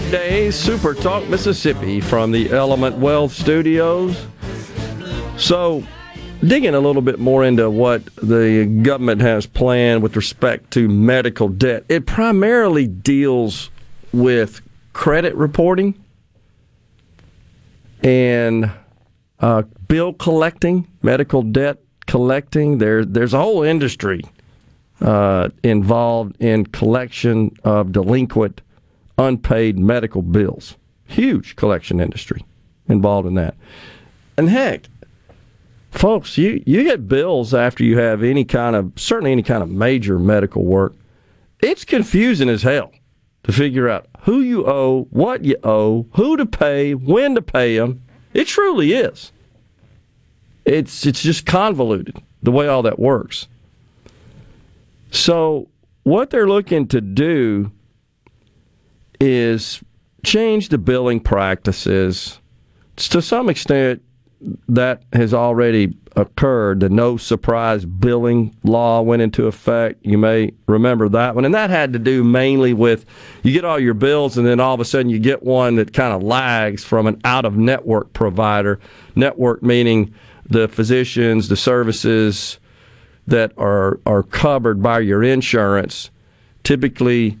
Midday 0.00 0.48
Super 0.52 0.94
Talk 0.94 1.28
Mississippi 1.28 2.00
from 2.00 2.30
the 2.30 2.52
Element 2.52 2.98
Wealth 2.98 3.32
Studios. 3.32 4.26
So, 5.36 5.82
digging 6.40 6.76
a 6.76 6.78
little 6.78 7.02
bit 7.02 7.18
more 7.18 7.44
into 7.44 7.68
what 7.68 8.04
the 8.22 8.66
government 8.84 9.20
has 9.22 9.44
planned 9.46 10.04
with 10.04 10.14
respect 10.14 10.70
to 10.72 10.88
medical 10.88 11.48
debt, 11.48 11.84
it 11.88 12.06
primarily 12.06 12.86
deals 12.86 13.70
with 14.12 14.60
credit 14.92 15.34
reporting 15.34 16.00
and 18.04 18.70
uh, 19.40 19.62
bill 19.88 20.12
collecting, 20.12 20.86
medical 21.02 21.42
debt 21.42 21.78
collecting. 22.06 22.78
There, 22.78 23.04
there's 23.04 23.34
a 23.34 23.40
whole 23.40 23.64
industry 23.64 24.22
uh, 25.00 25.48
involved 25.64 26.40
in 26.40 26.66
collection 26.66 27.50
of 27.64 27.90
delinquent, 27.90 28.60
unpaid 29.18 29.78
medical 29.78 30.22
bills. 30.22 30.76
Huge 31.06 31.56
collection 31.56 32.00
industry 32.00 32.44
involved 32.88 33.26
in 33.26 33.34
that. 33.34 33.54
And 34.36 34.48
heck, 34.48 34.84
folks, 35.90 36.38
you, 36.38 36.62
you 36.64 36.84
get 36.84 37.08
bills 37.08 37.52
after 37.52 37.82
you 37.82 37.98
have 37.98 38.22
any 38.22 38.44
kind 38.44 38.76
of, 38.76 38.92
certainly 38.96 39.32
any 39.32 39.42
kind 39.42 39.62
of 39.62 39.68
major 39.68 40.18
medical 40.18 40.64
work. 40.64 40.94
It's 41.60 41.84
confusing 41.84 42.48
as 42.48 42.62
hell 42.62 42.92
to 43.42 43.52
figure 43.52 43.88
out 43.88 44.06
who 44.20 44.40
you 44.40 44.66
owe, 44.66 45.04
what 45.10 45.44
you 45.44 45.56
owe, 45.64 46.06
who 46.12 46.36
to 46.36 46.46
pay, 46.46 46.94
when 46.94 47.34
to 47.34 47.42
pay 47.42 47.76
them. 47.76 48.02
It 48.32 48.46
truly 48.46 48.92
is. 48.92 49.32
It's 50.64 51.06
it's 51.06 51.22
just 51.22 51.46
convoluted 51.46 52.22
the 52.42 52.52
way 52.52 52.68
all 52.68 52.82
that 52.82 52.98
works. 52.98 53.48
So 55.10 55.68
what 56.02 56.28
they're 56.28 56.46
looking 56.46 56.86
to 56.88 57.00
do 57.00 57.72
is 59.20 59.82
change 60.24 60.68
the 60.68 60.78
billing 60.78 61.20
practices. 61.20 62.40
To 62.96 63.22
some 63.22 63.48
extent, 63.48 64.02
that 64.68 65.02
has 65.12 65.34
already 65.34 65.96
occurred. 66.16 66.80
The 66.80 66.88
no 66.88 67.16
surprise 67.16 67.84
billing 67.84 68.54
law 68.64 69.02
went 69.02 69.22
into 69.22 69.46
effect. 69.46 70.04
You 70.04 70.18
may 70.18 70.52
remember 70.66 71.08
that 71.08 71.34
one. 71.34 71.44
And 71.44 71.54
that 71.54 71.70
had 71.70 71.92
to 71.92 71.98
do 71.98 72.22
mainly 72.22 72.72
with 72.72 73.04
you 73.42 73.52
get 73.52 73.64
all 73.64 73.78
your 73.78 73.94
bills, 73.94 74.38
and 74.38 74.46
then 74.46 74.60
all 74.60 74.74
of 74.74 74.80
a 74.80 74.84
sudden 74.84 75.10
you 75.10 75.18
get 75.18 75.42
one 75.42 75.76
that 75.76 75.92
kind 75.92 76.12
of 76.12 76.22
lags 76.22 76.84
from 76.84 77.06
an 77.06 77.20
out 77.24 77.44
of 77.44 77.56
network 77.56 78.12
provider. 78.12 78.78
Network 79.16 79.62
meaning 79.62 80.14
the 80.46 80.68
physicians, 80.68 81.48
the 81.48 81.56
services 81.56 82.58
that 83.26 83.52
are, 83.58 84.00
are 84.06 84.22
covered 84.22 84.82
by 84.82 85.00
your 85.00 85.22
insurance. 85.22 86.10
Typically, 86.62 87.38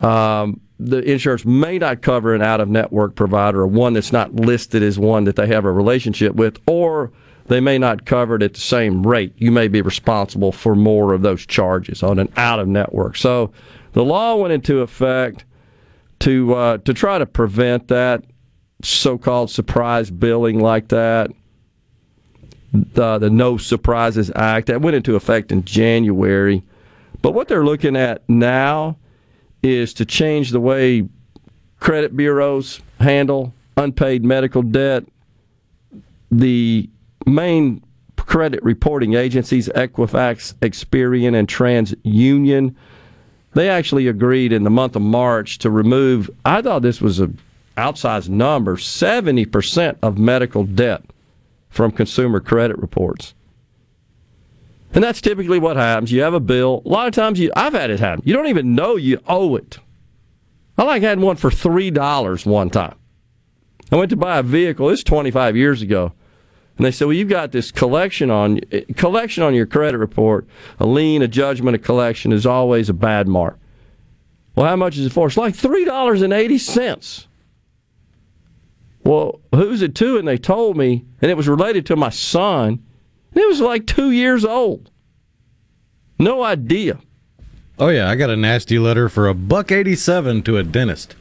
um, 0.00 0.60
the 0.82 0.98
insurance 1.02 1.44
may 1.44 1.78
not 1.78 2.00
cover 2.00 2.34
an 2.34 2.42
out 2.42 2.60
of 2.60 2.68
network 2.68 3.14
provider 3.14 3.60
or 3.60 3.66
one 3.66 3.92
that's 3.92 4.12
not 4.12 4.34
listed 4.34 4.82
as 4.82 4.98
one 4.98 5.24
that 5.24 5.36
they 5.36 5.46
have 5.46 5.64
a 5.64 5.72
relationship 5.72 6.34
with, 6.34 6.58
or 6.66 7.12
they 7.46 7.60
may 7.60 7.78
not 7.78 8.06
cover 8.06 8.36
it 8.36 8.42
at 8.42 8.54
the 8.54 8.60
same 8.60 9.06
rate. 9.06 9.34
You 9.36 9.50
may 9.50 9.68
be 9.68 9.82
responsible 9.82 10.52
for 10.52 10.74
more 10.74 11.12
of 11.12 11.22
those 11.22 11.44
charges 11.44 12.02
on 12.02 12.18
an 12.18 12.32
out 12.36 12.60
of 12.60 12.68
network. 12.68 13.16
So 13.16 13.52
the 13.92 14.04
law 14.04 14.36
went 14.36 14.52
into 14.52 14.80
effect 14.80 15.44
to 16.20 16.54
uh, 16.54 16.78
to 16.78 16.94
try 16.94 17.18
to 17.18 17.26
prevent 17.26 17.88
that 17.88 18.24
so-called 18.82 19.50
surprise 19.50 20.10
billing 20.10 20.60
like 20.60 20.88
that. 20.88 21.30
The, 22.72 23.18
the 23.18 23.30
No 23.30 23.56
Surprises 23.56 24.30
Act 24.36 24.68
that 24.68 24.80
went 24.80 24.94
into 24.94 25.16
effect 25.16 25.50
in 25.50 25.64
January. 25.64 26.62
But 27.20 27.34
what 27.34 27.48
they're 27.48 27.64
looking 27.64 27.96
at 27.96 28.22
now 28.28 28.96
is 29.62 29.94
to 29.94 30.04
change 30.04 30.50
the 30.50 30.60
way 30.60 31.08
credit 31.78 32.16
bureaus 32.16 32.80
handle 33.00 33.52
unpaid 33.76 34.24
medical 34.24 34.62
debt. 34.62 35.04
The 36.30 36.88
main 37.26 37.82
credit 38.16 38.62
reporting 38.62 39.14
agencies, 39.14 39.68
Equifax, 39.70 40.54
Experian, 40.56 41.34
and 41.34 41.48
TransUnion, 41.48 42.74
they 43.54 43.68
actually 43.68 44.06
agreed 44.06 44.52
in 44.52 44.62
the 44.62 44.70
month 44.70 44.94
of 44.94 45.02
March 45.02 45.58
to 45.58 45.70
remove, 45.70 46.30
I 46.44 46.62
thought 46.62 46.82
this 46.82 47.00
was 47.00 47.18
an 47.18 47.38
outsized 47.76 48.28
number, 48.28 48.76
70% 48.76 49.96
of 50.02 50.18
medical 50.18 50.64
debt 50.64 51.02
from 51.68 51.90
consumer 51.90 52.38
credit 52.40 52.78
reports. 52.78 53.34
And 54.92 55.04
that's 55.04 55.20
typically 55.20 55.58
what 55.58 55.76
happens. 55.76 56.10
You 56.10 56.22
have 56.22 56.34
a 56.34 56.40
bill. 56.40 56.82
A 56.84 56.88
lot 56.88 57.06
of 57.06 57.14
times, 57.14 57.38
you, 57.38 57.52
I've 57.54 57.74
had 57.74 57.90
it 57.90 58.00
happen. 58.00 58.22
You 58.24 58.34
don't 58.34 58.48
even 58.48 58.74
know 58.74 58.96
you 58.96 59.20
owe 59.28 59.54
it. 59.56 59.78
I 60.76 60.82
like 60.84 61.02
had 61.02 61.20
one 61.20 61.36
for 61.36 61.50
three 61.50 61.90
dollars 61.90 62.44
one 62.44 62.70
time. 62.70 62.96
I 63.92 63.96
went 63.96 64.10
to 64.10 64.16
buy 64.16 64.38
a 64.38 64.42
vehicle. 64.42 64.88
This 64.88 65.00
is 65.00 65.04
25 65.04 65.56
years 65.56 65.82
ago, 65.82 66.12
and 66.76 66.86
they 66.86 66.90
said, 66.90 67.04
"Well, 67.06 67.14
you've 67.14 67.28
got 67.28 67.52
this 67.52 67.70
collection 67.70 68.30
on 68.30 68.60
collection 68.96 69.42
on 69.42 69.54
your 69.54 69.66
credit 69.66 69.98
report. 69.98 70.46
A 70.78 70.86
lien, 70.86 71.22
a 71.22 71.28
judgment, 71.28 71.74
a 71.74 71.78
collection 71.78 72.32
is 72.32 72.46
always 72.46 72.88
a 72.88 72.94
bad 72.94 73.28
mark." 73.28 73.58
Well, 74.54 74.66
how 74.66 74.76
much 74.76 74.96
is 74.96 75.06
it 75.06 75.12
for? 75.12 75.26
It's 75.26 75.36
like 75.36 75.54
three 75.54 75.84
dollars 75.84 76.22
and 76.22 76.32
eighty 76.32 76.58
cents. 76.58 77.28
Well, 79.04 79.40
who's 79.54 79.82
it 79.82 79.94
to? 79.96 80.18
And 80.18 80.26
they 80.26 80.38
told 80.38 80.76
me, 80.76 81.04
and 81.20 81.30
it 81.30 81.36
was 81.36 81.48
related 81.48 81.86
to 81.86 81.96
my 81.96 82.10
son. 82.10 82.82
It 83.34 83.46
was 83.48 83.60
like 83.60 83.86
two 83.86 84.10
years 84.10 84.44
old. 84.44 84.90
No 86.18 86.42
idea. 86.42 86.98
Oh 87.78 87.88
yeah, 87.88 88.10
I 88.10 88.16
got 88.16 88.28
a 88.30 88.36
nasty 88.36 88.78
letter 88.78 89.08
for 89.08 89.28
a 89.28 89.34
buck 89.34 89.72
eighty-seven 89.72 90.42
to 90.42 90.58
a 90.58 90.62
dentist. 90.62 91.14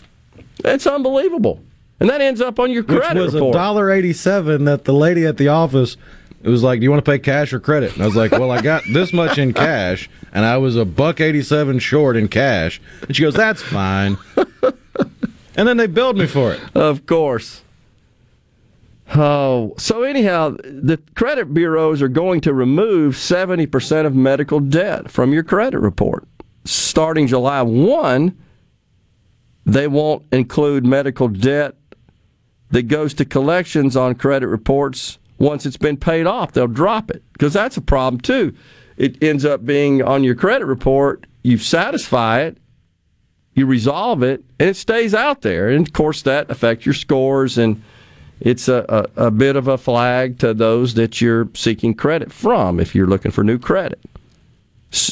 That's 0.62 0.86
unbelievable, 0.86 1.62
and 2.00 2.10
that 2.10 2.20
ends 2.20 2.42
up 2.42 2.60
on 2.60 2.72
your 2.72 2.84
credit 2.84 3.22
Which 3.22 3.34
was 3.34 3.36
a 3.36 3.52
dollar 3.52 3.90
eighty-seven 3.92 4.66
that 4.66 4.84
the 4.84 4.94
lady 4.94 5.26
at 5.26 5.38
the 5.38 5.48
office. 5.48 5.96
It 6.42 6.50
was 6.50 6.64
like, 6.64 6.80
"Do 6.80 6.84
you 6.84 6.92
want 6.92 7.04
to 7.04 7.10
pay 7.10 7.20
cash 7.20 7.54
or 7.54 7.60
credit?" 7.60 7.94
And 7.94 8.02
I 8.02 8.06
was 8.06 8.16
like, 8.16 8.32
"Well, 8.32 8.52
I 8.52 8.62
got 8.62 8.84
this 8.92 9.14
much 9.14 9.38
in 9.38 9.54
cash, 9.54 10.10
and 10.34 10.46
I 10.46 10.58
was 10.58 10.76
a 10.76 10.86
buck 10.86 11.22
eighty-seven 11.22 11.80
short 11.80 12.18
in 12.18 12.28
cash." 12.28 12.82
And 13.02 13.16
she 13.16 13.24
goes, 13.24 13.34
"That's 13.36 13.62
fine." 13.62 14.18
and 15.56 15.68
then 15.68 15.78
they 15.78 15.88
billed 15.88 16.18
me 16.18 16.26
for 16.28 16.54
it. 16.54 16.62
Of 16.76 17.06
course. 17.06 17.62
Oh, 19.16 19.74
so 19.78 20.04
anyhow, 20.04 20.56
the 20.64 20.98
credit 21.16 21.54
bureaus 21.54 22.02
are 22.02 22.08
going 22.08 22.42
to 22.42 22.54
remove 22.54 23.16
70% 23.16 24.06
of 24.06 24.16
medical 24.16 24.60
debt 24.60 25.10
from 25.10 25.34
your 25.34 25.44
credit 25.44 25.80
report. 25.80 26.28
Starting 26.64 27.26
July 27.26 27.64
1, 27.64 28.38
they 29.66 29.88
won't 29.88 30.26
include 30.32 30.86
medical 30.86 31.28
debt 31.28 31.76
that 32.70 32.84
goes 32.84 33.16
to 33.16 33.26
collections 33.26 33.96
on 33.96 34.14
credit 34.14 34.48
reports 34.48 35.18
once 35.40 35.66
it's 35.66 35.78
been 35.78 35.98
paid 35.98 36.28
off. 36.28 36.52
They'll 36.52 36.68
drop 36.68 37.10
it 37.10 37.24
because 37.34 37.54
that's 37.54 37.78
a 37.78 37.82
problem 37.82 38.22
too. 38.22 38.54
It 38.98 39.24
ends 39.24 39.46
up 39.46 39.66
being 39.66 40.04
on 40.04 40.24
your 40.24 40.36
credit 40.36 40.66
report, 40.66 41.26
you 41.42 41.58
satisfy 41.58 42.42
it, 42.42 42.58
you 43.54 43.66
resolve 43.66 44.22
it, 44.22 44.44
and 44.60 44.70
it 44.70 44.76
stays 44.76 45.16
out 45.16 45.42
there. 45.42 45.70
And 45.70 45.88
of 45.88 45.94
course, 45.94 46.22
that 46.24 46.52
affects 46.52 46.86
your 46.86 46.94
scores 46.94 47.58
and 47.58 47.82
it's 48.40 48.68
a, 48.68 48.86
a, 49.18 49.28
a, 49.28 49.32
bit 49.32 49.56
of 49.56 49.68
a 49.68 49.78
flag 49.78 50.40
to 50.40 50.54
those 50.54 50.94
that 50.94 51.20
you're 51.20 51.50
seeking 51.54 51.94
credit 51.94 52.32
from 52.32 52.80
if 52.80 52.96
you're 52.96 53.08
looking 53.08 53.32
for 53.32 53.44
new 53.44 53.60
credit. 53.60 54.00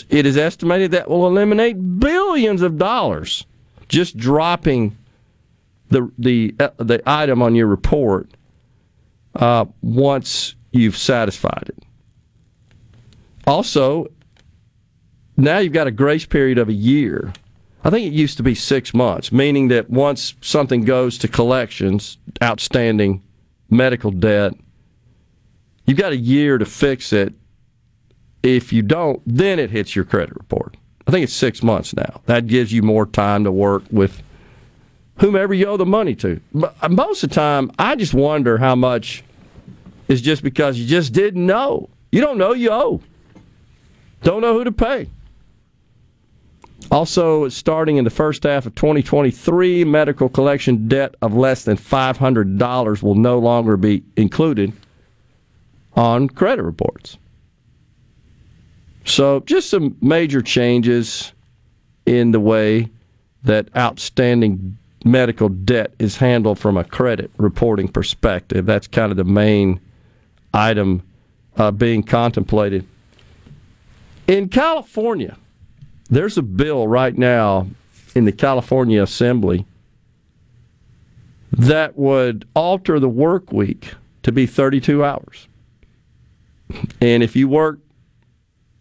It 0.09 0.25
is 0.25 0.38
estimated 0.38 0.91
that 0.91 1.09
will 1.09 1.27
eliminate 1.27 1.99
billions 1.99 2.61
of 2.61 2.77
dollars 2.77 3.45
just 3.89 4.17
dropping 4.17 4.97
the 5.89 6.11
the 6.17 6.56
uh, 6.59 6.69
the 6.77 7.01
item 7.06 7.41
on 7.41 7.56
your 7.56 7.67
report 7.67 8.30
uh, 9.35 9.65
once 9.81 10.56
you've 10.72 10.97
satisfied 10.97 11.69
it. 11.69 11.83
Also, 13.45 14.07
now 15.38 15.59
you've 15.59 15.73
got 15.73 15.88
a 15.88 15.91
grace 15.91 16.25
period 16.25 16.57
of 16.57 16.69
a 16.69 16.73
year. 16.73 17.31
I 17.88 17.90
think 17.90 18.06
it 18.06 18.11
used 18.11 18.35
to 18.35 18.43
be 18.43 18.53
six 18.53 18.93
months, 18.93 19.32
meaning 19.32 19.69
that 19.69 19.90
once 19.90 20.33
something 20.41 20.83
goes 20.83 21.17
to 21.19 21.30
collections, 21.30 22.17
outstanding 22.43 23.24
medical 23.69 24.11
debt, 24.11 24.56
you've 25.85 25.98
got 25.98 26.11
a 26.11 26.17
year 26.17 26.57
to 26.57 26.66
fix 26.66 27.14
it. 27.14 27.33
If 28.43 28.74
you 28.74 28.82
don't, 28.82 29.22
then 29.25 29.57
it 29.57 29.72
hits 29.72 29.95
your 29.95 30.03
credit 30.03 30.35
report. 30.35 30.75
I 31.07 31.11
think 31.11 31.24
it's 31.24 31.33
six 31.33 31.64
months 31.64 31.95
now. 31.95 32.19
That 32.25 32.48
gives 32.48 32.74
you 32.74 32.82
more 32.82 33.06
time 33.06 33.45
to 33.45 33.53
work 33.53 33.83
with 33.90 34.22
whomever 35.19 35.53
you 35.53 35.67
owe 35.67 35.77
the 35.77 35.85
money 35.85 36.14
to. 36.16 36.41
But 36.53 36.75
uh, 36.82 36.90
most 36.90 37.24
of 37.24 37.30
the 37.30 37.35
time, 37.35 37.72
I 37.80 37.95
just 37.95 38.14
wonder 38.14 38.57
how 38.57 38.75
much 38.75 39.24
is 40.09 40.22
just 40.22 40.43
because 40.43 40.77
you 40.77 40.85
just 40.85 41.14
didn't 41.14 41.45
know. 41.45 41.90
You 42.11 42.19
don't 42.19 42.38
know 42.38 42.51
you 42.51 42.69
owe. 42.69 42.99
Don't 44.24 44.41
know 44.41 44.57
who 44.57 44.66
to 44.66 44.74
pay. 44.74 45.07
Also, 46.90 47.49
starting 47.49 47.98
in 47.98 48.06
the 48.06 48.09
first 48.09 48.43
half 48.43 48.66
of 48.66 48.74
2023, 48.75 49.83
medical 49.83 50.30
collection 50.30 50.88
debt 50.88 51.16
of 51.22 51.35
less 51.35 51.66
than 51.66 51.75
$500 51.75 53.03
will 53.03 53.16
no 53.16 53.38
longer 53.40 53.75
be 53.75 54.03
included 54.16 54.72
on 55.95 56.30
credit 56.30 56.64
reports. 56.64 57.17
So, 59.03 59.41
just 59.41 59.69
some 59.69 59.98
major 60.01 60.41
changes 60.41 61.33
in 62.06 62.32
the 62.32 62.40
way 62.40 62.90
that 63.43 63.69
outstanding 63.75 64.77
medical 65.03 65.49
debt 65.49 65.93
is 65.99 66.17
handled 66.17 66.59
from 66.59 66.77
a 66.77 66.83
credit 66.83 67.32
reporting 67.38 67.88
perspective. 67.88 68.66
That's 68.66 68.88
kind 68.88 69.11
of 69.11 69.17
the 69.17 69.24
main 69.24 69.80
item 70.53 71.03
uh, 71.57 71.72
being 71.72 72.03
contemplated. 72.03 72.85
In 74.27 74.49
California, 74.49 75.38
there's 76.10 76.38
a 76.38 76.42
bill 76.42 76.88
right 76.88 77.18
now 77.18 77.68
in 78.16 78.26
the 78.26 78.32
California 78.32 79.02
Assembly 79.02 79.66
that 81.52 81.98
would 81.98 82.48
alter 82.56 83.00
the 83.00 83.10
work 83.10 83.52
week 83.52 83.94
to 84.24 84.32
be 84.32 84.45
32 84.45 85.03
hours. 85.03 85.48
And 87.00 87.24
if 87.24 87.36
you 87.36 87.48
work 87.48 87.80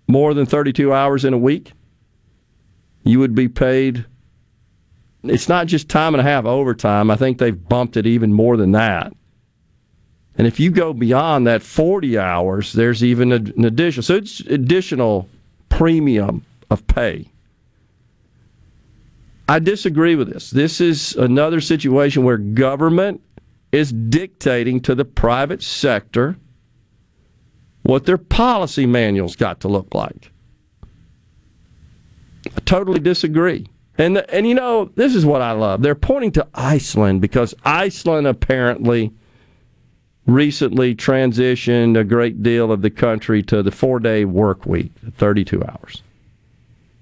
more 0.09 0.35
than 0.35 0.47
32 0.47 0.93
hours 0.93 1.25
in 1.25 1.33
a 1.33 1.39
week, 1.39 1.73
you 3.05 3.21
would 3.21 3.35
be 3.35 3.49
paid. 3.49 4.05
It's 5.23 5.49
not 5.49 5.67
just 5.67 5.89
time 5.89 6.15
and 6.15 6.21
a 6.21 6.25
half 6.25 6.45
overtime. 6.45 7.11
I 7.11 7.17
think 7.17 7.39
they've 7.39 7.69
bumped 7.69 7.97
it 7.97 8.07
even 8.07 8.33
more 8.33 8.57
than 8.57 8.73
that. 8.73 9.13
And 10.39 10.47
if 10.47 10.61
you 10.61 10.71
go 10.71 10.93
beyond 10.93 11.47
that 11.47 11.63
40 11.63 12.19
hours, 12.19 12.73
there's 12.73 13.03
even 13.03 13.33
an 13.33 13.65
addition. 13.65 14.03
So 14.03 14.17
it's 14.17 14.41
additional 14.41 15.29
premium 15.69 16.45
of 16.70 16.86
pay. 16.86 17.31
I 19.49 19.59
disagree 19.61 20.17
with 20.17 20.33
this. 20.33 20.51
This 20.51 20.81
is 20.81 21.15
another 21.15 21.61
situation 21.61 22.25
where 22.25 22.36
government 22.36 23.23
is 23.70 23.93
dictating 23.93 24.81
to 24.81 24.95
the 24.95 25.05
private 25.05 25.62
sector 25.62 26.36
what 27.83 28.05
their 28.05 28.19
policy 28.19 28.86
manuals 28.86 29.36
got 29.36 29.61
to 29.61 29.69
look 29.69 29.95
like. 29.95 30.33
I 32.47 32.61
totally 32.65 32.99
disagree. 32.99 33.69
And 33.99 34.19
and 34.31 34.47
you 34.47 34.55
know, 34.55 34.91
this 34.97 35.15
is 35.15 35.25
what 35.25 35.41
I 35.41 35.53
love. 35.53 35.83
They're 35.83 35.95
pointing 35.95 36.33
to 36.33 36.47
Iceland 36.55 37.20
because 37.20 37.55
Iceland 37.65 38.27
apparently 38.27 39.12
recently 40.27 40.95
transitioned 40.95 41.99
a 41.99 42.05
great 42.05 42.43
deal 42.43 42.73
of 42.73 42.83
the 42.83 42.91
country 42.91 43.43
to 43.45 43.62
the 43.62 43.70
4-day 43.70 44.25
work 44.25 44.67
week, 44.67 44.93
32 45.17 45.62
hours. 45.62 46.03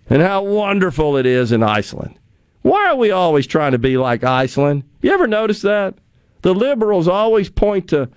And 0.08 0.22
how 0.22 0.42
wonderful 0.42 1.16
it 1.16 1.26
is 1.26 1.52
in 1.52 1.62
Iceland. 1.62 2.18
Why 2.62 2.86
are 2.88 2.96
we 2.96 3.10
always 3.10 3.46
trying 3.46 3.72
to 3.72 3.78
be 3.78 3.96
like 3.96 4.24
Iceland? 4.24 4.84
You 5.02 5.12
ever 5.12 5.26
notice 5.26 5.62
that? 5.62 5.94
The 6.42 6.54
liberals 6.54 7.08
always 7.08 7.48
point 7.48 7.88
to 7.88 8.08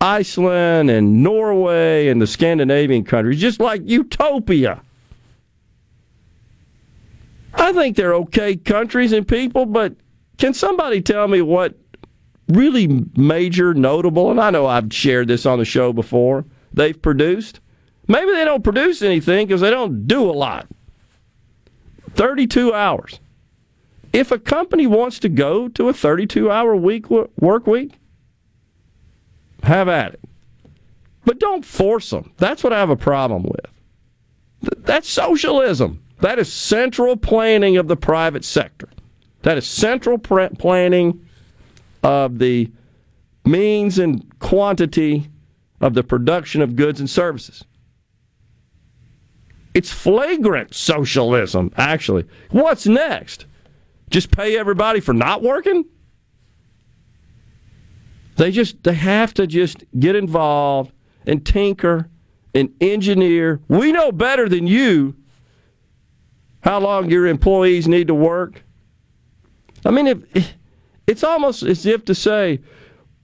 Iceland 0.00 0.90
and 0.90 1.22
Norway 1.22 2.08
and 2.08 2.20
the 2.20 2.26
Scandinavian 2.26 3.04
countries, 3.04 3.40
just 3.40 3.60
like 3.60 3.82
utopia. 3.84 4.82
I 7.54 7.72
think 7.72 7.96
they're 7.96 8.14
okay 8.14 8.56
countries 8.56 9.12
and 9.12 9.26
people, 9.26 9.66
but 9.66 9.94
can 10.38 10.54
somebody 10.54 11.02
tell 11.02 11.28
me 11.28 11.42
what 11.42 11.74
really 12.48 13.06
major, 13.16 13.74
notable, 13.74 14.30
and 14.30 14.40
I 14.40 14.50
know 14.50 14.66
I've 14.66 14.92
shared 14.92 15.28
this 15.28 15.44
on 15.46 15.58
the 15.58 15.64
show 15.64 15.92
before, 15.92 16.46
they've 16.72 17.00
produced? 17.00 17.60
Maybe 18.08 18.32
they 18.32 18.44
don't 18.44 18.64
produce 18.64 19.02
anything 19.02 19.46
because 19.46 19.60
they 19.60 19.70
don't 19.70 20.06
do 20.06 20.30
a 20.30 20.32
lot. 20.32 20.66
32 22.14 22.72
hours. 22.74 23.20
If 24.12 24.30
a 24.32 24.38
company 24.38 24.86
wants 24.86 25.18
to 25.20 25.28
go 25.28 25.68
to 25.68 25.88
a 25.88 25.92
32 25.92 26.50
hour 26.50 26.74
week 26.74 27.08
work 27.10 27.66
week, 27.66 27.92
have 29.62 29.88
at 29.88 30.14
it. 30.14 30.20
But 31.24 31.38
don't 31.38 31.64
force 31.64 32.10
them. 32.10 32.32
That's 32.38 32.64
what 32.64 32.72
I 32.72 32.78
have 32.78 32.90
a 32.90 32.96
problem 32.96 33.44
with. 33.44 33.70
That's 34.84 35.08
socialism. 35.08 36.02
That 36.20 36.38
is 36.38 36.52
central 36.52 37.16
planning 37.16 37.76
of 37.76 37.88
the 37.88 37.96
private 37.96 38.44
sector. 38.44 38.88
That 39.42 39.56
is 39.56 39.66
central 39.66 40.18
planning 40.18 41.26
of 42.02 42.38
the 42.38 42.70
means 43.44 43.98
and 43.98 44.38
quantity 44.38 45.28
of 45.80 45.94
the 45.94 46.02
production 46.02 46.60
of 46.60 46.76
goods 46.76 47.00
and 47.00 47.08
services. 47.08 47.64
It's 49.74 49.92
flagrant 49.92 50.74
socialism, 50.74 51.72
actually. 51.76 52.26
What's 52.50 52.86
next? 52.86 53.46
Just 54.10 54.30
pay 54.30 54.58
everybody 54.58 55.00
for 55.00 55.12
not 55.12 55.42
working? 55.42 55.84
They 58.36 58.50
just 58.50 58.82
they 58.82 58.94
have 58.94 59.34
to 59.34 59.46
just 59.46 59.84
get 59.98 60.16
involved 60.16 60.92
and 61.26 61.44
tinker 61.44 62.08
and 62.54 62.74
engineer. 62.80 63.60
We 63.68 63.92
know 63.92 64.10
better 64.10 64.48
than 64.48 64.66
you 64.66 65.16
how 66.62 66.80
long 66.80 67.10
your 67.10 67.26
employees 67.26 67.86
need 67.86 68.08
to 68.08 68.14
work. 68.14 68.64
I 69.84 69.90
mean, 69.90 70.06
if, 70.06 70.54
it's 71.06 71.24
almost 71.24 71.62
as 71.62 71.86
if 71.86 72.04
to 72.06 72.14
say 72.14 72.60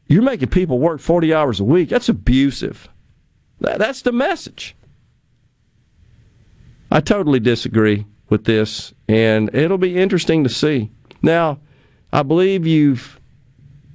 you're 0.06 0.22
making 0.22 0.48
people 0.48 0.78
work 0.78 1.00
40 1.00 1.34
hours 1.34 1.60
a 1.60 1.64
week. 1.64 1.88
That's 1.88 2.08
abusive. 2.08 2.88
That's 3.58 4.02
the 4.02 4.12
message. 4.12 4.76
I 6.90 7.00
totally 7.00 7.40
disagree 7.40 8.06
with 8.28 8.44
this, 8.44 8.94
and 9.08 9.52
it'll 9.54 9.78
be 9.78 9.96
interesting 9.96 10.44
to 10.44 10.50
see. 10.50 10.90
Now, 11.22 11.58
I 12.12 12.22
believe 12.22 12.66
you've 12.66 13.20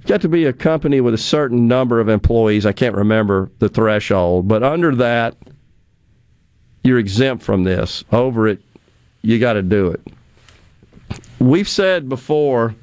got 0.06 0.20
to 0.22 0.28
be 0.28 0.44
a 0.44 0.52
company 0.52 1.00
with 1.00 1.14
a 1.14 1.18
certain 1.18 1.68
number 1.68 2.00
of 2.00 2.08
employees. 2.08 2.66
I 2.66 2.72
can't 2.72 2.94
remember 2.94 3.50
the 3.58 3.68
threshold, 3.68 4.48
but 4.48 4.62
under 4.62 4.94
that, 4.96 5.36
you're 6.84 6.98
exempt 6.98 7.42
from 7.42 7.64
this. 7.64 8.04
Over 8.12 8.48
it, 8.48 8.60
you 9.22 9.38
got 9.38 9.54
to 9.54 9.62
do 9.62 9.88
it. 9.88 10.00
We've 11.38 11.68
said 11.68 12.08
before 12.08 12.74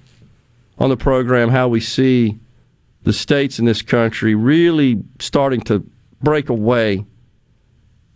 on 0.77 0.89
the 0.89 0.97
program 0.97 1.49
how 1.49 1.67
we 1.67 1.81
see 1.81 2.37
the 3.03 3.13
states 3.13 3.59
in 3.59 3.65
this 3.65 3.81
country 3.81 4.35
really 4.35 5.01
starting 5.19 5.61
to 5.61 5.85
break 6.21 6.49
away 6.49 7.05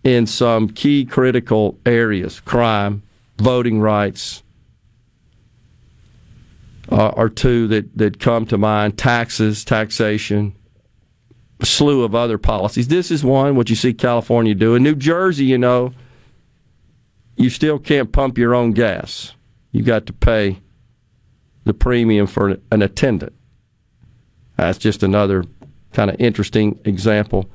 in 0.03 0.27
some 0.27 0.69
key 0.69 1.05
critical 1.05 1.77
areas 1.85 2.39
crime, 2.41 3.03
voting 3.37 3.79
rights, 3.79 4.43
uh, 6.91 7.09
are 7.09 7.29
two 7.29 7.67
that, 7.67 7.97
that 7.97 8.19
come 8.19 8.45
to 8.45 8.57
mind 8.57 8.97
taxes, 8.97 9.63
taxation, 9.63 10.53
a 11.59 11.65
slew 11.65 12.03
of 12.03 12.13
other 12.13 12.37
policies. 12.37 12.89
This 12.89 13.09
is 13.09 13.23
one, 13.23 13.55
what 13.55 13.69
you 13.69 13.75
see 13.75 13.93
California 13.93 14.53
do. 14.53 14.75
In 14.75 14.83
New 14.83 14.95
Jersey, 14.95 15.45
you 15.45 15.57
know, 15.57 15.93
you 17.37 17.49
still 17.49 17.79
can't 17.79 18.11
pump 18.11 18.37
your 18.37 18.53
own 18.53 18.71
gas. 18.71 19.33
You 19.71 19.81
got 19.81 20.05
to 20.07 20.13
pay 20.13 20.59
the 21.63 21.73
premium 21.73 22.27
for 22.27 22.57
an 22.71 22.81
attendant. 22.81 23.33
That's 24.57 24.77
just 24.77 25.01
another 25.01 25.45
kind 25.93 26.11
of 26.11 26.19
interesting 26.19 26.79
example. 26.83 27.49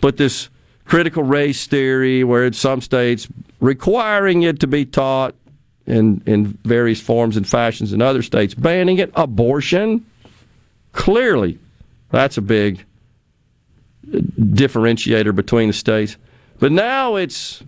But 0.00 0.16
this 0.16 0.50
critical 0.86 1.22
race 1.22 1.66
theory, 1.66 2.24
where 2.24 2.44
in 2.44 2.52
some 2.52 2.80
states 2.80 3.28
requiring 3.60 4.42
it 4.42 4.60
to 4.60 4.66
be 4.66 4.84
taught 4.84 5.34
in, 5.86 6.22
in 6.26 6.58
various 6.64 7.00
forms 7.00 7.36
and 7.36 7.46
fashions 7.46 7.92
in 7.92 8.00
other 8.00 8.22
states, 8.22 8.54
banning 8.54 8.98
it, 8.98 9.10
abortion, 9.14 10.04
clearly 10.92 11.58
that's 12.10 12.38
a 12.38 12.42
big 12.42 12.84
differentiator 14.08 15.34
between 15.34 15.68
the 15.68 15.72
states. 15.72 16.16
But 16.58 16.72
now 16.72 17.16
it's 17.16 17.62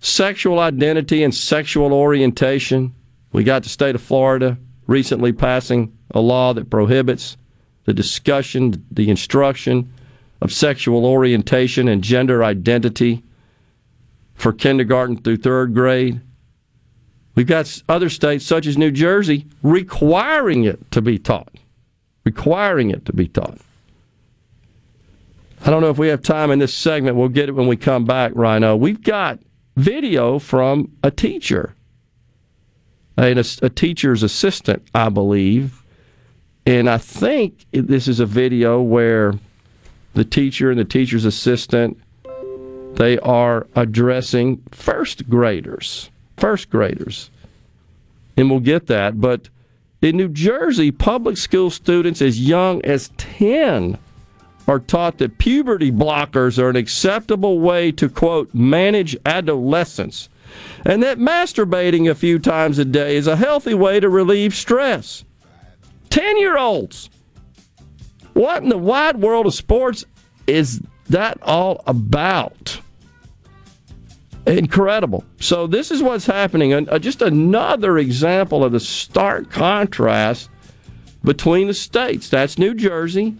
sexual 0.00 0.58
identity 0.58 1.22
and 1.22 1.34
sexual 1.34 1.92
orientation. 1.92 2.94
We 3.32 3.44
got 3.44 3.62
the 3.62 3.68
state 3.68 3.94
of 3.94 4.02
Florida 4.02 4.58
recently 4.86 5.32
passing 5.32 5.96
a 6.10 6.20
law 6.20 6.52
that 6.54 6.70
prohibits 6.70 7.36
the 7.84 7.94
discussion, 7.94 8.84
the 8.90 9.10
instruction 9.10 9.92
of 10.40 10.52
sexual 10.52 11.04
orientation 11.04 11.88
and 11.88 12.02
gender 12.02 12.44
identity 12.44 13.22
for 14.34 14.52
kindergarten 14.52 15.16
through 15.16 15.36
third 15.36 15.74
grade. 15.74 16.20
We've 17.34 17.46
got 17.46 17.82
other 17.88 18.08
states, 18.08 18.44
such 18.44 18.66
as 18.66 18.76
New 18.76 18.90
Jersey, 18.90 19.46
requiring 19.62 20.64
it 20.64 20.90
to 20.92 21.02
be 21.02 21.18
taught. 21.18 21.52
Requiring 22.24 22.90
it 22.90 23.04
to 23.06 23.12
be 23.12 23.28
taught. 23.28 23.58
I 25.64 25.70
don't 25.70 25.82
know 25.82 25.90
if 25.90 25.98
we 25.98 26.08
have 26.08 26.22
time 26.22 26.50
in 26.50 26.58
this 26.60 26.74
segment. 26.74 27.16
We'll 27.16 27.28
get 27.28 27.48
it 27.48 27.52
when 27.52 27.66
we 27.66 27.76
come 27.76 28.04
back, 28.04 28.32
Rhino. 28.34 28.76
We've 28.76 29.02
got 29.02 29.40
video 29.76 30.38
from 30.38 30.92
a 31.02 31.10
teacher, 31.10 31.74
a, 33.16 33.44
a 33.62 33.70
teacher's 33.70 34.22
assistant, 34.22 34.82
I 34.94 35.08
believe. 35.08 35.82
And 36.66 36.88
I 36.88 36.98
think 36.98 37.66
this 37.72 38.08
is 38.08 38.20
a 38.20 38.26
video 38.26 38.80
where 38.82 39.34
the 40.18 40.24
teacher 40.24 40.70
and 40.70 40.78
the 40.78 40.84
teacher's 40.84 41.24
assistant 41.24 41.98
they 42.94 43.18
are 43.20 43.66
addressing 43.76 44.62
first 44.72 45.28
graders 45.30 46.10
first 46.38 46.70
graders. 46.70 47.30
And 48.36 48.50
we'll 48.50 48.60
get 48.60 48.86
that. 48.86 49.20
But 49.20 49.48
in 50.00 50.16
New 50.16 50.28
Jersey, 50.28 50.90
public 50.90 51.36
school 51.36 51.70
students 51.70 52.22
as 52.22 52.40
young 52.40 52.82
as 52.84 53.10
10 53.16 53.98
are 54.66 54.78
taught 54.78 55.18
that 55.18 55.38
puberty 55.38 55.90
blockers 55.90 56.58
are 56.58 56.68
an 56.68 56.76
acceptable 56.76 57.58
way 57.58 57.90
to, 57.92 58.08
quote, 58.08 58.52
manage 58.54 59.16
adolescence, 59.24 60.28
and 60.84 61.02
that 61.02 61.18
masturbating 61.18 62.10
a 62.10 62.14
few 62.14 62.38
times 62.38 62.78
a 62.78 62.84
day 62.84 63.16
is 63.16 63.26
a 63.26 63.36
healthy 63.36 63.74
way 63.74 63.98
to 63.98 64.08
relieve 64.08 64.54
stress. 64.54 65.24
10 66.10 66.38
year 66.38 66.58
olds. 66.58 67.10
What 68.34 68.62
in 68.62 68.68
the 68.68 68.78
wide 68.78 69.16
world 69.16 69.46
of 69.46 69.54
sports 69.54 70.04
is 70.46 70.80
that 71.08 71.38
all 71.42 71.82
about? 71.86 72.80
Incredible. 74.46 75.24
So, 75.40 75.66
this 75.66 75.90
is 75.90 76.02
what's 76.02 76.26
happening. 76.26 76.72
Uh, 76.72 76.98
just 76.98 77.20
another 77.20 77.98
example 77.98 78.64
of 78.64 78.72
the 78.72 78.80
stark 78.80 79.50
contrast 79.50 80.48
between 81.22 81.66
the 81.66 81.74
states. 81.74 82.30
That's 82.30 82.58
New 82.58 82.74
Jersey 82.74 83.36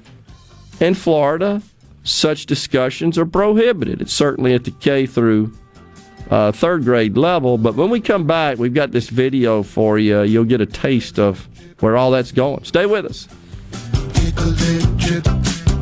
and 0.80 0.96
Florida. 0.96 1.62
Such 2.02 2.46
discussions 2.46 3.16
are 3.18 3.26
prohibited. 3.26 4.02
It's 4.02 4.12
certainly 4.12 4.54
at 4.54 4.64
the 4.64 4.70
K 4.70 5.06
through 5.06 5.52
uh, 6.30 6.52
third 6.52 6.84
grade 6.84 7.16
level. 7.16 7.58
But 7.58 7.74
when 7.74 7.90
we 7.90 8.00
come 8.00 8.26
back, 8.26 8.58
we've 8.58 8.74
got 8.74 8.92
this 8.92 9.08
video 9.08 9.62
for 9.62 9.98
you. 9.98 10.22
You'll 10.22 10.44
get 10.44 10.60
a 10.60 10.66
taste 10.66 11.18
of 11.18 11.48
where 11.80 11.96
all 11.96 12.10
that's 12.10 12.32
going. 12.32 12.64
Stay 12.64 12.86
with 12.86 13.06
us. 13.06 13.28
Take 14.28 14.40
a 14.40 14.44
little 14.44 14.96
trip, 14.98 15.24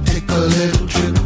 take 0.05 0.31
a 0.31 0.39
little 0.39 0.87
trip, 0.87 1.26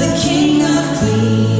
the 0.00 0.16
king 0.16 0.62
of 0.62 0.98
clean. 0.98 1.59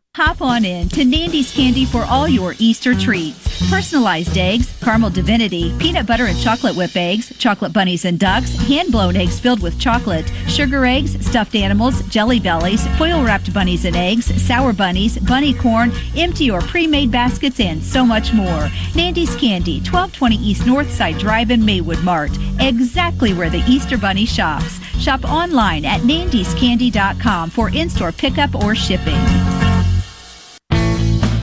Hop 0.17 0.41
on 0.41 0.65
in 0.65 0.89
to 0.89 1.05
Nandy's 1.05 1.53
Candy 1.53 1.85
for 1.85 2.03
all 2.03 2.27
your 2.27 2.53
Easter 2.59 2.93
treats. 2.93 3.69
Personalized 3.69 4.37
eggs, 4.37 4.77
caramel 4.81 5.09
divinity, 5.09 5.73
peanut 5.79 6.05
butter 6.05 6.25
and 6.25 6.37
chocolate 6.37 6.75
whip 6.75 6.93
eggs, 6.97 7.31
chocolate 7.37 7.71
bunnies 7.71 8.03
and 8.03 8.19
ducks, 8.19 8.53
hand 8.67 8.91
blown 8.91 9.15
eggs 9.15 9.39
filled 9.39 9.61
with 9.61 9.79
chocolate, 9.79 10.29
sugar 10.49 10.85
eggs, 10.85 11.25
stuffed 11.25 11.55
animals, 11.55 12.01
jelly 12.09 12.41
bellies, 12.41 12.85
foil 12.97 13.23
wrapped 13.23 13.53
bunnies 13.53 13.85
and 13.85 13.95
eggs, 13.95 14.25
sour 14.43 14.73
bunnies, 14.73 15.17
bunny 15.17 15.53
corn, 15.53 15.93
empty 16.17 16.51
or 16.51 16.59
pre 16.59 16.87
made 16.87 17.09
baskets, 17.09 17.61
and 17.61 17.81
so 17.81 18.05
much 18.05 18.33
more. 18.33 18.69
Nandy's 18.93 19.33
Candy, 19.37 19.77
1220 19.77 20.35
East 20.35 20.63
Northside 20.63 21.19
Drive 21.19 21.51
in 21.51 21.63
Maywood 21.63 22.03
Mart, 22.03 22.31
exactly 22.59 23.33
where 23.33 23.49
the 23.49 23.63
Easter 23.65 23.97
Bunny 23.97 24.25
shops. 24.25 24.77
Shop 24.99 25.23
online 25.23 25.85
at 25.85 26.01
nandyscandy.com 26.01 27.49
for 27.49 27.69
in 27.69 27.89
store 27.89 28.11
pickup 28.11 28.53
or 28.55 28.75
shipping. 28.75 29.70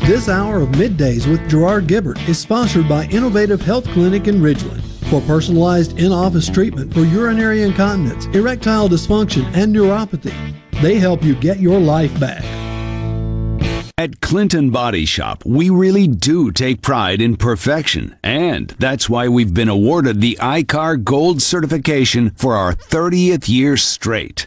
This 0.08 0.30
hour 0.30 0.62
of 0.62 0.70
Middays 0.70 1.30
with 1.30 1.46
Gerard 1.50 1.86
Gibert 1.86 2.26
is 2.30 2.38
sponsored 2.38 2.88
by 2.88 3.04
Innovative 3.08 3.60
Health 3.60 3.84
Clinic 3.88 4.26
in 4.26 4.40
Ridgeland. 4.40 4.80
For 5.10 5.20
personalized 5.20 5.98
in 5.98 6.12
office 6.12 6.48
treatment 6.48 6.94
for 6.94 7.00
urinary 7.00 7.62
incontinence, 7.62 8.24
erectile 8.34 8.88
dysfunction, 8.88 9.44
and 9.54 9.76
neuropathy, 9.76 10.32
they 10.80 10.98
help 10.98 11.22
you 11.22 11.34
get 11.34 11.60
your 11.60 11.78
life 11.78 12.18
back. 12.18 12.42
At 13.98 14.20
Clinton 14.20 14.70
Body 14.70 15.04
Shop, 15.04 15.44
we 15.44 15.68
really 15.68 16.06
do 16.06 16.52
take 16.52 16.82
pride 16.82 17.20
in 17.20 17.36
perfection, 17.36 18.16
and 18.22 18.68
that's 18.78 19.10
why 19.10 19.28
we've 19.28 19.52
been 19.52 19.68
awarded 19.68 20.20
the 20.20 20.38
I-CAR 20.40 20.96
Gold 20.98 21.42
certification 21.42 22.30
for 22.30 22.54
our 22.56 22.74
30th 22.74 23.48
year 23.48 23.76
straight. 23.76 24.46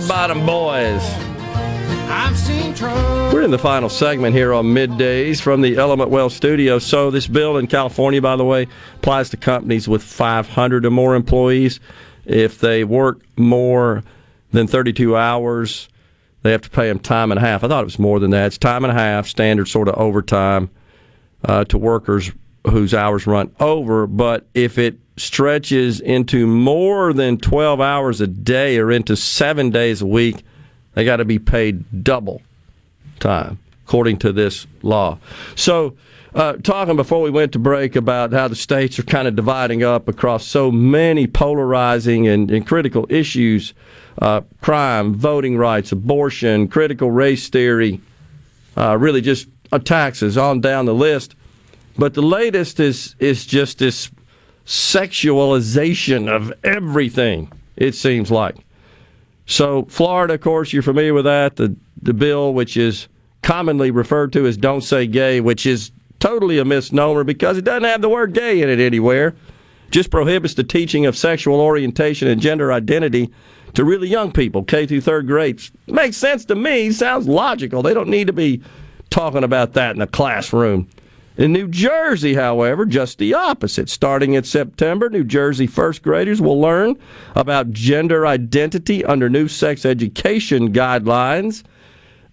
Bottom 0.00 0.44
Boys. 0.44 1.02
I've 2.08 2.36
seen 2.36 2.74
trouble. 2.74 3.00
We're 3.32 3.42
in 3.42 3.50
the 3.50 3.58
final 3.58 3.88
segment 3.88 4.34
here 4.34 4.52
on 4.52 4.66
middays 4.66 5.40
from 5.40 5.60
the 5.60 5.76
Element 5.76 6.10
Wealth 6.10 6.32
studio. 6.32 6.78
So, 6.78 7.10
this 7.10 7.26
bill 7.26 7.56
in 7.56 7.66
California, 7.66 8.20
by 8.20 8.36
the 8.36 8.44
way, 8.44 8.66
applies 8.96 9.30
to 9.30 9.36
companies 9.36 9.88
with 9.88 10.02
500 10.02 10.84
or 10.84 10.90
more 10.90 11.14
employees. 11.14 11.80
If 12.24 12.58
they 12.58 12.84
work 12.84 13.20
more 13.36 14.02
than 14.52 14.66
32 14.66 15.16
hours, 15.16 15.88
they 16.42 16.52
have 16.52 16.62
to 16.62 16.70
pay 16.70 16.88
them 16.88 16.98
time 16.98 17.32
and 17.32 17.38
a 17.38 17.40
half. 17.40 17.64
I 17.64 17.68
thought 17.68 17.82
it 17.82 17.86
was 17.86 17.98
more 17.98 18.20
than 18.20 18.30
that. 18.30 18.46
It's 18.46 18.58
time 18.58 18.84
and 18.84 18.90
a 18.90 18.94
half, 18.94 19.26
standard 19.26 19.68
sort 19.68 19.88
of 19.88 19.94
overtime 19.96 20.70
uh, 21.44 21.64
to 21.64 21.78
workers 21.78 22.30
whose 22.68 22.94
hours 22.94 23.26
run 23.26 23.54
over. 23.60 24.06
But 24.06 24.46
if 24.54 24.78
it 24.78 24.98
stretches 25.16 26.00
into 26.00 26.46
more 26.46 27.12
than 27.12 27.38
12 27.38 27.80
hours 27.80 28.20
a 28.20 28.26
day 28.26 28.78
or 28.78 28.90
into 28.90 29.16
seven 29.16 29.70
days 29.70 30.02
a 30.02 30.06
week, 30.06 30.44
they 30.94 31.04
got 31.04 31.16
to 31.16 31.24
be 31.24 31.38
paid 31.38 32.04
double 32.04 32.42
time, 33.20 33.58
according 33.86 34.18
to 34.18 34.32
this 34.32 34.66
law. 34.82 35.18
So, 35.54 35.96
uh, 36.34 36.54
talking 36.62 36.96
before 36.96 37.22
we 37.22 37.30
went 37.30 37.52
to 37.52 37.58
break 37.58 37.96
about 37.96 38.32
how 38.32 38.46
the 38.46 38.56
states 38.56 38.98
are 38.98 39.04
kind 39.04 39.26
of 39.26 39.34
dividing 39.34 39.82
up 39.82 40.06
across 40.06 40.46
so 40.46 40.70
many 40.70 41.26
polarizing 41.26 42.28
and, 42.28 42.50
and 42.50 42.66
critical 42.66 43.06
issues 43.08 43.72
uh, 44.18 44.42
crime, 44.60 45.14
voting 45.14 45.56
rights, 45.56 45.92
abortion, 45.92 46.68
critical 46.68 47.10
race 47.10 47.48
theory, 47.48 48.00
uh, 48.76 48.96
really 48.98 49.20
just 49.20 49.48
uh, 49.72 49.78
taxes 49.78 50.36
on 50.38 50.60
down 50.60 50.86
the 50.86 50.94
list. 50.94 51.34
But 51.98 52.14
the 52.14 52.22
latest 52.22 52.80
is, 52.80 53.14
is 53.18 53.46
just 53.46 53.78
this 53.78 54.10
sexualization 54.66 56.28
of 56.28 56.52
everything, 56.62 57.50
it 57.76 57.94
seems 57.94 58.30
like. 58.30 58.56
So, 59.46 59.84
Florida, 59.84 60.34
of 60.34 60.40
course, 60.40 60.72
you're 60.72 60.82
familiar 60.82 61.14
with 61.14 61.24
that. 61.24 61.56
The, 61.56 61.74
the 62.02 62.12
bill, 62.12 62.52
which 62.52 62.76
is 62.76 63.08
commonly 63.42 63.90
referred 63.90 64.32
to 64.32 64.46
as 64.46 64.56
Don't 64.56 64.80
Say 64.82 65.06
Gay, 65.06 65.40
which 65.40 65.66
is 65.66 65.92
totally 66.18 66.58
a 66.58 66.64
misnomer 66.64 67.22
because 67.22 67.56
it 67.56 67.64
doesn't 67.64 67.84
have 67.84 68.02
the 68.02 68.08
word 68.08 68.32
gay 68.32 68.60
in 68.60 68.68
it 68.68 68.80
anywhere. 68.80 69.34
Just 69.90 70.10
prohibits 70.10 70.54
the 70.54 70.64
teaching 70.64 71.06
of 71.06 71.16
sexual 71.16 71.60
orientation 71.60 72.26
and 72.26 72.40
gender 72.40 72.72
identity 72.72 73.30
to 73.74 73.84
really 73.84 74.08
young 74.08 74.32
people, 74.32 74.64
K 74.64 74.86
through 74.86 75.02
third 75.02 75.28
grades. 75.28 75.70
Makes 75.86 76.16
sense 76.16 76.44
to 76.46 76.56
me. 76.56 76.90
Sounds 76.90 77.28
logical. 77.28 77.82
They 77.82 77.94
don't 77.94 78.08
need 78.08 78.26
to 78.26 78.32
be 78.32 78.62
talking 79.10 79.44
about 79.44 79.74
that 79.74 79.92
in 79.92 80.00
the 80.00 80.06
classroom. 80.08 80.88
In 81.36 81.52
New 81.52 81.68
Jersey, 81.68 82.34
however, 82.34 82.86
just 82.86 83.18
the 83.18 83.34
opposite. 83.34 83.90
Starting 83.90 84.32
in 84.32 84.44
September, 84.44 85.10
New 85.10 85.24
Jersey 85.24 85.66
first 85.66 86.02
graders 86.02 86.40
will 86.40 86.58
learn 86.58 86.96
about 87.34 87.72
gender 87.72 88.26
identity 88.26 89.04
under 89.04 89.28
new 89.28 89.46
sex 89.46 89.84
education 89.84 90.72
guidelines. 90.72 91.62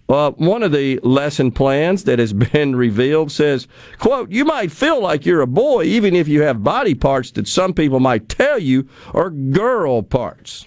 Uh, 0.08 0.30
one 0.32 0.62
of 0.62 0.72
the 0.72 0.98
lesson 1.02 1.50
plans 1.50 2.04
that 2.04 2.18
has 2.18 2.32
been 2.52 2.76
revealed 2.76 3.30
says, 3.30 3.68
quote, 3.98 4.30
you 4.30 4.44
might 4.44 4.72
feel 4.72 5.02
like 5.02 5.26
you're 5.26 5.42
a 5.42 5.46
boy 5.46 5.84
even 5.84 6.16
if 6.16 6.26
you 6.26 6.42
have 6.42 6.64
body 6.64 6.94
parts 6.94 7.30
that 7.32 7.46
some 7.46 7.74
people 7.74 8.00
might 8.00 8.28
tell 8.28 8.58
you 8.58 8.88
are 9.12 9.28
girl 9.28 10.02
parts. 10.02 10.66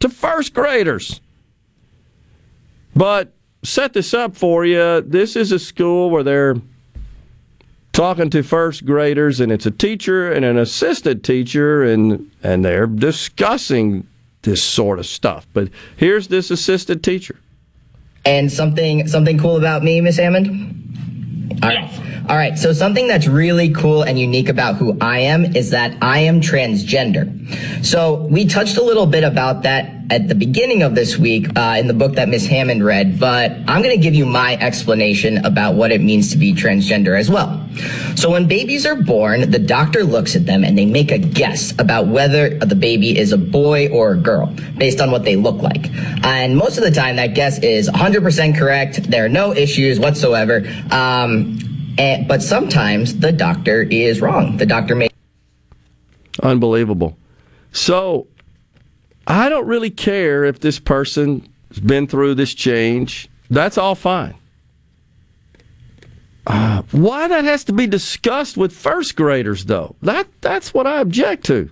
To 0.00 0.08
first 0.08 0.54
graders. 0.54 1.20
But 2.96 3.32
set 3.62 3.92
this 3.92 4.12
up 4.12 4.34
for 4.34 4.64
you. 4.64 5.02
This 5.02 5.36
is 5.36 5.52
a 5.52 5.58
school 5.58 6.10
where 6.10 6.22
they're 6.24 6.56
talking 7.92 8.30
to 8.30 8.42
first 8.42 8.84
graders 8.84 9.40
and 9.40 9.50
it's 9.50 9.66
a 9.66 9.70
teacher 9.70 10.30
and 10.32 10.44
an 10.44 10.56
assistant 10.56 11.24
teacher 11.24 11.82
and 11.82 12.30
and 12.42 12.64
they're 12.64 12.86
discussing 12.86 14.06
this 14.42 14.62
sort 14.62 14.98
of 14.98 15.06
stuff. 15.06 15.46
But 15.52 15.68
here's 15.96 16.28
this 16.28 16.50
assistant 16.50 17.02
teacher. 17.02 17.36
And 18.24 18.50
something 18.52 19.08
something 19.08 19.38
cool 19.38 19.56
about 19.56 19.82
me, 19.82 20.00
Miss 20.00 20.16
Hammond? 20.16 21.58
All 21.62 21.68
right. 21.68 22.10
All 22.28 22.36
right. 22.36 22.56
So 22.58 22.72
something 22.72 23.08
that's 23.08 23.26
really 23.26 23.70
cool 23.70 24.02
and 24.02 24.18
unique 24.18 24.48
about 24.48 24.76
who 24.76 24.96
I 25.00 25.18
am 25.20 25.56
is 25.56 25.70
that 25.70 25.96
I 26.00 26.20
am 26.20 26.40
transgender. 26.40 27.84
So 27.84 28.26
we 28.30 28.46
touched 28.46 28.76
a 28.76 28.82
little 28.84 29.06
bit 29.06 29.24
about 29.24 29.62
that 29.62 29.99
at 30.10 30.26
the 30.26 30.34
beginning 30.34 30.82
of 30.82 30.94
this 30.94 31.16
week 31.16 31.46
uh, 31.56 31.76
in 31.78 31.86
the 31.86 31.94
book 31.94 32.14
that 32.14 32.28
Miss 32.28 32.44
Hammond 32.46 32.84
read, 32.84 33.20
but 33.20 33.52
I'm 33.68 33.80
going 33.82 33.94
to 33.94 34.02
give 34.02 34.14
you 34.14 34.26
my 34.26 34.56
explanation 34.56 35.44
about 35.44 35.76
what 35.76 35.92
it 35.92 36.00
means 36.00 36.32
to 36.32 36.36
be 36.36 36.52
transgender 36.52 37.18
as 37.18 37.30
well. 37.30 37.64
So 38.16 38.30
when 38.30 38.48
babies 38.48 38.84
are 38.84 38.96
born, 38.96 39.50
the 39.50 39.58
doctor 39.58 40.02
looks 40.02 40.34
at 40.34 40.46
them 40.46 40.64
and 40.64 40.76
they 40.76 40.84
make 40.84 41.12
a 41.12 41.18
guess 41.18 41.72
about 41.78 42.08
whether 42.08 42.58
the 42.58 42.74
baby 42.74 43.16
is 43.16 43.32
a 43.32 43.38
boy 43.38 43.88
or 43.88 44.12
a 44.12 44.16
girl 44.16 44.54
based 44.76 45.00
on 45.00 45.12
what 45.12 45.24
they 45.24 45.36
look 45.36 45.62
like. 45.62 45.88
And 46.24 46.56
most 46.56 46.76
of 46.76 46.82
the 46.82 46.90
time, 46.90 47.16
that 47.16 47.34
guess 47.34 47.62
is 47.62 47.88
100% 47.88 48.58
correct. 48.58 49.10
There 49.10 49.24
are 49.24 49.28
no 49.28 49.52
issues 49.52 50.00
whatsoever. 50.00 50.64
Um, 50.90 51.58
and, 51.98 52.26
but 52.26 52.42
sometimes 52.42 53.20
the 53.20 53.30
doctor 53.30 53.82
is 53.82 54.20
wrong. 54.20 54.56
The 54.56 54.66
doctor 54.66 54.96
may. 54.96 55.08
Unbelievable. 56.42 57.16
So 57.72 58.26
I 59.30 59.48
don't 59.48 59.68
really 59.68 59.90
care 59.90 60.44
if 60.44 60.58
this 60.58 60.80
person 60.80 61.48
has 61.68 61.78
been 61.78 62.08
through 62.08 62.34
this 62.34 62.52
change. 62.52 63.28
That's 63.48 63.78
all 63.78 63.94
fine. 63.94 64.34
Uh, 66.48 66.82
why 66.90 67.28
that 67.28 67.44
has 67.44 67.62
to 67.64 67.72
be 67.72 67.86
discussed 67.86 68.56
with 68.56 68.72
first 68.72 69.14
graders, 69.14 69.66
though? 69.66 69.94
That 70.02 70.26
that's 70.40 70.74
what 70.74 70.88
I 70.88 71.00
object 71.00 71.44
to. 71.46 71.70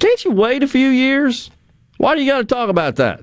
Can't 0.00 0.22
you 0.22 0.32
wait 0.32 0.62
a 0.62 0.68
few 0.68 0.88
years? 0.88 1.50
Why 1.96 2.14
do 2.14 2.22
you 2.22 2.30
got 2.30 2.40
to 2.40 2.44
talk 2.44 2.68
about 2.68 2.96
that? 2.96 3.22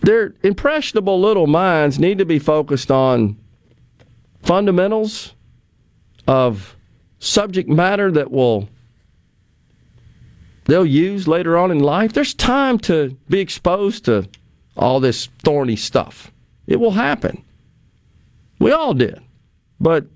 Their 0.00 0.34
impressionable 0.42 1.20
little 1.20 1.46
minds 1.46 2.00
need 2.00 2.18
to 2.18 2.24
be 2.24 2.40
focused 2.40 2.90
on 2.90 3.36
fundamentals 4.42 5.34
of 6.26 6.74
subject 7.20 7.68
matter 7.68 8.10
that 8.10 8.32
will 8.32 8.68
they'll 10.68 10.86
use 10.86 11.26
later 11.26 11.58
on 11.58 11.72
in 11.72 11.80
life. 11.80 12.12
There's 12.12 12.34
time 12.34 12.78
to 12.80 13.16
be 13.28 13.40
exposed 13.40 14.04
to 14.04 14.28
all 14.76 15.00
this 15.00 15.26
thorny 15.42 15.74
stuff. 15.74 16.30
It 16.68 16.78
will 16.78 16.92
happen. 16.92 17.44
We 18.60 18.70
all 18.70 18.94
did. 18.94 19.20
But 19.80 20.06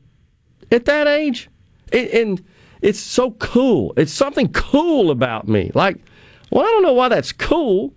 at 0.70 0.84
that 0.84 1.08
age, 1.08 1.48
it, 1.90 2.12
and 2.12 2.44
it's 2.80 3.00
so 3.00 3.32
cool. 3.32 3.94
It's 3.96 4.12
something 4.12 4.52
cool 4.52 5.10
about 5.10 5.48
me. 5.48 5.72
Like, 5.74 5.96
well, 6.50 6.64
I 6.64 6.70
don't 6.70 6.82
know 6.82 6.92
why 6.92 7.08
that's 7.08 7.32
cool. 7.32 7.94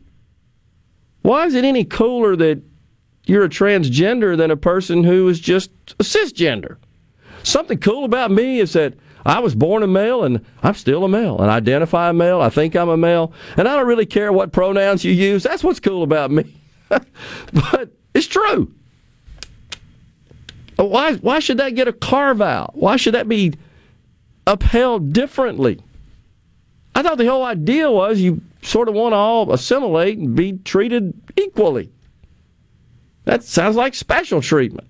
Why 1.21 1.45
is 1.45 1.55
it 1.55 1.65
any 1.65 1.83
cooler 1.83 2.35
that 2.35 2.61
you're 3.25 3.45
a 3.45 3.49
transgender 3.49 4.37
than 4.37 4.51
a 4.51 4.57
person 4.57 5.03
who 5.03 5.27
is 5.27 5.39
just 5.39 5.71
a 5.99 6.03
cisgender? 6.03 6.77
Something 7.43 7.79
cool 7.79 8.05
about 8.05 8.31
me 8.31 8.59
is 8.59 8.73
that 8.73 8.93
I 9.25 9.39
was 9.39 9.55
born 9.55 9.81
a 9.81 9.87
male 9.87 10.23
and 10.23 10.45
I'm 10.61 10.75
still 10.75 11.03
a 11.03 11.09
male 11.09 11.39
and 11.39 11.49
I 11.49 11.55
identify 11.57 12.09
a 12.09 12.13
male. 12.13 12.41
I 12.41 12.49
think 12.49 12.75
I'm 12.75 12.89
a 12.89 12.97
male 12.97 13.33
and 13.57 13.67
I 13.67 13.75
don't 13.75 13.87
really 13.87 14.05
care 14.05 14.31
what 14.31 14.51
pronouns 14.51 15.03
you 15.03 15.11
use. 15.11 15.43
That's 15.43 15.63
what's 15.63 15.79
cool 15.79 16.03
about 16.03 16.29
me. 16.29 16.45
but 16.89 17.89
it's 18.13 18.27
true. 18.27 18.71
Why, 20.75 21.15
why 21.15 21.39
should 21.39 21.57
that 21.57 21.73
get 21.75 21.87
a 21.87 21.93
carve 21.93 22.41
out? 22.41 22.75
Why 22.75 22.97
should 22.97 23.15
that 23.15 23.27
be 23.27 23.53
upheld 24.45 25.11
differently? 25.11 25.79
I 26.93 27.01
thought 27.01 27.17
the 27.17 27.25
whole 27.25 27.43
idea 27.43 27.89
was 27.89 28.19
you 28.19 28.41
sort 28.61 28.87
of 28.87 28.93
want 28.93 29.13
to 29.13 29.17
all 29.17 29.51
assimilate 29.51 30.17
and 30.17 30.35
be 30.35 30.53
treated 30.59 31.13
equally. 31.35 31.91
That 33.23 33.43
sounds 33.43 33.75
like 33.75 33.95
special 33.95 34.41
treatment. 34.41 34.87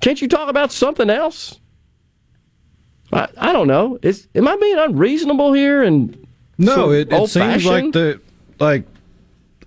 Can't 0.00 0.22
you 0.22 0.28
talk 0.28 0.48
about 0.48 0.72
something 0.72 1.10
else? 1.10 1.59
I, 3.12 3.28
I 3.36 3.52
don't 3.52 3.66
know. 3.66 3.98
Is 4.02 4.28
am 4.34 4.48
I 4.48 4.56
being 4.56 4.78
unreasonable 4.78 5.52
here? 5.52 5.82
And 5.82 6.26
no, 6.58 6.90
it, 6.90 7.12
it 7.12 7.28
seems 7.28 7.64
like 7.64 7.92
the 7.92 8.20
like 8.58 8.84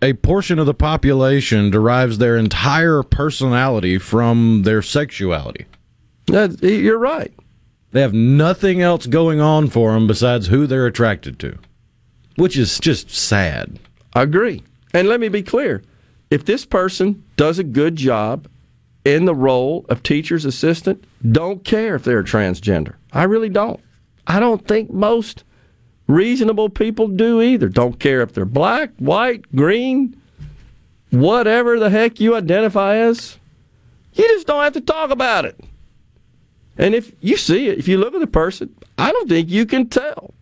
a 0.02 0.14
portion 0.14 0.60
of 0.60 0.66
the 0.66 0.74
population 0.74 1.70
derives 1.70 2.18
their 2.18 2.38
entire 2.38 3.04
personality 3.04 3.98
from 3.98 4.64
their 4.64 4.82
sexuality. 4.82 5.66
That, 6.28 6.62
you're 6.62 7.00
right. 7.00 7.34
They 7.92 8.02
have 8.02 8.14
nothing 8.14 8.82
else 8.82 9.06
going 9.06 9.40
on 9.40 9.70
for 9.70 9.94
them 9.94 10.08
besides 10.08 10.48
who 10.48 10.68
they're 10.68 10.88
attracted 10.88 11.40
to, 11.40 11.58
which 12.36 12.58
is 12.58 12.80
just 12.80 13.12
sad. 13.12 13.80
I 14.14 14.24
agree. 14.24 14.64
And 14.94 15.08
let 15.08 15.20
me 15.20 15.30
be 15.30 15.44
clear 15.44 15.84
if 16.30 16.44
this 16.44 16.66
person 16.66 17.24
does 17.36 17.60
a 17.60 17.64
good 17.64 17.96
job 17.96 18.48
in 19.06 19.26
the 19.26 19.36
role 19.36 19.86
of 19.90 20.04
teacher's 20.04 20.46
assistant, 20.46 21.04
don't 21.32 21.64
care 21.64 21.96
if 21.96 22.04
they're 22.04 22.24
transgender. 22.24 22.96
I 23.12 23.24
really 23.24 23.50
don't. 23.50 23.80
I 24.26 24.40
don't 24.40 24.66
think 24.66 24.92
most 24.92 25.44
reasonable 26.08 26.70
people 26.70 27.08
do 27.08 27.42
either. 27.42 27.68
Don't 27.70 28.00
care 28.00 28.22
if 28.22 28.34
they're 28.34 28.46
black, 28.46 28.92
white, 28.98 29.54
green, 29.56 30.20
whatever 31.10 31.80
the 31.80 31.90
heck 31.90 32.20
you 32.20 32.36
identify 32.36 32.96
as. 32.96 33.38
You 34.14 34.28
just 34.30 34.48
don't 34.48 34.64
have 34.64 34.74
to 34.74 34.82
talk 34.82 35.10
about 35.10 35.46
it. 35.46 35.60
And 36.78 36.96
if 36.96 37.12
you 37.20 37.38
see 37.38 37.68
it, 37.68 37.78
if 37.78 37.88
you 37.88 37.98
look 37.98 38.14
at 38.14 38.20
the 38.20 38.28
person, 38.28 38.76
I 38.98 39.12
don't 39.12 39.30
think 39.30 39.50
you 39.50 39.66
can 39.66 39.90
tell. 39.90 40.34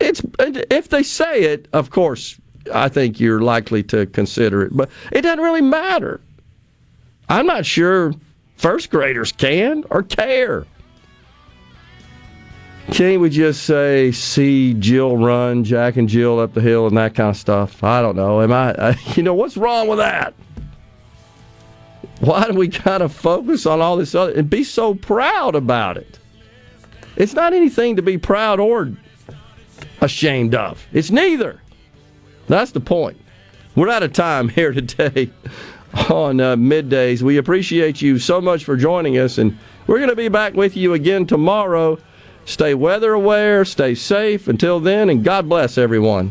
it's 0.00 0.22
if 0.38 0.88
they 0.88 1.02
say 1.02 1.44
it, 1.44 1.68
of 1.72 1.90
course, 1.90 2.38
I 2.72 2.88
think 2.88 3.20
you're 3.20 3.40
likely 3.40 3.82
to 3.84 4.06
consider 4.06 4.62
it, 4.62 4.74
but 4.74 4.90
it 5.12 5.22
doesn't 5.22 5.44
really 5.44 5.60
matter. 5.60 6.20
I'm 7.28 7.46
not 7.46 7.66
sure 7.66 8.14
first 8.56 8.90
graders 8.90 9.32
can 9.32 9.84
or 9.90 10.02
care. 10.02 10.66
Can't 12.92 13.20
we 13.20 13.30
just 13.30 13.64
say 13.64 14.12
see 14.12 14.74
Jill 14.74 15.16
run, 15.16 15.64
Jack 15.64 15.96
and 15.96 16.08
Jill 16.08 16.38
up 16.38 16.52
the 16.52 16.60
hill, 16.60 16.86
and 16.86 16.96
that 16.96 17.14
kind 17.14 17.30
of 17.30 17.36
stuff? 17.36 17.82
I 17.82 18.02
don't 18.02 18.14
know. 18.14 18.42
Am 18.42 18.52
I? 18.52 18.74
I 18.74 18.96
you 19.16 19.22
know 19.22 19.34
what's 19.34 19.56
wrong 19.56 19.88
with 19.88 19.98
that? 19.98 20.34
Why 22.20 22.46
do 22.46 22.54
we 22.54 22.68
kind 22.68 23.02
of 23.02 23.12
focus 23.12 23.66
on 23.66 23.80
all 23.80 23.96
this 23.96 24.14
other 24.14 24.32
and 24.32 24.48
be 24.48 24.64
so 24.64 24.94
proud 24.94 25.54
about 25.54 25.96
it? 25.96 26.18
It's 27.16 27.34
not 27.34 27.52
anything 27.52 27.96
to 27.96 28.02
be 28.02 28.18
proud 28.18 28.60
or 28.60 28.92
ashamed 30.00 30.54
of. 30.54 30.86
It's 30.92 31.10
neither. 31.10 31.60
That's 32.46 32.72
the 32.72 32.80
point. 32.80 33.18
We're 33.74 33.88
out 33.88 34.02
of 34.02 34.12
time 34.12 34.48
here 34.48 34.72
today 34.80 35.30
on 36.10 36.40
uh, 36.40 36.56
middays. 36.56 37.22
We 37.22 37.36
appreciate 37.36 38.02
you 38.02 38.18
so 38.18 38.40
much 38.40 38.64
for 38.64 38.76
joining 38.76 39.18
us, 39.18 39.38
and 39.38 39.58
we're 39.86 39.98
going 39.98 40.10
to 40.10 40.16
be 40.16 40.28
back 40.28 40.54
with 40.54 40.76
you 40.76 40.92
again 40.92 41.26
tomorrow. 41.26 41.98
Stay 42.44 42.74
weather 42.74 43.12
aware, 43.12 43.64
stay 43.64 43.94
safe. 43.94 44.48
Until 44.48 44.80
then, 44.80 45.08
and 45.08 45.24
God 45.24 45.48
bless 45.48 45.78
everyone. 45.78 46.30